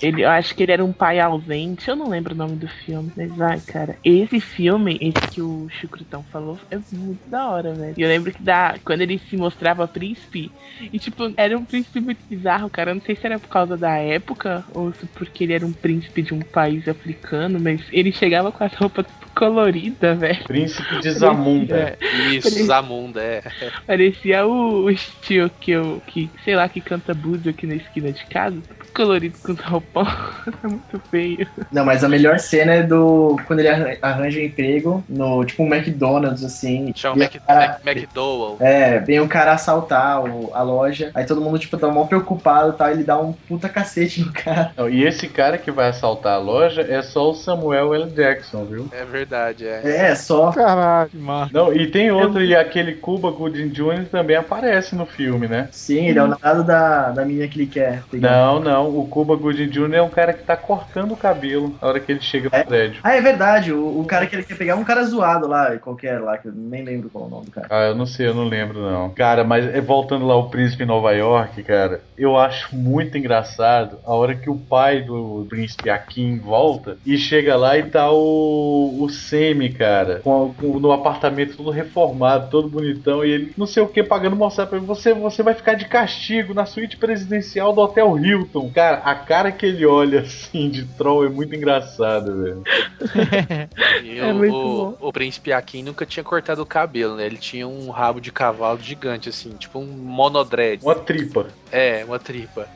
Ele, 0.01 0.23
eu 0.23 0.29
acho 0.29 0.55
que 0.55 0.63
ele 0.63 0.71
era 0.71 0.83
um 0.83 0.91
pai 0.93 1.19
ausente, 1.19 1.89
eu 1.89 1.95
não 1.95 2.09
lembro 2.09 2.33
o 2.33 2.37
nome 2.37 2.55
do 2.55 2.67
filme. 2.67 3.11
Mas 3.15 3.35
vai, 3.35 3.59
cara. 3.59 3.95
Esse 4.03 4.30
filme, 4.39 4.97
esse 5.01 5.27
que 5.29 5.41
o 5.41 5.67
Chucrutão 5.69 6.23
falou, 6.31 6.59
é 6.69 6.79
muito 6.91 7.29
da 7.29 7.49
hora. 7.49 7.93
E 7.95 8.01
eu 8.01 8.07
lembro 8.07 8.31
que 8.31 8.41
da, 8.41 8.77
quando 8.83 9.01
ele 9.01 9.19
se 9.19 9.35
mostrava 9.35 9.87
príncipe, 9.87 10.51
e 10.81 10.99
tipo, 10.99 11.33
era 11.35 11.57
um 11.57 11.65
príncipe 11.65 11.99
muito 11.99 12.19
bizarro, 12.29 12.69
cara. 12.69 12.91
Eu 12.91 12.95
não 12.95 13.01
sei 13.01 13.15
se 13.15 13.25
era 13.25 13.39
por 13.39 13.49
causa 13.49 13.77
da 13.77 13.95
época, 13.97 14.63
ou 14.73 14.93
se 14.93 15.05
porque 15.07 15.43
ele 15.43 15.53
era 15.53 15.65
um 15.65 15.73
príncipe 15.73 16.21
de 16.21 16.33
um 16.33 16.39
país 16.39 16.87
africano, 16.87 17.59
mas 17.59 17.81
ele 17.91 18.11
chegava 18.11 18.51
com 18.51 18.63
as 18.63 18.73
roupas 18.73 19.05
coloridas, 19.35 20.17
velho. 20.19 20.43
Príncipe 20.45 20.99
de 21.01 21.11
Zamunda. 21.11 21.97
Isso, 22.29 22.43
Parecia- 22.43 22.65
Zamunda, 22.65 23.21
é. 23.21 23.41
Parecia 23.87 24.45
o, 24.45 24.83
o 24.83 24.89
estilo 24.89 25.49
que 25.59 25.71
eu, 25.71 26.01
que, 26.07 26.29
sei 26.43 26.55
lá, 26.55 26.67
que 26.69 26.81
canta 26.81 27.13
blues 27.13 27.45
aqui 27.47 27.65
na 27.67 27.75
esquina 27.75 28.11
de 28.11 28.25
casa. 28.25 28.57
Colorido 28.93 29.37
com 29.43 29.53
os 29.53 29.59
roupão. 29.59 30.03
é 30.63 30.67
muito 30.67 30.99
feio. 31.09 31.47
Não, 31.71 31.85
mas 31.85 32.03
a 32.03 32.09
melhor 32.09 32.39
cena 32.39 32.73
é 32.73 32.83
do. 32.83 33.37
Quando 33.47 33.59
ele 33.59 33.69
arran- 33.69 33.95
arranja 34.01 34.39
um 34.39 34.43
emprego 34.43 35.03
no 35.07 35.45
tipo 35.45 35.63
um 35.63 35.73
McDonald's, 35.73 36.43
assim. 36.43 36.91
Chama 36.95 37.15
Mac, 37.23 37.35
o 37.35 37.41
cara- 37.47 37.79
Mac, 37.85 37.95
McDowell. 37.97 38.57
É, 38.59 38.99
vem 38.99 39.19
um 39.21 39.27
cara 39.27 39.53
assaltar 39.53 40.23
o- 40.23 40.51
a 40.53 40.61
loja, 40.61 41.09
aí 41.13 41.25
todo 41.25 41.39
mundo, 41.41 41.57
tipo, 41.57 41.77
tá 41.77 41.87
mó 41.87 42.05
preocupado 42.05 42.73
e 42.73 42.77
tal, 42.77 42.89
ele 42.91 43.03
dá 43.03 43.17
um 43.19 43.31
puta 43.33 43.69
cacete 43.69 44.21
no 44.21 44.33
cara. 44.33 44.71
Não, 44.75 44.89
E 44.89 45.05
esse 45.05 45.27
cara 45.27 45.57
que 45.57 45.71
vai 45.71 45.87
assaltar 45.89 46.33
a 46.33 46.37
loja 46.37 46.81
é 46.81 47.01
só 47.01 47.31
o 47.31 47.33
Samuel 47.33 47.93
L. 47.95 48.09
Jackson, 48.11 48.65
viu? 48.65 48.89
É 48.91 49.05
verdade, 49.05 49.20
é. 49.31 50.09
É, 50.11 50.15
só. 50.15 50.51
Caralho, 50.51 51.11
mano. 51.13 51.49
Não, 51.53 51.73
e 51.73 51.87
tem 51.87 52.11
outro, 52.11 52.43
e 52.43 52.55
aquele 52.55 52.93
Cuba 52.93 53.31
Gooding 53.31 53.69
Jr. 53.69 54.05
também 54.11 54.35
aparece 54.35 54.95
no 54.95 55.05
filme, 55.05 55.47
né? 55.47 55.69
Sim, 55.71 56.07
ele 56.07 56.19
é 56.19 56.23
o 56.23 56.27
namorado 56.27 56.63
da, 56.63 57.11
da 57.11 57.25
menina 57.25 57.47
que 57.47 57.59
ele 57.59 57.67
quer. 57.67 58.03
Não, 58.13 58.59
não, 58.59 58.97
o 58.97 59.07
Cuba 59.07 59.35
Gooding 59.35 59.69
Jr. 59.69 59.93
é 59.93 60.01
um 60.01 60.09
cara 60.09 60.33
que 60.33 60.43
tá 60.43 60.55
cortando 60.55 61.13
o 61.13 61.17
cabelo 61.17 61.75
na 61.81 61.87
hora 61.87 61.99
que 61.99 62.11
ele 62.11 62.21
chega 62.21 62.45
no 62.45 62.65
prédio. 62.65 62.99
Ah, 63.03 63.15
é 63.15 63.21
verdade, 63.21 63.71
o, 63.71 63.99
o 63.99 64.05
cara 64.05 64.25
que 64.25 64.35
ele 64.35 64.43
quer 64.43 64.57
pegar 64.57 64.73
é 64.73 64.75
um 64.75 64.83
cara 64.83 65.03
zoado 65.03 65.47
lá, 65.47 65.77
qualquer 65.77 66.19
lá, 66.19 66.37
que 66.37 66.47
eu 66.47 66.53
nem 66.53 66.83
lembro 66.83 67.09
qual 67.09 67.25
é 67.25 67.27
o 67.27 67.29
nome 67.29 67.45
do 67.45 67.51
cara. 67.51 67.67
Ah, 67.69 67.87
eu 67.87 67.95
não 67.95 68.05
sei, 68.05 68.27
eu 68.27 68.33
não 68.33 68.45
lembro 68.45 68.81
não. 68.81 69.09
Cara, 69.11 69.43
mas 69.43 69.65
é, 69.65 69.81
voltando 69.81 70.25
lá 70.25 70.33
ao 70.33 70.49
Príncipe 70.49 70.83
em 70.83 70.87
Nova 70.87 71.11
York, 71.11 71.63
cara, 71.63 72.01
eu 72.17 72.37
acho 72.37 72.75
muito 72.75 73.17
engraçado 73.17 73.97
a 74.05 74.13
hora 74.13 74.35
que 74.35 74.49
o 74.49 74.55
pai 74.55 75.01
do 75.01 75.45
Príncipe 75.49 75.89
Akin 75.89 76.39
volta 76.39 76.97
e 77.05 77.17
chega 77.17 77.55
lá 77.55 77.77
e 77.77 77.83
tá 77.83 78.11
o, 78.11 78.97
o 78.99 79.09
Semi, 79.11 79.69
cara, 79.73 80.21
com, 80.23 80.53
com- 80.53 80.79
no 80.79 80.91
apartamento 80.91 81.55
todo 81.57 81.69
reformado, 81.69 82.49
todo 82.49 82.67
bonitão, 82.69 83.23
e 83.23 83.29
ele 83.31 83.53
não 83.57 83.67
sei 83.67 83.83
o 83.83 83.87
que 83.87 84.01
pagando 84.01 84.35
mostrar 84.35 84.65
pra 84.65 84.77
ele, 84.77 84.85
você, 84.87 85.13
você 85.13 85.43
vai 85.43 85.53
ficar 85.53 85.73
de 85.75 85.85
castigo 85.85 86.53
na 86.53 86.65
suíte 86.65 86.97
presidencial 86.97 87.73
do 87.73 87.81
Hotel 87.81 88.17
Hilton. 88.17 88.71
Cara, 88.73 88.97
a 88.97 89.13
cara 89.15 89.51
que 89.51 89.65
ele 89.65 89.85
olha 89.85 90.21
assim 90.21 90.69
de 90.69 90.85
troll 90.85 91.25
é 91.25 91.29
muito 91.29 91.53
engraçado, 91.55 92.41
velho. 92.41 92.63
E 94.03 94.17
É 94.19 94.31
o, 94.31 94.35
muito 94.35 94.55
o, 94.55 94.97
o 95.09 95.13
príncipe 95.13 95.51
Akin 95.53 95.83
nunca 95.83 96.05
tinha 96.05 96.23
cortado 96.23 96.61
o 96.61 96.65
cabelo, 96.65 97.15
né? 97.15 97.25
Ele 97.25 97.37
tinha 97.37 97.67
um 97.67 97.89
rabo 97.89 98.19
de 98.19 98.31
cavalo 98.31 98.79
gigante, 98.81 99.29
assim, 99.29 99.51
tipo 99.51 99.79
um 99.79 99.85
monodread. 99.85 100.83
Uma 100.83 100.95
tripa. 100.95 101.47
É, 101.71 102.03
uma 102.05 102.17
tripa. 102.19 102.67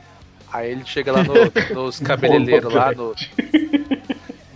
Aí 0.52 0.70
ele 0.70 0.82
chega 0.84 1.12
lá 1.12 1.22
no- 1.24 1.34
nos 1.82 1.98
cabeleireiros 2.00 2.72
lá, 2.72 2.92
no, 2.92 3.14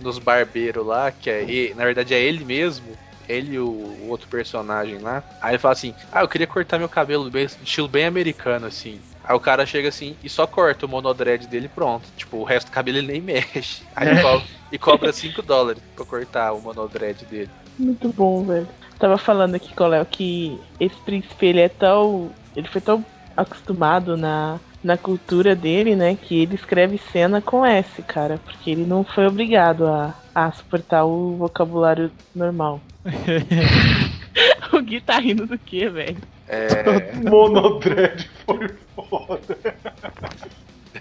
nos 0.01 0.19
barbeiros 0.19 0.85
lá, 0.85 1.11
que 1.11 1.29
é, 1.29 1.73
na 1.75 1.83
verdade 1.85 2.13
é 2.13 2.19
ele 2.19 2.43
mesmo, 2.43 2.97
ele 3.29 3.53
e 3.55 3.59
o, 3.59 3.67
o 3.67 4.09
outro 4.09 4.27
personagem 4.27 4.97
lá. 4.99 5.23
Aí 5.41 5.51
ele 5.51 5.59
fala 5.59 5.73
assim: 5.73 5.93
Ah, 6.11 6.21
eu 6.21 6.27
queria 6.27 6.47
cortar 6.47 6.77
meu 6.79 6.89
cabelo 6.89 7.29
bem, 7.29 7.45
estilo 7.45 7.87
bem 7.87 8.05
americano, 8.05 8.65
assim. 8.67 8.99
Aí 9.23 9.35
o 9.35 9.39
cara 9.39 9.65
chega 9.65 9.87
assim 9.89 10.15
e 10.23 10.29
só 10.29 10.47
corta 10.47 10.85
o 10.85 10.89
monodread 10.89 11.47
dele 11.47 11.69
pronto. 11.69 12.07
Tipo, 12.17 12.37
o 12.37 12.43
resto 12.43 12.67
do 12.67 12.73
cabelo 12.73 12.97
ele 12.97 13.07
nem 13.07 13.21
mexe. 13.21 13.83
Aí 13.95 14.09
ele 14.09 14.21
co- 14.21 14.41
e 14.71 14.77
cobra 14.79 15.13
5 15.13 15.41
dólares 15.41 15.81
pra 15.95 16.03
cortar 16.05 16.53
o 16.53 16.61
monodread 16.61 17.23
dele. 17.25 17.49
Muito 17.77 18.09
bom, 18.09 18.43
velho. 18.45 18.67
Tava 18.99 19.17
falando 19.17 19.55
aqui 19.55 19.73
com 19.73 19.83
o 19.83 19.87
Léo 19.87 20.05
que 20.05 20.59
esse 20.79 20.95
príncipe, 20.97 21.45
ele 21.45 21.61
é 21.61 21.69
tão. 21.69 22.31
Ele 22.55 22.67
foi 22.67 22.81
tão 22.81 23.05
acostumado 23.35 24.17
na, 24.17 24.59
na 24.83 24.97
cultura 24.97 25.55
dele, 25.55 25.95
né? 25.95 26.17
Que 26.19 26.41
ele 26.41 26.55
escreve 26.55 26.97
cena 27.11 27.41
com 27.41 27.65
S, 27.65 28.01
cara. 28.01 28.39
Porque 28.43 28.71
ele 28.71 28.85
não 28.85 29.03
foi 29.03 29.27
obrigado 29.27 29.87
a, 29.87 30.13
a 30.33 30.51
suportar 30.51 31.05
o 31.05 31.35
vocabulário 31.37 32.11
normal. 32.35 32.81
o 34.73 34.81
Gui 34.81 35.01
tá 35.01 35.19
rindo 35.19 35.45
do 35.45 35.57
que, 35.57 35.87
velho? 35.89 36.17
É. 36.47 37.13
Monodread 37.29 38.29
foi 38.45 38.69
foda. 38.95 39.57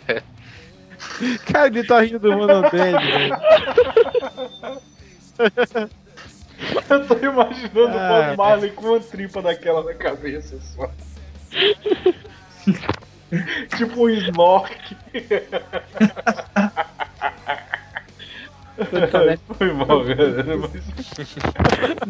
Cara, 1.52 1.66
ele 1.66 1.84
tá 1.84 2.00
rindo 2.00 2.18
do 2.18 2.32
Monodread, 2.32 3.04
velho. 3.04 3.36
Eu 6.88 7.06
tô 7.06 7.14
imaginando 7.16 7.96
o 7.96 7.98
Ah, 7.98 8.28
Bob 8.28 8.36
Marley 8.36 8.70
com 8.72 8.86
uma 8.86 9.00
tripa 9.00 9.40
daquela 9.40 9.82
na 9.82 9.94
cabeça 9.94 10.58
só. 10.60 10.90
tipo 13.76 14.06
um 14.06 14.08
snork. 14.10 14.96
Foi 19.56 19.72
mal, 19.72 20.04
galera. 20.04 20.56
Mas... 20.56 20.70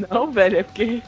Não, 0.09 0.31
velho, 0.31 0.59
é 0.59 0.63
porque. 0.63 1.03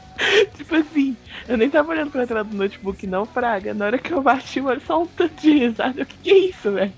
Tipo 0.55 0.75
assim, 0.75 1.15
eu 1.47 1.57
nem 1.57 1.69
tava 1.69 1.91
olhando 1.91 2.11
pra 2.11 2.27
tela 2.27 2.43
do 2.43 2.55
notebook, 2.55 3.07
não, 3.07 3.25
Praga. 3.25 3.73
Na 3.73 3.85
hora 3.85 3.97
que 3.97 4.11
eu 4.11 4.21
bati, 4.21 4.61
mano, 4.61 4.81
só 4.85 5.01
um 5.03 5.07
tanto 5.07 5.41
de 5.41 5.51
risada. 5.51 6.03
O 6.03 6.05
que, 6.05 6.17
que 6.17 6.31
é 6.31 6.37
isso, 6.37 6.71
velho? 6.71 6.93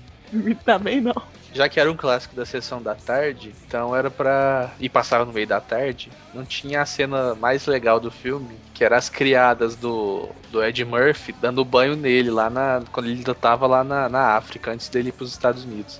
Também 0.64 1.00
não. 1.00 1.35
Já 1.52 1.68
que 1.68 1.80
era 1.80 1.90
um 1.90 1.96
clássico 1.96 2.36
da 2.36 2.44
sessão 2.44 2.82
da 2.82 2.94
tarde, 2.94 3.54
então 3.66 3.96
era 3.96 4.10
pra. 4.10 4.70
E 4.78 4.88
passava 4.88 5.24
no 5.24 5.32
meio 5.32 5.46
da 5.46 5.60
tarde, 5.60 6.10
não 6.34 6.44
tinha 6.44 6.82
a 6.82 6.86
cena 6.86 7.34
mais 7.34 7.66
legal 7.66 7.98
do 7.98 8.10
filme, 8.10 8.56
que 8.74 8.84
era 8.84 8.96
as 8.96 9.08
criadas 9.08 9.74
do, 9.74 10.28
do 10.50 10.62
Ed 10.62 10.84
Murphy 10.84 11.32
dando 11.40 11.64
banho 11.64 11.96
nele 11.96 12.30
lá 12.30 12.50
na. 12.50 12.82
Quando 12.92 13.06
ele 13.06 13.18
ainda 13.18 13.34
tava 13.34 13.66
lá 13.66 13.82
na, 13.82 14.08
na 14.08 14.36
África, 14.36 14.70
antes 14.70 14.88
dele 14.88 15.08
ir 15.08 15.12
pros 15.12 15.32
Estados 15.32 15.64
Unidos. 15.64 15.98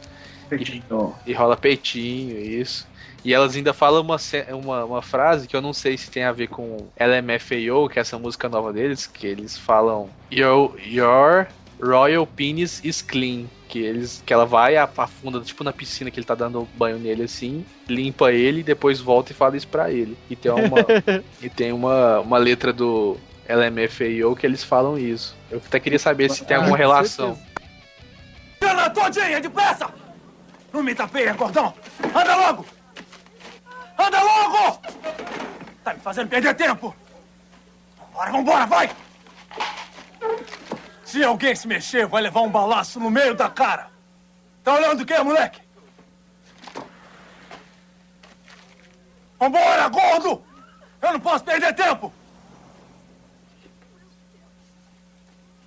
Peitinho. 0.48 1.14
E 1.26 1.32
rola 1.32 1.56
peitinho, 1.56 2.38
isso. 2.38 2.86
E 3.24 3.34
elas 3.34 3.56
ainda 3.56 3.72
falam 3.72 4.02
uma, 4.02 4.16
uma, 4.50 4.84
uma 4.84 5.02
frase 5.02 5.48
que 5.48 5.56
eu 5.56 5.60
não 5.60 5.72
sei 5.72 5.98
se 5.98 6.08
tem 6.10 6.22
a 6.22 6.30
ver 6.30 6.46
com 6.46 6.86
LMFAO, 6.96 7.88
que 7.88 7.98
é 7.98 8.02
essa 8.02 8.16
música 8.16 8.48
nova 8.48 8.72
deles, 8.72 9.06
que 9.06 9.26
eles 9.26 9.58
falam 9.58 10.08
Your, 10.32 10.76
your 10.86 11.48
Royal 11.80 12.24
Penis 12.24 12.80
is 12.84 13.02
clean. 13.02 13.46
Que, 13.68 13.80
eles, 13.80 14.22
que 14.24 14.32
ela 14.32 14.46
vai, 14.46 14.76
afunda, 14.76 15.40
tipo 15.40 15.64
na 15.64 15.72
piscina 15.72 16.10
que 16.10 16.20
ele 16.20 16.26
tá 16.26 16.34
dando 16.34 16.68
banho 16.76 16.98
nele 16.98 17.24
assim, 17.24 17.66
limpa 17.88 18.32
ele 18.32 18.60
e 18.60 18.62
depois 18.62 19.00
volta 19.00 19.32
e 19.32 19.34
fala 19.34 19.56
isso 19.56 19.66
pra 19.68 19.90
ele. 19.90 20.16
E 20.30 20.36
tem 20.36 20.52
uma, 20.52 20.78
e 21.42 21.48
tem 21.48 21.72
uma, 21.72 22.20
uma 22.20 22.38
letra 22.38 22.72
do 22.72 23.16
LMFAO 23.48 24.36
que 24.36 24.46
eles 24.46 24.62
falam 24.62 24.98
isso. 24.98 25.36
Eu 25.50 25.60
até 25.64 25.80
queria 25.80 25.98
saber 25.98 26.30
se 26.30 26.44
tem 26.44 26.56
alguma 26.56 26.76
relação. 26.76 27.38
Cana 28.60 28.90
todinha, 28.90 29.40
depressa! 29.40 29.90
Não 30.72 30.82
me 30.82 30.94
tapeia, 30.94 31.32
gordão! 31.34 31.74
Anda 32.14 32.36
logo! 32.36 32.66
Anda 33.98 34.22
logo! 34.22 34.80
Tá 35.82 35.94
me 35.94 36.00
fazendo 36.00 36.28
perder 36.28 36.54
tempo! 36.54 36.94
Vambora, 37.98 38.32
vambora, 38.32 38.66
vai! 38.66 38.90
Se 41.06 41.22
alguém 41.22 41.54
se 41.54 41.68
mexer, 41.68 42.04
vai 42.04 42.20
levar 42.20 42.40
um 42.40 42.50
balaço 42.50 42.98
no 42.98 43.08
meio 43.08 43.32
da 43.32 43.48
cara! 43.48 43.88
Tá 44.64 44.74
olhando 44.74 45.04
o 45.04 45.06
quê, 45.06 45.16
moleque? 45.22 45.62
Vambora, 49.38 49.88
gordo! 49.88 50.44
Eu 51.00 51.12
não 51.12 51.20
posso 51.20 51.44
perder 51.44 51.72
tempo! 51.76 52.12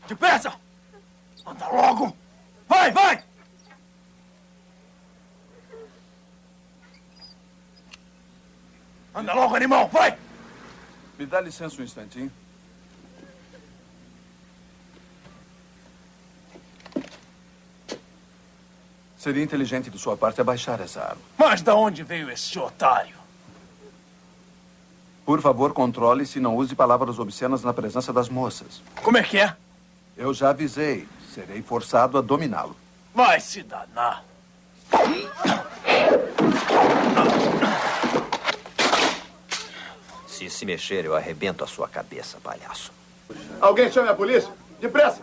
Depressa! 0.10 0.54
Anda 1.46 1.68
logo! 1.70 2.18
Vai, 2.68 2.92
vai! 2.92 3.24
Anda 9.16 9.34
logo, 9.34 9.56
animal, 9.56 9.88
vai! 9.88 10.20
Me 11.18 11.26
dá 11.26 11.40
licença 11.40 11.82
um 11.82 11.86
instantinho. 11.86 12.30
Seria 19.20 19.44
inteligente 19.44 19.90
de 19.90 20.00
sua 20.00 20.16
parte 20.16 20.40
abaixar 20.40 20.80
essa 20.80 21.02
arma. 21.02 21.22
Mas 21.38 21.62
da 21.62 21.76
onde 21.76 22.04
veio 22.04 22.32
esse 22.32 22.58
otário? 22.58 23.18
Por 25.26 25.42
favor, 25.42 25.74
controle-se 25.74 26.40
e 26.40 26.42
não 26.42 26.56
use 26.56 26.74
palavras 26.74 27.20
obscenas 27.20 27.62
na 27.62 27.74
presença 27.74 28.14
das 28.14 28.30
moças. 28.30 28.82
Como 29.04 29.18
é 29.18 29.22
que 29.22 29.38
é? 29.38 29.54
Eu 30.16 30.34
já 30.34 30.52
avisei. 30.52 31.06
Serei 31.36 31.62
forçado 31.62 32.18
a 32.18 32.22
dominá-lo. 32.22 32.78
Vai 33.14 33.42
se 33.42 33.62
danar. 33.62 34.24
Se 40.28 40.50
se 40.50 40.66
mexer, 40.66 41.04
eu 41.04 41.14
arrebento 41.14 41.62
a 41.62 41.68
sua 41.68 41.90
cabeça, 41.90 42.38
palhaço. 42.42 42.94
Alguém 43.60 43.92
chame 43.92 44.08
a 44.08 44.16
polícia? 44.16 44.50
Depressa! 44.80 45.22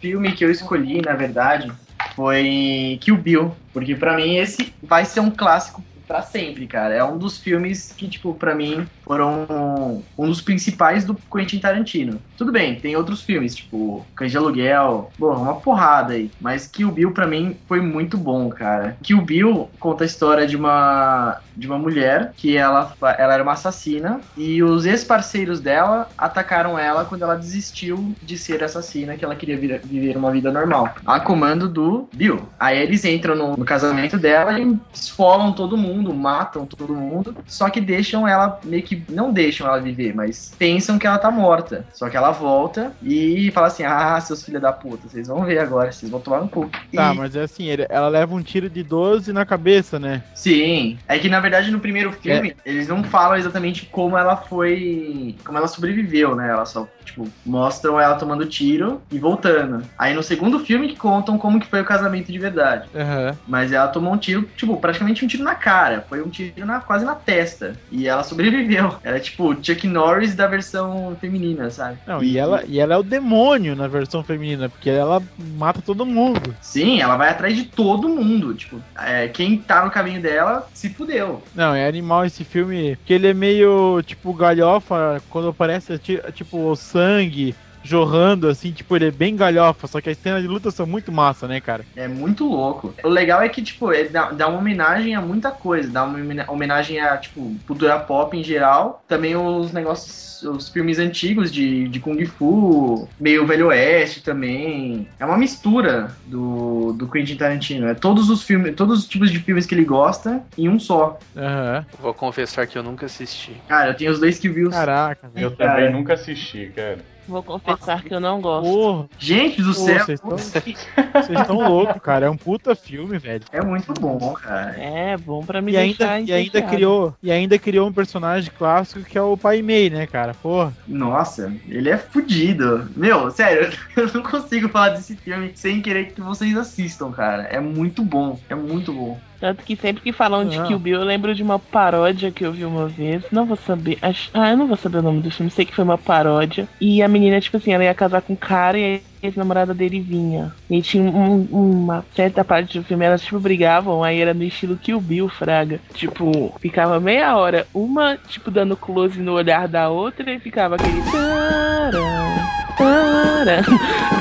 Filme 0.00 0.32
que 0.32 0.44
eu 0.44 0.50
escolhi, 0.50 1.00
na 1.00 1.14
verdade, 1.14 1.72
foi 2.14 2.98
Kill 3.00 3.16
Bill, 3.16 3.56
porque 3.72 3.94
pra 3.94 4.16
mim 4.16 4.36
esse 4.36 4.72
vai 4.82 5.04
ser 5.04 5.20
um 5.20 5.30
clássico 5.30 5.84
pra 6.06 6.22
sempre, 6.22 6.66
cara. 6.66 6.94
É 6.94 7.02
um 7.04 7.18
dos 7.18 7.38
filmes 7.38 7.92
que, 7.96 8.08
tipo, 8.08 8.34
pra 8.34 8.54
mim 8.54 8.86
foram 9.04 10.02
um 10.18 10.26
dos 10.26 10.40
principais 10.40 11.04
do 11.04 11.14
Quentin 11.14 11.58
Tarantino. 11.58 12.20
Tudo 12.36 12.52
bem, 12.52 12.76
tem 12.76 12.96
outros 12.96 13.22
filmes, 13.22 13.54
tipo 13.54 14.04
Cães 14.14 14.30
de 14.30 14.36
Aluguel, 14.36 15.10
bom, 15.18 15.34
uma 15.34 15.54
porrada 15.56 16.14
aí. 16.14 16.30
Mas 16.40 16.66
Kill 16.66 16.90
Bill 16.90 17.12
pra 17.12 17.26
mim 17.26 17.56
foi 17.66 17.80
muito 17.80 18.16
bom, 18.16 18.48
cara. 18.48 18.96
Kill 19.02 19.20
Bill 19.22 19.70
conta 19.78 20.04
a 20.04 20.06
história 20.06 20.46
de 20.46 20.56
uma 20.56 21.40
de 21.56 21.66
uma 21.66 21.78
mulher 21.78 22.32
que 22.36 22.54
ela, 22.54 22.92
ela 23.16 23.32
era 23.32 23.42
uma 23.42 23.52
assassina 23.52 24.20
e 24.36 24.62
os 24.62 24.84
ex-parceiros 24.84 25.58
dela 25.58 26.06
atacaram 26.18 26.78
ela 26.78 27.06
quando 27.06 27.22
ela 27.22 27.34
desistiu 27.34 28.14
de 28.22 28.36
ser 28.36 28.62
assassina, 28.62 29.16
que 29.16 29.24
ela 29.24 29.34
queria 29.34 29.56
vir- 29.56 29.80
viver 29.82 30.18
uma 30.18 30.30
vida 30.30 30.52
normal. 30.52 30.94
A 31.06 31.18
comando 31.18 31.66
do 31.66 32.10
Bill. 32.14 32.46
Aí 32.60 32.78
eles 32.78 33.06
entram 33.06 33.34
no, 33.34 33.56
no 33.56 33.64
casamento 33.64 34.18
dela 34.18 34.58
e 34.60 34.76
esfolam 34.92 35.52
todo 35.54 35.78
mundo, 35.78 35.95
matam 36.14 36.66
todo 36.66 36.94
mundo, 36.94 37.36
só 37.46 37.68
que 37.70 37.80
deixam 37.80 38.26
ela 38.26 38.60
meio 38.64 38.82
que 38.82 39.02
não 39.08 39.32
deixam 39.32 39.66
ela 39.66 39.80
viver, 39.80 40.14
mas 40.14 40.54
pensam 40.58 40.98
que 40.98 41.06
ela 41.06 41.18
tá 41.18 41.30
morta. 41.30 41.84
Só 41.92 42.08
que 42.08 42.16
ela 42.16 42.30
volta 42.30 42.92
e 43.02 43.50
fala 43.52 43.66
assim: 43.68 43.84
"Ah, 43.84 44.20
seus 44.20 44.44
filhos 44.44 44.62
da 44.62 44.72
puta, 44.72 45.08
vocês 45.08 45.28
vão 45.28 45.44
ver 45.44 45.58
agora, 45.58 45.92
vocês 45.92 46.10
vão 46.10 46.20
tomar 46.20 46.40
no 46.40 46.48
cu". 46.48 46.68
Tá, 46.94 47.12
E- 47.12 47.16
mas 47.16 47.36
é 47.36 47.42
assim, 47.42 47.68
ela 47.88 48.08
leva 48.08 48.34
um 48.34 48.42
tiro 48.42 48.68
de 48.68 48.82
12 48.82 49.32
na 49.32 49.44
cabeça, 49.44 49.98
né? 49.98 50.22
Sim. 50.34 50.98
É 51.08 51.18
que 51.18 51.28
na 51.28 51.40
verdade 51.40 51.70
no 51.70 51.80
primeiro 51.80 52.12
filme 52.12 52.54
eles 52.64 52.88
não 52.88 53.02
falam 53.04 53.36
exatamente 53.36 53.86
como 53.86 54.16
ela 54.16 54.36
foi. 54.36 55.34
como 55.44 55.58
ela 55.58 55.68
sobreviveu, 55.68 56.34
né? 56.34 56.48
Ela 56.50 56.64
só, 56.64 56.88
tipo, 57.06 57.26
mostram 57.44 57.98
ela 58.00 58.16
tomando 58.16 58.44
tiro 58.46 59.00
e 59.10 59.18
voltando. 59.18 59.82
Aí 59.98 60.12
no 60.14 60.22
segundo 60.22 60.58
filme 60.60 60.88
que 60.88 60.96
contam 60.96 61.38
como 61.38 61.60
que 61.60 61.66
foi 61.66 61.80
o 61.80 61.84
casamento 61.84 62.30
de 62.30 62.38
verdade. 62.38 62.88
Aham. 62.94 63.36
Mas 63.46 63.72
ela 63.72 63.88
tomou 63.88 64.12
um 64.12 64.18
tiro, 64.18 64.42
tipo, 64.56 64.76
praticamente 64.78 65.24
um 65.24 65.28
tiro 65.28 65.42
na 65.44 65.54
cara. 65.54 66.04
Foi 66.08 66.22
um 66.22 66.28
tiro 66.28 66.66
na, 66.66 66.80
quase 66.80 67.04
na 67.04 67.14
testa. 67.14 67.74
E 67.90 68.06
ela 68.08 68.22
sobreviveu. 68.22 68.94
Ela 69.02 69.16
é 69.16 69.20
tipo 69.20 69.54
Chuck 69.62 69.86
Norris 69.86 70.34
da 70.34 70.46
versão 70.46 71.16
feminina, 71.20 71.70
sabe? 71.70 71.98
Não, 72.06 72.22
e 72.22 72.36
ela, 72.38 72.64
e 72.66 72.80
ela 72.80 72.94
é 72.94 72.96
o 72.96 73.02
demônio 73.02 73.76
na 73.76 73.86
versão 73.86 74.22
feminina, 74.24 74.68
porque 74.68 74.90
ela 74.90 75.22
mata 75.56 75.80
todo 75.80 76.04
mundo. 76.04 76.54
Sim, 76.60 77.00
ela 77.00 77.16
vai 77.16 77.30
atrás 77.30 77.54
de 77.56 77.64
todo 77.64 78.08
mundo. 78.08 78.54
Tipo, 78.54 78.80
é, 78.98 79.28
quem 79.28 79.58
tá 79.58 79.84
no 79.84 79.90
caminho 79.90 80.20
dela 80.20 80.66
se 80.74 80.88
fudeu. 80.90 81.42
Não, 81.54 81.74
é 81.74 81.86
animal 81.86 82.24
esse 82.24 82.42
filme, 82.44 82.96
porque 82.96 83.12
ele 83.12 83.28
é 83.28 83.34
meio, 83.34 84.02
tipo, 84.02 84.32
galhofa, 84.34 85.22
quando 85.30 85.48
aparece, 85.48 85.98
ti- 85.98 86.20
tipo, 86.32 86.70
o 86.70 86.76
sangue 86.96 87.52
jorrando, 87.86 88.48
assim, 88.48 88.72
tipo, 88.72 88.94
ele 88.96 89.06
é 89.06 89.10
bem 89.10 89.36
galhofa, 89.36 89.86
só 89.86 90.00
que 90.00 90.10
as 90.10 90.18
cenas 90.18 90.42
de 90.42 90.48
luta 90.48 90.70
são 90.70 90.86
muito 90.86 91.10
massa, 91.12 91.46
né, 91.46 91.60
cara? 91.60 91.84
É 91.96 92.08
muito 92.08 92.46
louco. 92.46 92.94
O 93.04 93.08
legal 93.08 93.40
é 93.42 93.48
que, 93.48 93.62
tipo, 93.62 93.92
ele 93.92 94.08
dá, 94.08 94.30
dá 94.32 94.48
uma 94.48 94.58
homenagem 94.58 95.14
a 95.14 95.20
muita 95.20 95.50
coisa. 95.50 95.88
Dá 95.90 96.04
uma 96.04 96.18
homena- 96.18 96.44
homenagem 96.48 97.00
a, 97.00 97.16
tipo, 97.16 97.54
cultura 97.66 97.98
pop 97.98 98.36
em 98.36 98.42
geral. 98.42 99.02
Também 99.08 99.36
os 99.36 99.72
negócios, 99.72 100.42
os 100.42 100.68
filmes 100.68 100.98
antigos 100.98 101.52
de, 101.52 101.88
de 101.88 102.00
Kung 102.00 102.22
Fu, 102.26 103.08
meio 103.18 103.46
Velho 103.46 103.68
Oeste 103.68 104.22
também. 104.22 105.06
É 105.18 105.24
uma 105.24 105.38
mistura 105.38 106.08
do, 106.26 106.92
do 106.92 107.08
Quentin 107.08 107.36
Tarantino. 107.36 107.86
É 107.88 107.94
todos 107.94 108.28
os 108.28 108.42
filmes, 108.42 108.74
todos 108.74 109.00
os 109.00 109.06
tipos 109.08 109.30
de 109.30 109.38
filmes 109.38 109.64
que 109.66 109.74
ele 109.74 109.84
gosta 109.84 110.42
em 110.58 110.68
um 110.68 110.78
só. 110.78 111.18
Aham. 111.36 111.86
Vou 112.00 112.12
confessar 112.12 112.66
que 112.66 112.76
eu 112.76 112.82
nunca 112.82 113.06
assisti. 113.06 113.52
Cara, 113.68 113.90
eu 113.90 113.94
tenho 113.94 114.10
os 114.10 114.18
dois 114.20 114.38
que 114.38 114.48
viu. 114.48 114.70
Caraca, 114.70 115.30
Eu 115.34 115.56
Cara. 115.56 115.74
também 115.74 115.92
nunca 115.92 116.14
assisti, 116.14 116.72
cara. 116.74 116.98
Vou 117.28 117.42
confessar 117.42 118.02
que 118.02 118.14
eu 118.14 118.20
não 118.20 118.40
gosto. 118.40 118.64
Porra, 118.70 119.06
Gente 119.18 119.60
do 119.62 119.68
Pô, 119.74 119.80
céu! 119.80 120.04
vocês 120.04 120.20
tão- 120.20 120.38
vocês 120.38 121.40
estão 121.40 121.56
loucos, 121.68 122.00
cara. 122.02 122.26
É 122.26 122.30
um 122.30 122.36
puta 122.36 122.74
filme, 122.74 123.18
velho. 123.18 123.42
É 123.52 123.60
muito 123.64 123.92
bom, 123.94 124.32
cara. 124.34 124.74
É 124.78 125.16
bom 125.16 125.44
pra 125.44 125.60
me 125.60 125.72
E 125.72 125.76
ainda, 125.76 125.96
deixar 125.98 126.20
e 126.20 126.32
ainda 126.32 126.62
criou 126.62 127.14
e 127.22 127.30
ainda 127.32 127.58
criou 127.58 127.88
um 127.88 127.92
personagem 127.92 128.50
clássico 128.56 129.04
que 129.04 129.18
é 129.18 129.22
o 129.22 129.36
Pai 129.36 129.62
Mei, 129.62 129.90
né, 129.90 130.06
cara? 130.06 130.34
Porra. 130.34 130.72
Nossa, 130.86 131.52
ele 131.68 131.88
é 131.90 131.96
fudido. 131.96 132.88
Meu, 132.96 133.30
sério, 133.30 133.70
eu 133.96 134.12
não 134.14 134.22
consigo 134.22 134.68
falar 134.68 134.90
desse 134.90 135.16
filme 135.16 135.50
sem 135.54 135.80
querer 135.82 136.12
que 136.12 136.20
vocês 136.20 136.56
assistam, 136.56 137.10
cara. 137.10 137.42
É 137.44 137.60
muito 137.60 138.02
bom, 138.04 138.38
é 138.48 138.54
muito 138.54 138.92
bom. 138.92 139.18
Tanto 139.40 139.62
que 139.64 139.76
sempre 139.76 140.02
que 140.02 140.12
falam 140.12 140.46
de 140.48 140.58
Não. 140.58 140.66
Kill 140.66 140.78
Bill, 140.78 141.00
eu 141.00 141.04
lembro 141.04 141.34
de 141.34 141.42
uma 141.42 141.58
paródia 141.58 142.30
que 142.30 142.44
eu 142.44 142.52
vi 142.52 142.64
uma 142.64 142.86
vez. 142.88 143.22
Não 143.30 143.44
vou 143.46 143.56
saber. 143.56 143.98
acho- 144.02 144.30
Ah, 144.34 144.50
eu 144.50 144.56
não 144.56 144.66
vou 144.66 144.76
saber 144.76 144.98
o 144.98 145.02
nome 145.02 145.20
do 145.20 145.30
filme. 145.30 145.50
Sei 145.50 145.64
que 145.64 145.74
foi 145.74 145.84
uma 145.84 145.98
paródia. 145.98 146.66
E 146.80 147.02
a 147.02 147.08
menina, 147.08 147.40
tipo 147.40 147.56
assim, 147.56 147.72
ela 147.72 147.84
ia 147.84 147.94
casar 147.94 148.22
com 148.22 148.32
um 148.32 148.36
cara 148.36 148.78
e 148.78 148.96
a 149.22 149.26
ex-namorada 149.26 149.74
dele 149.74 150.00
vinha. 150.00 150.52
E 150.70 150.80
tinha 150.82 151.10
um- 151.10 151.46
uma 151.50 152.04
certa 152.14 152.44
parte 152.44 152.78
do 152.78 152.84
filme, 152.84 153.04
elas, 153.04 153.22
tipo, 153.22 153.38
brigavam. 153.40 154.02
Aí 154.04 154.20
era 154.20 154.32
no 154.34 154.44
estilo 154.44 154.76
Kill 154.76 155.00
Bill, 155.00 155.28
fraga. 155.28 155.80
Tipo, 155.94 156.54
ficava 156.60 156.98
meia 157.00 157.36
hora. 157.36 157.66
Uma, 157.74 158.16
tipo, 158.28 158.50
dando 158.50 158.76
close 158.76 159.18
no 159.20 159.32
olhar 159.32 159.66
da 159.68 159.88
outra 159.88 160.30
e 160.32 160.38
ficava 160.38 160.76
aquele. 160.76 161.02
Taran, 161.10 162.36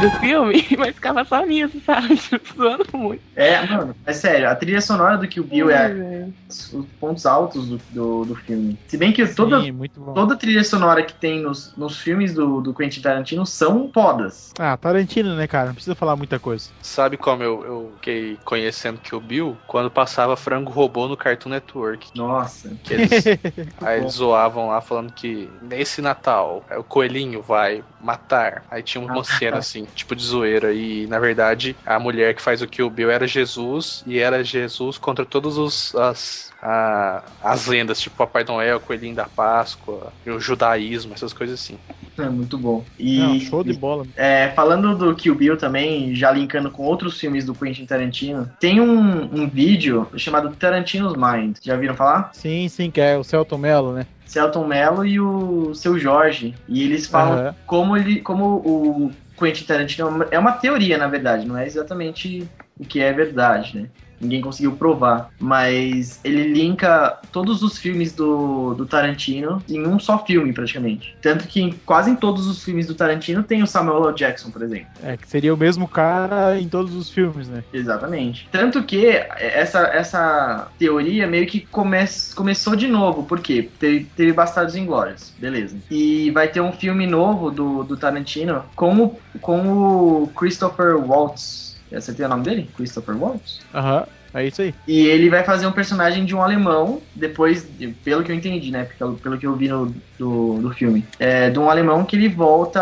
do 0.01 0.11
filme, 0.19 0.65
mas 0.77 0.95
ficava 0.95 1.23
só 1.25 1.45
nisso, 1.45 1.79
sabe? 1.85 2.15
Tipo, 2.25 2.55
zoando 2.55 2.85
muito. 2.93 3.21
É, 3.35 3.65
mano, 3.65 3.95
é 4.05 4.13
sério, 4.13 4.49
a 4.49 4.55
trilha 4.55 4.81
sonora 4.81 5.17
do 5.17 5.27
Kill 5.27 5.43
Bill 5.43 5.69
é 5.69 5.89
velho. 5.89 6.33
os 6.47 6.85
pontos 6.99 7.25
altos 7.25 7.67
do, 7.67 7.77
do, 7.91 8.25
do 8.25 8.35
filme. 8.35 8.77
Se 8.87 8.97
bem 8.97 9.11
que 9.11 9.25
toda, 9.27 9.61
Sim, 9.61 9.77
toda 10.13 10.35
trilha 10.35 10.63
sonora 10.63 11.03
que 11.03 11.13
tem 11.13 11.41
nos, 11.41 11.75
nos 11.75 11.99
filmes 11.99 12.33
do, 12.33 12.61
do 12.61 12.73
Quentin 12.73 13.01
Tarantino 13.01 13.45
são 13.45 13.89
fodas. 13.93 14.53
Ah, 14.57 14.75
Tarantino, 14.77 15.35
né, 15.35 15.47
cara? 15.47 15.67
Não 15.67 15.73
precisa 15.73 15.95
falar 15.95 16.15
muita 16.15 16.39
coisa. 16.39 16.69
Sabe 16.81 17.17
como 17.17 17.43
eu, 17.43 17.65
eu 17.65 17.91
fiquei 17.95 18.37
conhecendo 18.43 18.99
que 18.99 19.15
o 19.15 19.19
Bill? 19.19 19.57
Quando 19.67 19.89
passava 19.89 20.35
frango 20.35 20.71
robô 20.71 21.07
no 21.07 21.17
Cartoon 21.17 21.49
Network. 21.49 22.09
Nossa. 22.15 22.71
Que 22.83 22.93
eles, 22.93 23.11
aí 23.81 23.99
eles 23.99 24.13
zoavam 24.13 24.67
lá 24.67 24.81
falando 24.81 25.11
que 25.11 25.49
nesse 25.61 26.01
Natal 26.01 26.63
o 26.77 26.83
coelhinho 26.83 27.41
vai 27.41 27.83
matar. 28.05 28.65
Aí 28.69 28.83
tinha 28.83 29.01
uma 29.03 29.23
cena 29.23 29.57
assim, 29.59 29.85
tipo 29.87 30.15
de 30.15 30.23
zoeira. 30.23 30.73
E 30.73 31.07
na 31.07 31.19
verdade 31.19 31.79
a 31.85 31.99
mulher 31.99 32.35
que 32.35 32.41
faz 32.41 32.61
o 32.61 32.67
Kill 32.67 32.89
Bill 32.89 33.11
era 33.11 33.27
Jesus 33.27 34.03
e 34.05 34.19
era 34.19 34.43
Jesus 34.43 34.97
contra 34.97 35.25
todas 35.25 35.57
os, 35.57 35.93
as, 35.95 36.53
a- 36.61 37.35
as 37.41 37.65
lendas, 37.67 37.99
tipo 38.01 38.15
Papai 38.17 38.43
Noel, 38.43 38.79
Coelhinho 38.79 39.15
da 39.15 39.27
Páscoa, 39.27 40.13
e 40.25 40.31
o 40.31 40.39
judaísmo, 40.39 41.13
essas 41.13 41.33
coisas 41.33 41.59
assim. 41.61 41.79
É 42.17 42.29
muito 42.29 42.57
bom. 42.57 42.89
E 42.97 43.19
Não, 43.19 43.39
show 43.39 43.63
de 43.63 43.73
bola. 43.73 44.07
é, 44.15 44.51
falando 44.51 44.97
do 44.97 45.15
Kill 45.15 45.35
Bill 45.35 45.57
também, 45.57 46.15
já 46.15 46.31
linkando 46.31 46.71
com 46.71 46.83
outros 46.83 47.19
filmes 47.19 47.45
do 47.45 47.53
Quentin 47.55 47.85
Tarantino, 47.85 48.53
tem 48.57 48.79
um, 48.79 49.23
um 49.43 49.49
vídeo 49.49 50.09
chamado 50.17 50.55
Tarantino's 50.55 51.15
Mind. 51.15 51.57
Já 51.61 51.75
viram 51.75 51.95
falar? 51.95 52.31
Sim, 52.31 52.67
sim, 52.69 52.91
que 52.91 52.99
é 53.01 53.17
o 53.17 53.23
Celton 53.23 53.57
Mello, 53.57 53.93
né? 53.93 54.07
Celton 54.25 54.65
Mello 54.65 55.05
e 55.05 55.19
o 55.19 55.73
seu 55.73 55.97
Jorge. 55.97 56.55
E 56.67 56.83
eles 56.83 57.05
falam 57.07 57.37
Aham. 57.37 57.55
como 57.65 57.97
ele. 57.97 58.21
como 58.21 58.55
o 58.57 59.11
Quentin 59.37 59.65
Tarantino 59.65 60.23
é 60.23 60.35
é 60.35 60.39
uma 60.39 60.53
teoria, 60.53 60.97
na 60.97 61.07
verdade, 61.07 61.45
não 61.45 61.57
é 61.57 61.65
exatamente 61.65 62.47
o 62.79 62.85
que 62.85 62.99
é 62.99 63.11
verdade, 63.11 63.77
né? 63.77 63.89
Ninguém 64.19 64.41
conseguiu 64.41 64.73
provar. 64.73 65.29
Mas 65.39 66.19
ele 66.23 66.53
linka 66.53 67.19
todos 67.31 67.63
os 67.63 67.77
filmes 67.77 68.13
do, 68.13 68.73
do 68.73 68.85
Tarantino 68.85 69.61
em 69.69 69.85
um 69.85 69.99
só 69.99 70.23
filme, 70.25 70.53
praticamente. 70.53 71.15
Tanto 71.21 71.47
que 71.47 71.61
em, 71.61 71.71
quase 71.85 72.11
em 72.11 72.15
todos 72.15 72.47
os 72.47 72.63
filmes 72.63 72.87
do 72.87 72.95
Tarantino 72.95 73.43
tem 73.43 73.61
o 73.61 73.67
Samuel 73.67 74.09
L. 74.09 74.15
Jackson, 74.15 74.51
por 74.51 74.61
exemplo. 74.61 74.87
É, 75.03 75.17
que 75.17 75.27
seria 75.27 75.53
o 75.53 75.57
mesmo 75.57 75.87
cara 75.87 76.59
em 76.59 76.67
todos 76.67 76.95
os 76.95 77.09
filmes, 77.09 77.47
né? 77.47 77.63
Exatamente. 77.73 78.47
Tanto 78.51 78.83
que 78.83 79.07
essa, 79.07 79.79
essa 79.87 80.67
teoria 80.77 81.27
meio 81.27 81.45
que 81.47 81.61
come, 81.61 81.97
começou 82.35 82.75
de 82.75 82.87
novo, 82.87 83.23
por 83.23 83.39
quê? 83.39 83.69
Teve, 83.79 84.05
teve 84.15 84.33
Bastardos 84.33 84.75
Inglórios, 84.75 85.33
beleza. 85.39 85.77
E 85.89 86.31
vai 86.31 86.47
ter 86.47 86.61
um 86.61 86.71
filme 86.71 87.05
novo 87.05 87.51
do, 87.51 87.83
do 87.83 87.97
Tarantino 87.97 88.63
com 88.75 88.95
o, 89.03 89.19
com 89.41 90.23
o 90.23 90.27
Christopher 90.35 90.97
Waltz. 90.97 91.64
Eu 91.91 91.97
acertei 91.99 92.25
o 92.25 92.29
nome 92.29 92.43
dele? 92.43 92.69
Christopher 92.75 93.15
Waltz? 93.15 93.59
Aham, 93.73 94.05
é 94.33 94.47
isso 94.47 94.61
aí. 94.61 94.73
E 94.87 95.05
ele 95.07 95.29
vai 95.29 95.43
fazer 95.43 95.65
um 95.67 95.71
personagem 95.71 96.25
de 96.25 96.35
um 96.35 96.41
alemão, 96.41 96.99
depois, 97.15 97.65
de- 97.77 97.89
pelo 98.03 98.23
que 98.23 98.31
eu 98.31 98.35
entendi, 98.35 98.71
né? 98.71 98.87
Pelo, 98.97 99.13
pelo 99.15 99.37
que 99.37 99.45
eu 99.45 99.55
vi 99.55 99.67
no, 99.69 99.93
do, 100.19 100.57
do 100.59 100.71
filme. 100.71 101.05
É, 101.19 101.49
de 101.49 101.59
um 101.59 101.69
alemão 101.69 102.03
que 102.03 102.15
ele 102.15 102.27
volta 102.27 102.81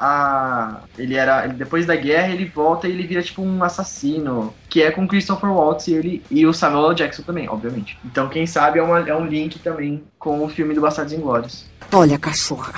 a. 0.00 0.80
Ele 0.98 1.14
era. 1.14 1.46
Depois 1.46 1.86
da 1.86 1.96
guerra, 1.96 2.32
ele 2.32 2.44
volta 2.44 2.88
e 2.88 2.92
ele 2.92 3.06
vira 3.06 3.22
tipo 3.22 3.42
um 3.42 3.62
assassino. 3.62 4.52
Que 4.68 4.82
é 4.82 4.90
com 4.90 5.06
Christopher 5.06 5.50
Waltz 5.50 5.88
e, 5.88 5.94
ele, 5.94 6.22
e 6.30 6.46
o 6.46 6.52
Samuel 6.52 6.88
L. 6.90 6.94
Jackson 6.94 7.22
também, 7.22 7.48
obviamente. 7.48 7.98
Então, 8.04 8.28
quem 8.28 8.46
sabe 8.46 8.78
é, 8.78 8.82
uma- 8.82 9.08
é 9.08 9.14
um 9.16 9.26
link 9.26 9.58
também 9.58 10.02
com 10.18 10.44
o 10.44 10.48
filme 10.48 10.74
do 10.74 10.80
Bastardos 10.80 11.12
Inglórios. 11.12 11.64
Olha, 11.92 12.18
cachorra. 12.18 12.74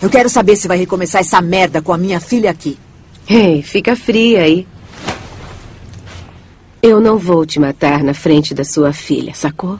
Eu 0.00 0.08
quero 0.08 0.28
saber 0.28 0.54
se 0.56 0.68
vai 0.68 0.78
recomeçar 0.78 1.20
essa 1.20 1.40
merda 1.40 1.82
com 1.82 1.92
a 1.92 1.98
minha 1.98 2.20
filha 2.20 2.50
aqui. 2.50 2.78
Ei, 3.28 3.62
fica 3.62 3.96
fria 3.96 4.42
aí. 4.42 4.66
Eu 6.80 7.00
não 7.00 7.18
vou 7.18 7.44
te 7.44 7.58
matar 7.58 8.04
na 8.04 8.14
frente 8.14 8.54
da 8.54 8.64
sua 8.64 8.92
filha, 8.92 9.34
sacou? 9.34 9.78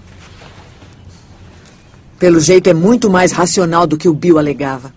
Pelo 2.19 2.41
jeito 2.41 2.69
é 2.69 2.75
muito 2.75 3.09
mais 3.09 3.31
racional 3.31 3.87
do 3.87 3.97
que 3.97 4.09
o 4.09 4.15
Bill 4.15 4.39
alegava. 4.39 4.93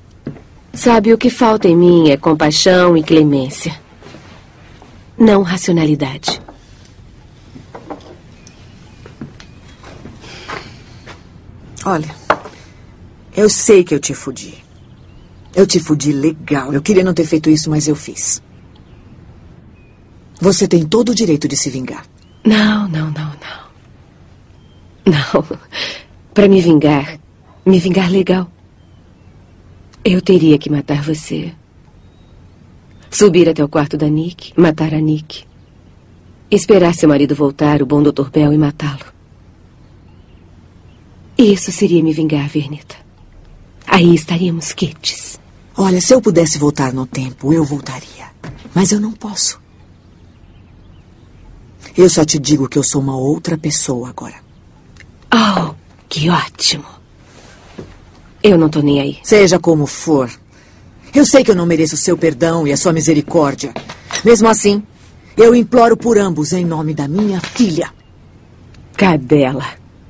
Sabe, 0.73 1.13
o 1.13 1.17
que 1.17 1.29
falta 1.29 1.67
em 1.67 1.75
mim 1.75 2.09
é 2.09 2.17
compaixão 2.17 2.97
e 2.97 3.03
clemência. 3.03 3.79
Não 5.17 5.43
racionalidade. 5.43 6.41
Olha, 11.85 12.15
eu 13.35 13.49
sei 13.49 13.83
que 13.83 13.93
eu 13.93 13.99
te 13.99 14.15
fudi. 14.15 14.63
Eu 15.55 15.67
te 15.67 15.79
fudi 15.79 16.11
legal. 16.11 16.73
Eu 16.73 16.81
queria 16.81 17.03
não 17.03 17.13
ter 17.13 17.25
feito 17.25 17.49
isso, 17.49 17.69
mas 17.69 17.87
eu 17.87 17.95
fiz. 17.95 18.41
Você 20.41 20.67
tem 20.67 20.83
todo 20.83 21.09
o 21.09 21.15
direito 21.15 21.47
de 21.47 21.55
se 21.55 21.69
vingar. 21.69 22.03
Não, 22.43 22.87
não, 22.87 23.11
não, 23.11 23.31
não. 25.05 25.13
Não. 25.13 25.59
Para 26.33 26.47
me 26.47 26.59
vingar, 26.59 27.19
me 27.63 27.77
vingar 27.77 28.09
legal. 28.09 28.51
Eu 30.03 30.19
teria 30.19 30.57
que 30.57 30.67
matar 30.69 31.03
você. 31.03 31.53
Subir 33.11 33.47
até 33.47 33.63
o 33.63 33.69
quarto 33.69 33.95
da 33.95 34.09
Nick, 34.09 34.51
matar 34.59 34.95
a 34.95 34.99
Nick. 34.99 35.43
Esperar 36.49 36.95
seu 36.95 37.07
marido 37.07 37.35
voltar, 37.35 37.81
o 37.83 37.85
bom 37.85 38.01
Dr. 38.01 38.29
Bell, 38.31 38.51
e 38.51 38.57
matá-lo. 38.57 39.05
Isso 41.37 41.71
seria 41.71 42.01
me 42.01 42.13
vingar, 42.13 42.49
Vernita. 42.49 42.95
Aí 43.85 44.15
estaríamos 44.15 44.73
quites. 44.73 45.39
Olha, 45.77 46.01
se 46.01 46.15
eu 46.15 46.21
pudesse 46.21 46.57
voltar 46.57 46.93
no 46.93 47.05
tempo, 47.05 47.53
eu 47.53 47.63
voltaria. 47.63 48.31
Mas 48.73 48.91
eu 48.91 48.99
não 48.99 49.11
posso. 49.11 49.60
Eu 52.01 52.09
só 52.09 52.25
te 52.25 52.39
digo 52.39 52.67
que 52.67 52.79
eu 52.79 52.83
sou 52.83 52.99
uma 52.99 53.15
outra 53.15 53.55
pessoa 53.55 54.09
agora. 54.09 54.33
Oh, 55.31 55.75
que 56.09 56.31
ótimo. 56.31 56.83
Eu 58.41 58.57
não 58.57 58.69
tô 58.69 58.81
nem 58.81 58.99
aí. 58.99 59.19
Seja 59.21 59.59
como 59.59 59.85
for. 59.85 60.27
Eu 61.13 61.23
sei 61.27 61.43
que 61.43 61.51
eu 61.51 61.55
não 61.55 61.67
mereço 61.67 61.95
seu 61.95 62.17
perdão 62.17 62.65
e 62.65 62.71
a 62.71 62.77
sua 62.77 62.91
misericórdia. 62.91 63.71
Mesmo 64.25 64.47
assim, 64.47 64.81
eu 65.37 65.53
imploro 65.53 65.95
por 65.95 66.17
ambos 66.17 66.53
em 66.53 66.65
nome 66.65 66.95
da 66.95 67.07
minha 67.07 67.39
filha. 67.39 67.93
Cadela. 68.97 69.67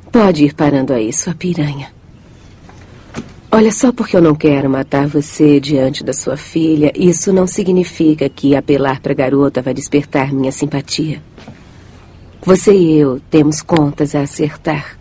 Pode 0.10 0.46
ir 0.46 0.54
parando 0.54 0.94
aí, 0.94 1.12
sua 1.12 1.36
piranha. 1.36 1.94
Olha, 3.52 3.70
só 3.74 3.92
porque 3.92 4.16
eu 4.16 4.22
não 4.22 4.34
quero 4.34 4.70
matar 4.70 5.10
você 5.10 5.60
diante 5.60 6.06
da 6.06 6.14
sua 6.14 6.38
filha, 6.38 6.94
isso 6.96 7.34
não 7.34 7.46
significa 7.46 8.30
que 8.30 8.56
apelar 8.56 9.02
pra 9.02 9.14
garota 9.14 9.62
vai 9.62 9.74
despertar 9.74 10.32
minha 10.32 10.54
simpatia. 10.54 11.22
Você 12.44 12.74
e 12.74 12.98
eu 12.98 13.22
temos 13.30 13.62
contas 13.62 14.16
a 14.16 14.22
acertar. 14.22 14.98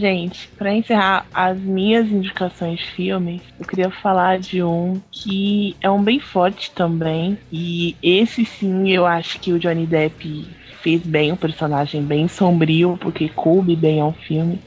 Gente, 0.00 0.48
pra 0.58 0.74
encerrar 0.74 1.26
as 1.32 1.58
minhas 1.58 2.10
indicações 2.10 2.80
de 2.80 2.86
filmes, 2.86 3.42
eu 3.58 3.66
queria 3.66 3.90
falar 3.90 4.38
de 4.38 4.62
um 4.62 5.00
que 5.10 5.76
é 5.80 5.90
um 5.90 6.02
bem 6.02 6.18
forte 6.18 6.72
também. 6.72 7.38
E 7.52 7.94
esse 8.02 8.44
sim, 8.44 8.90
eu 8.90 9.06
acho 9.06 9.38
que 9.38 9.52
o 9.52 9.58
Johnny 9.58 9.86
Depp 9.86 10.48
fez 10.82 11.02
bem, 11.02 11.30
um 11.30 11.36
personagem 11.36 12.02
bem 12.02 12.26
sombrio, 12.26 12.98
porque 13.00 13.28
coube 13.28 13.76
bem 13.76 14.00
ao 14.00 14.12
filme. 14.12 14.60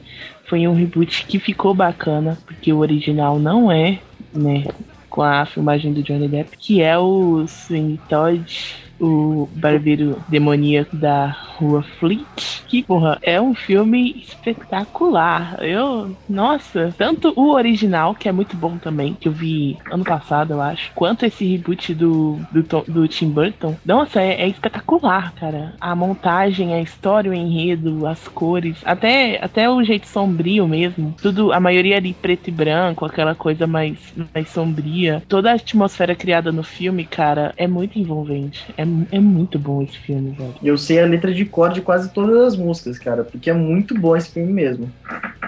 Foi 0.45 0.67
um 0.67 0.75
reboot 0.75 1.25
que 1.25 1.39
ficou 1.39 1.73
bacana, 1.73 2.37
porque 2.45 2.71
o 2.71 2.79
original 2.79 3.39
não 3.39 3.71
é, 3.71 3.99
né? 4.33 4.65
Com 5.09 5.21
a 5.21 5.45
filmagem 5.45 5.93
do 5.93 6.03
Johnny 6.03 6.27
Depp, 6.27 6.57
que 6.57 6.81
é 6.81 6.97
o 6.97 7.45
Sweeney 7.47 7.99
Todd, 8.07 8.75
o 9.03 9.49
barbeiro 9.53 10.23
demoníaco 10.27 10.95
da 10.95 11.27
Rua 11.57 11.83
Fleet, 11.99 12.27
que, 12.67 12.83
porra, 12.85 13.17
é 13.21 13.39
um 13.41 13.53
filme 13.53 14.13
espetacular. 14.19 15.57
Eu, 15.63 16.17
nossa, 16.27 16.93
tanto 16.97 17.33
o 17.35 17.51
original, 17.53 18.15
que 18.15 18.27
é 18.27 18.31
muito 18.31 18.57
bom 18.57 18.77
também, 18.79 19.15
que 19.15 19.27
eu 19.27 19.31
vi 19.33 19.77
ano 19.91 20.03
passado, 20.05 20.53
eu 20.53 20.61
acho, 20.61 20.91
quanto 20.95 21.25
esse 21.25 21.45
reboot 21.45 21.93
do, 21.93 22.45
do, 22.51 22.63
do 22.87 23.07
Tim 23.07 23.31
Burton. 23.31 23.77
Nossa, 23.85 24.21
é, 24.21 24.41
é 24.43 24.47
espetacular, 24.47 25.33
cara. 25.35 25.75
A 25.79 25.95
montagem, 25.95 26.73
a 26.73 26.81
história, 26.81 27.31
o 27.31 27.33
enredo, 27.33 28.05
as 28.05 28.27
cores, 28.27 28.81
até, 28.85 29.43
até 29.43 29.69
o 29.69 29.83
jeito 29.83 30.07
sombrio 30.07 30.67
mesmo. 30.67 31.15
Tudo, 31.21 31.51
a 31.51 31.59
maioria 31.59 31.97
ali 31.97 32.13
preto 32.13 32.49
e 32.49 32.51
branco, 32.51 33.05
aquela 33.05 33.35
coisa 33.35 33.67
mais, 33.67 33.99
mais 34.33 34.49
sombria. 34.49 35.23
Toda 35.27 35.51
a 35.51 35.55
atmosfera 35.55 36.15
criada 36.15 36.51
no 36.51 36.63
filme, 36.63 37.05
cara, 37.05 37.53
é 37.57 37.67
muito 37.67 37.97
envolvente. 37.99 38.73
É, 38.77 38.85
mu- 38.85 38.92
é 39.11 39.19
muito 39.19 39.57
bom 39.59 39.81
esse 39.81 39.97
filme, 39.97 40.31
velho. 40.31 40.53
Eu 40.63 40.77
sei 40.77 41.01
a 41.01 41.05
letra 41.05 41.33
de 41.33 41.45
cor 41.45 41.71
de 41.71 41.81
quase 41.81 42.09
todas 42.13 42.35
as 42.53 42.57
músicas, 42.57 42.97
cara, 42.99 43.23
porque 43.23 43.49
é 43.49 43.53
muito 43.53 43.97
bom 43.97 44.15
esse 44.15 44.29
filme 44.31 44.51
mesmo. 44.51 44.89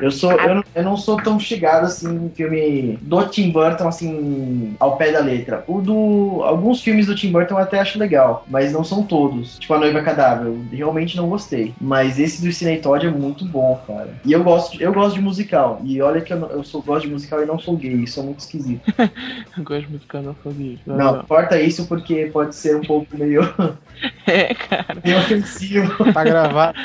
Eu 0.01 0.11
sou, 0.11 0.31
eu, 0.33 0.55
não- 0.55 0.63
eu 0.75 0.83
não 0.83 0.97
sou 0.97 1.17
tão 1.17 1.39
chegado 1.39 1.85
assim 1.85 2.13
em 2.25 2.29
filme 2.29 2.97
do 3.01 3.25
Tim 3.27 3.49
Burton 3.51 3.87
assim 3.87 4.75
ao 4.79 4.97
pé 4.97 5.11
da 5.11 5.19
letra. 5.19 5.63
O 5.67 5.81
do 5.81 6.41
alguns 6.43 6.81
filmes 6.81 7.05
do 7.07 7.15
Tim 7.15 7.31
Burton 7.31 7.55
eu 7.55 7.59
até 7.59 7.79
acho 7.79 7.97
legal, 7.97 8.45
mas 8.49 8.73
não 8.73 8.83
são 8.83 9.03
todos. 9.03 9.57
Tipo 9.57 9.73
a 9.73 9.79
Noiva 9.79 10.01
Cadáver, 10.01 10.47
eu 10.47 10.65
realmente 10.71 11.15
não 11.15 11.29
gostei. 11.29 11.73
Mas 11.79 12.19
esse 12.19 12.41
do 12.41 12.51
Cine 12.51 12.79
Todd 12.79 13.05
é 13.05 13.09
muito 13.11 13.45
bom, 13.45 13.81
cara. 13.87 14.09
E 14.25 14.31
eu 14.33 14.43
gosto, 14.43 14.77
de- 14.77 14.83
eu 14.83 14.93
gosto 14.93 15.15
de 15.15 15.21
musical. 15.21 15.79
E 15.83 16.01
olha 16.01 16.21
que 16.21 16.33
eu, 16.33 16.39
não- 16.39 16.49
eu 16.49 16.63
sou, 16.63 16.81
gosto 16.81 17.07
de 17.07 17.13
musical 17.13 17.41
e 17.41 17.45
não 17.45 17.57
sou 17.57 17.75
gay, 17.77 17.93
isso 17.93 18.19
é 18.19 18.23
muito 18.23 18.39
esquisito. 18.39 18.81
Eu 19.57 19.63
gosto 19.63 19.85
de 19.87 19.93
música 19.93 20.21
não 20.21 20.35
gay. 20.57 20.79
Não, 20.85 21.23
corta 21.23 21.59
isso 21.61 21.87
porque 21.87 22.29
pode 22.33 22.55
ser 22.55 22.75
um 22.75 22.81
pouco 22.81 23.07
meio 23.17 23.34
É, 24.27 24.53
cara. 24.53 25.01
meio 25.03 25.17
ofensivo. 25.19 25.91
Tá 26.13 26.23
gravado. 26.23 26.77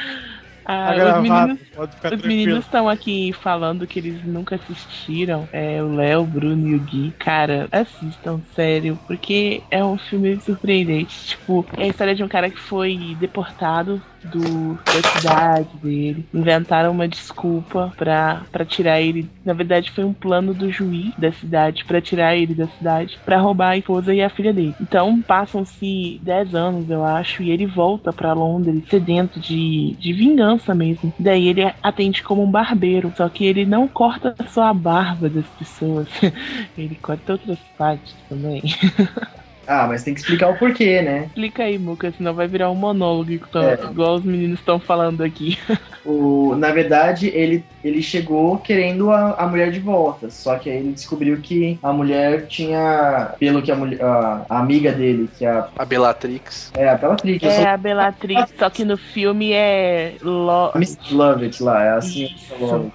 Ah, 0.64 0.94
Tá 0.94 1.16
os 1.16 1.22
meninos, 1.22 1.70
pode 1.74 1.96
ficar 1.96 2.14
os 2.14 2.22
meninos 2.22 2.64
estão 2.64 2.88
aqui 2.88 3.32
falando 3.32 3.86
que 3.86 3.98
eles 3.98 4.22
nunca 4.24 4.54
assistiram. 4.54 5.48
É, 5.52 5.82
o 5.82 5.88
Léo, 5.94 6.22
o 6.22 6.26
Bruno 6.26 6.68
e 6.68 6.74
o 6.76 6.80
Gui. 6.80 7.12
Cara, 7.18 7.68
assistam, 7.72 8.40
sério, 8.54 9.00
porque 9.06 9.66
é 9.70 9.84
um 9.84 9.98
filme 9.98 10.38
surpreendente. 10.40 11.26
Tipo, 11.26 11.66
é 11.76 11.84
a 11.84 11.88
história 11.88 12.14
de 12.14 12.22
um 12.22 12.28
cara 12.28 12.50
que 12.50 12.60
foi 12.60 13.16
deportado 13.18 14.00
do, 14.24 14.78
da 14.84 15.20
cidade 15.20 15.68
dele. 15.82 16.26
Inventaram 16.32 16.90
uma 16.90 17.08
desculpa 17.08 17.92
pra, 17.96 18.42
pra 18.50 18.64
tirar 18.64 19.00
ele. 19.00 19.28
Na 19.44 19.52
verdade, 19.52 19.90
foi 19.90 20.04
um 20.04 20.12
plano 20.12 20.54
do 20.54 20.70
juiz 20.70 21.12
da 21.16 21.32
cidade 21.32 21.84
pra 21.84 22.00
tirar 22.00 22.36
ele 22.36 22.54
da 22.54 22.66
cidade, 22.68 23.18
pra 23.24 23.38
roubar 23.38 23.70
a 23.70 23.76
esposa 23.78 24.14
e 24.14 24.22
a 24.22 24.28
filha 24.28 24.52
dele. 24.52 24.74
Então, 24.80 25.20
passam-se 25.22 26.20
10 26.22 26.54
anos, 26.54 26.90
eu 26.90 27.04
acho, 27.04 27.42
e 27.42 27.50
ele 27.50 27.66
volta 27.66 28.12
pra 28.12 28.32
Londres 28.32 28.84
sedento 28.88 29.40
de, 29.40 29.96
de 29.98 30.12
vingança 30.12 30.74
mesmo. 30.74 31.12
Daí 31.18 31.48
ele 31.48 31.72
atende 31.82 32.22
como 32.22 32.42
um 32.42 32.50
barbeiro, 32.50 33.12
só 33.16 33.28
que 33.28 33.44
ele 33.44 33.64
não 33.64 33.88
corta 33.88 34.34
só 34.48 34.64
a 34.64 34.74
barba 34.74 35.28
das 35.28 35.46
pessoas, 35.46 36.08
ele 36.76 36.96
corta 36.96 37.32
outras 37.32 37.58
partes 37.76 38.14
também. 38.28 38.62
Ah, 39.70 39.86
mas 39.86 40.02
tem 40.02 40.12
que 40.14 40.20
explicar 40.20 40.48
o 40.50 40.58
porquê, 40.58 41.00
né? 41.00 41.26
Explica 41.28 41.62
aí, 41.62 41.78
Muca, 41.78 42.12
senão 42.16 42.34
vai 42.34 42.48
virar 42.48 42.70
um 42.70 42.74
monólogo 42.74 43.30
igual, 43.30 43.64
É. 43.64 43.78
igual 43.84 44.16
os 44.16 44.24
meninos 44.24 44.58
estão 44.58 44.80
falando 44.80 45.22
aqui. 45.22 45.56
O, 46.02 46.54
na 46.56 46.70
verdade, 46.72 47.28
ele 47.28 47.62
ele 47.84 48.02
chegou 48.02 48.56
querendo 48.58 49.10
a, 49.10 49.34
a 49.34 49.46
mulher 49.46 49.70
de 49.70 49.80
volta. 49.80 50.30
Só 50.30 50.56
que 50.56 50.70
aí 50.70 50.78
ele 50.78 50.92
descobriu 50.92 51.38
que 51.42 51.78
a 51.82 51.92
mulher 51.92 52.46
tinha, 52.46 53.34
pelo 53.38 53.60
que 53.62 53.70
a, 53.70 53.76
mulher, 53.76 54.02
a, 54.02 54.44
a 54.48 54.58
amiga 54.60 54.92
dele, 54.92 55.28
que 55.36 55.44
é 55.44 55.50
a, 55.50 55.68
A 55.78 55.84
Bellatrix. 55.84 56.70
é 56.74 56.88
a 56.88 56.96
Bellatrix, 56.96 57.42
É 57.44 57.50
sou- 57.50 57.66
a 57.68 57.76
Bellatrix, 57.76 58.54
só 58.58 58.70
que 58.70 58.82
no 58.84 58.96
filme 58.96 59.52
é. 59.52 60.14
Lo... 60.22 60.72
Miss 60.74 60.96
Lovett 61.10 61.62
lá, 61.62 61.84
é 61.84 61.90
assim. 61.90 62.28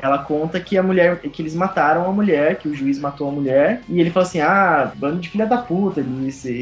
Ela 0.02 0.20
conta 0.20 0.60
que 0.60 0.76
a 0.78 0.84
mulher, 0.84 1.20
que 1.20 1.42
eles 1.44 1.54
mataram 1.56 2.08
a 2.10 2.12
mulher, 2.12 2.58
que 2.58 2.68
o 2.68 2.74
juiz 2.74 3.00
matou 3.00 3.30
a 3.30 3.32
mulher, 3.32 3.82
e 3.88 4.00
ele 4.00 4.10
falou 4.10 4.28
assim: 4.28 4.42
ah, 4.42 4.92
bando 4.96 5.20
de 5.20 5.30
filha 5.30 5.46
da 5.46 5.58
puta, 5.58 6.02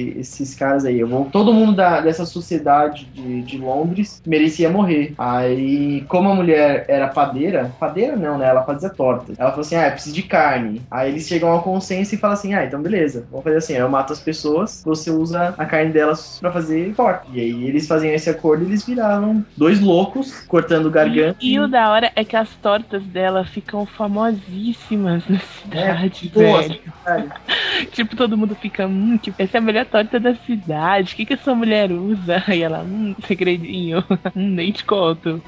esse- 0.09 0.43
esses 0.43 0.55
caras 0.55 0.85
aí. 0.85 0.99
Eu 0.99 1.07
vou, 1.07 1.29
todo 1.29 1.53
mundo 1.53 1.75
da, 1.75 2.01
dessa 2.01 2.25
sociedade 2.25 3.05
de, 3.05 3.43
de 3.43 3.57
Londres 3.57 4.21
merecia 4.25 4.69
morrer. 4.69 5.13
Aí, 5.17 6.05
como 6.07 6.29
a 6.29 6.35
mulher 6.35 6.85
era 6.87 7.07
padeira, 7.07 7.75
padeira 7.79 8.15
não, 8.15 8.37
né? 8.37 8.47
Ela 8.47 8.63
fazia 8.63 8.89
torta. 8.89 9.33
Ela 9.37 9.49
falou 9.51 9.61
assim: 9.61 9.75
ah, 9.75 9.87
eu 9.87 9.91
preciso 9.93 10.15
de 10.15 10.23
carne. 10.23 10.81
Aí 10.89 11.09
eles 11.11 11.27
chegam 11.27 11.49
ao 11.49 11.63
consenso 11.63 12.15
e 12.15 12.17
falam 12.17 12.33
assim: 12.33 12.53
ah, 12.53 12.65
então 12.65 12.81
beleza, 12.81 13.27
vamos 13.29 13.43
fazer 13.43 13.57
assim: 13.57 13.73
eu 13.73 13.89
mato 13.89 14.13
as 14.13 14.21
pessoas, 14.21 14.81
você 14.83 15.09
usa 15.11 15.53
a 15.57 15.65
carne 15.65 15.91
delas 15.91 16.37
pra 16.39 16.51
fazer 16.51 16.93
torta. 16.95 17.25
E 17.27 17.39
aí 17.39 17.63
eles 17.67 17.87
faziam 17.87 18.13
esse 18.13 18.29
acordo 18.29 18.63
e 18.63 18.67
eles 18.67 18.85
viraram 18.85 19.45
dois 19.55 19.79
loucos 19.79 20.41
cortando 20.47 20.89
garganta. 20.91 21.37
E 21.41 21.59
o 21.59 21.67
da 21.67 21.89
hora 21.91 22.11
é 22.15 22.23
que 22.23 22.35
as 22.35 22.55
tortas 22.55 23.03
dela 23.05 23.45
ficam 23.45 23.85
famosíssimas 23.85 25.27
na 25.27 25.39
cidade, 25.39 26.29
boa, 26.29 26.61
velho. 26.61 26.81
tipo, 27.91 28.15
todo 28.15 28.37
mundo 28.37 28.55
fica, 28.55 28.87
hum, 28.87 29.17
tipo, 29.17 29.41
essa 29.41 29.57
é 29.57 29.59
a 29.59 29.61
melhor 29.61 29.85
torta 29.93 30.19
da 30.19 30.33
cidade. 30.33 31.13
O 31.13 31.15
que, 31.15 31.25
que 31.25 31.33
essa 31.33 31.53
mulher 31.53 31.91
usa? 31.91 32.43
E 32.49 32.63
ela, 32.63 32.83
hum, 32.83 33.15
segredinho. 33.27 34.03
hum, 34.35 34.49
nem 34.49 34.71
te 34.71 34.83
conto. 34.83 35.41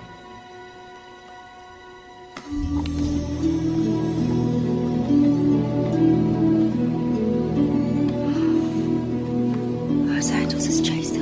Estás 10.17 10.63
Silver 10.63 10.99
Island. 10.99 11.14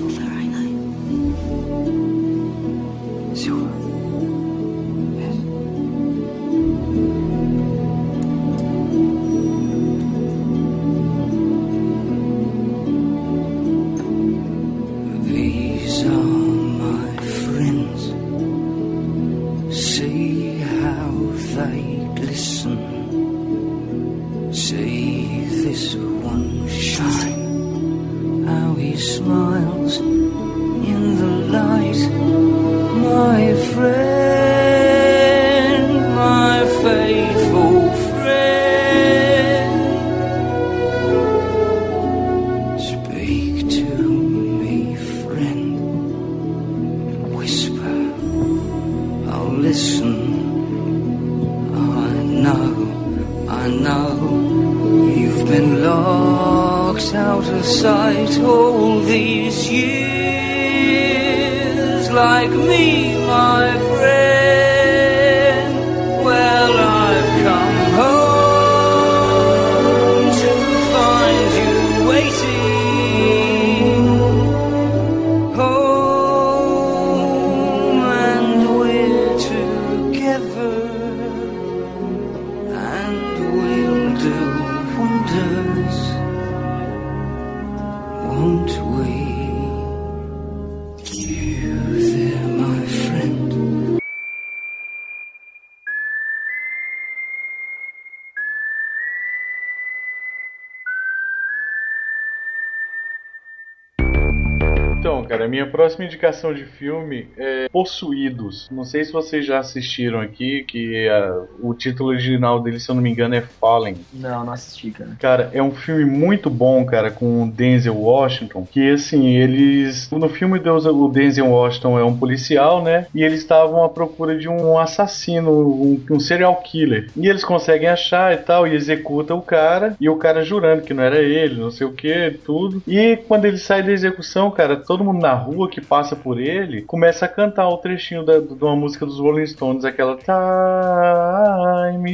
Indicação 106.23 106.53
de 106.53 106.63
filme 106.63 107.27
é 107.37 107.67
Possuídos. 107.69 108.69
Não 108.71 108.85
sei 108.85 109.03
se 109.03 109.11
vocês 109.11 109.45
já 109.45 109.59
assistiram 109.59 110.21
aqui, 110.21 110.63
que 110.63 111.07
ah, 111.09 111.45
o 111.61 111.73
título 111.73 112.09
original 112.09 112.61
dele, 112.61 112.79
se 112.79 112.89
eu 112.89 112.95
não 112.95 113.01
me 113.01 113.09
engano, 113.09 113.35
é 113.35 113.41
Fallen. 113.63 113.95
Não, 114.13 114.43
não 114.45 114.51
assisti, 114.51 114.91
cara. 114.91 115.11
Cara, 115.17 115.49
é 115.53 115.63
um 115.63 115.71
filme 115.71 116.03
muito 116.03 116.49
bom, 116.49 116.83
cara, 116.85 117.09
com 117.09 117.43
o 117.43 117.47
Denzel 117.49 117.95
Washington. 117.95 118.67
Que 118.69 118.91
assim, 118.91 119.37
eles. 119.37 120.11
No 120.11 120.27
filme 120.27 120.59
Deus- 120.59 120.85
o 120.85 121.07
Denzel 121.07 121.49
Washington 121.49 121.97
é 121.97 122.03
um 122.03 122.17
policial, 122.17 122.83
né? 122.83 123.07
E 123.15 123.23
eles 123.23 123.39
estavam 123.39 123.81
à 123.85 123.87
procura 123.87 124.37
de 124.37 124.49
um 124.49 124.77
assassino, 124.77 125.49
um, 125.51 126.01
um 126.11 126.19
serial 126.19 126.57
killer. 126.57 127.09
E 127.15 127.29
eles 127.29 127.45
conseguem 127.45 127.87
achar 127.87 128.33
e 128.33 128.37
tal, 128.37 128.67
e 128.67 128.75
executa 128.75 129.33
o 129.33 129.41
cara. 129.41 129.95
E 129.97 130.09
o 130.09 130.17
cara 130.17 130.43
jurando 130.43 130.81
que 130.81 130.93
não 130.93 131.03
era 131.03 131.19
ele, 131.21 131.61
não 131.61 131.71
sei 131.71 131.87
o 131.87 131.93
que, 131.93 132.37
tudo. 132.45 132.83
E 132.85 133.15
quando 133.29 133.45
ele 133.45 133.57
sai 133.57 133.81
da 133.81 133.93
execução, 133.93 134.51
cara, 134.51 134.75
todo 134.75 135.05
mundo 135.05 135.21
na 135.21 135.33
rua 135.33 135.69
que 135.69 135.79
passa 135.79 136.17
por 136.17 136.37
ele 136.37 136.81
começa 136.81 137.23
a 137.23 137.29
cantar 137.29 137.69
o 137.69 137.77
trechinho 137.77 138.25
da, 138.25 138.39
de 138.39 138.61
uma 138.61 138.75
música 138.75 139.05
dos 139.05 139.19
Rolling 139.19 139.47
Stones, 139.47 139.85
aquela 139.85 140.17
Time 140.17 140.33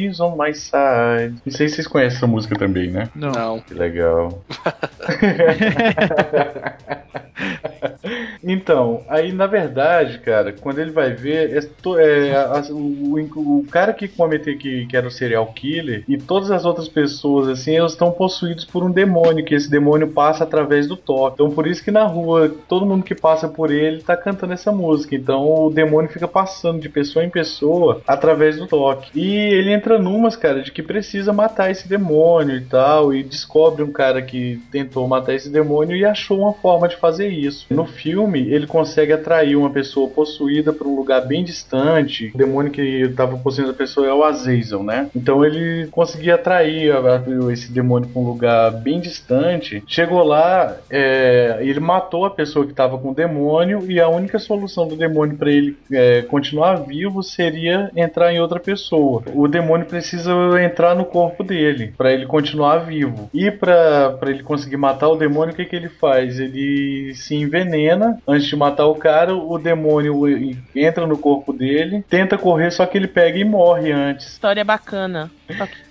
is 0.05 0.19
on 0.19 0.35
my 0.37 0.53
side. 0.53 1.38
Não 1.45 1.53
sei 1.53 1.67
se 1.67 1.75
vocês 1.75 1.87
conhecem 1.87 2.17
essa 2.17 2.27
música 2.27 2.55
também, 2.55 2.89
né? 2.89 3.09
Não. 3.15 3.59
Que 3.59 3.73
legal. 3.73 4.43
Então, 8.43 9.01
aí 9.07 9.31
na 9.31 9.47
verdade, 9.47 10.19
cara, 10.19 10.53
quando 10.53 10.79
ele 10.79 10.91
vai 10.91 11.13
ver, 11.13 11.55
é 11.57 11.61
to- 11.61 11.97
é, 11.99 12.35
a- 12.35 12.63
o, 12.71 13.15
o 13.19 13.65
cara 13.69 13.93
que 13.93 14.07
cometeu 14.07 14.57
que, 14.57 14.85
que 14.87 14.95
era 14.97 15.07
o 15.07 15.11
serial 15.11 15.45
killer 15.53 16.03
e 16.07 16.17
todas 16.17 16.49
as 16.51 16.65
outras 16.65 16.87
pessoas, 16.87 17.47
assim, 17.47 17.77
eles 17.77 17.91
estão 17.91 18.11
possuídos 18.11 18.65
por 18.65 18.83
um 18.83 18.91
demônio, 18.91 19.43
que 19.45 19.53
esse 19.55 19.69
demônio 19.69 20.07
passa 20.09 20.43
através 20.43 20.87
do 20.87 20.95
toque. 20.97 21.35
Então, 21.35 21.51
por 21.51 21.67
isso 21.67 21.83
que 21.83 21.91
na 21.91 22.05
rua, 22.05 22.51
todo 22.67 22.85
mundo 22.85 23.03
que 23.03 23.15
passa 23.15 23.47
por 23.47 23.71
ele 23.71 24.01
tá 24.01 24.15
cantando 24.17 24.53
essa 24.53 24.71
música. 24.71 25.15
Então, 25.15 25.65
o 25.65 25.69
demônio 25.69 26.09
fica 26.09 26.27
passando 26.27 26.79
de 26.79 26.89
pessoa 26.89 27.23
em 27.23 27.29
pessoa 27.29 28.01
através 28.07 28.57
do 28.57 28.67
toque. 28.67 29.09
E 29.13 29.35
ele 29.35 29.71
entra 29.71 29.99
numas, 29.99 30.35
cara, 30.35 30.61
de 30.61 30.71
que 30.71 30.81
precisa 30.83 31.28
matar 31.33 31.71
esse 31.71 31.87
demônio 31.87 32.57
e 32.57 32.61
tal, 32.61 33.13
e 33.13 33.23
descobre 33.23 33.83
um 33.83 33.91
cara 33.91 34.21
que 34.21 34.61
tentou 34.71 35.07
matar 35.07 35.33
esse 35.33 35.49
demônio 35.49 35.95
e 35.95 36.05
achou 36.05 36.39
uma 36.39 36.53
forma 36.53 36.87
de 36.87 36.95
fazer 36.95 37.27
isso. 37.27 37.65
No 37.69 37.85
filme, 37.85 38.41
ele 38.49 38.67
consegue 38.67 39.13
atrair 39.13 39.55
uma 39.55 39.69
pessoa 39.69 40.09
possuída 40.09 40.71
para 40.73 40.87
um 40.87 40.95
lugar 40.95 41.21
bem 41.25 41.43
distante. 41.43 42.31
O 42.33 42.37
demônio 42.37 42.71
que 42.71 42.81
estava 42.81 43.37
possuindo 43.37 43.71
a 43.71 43.73
pessoa 43.73 44.07
é 44.07 44.13
o 44.13 44.23
Azazel, 44.23 44.83
né? 44.83 45.09
Então 45.15 45.45
ele 45.45 45.87
conseguia 45.87 46.35
atrair 46.35 46.93
esse 47.51 47.71
demônio 47.71 48.09
para 48.09 48.21
um 48.21 48.25
lugar 48.25 48.71
bem 48.71 48.99
distante. 48.99 49.83
Chegou 49.87 50.23
lá, 50.23 50.77
é, 50.89 51.57
ele 51.61 51.79
matou 51.79 52.25
a 52.25 52.29
pessoa 52.29 52.65
que 52.65 52.71
estava 52.71 52.97
com 52.97 53.11
o 53.11 53.15
demônio 53.15 53.89
e 53.89 53.99
a 53.99 54.07
única 54.07 54.39
solução 54.39 54.87
do 54.87 54.95
demônio 54.95 55.37
para 55.37 55.51
ele 55.51 55.77
é, 55.91 56.21
continuar 56.23 56.75
vivo 56.75 57.21
seria 57.23 57.91
entrar 57.95 58.33
em 58.33 58.39
outra 58.39 58.59
pessoa. 58.59 59.23
O 59.33 59.47
demônio 59.47 59.85
precisa 59.85 60.31
entrar 60.63 60.95
no 60.95 61.05
corpo 61.05 61.18
dele 61.43 61.93
para 61.97 62.11
ele 62.11 62.25
continuar 62.25 62.79
vivo. 62.79 63.29
E 63.33 63.51
para 63.51 64.17
ele 64.23 64.43
conseguir 64.43 64.77
matar 64.77 65.09
o 65.09 65.15
demônio, 65.15 65.53
o 65.53 65.55
que, 65.55 65.65
que 65.65 65.75
ele 65.75 65.89
faz? 65.89 66.39
Ele 66.39 67.13
se 67.15 67.35
envenena 67.35 68.17
antes 68.27 68.47
de 68.47 68.55
matar 68.55 68.85
o 68.87 68.95
cara. 68.95 69.35
O 69.35 69.57
demônio 69.57 70.21
entra 70.75 71.05
no 71.05 71.17
corpo 71.17 71.51
dele, 71.53 72.03
tenta 72.09 72.37
correr, 72.37 72.71
só 72.71 72.85
que 72.85 72.97
ele 72.97 73.07
pega 73.07 73.37
e 73.37 73.43
morre 73.43 73.91
antes. 73.91 74.27
História 74.33 74.63
bacana. 74.63 75.29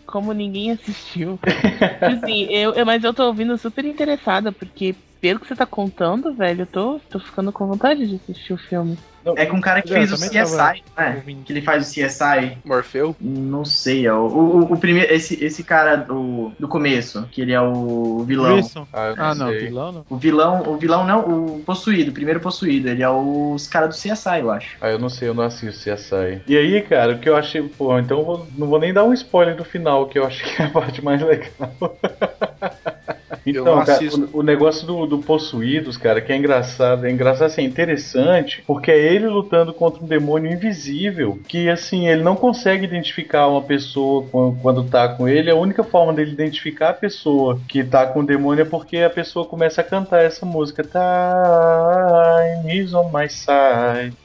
Como 0.06 0.32
ninguém 0.32 0.70
assistiu. 0.70 1.38
Assim, 2.00 2.44
eu, 2.50 2.72
eu- 2.74 2.86
mas 2.86 3.05
eu 3.05 3.12
tô 3.12 3.26
ouvindo 3.26 3.56
super 3.59 3.84
interessada, 3.84 4.50
porque 4.50 4.94
pelo 5.20 5.40
que 5.40 5.46
você 5.46 5.55
tá 5.56 5.66
contando, 5.66 6.32
velho, 6.34 6.62
eu 6.62 6.66
tô, 6.66 7.00
tô 7.10 7.18
ficando 7.18 7.52
com 7.52 7.66
vontade 7.66 8.06
de 8.06 8.14
assistir 8.16 8.52
o 8.52 8.56
filme. 8.59 8.96
É 9.36 9.46
com 9.46 9.58
o 9.58 9.60
cara 9.60 9.82
que 9.82 9.92
fez 9.92 10.12
o 10.12 10.16
CSI, 10.16 10.32
tava 10.38 10.74
né? 10.96 11.22
Que 11.44 11.52
ele 11.52 11.62
faz 11.62 11.86
o 11.86 11.90
CSI. 11.92 12.58
Morfeu? 12.64 13.14
Não 13.20 13.64
sei, 13.64 14.06
é 14.06 14.12
o, 14.12 14.26
o, 14.26 14.72
o 14.72 14.78
primeiro, 14.78 15.12
esse, 15.12 15.42
esse 15.44 15.62
cara 15.64 15.96
do, 15.96 16.52
do 16.58 16.68
começo, 16.68 17.28
que 17.30 17.42
ele 17.42 17.52
é 17.52 17.60
o 17.60 18.24
vilão. 18.24 18.56
Wilson. 18.56 18.86
Ah, 18.92 19.14
não 19.16 19.24
Ah, 19.24 19.34
não, 19.34 19.50
vilão 19.50 19.92
não. 19.92 20.04
O 20.08 20.16
vilão, 20.16 20.62
o 20.66 20.76
vilão 20.76 21.06
não, 21.06 21.20
o 21.56 21.62
possuído, 21.64 22.10
o 22.10 22.14
primeiro 22.14 22.40
possuído, 22.40 22.88
ele 22.88 23.02
é 23.02 23.10
os 23.10 23.66
caras 23.66 23.88
do 23.90 23.94
CSI, 24.00 24.40
eu 24.40 24.50
acho. 24.50 24.76
Ah, 24.80 24.88
eu 24.90 24.98
não 24.98 25.08
sei, 25.08 25.28
eu 25.28 25.34
não 25.34 25.44
assisto 25.44 25.90
CSI. 25.90 26.40
E 26.46 26.56
aí, 26.56 26.80
cara, 26.82 27.12
o 27.14 27.18
que 27.18 27.28
eu 27.28 27.36
achei. 27.36 27.62
Pô, 27.62 27.98
então 27.98 28.18
eu 28.20 28.24
vou- 28.24 28.46
não 28.56 28.66
vou 28.68 28.78
nem 28.78 28.92
dar 28.92 29.04
um 29.04 29.12
spoiler 29.12 29.56
do 29.56 29.64
final, 29.64 30.06
que 30.06 30.18
eu 30.18 30.24
acho 30.26 30.42
que 30.44 30.62
é 30.62 30.66
a 30.66 30.70
parte 30.70 31.04
mais 31.04 31.20
legal. 31.20 31.50
Eu 33.52 33.66
Então, 33.66 33.74
não 33.74 33.84
cara, 33.84 34.04
o, 34.32 34.40
o 34.40 34.42
negócio 34.42 34.86
do, 34.86 35.06
do 35.06 35.22
Possuídos, 35.22 35.96
cara, 35.96 36.20
que 36.20 36.32
é 36.32 36.36
engraçado, 36.36 37.06
é 37.06 37.10
engraçado 37.10 37.46
assim, 37.46 37.62
é 37.62 37.64
interessante, 37.64 38.62
porque 38.66 38.90
é 38.90 38.98
ele 39.14 39.28
lutando 39.28 39.72
contra 39.72 40.02
um 40.02 40.08
demônio 40.08 40.52
invisível, 40.52 41.42
que 41.48 41.68
assim, 41.68 42.08
ele 42.08 42.22
não 42.22 42.36
consegue 42.36 42.84
identificar 42.84 43.46
uma 43.48 43.64
pessoa 43.64 44.28
quando, 44.28 44.60
quando 44.60 44.90
tá 44.90 45.08
com 45.16 45.28
ele, 45.28 45.50
a 45.50 45.54
única 45.56 45.84
forma 45.84 46.12
dele 46.12 46.32
identificar 46.32 46.90
a 46.90 46.94
pessoa 46.94 47.62
que 47.68 47.84
tá 47.84 48.06
com 48.06 48.20
o 48.20 48.26
demônio 48.26 48.62
é 48.62 48.64
porque 48.68 48.98
a 48.98 49.10
pessoa 49.10 49.46
começa 49.48 49.80
a 49.80 49.84
cantar 49.84 50.22
essa 50.24 50.44
música, 50.44 50.82
Time 50.84 52.70
is 52.82 52.92
on 52.94 53.10
my 53.12 53.28
side. 53.28 54.16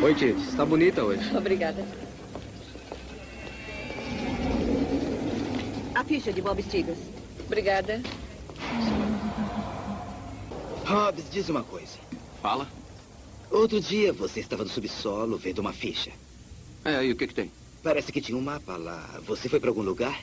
Oi, 0.00 0.14
Tito. 0.14 0.42
Você 0.42 0.54
tá 0.56 0.66
bonita 0.66 1.04
hoje. 1.04 1.34
Obrigada. 1.36 1.88
A 5.94 6.04
ficha 6.04 6.32
de 6.34 6.42
Bob 6.42 6.62
Stigas. 6.62 7.10
Obrigada. 7.46 8.04
Hobbs, 10.84 11.30
diz 11.30 11.48
uma 11.48 11.62
coisa. 11.62 11.98
Fala. 12.40 12.68
Outro 13.50 13.80
dia 13.80 14.12
você 14.12 14.40
estava 14.40 14.64
no 14.64 14.70
subsolo 14.70 15.36
vendo 15.36 15.58
uma 15.58 15.72
ficha. 15.72 16.10
É, 16.84 17.04
e 17.04 17.12
o 17.12 17.16
que 17.16 17.26
que 17.26 17.34
tem? 17.34 17.50
Parece 17.82 18.12
que 18.12 18.20
tinha 18.20 18.36
um 18.36 18.42
mapa 18.42 18.76
lá. 18.76 19.20
Você 19.26 19.48
foi 19.48 19.60
para 19.60 19.70
algum 19.70 19.82
lugar? 19.82 20.22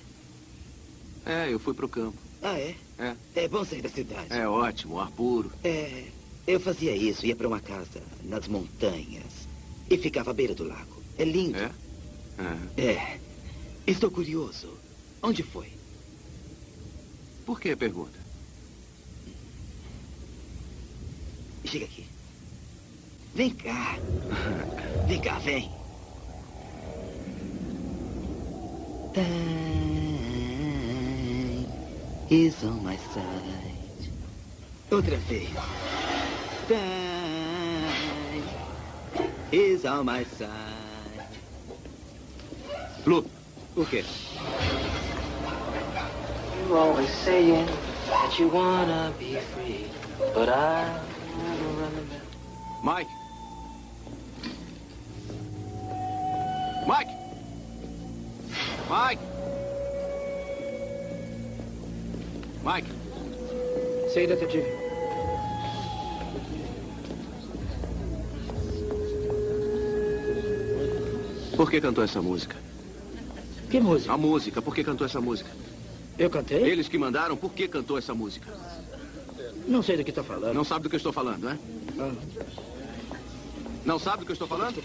É, 1.25 1.51
eu 1.51 1.59
fui 1.59 1.73
pro 1.73 1.87
campo. 1.87 2.17
Ah, 2.41 2.57
é? 2.57 2.75
É. 2.97 3.15
É 3.35 3.47
bom 3.47 3.63
sair 3.63 3.81
da 3.81 3.89
cidade. 3.89 4.33
É 4.33 4.47
ótimo, 4.47 4.99
ar 4.99 5.11
puro. 5.11 5.51
É. 5.63 6.05
Eu 6.47 6.59
fazia 6.59 6.95
isso, 6.95 7.25
ia 7.25 7.35
para 7.35 7.47
uma 7.47 7.59
casa 7.59 8.01
nas 8.23 8.47
montanhas 8.47 9.47
e 9.89 9.97
ficava 9.97 10.31
à 10.31 10.33
beira 10.33 10.55
do 10.55 10.63
lago. 10.63 11.03
É 11.17 11.23
lindo. 11.23 11.57
É? 11.57 11.71
É. 12.77 12.81
É. 12.81 13.19
Estou 13.85 14.09
curioso. 14.09 14.73
Onde 15.21 15.43
foi? 15.43 15.67
Por 17.45 17.59
que 17.59 17.71
a 17.71 17.77
pergunta? 17.77 18.17
Chega 21.69 21.85
aqui. 21.85 22.03
Vem 23.35 23.51
cá. 23.51 23.99
Vem 25.07 25.21
cá, 25.21 25.37
vem. 25.37 25.69
Time 29.13 29.27
is 32.31 32.63
on 32.63 32.83
my 32.83 32.97
side. 33.13 34.09
Outra 34.89 35.17
vez. 35.27 35.47
Time 36.67 37.85
is 39.51 39.85
on 39.85 40.05
my 40.05 40.25
side. 40.25 40.49
Blue. 43.05 43.29
O 43.77 43.85
quê? 43.85 44.03
You 46.67 46.75
always 46.75 47.09
saying 47.23 47.67
that 48.07 48.39
you 48.39 48.47
wanna 48.47 49.13
be 49.19 49.37
free, 49.53 49.85
but 50.33 50.49
I. 50.49 51.08
Mike. 52.81 53.11
Mike. 56.87 57.11
Mike. 58.89 59.21
Mike. 62.63 62.89
Sei, 64.13 64.27
detetive. 64.27 64.65
Por 71.55 71.69
que 71.69 71.81
cantou 71.81 72.03
essa 72.03 72.21
música? 72.21 72.55
Que 73.69 73.81
música? 73.81 74.13
A 74.13 74.17
música. 74.17 74.61
Por 74.61 74.73
que 74.73 74.83
cantou 74.83 75.05
essa 75.05 75.19
música? 75.19 75.49
Eu 76.17 76.29
cantei? 76.29 76.63
Eles 76.63 76.87
que 76.87 76.97
mandaram, 76.97 77.35
por 77.35 77.51
que 77.51 77.67
cantou 77.67 77.97
essa 77.97 78.13
música? 78.13 78.49
Não 79.67 79.83
sei 79.83 79.97
do 79.97 80.03
que 80.05 80.11
tá 80.11 80.23
falando. 80.23 80.53
Não 80.53 80.63
sabe 80.63 80.83
do 80.83 80.89
que 80.89 80.95
eu 80.95 80.97
estou 80.97 81.11
falando, 81.13 81.43
né? 81.43 81.59
Não 83.85 83.99
sabe 83.99 84.19
do 84.19 84.25
que 84.25 84.31
eu 84.31 84.33
estou 84.33 84.47
falando? 84.47 84.81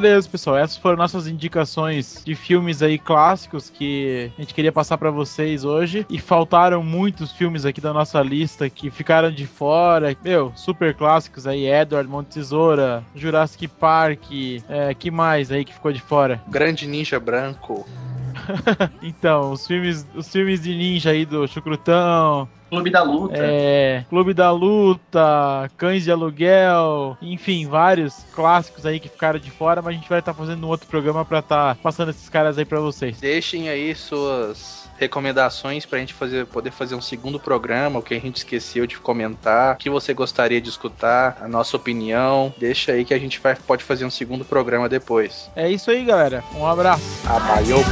Beleza, 0.00 0.28
pessoal. 0.28 0.56
Essas 0.56 0.76
foram 0.76 0.96
nossas 0.96 1.28
indicações 1.28 2.20
de 2.24 2.34
filmes 2.34 2.82
aí 2.82 2.98
clássicos 2.98 3.70
que 3.70 4.28
a 4.36 4.40
gente 4.40 4.52
queria 4.52 4.72
passar 4.72 4.98
pra 4.98 5.08
vocês 5.08 5.64
hoje. 5.64 6.04
E 6.10 6.18
faltaram 6.18 6.82
muitos 6.82 7.30
filmes 7.30 7.64
aqui 7.64 7.80
da 7.80 7.92
nossa 7.92 8.20
lista 8.20 8.68
que 8.68 8.90
ficaram 8.90 9.30
de 9.30 9.46
fora. 9.46 10.16
Meu, 10.24 10.52
super 10.56 10.94
clássicos 10.94 11.46
aí: 11.46 11.68
Edward, 11.68 12.10
Monte 12.10 12.34
Tesoura, 12.34 13.04
Jurassic 13.14 13.68
Park. 13.68 14.24
É, 14.68 14.92
que 14.94 15.12
mais 15.12 15.52
aí 15.52 15.64
que 15.64 15.72
ficou 15.72 15.92
de 15.92 16.00
fora? 16.00 16.42
Grande 16.48 16.88
Ninja 16.88 17.20
Branco. 17.20 17.86
Então, 19.02 19.52
os 19.52 19.66
filmes, 19.66 20.06
os 20.14 20.30
filmes 20.30 20.62
de 20.62 20.74
ninja 20.74 21.10
aí 21.10 21.24
do 21.24 21.46
Chucrutão. 21.46 22.48
Clube 22.74 22.90
da 22.90 23.02
Luta. 23.02 23.34
É, 23.36 24.04
Clube 24.08 24.34
da 24.34 24.50
Luta, 24.50 25.70
Cães 25.76 26.04
de 26.04 26.10
Aluguel, 26.10 27.16
enfim, 27.22 27.66
vários 27.66 28.24
clássicos 28.34 28.84
aí 28.84 28.98
que 28.98 29.08
ficaram 29.08 29.38
de 29.38 29.50
fora, 29.50 29.80
mas 29.80 29.94
a 29.94 29.98
gente 29.98 30.08
vai 30.08 30.18
estar 30.18 30.34
fazendo 30.34 30.66
um 30.66 30.68
outro 30.68 30.88
programa 30.88 31.24
pra 31.24 31.38
estar 31.38 31.76
passando 31.76 32.10
esses 32.10 32.28
caras 32.28 32.58
aí 32.58 32.64
pra 32.64 32.80
vocês. 32.80 33.18
Deixem 33.20 33.68
aí 33.68 33.94
suas 33.94 34.84
recomendações 34.98 35.84
pra 35.84 35.98
gente 35.98 36.14
fazer, 36.14 36.46
poder 36.46 36.70
fazer 36.70 36.94
um 36.94 37.00
segundo 37.00 37.38
programa, 37.38 37.98
o 37.98 38.02
que 38.02 38.14
a 38.14 38.20
gente 38.20 38.36
esqueceu 38.38 38.86
de 38.86 38.98
comentar, 38.98 39.74
o 39.74 39.78
que 39.78 39.90
você 39.90 40.14
gostaria 40.14 40.60
de 40.60 40.68
escutar, 40.68 41.38
a 41.40 41.48
nossa 41.48 41.76
opinião. 41.76 42.52
Deixa 42.58 42.92
aí 42.92 43.04
que 43.04 43.14
a 43.14 43.18
gente 43.18 43.40
vai, 43.40 43.54
pode 43.54 43.82
fazer 43.84 44.04
um 44.04 44.10
segundo 44.10 44.44
programa 44.44 44.88
depois. 44.88 45.50
É 45.56 45.70
isso 45.70 45.90
aí, 45.90 46.04
galera. 46.04 46.42
Um 46.54 46.66
abraço. 46.66 47.04
Abaiou. 47.26 47.84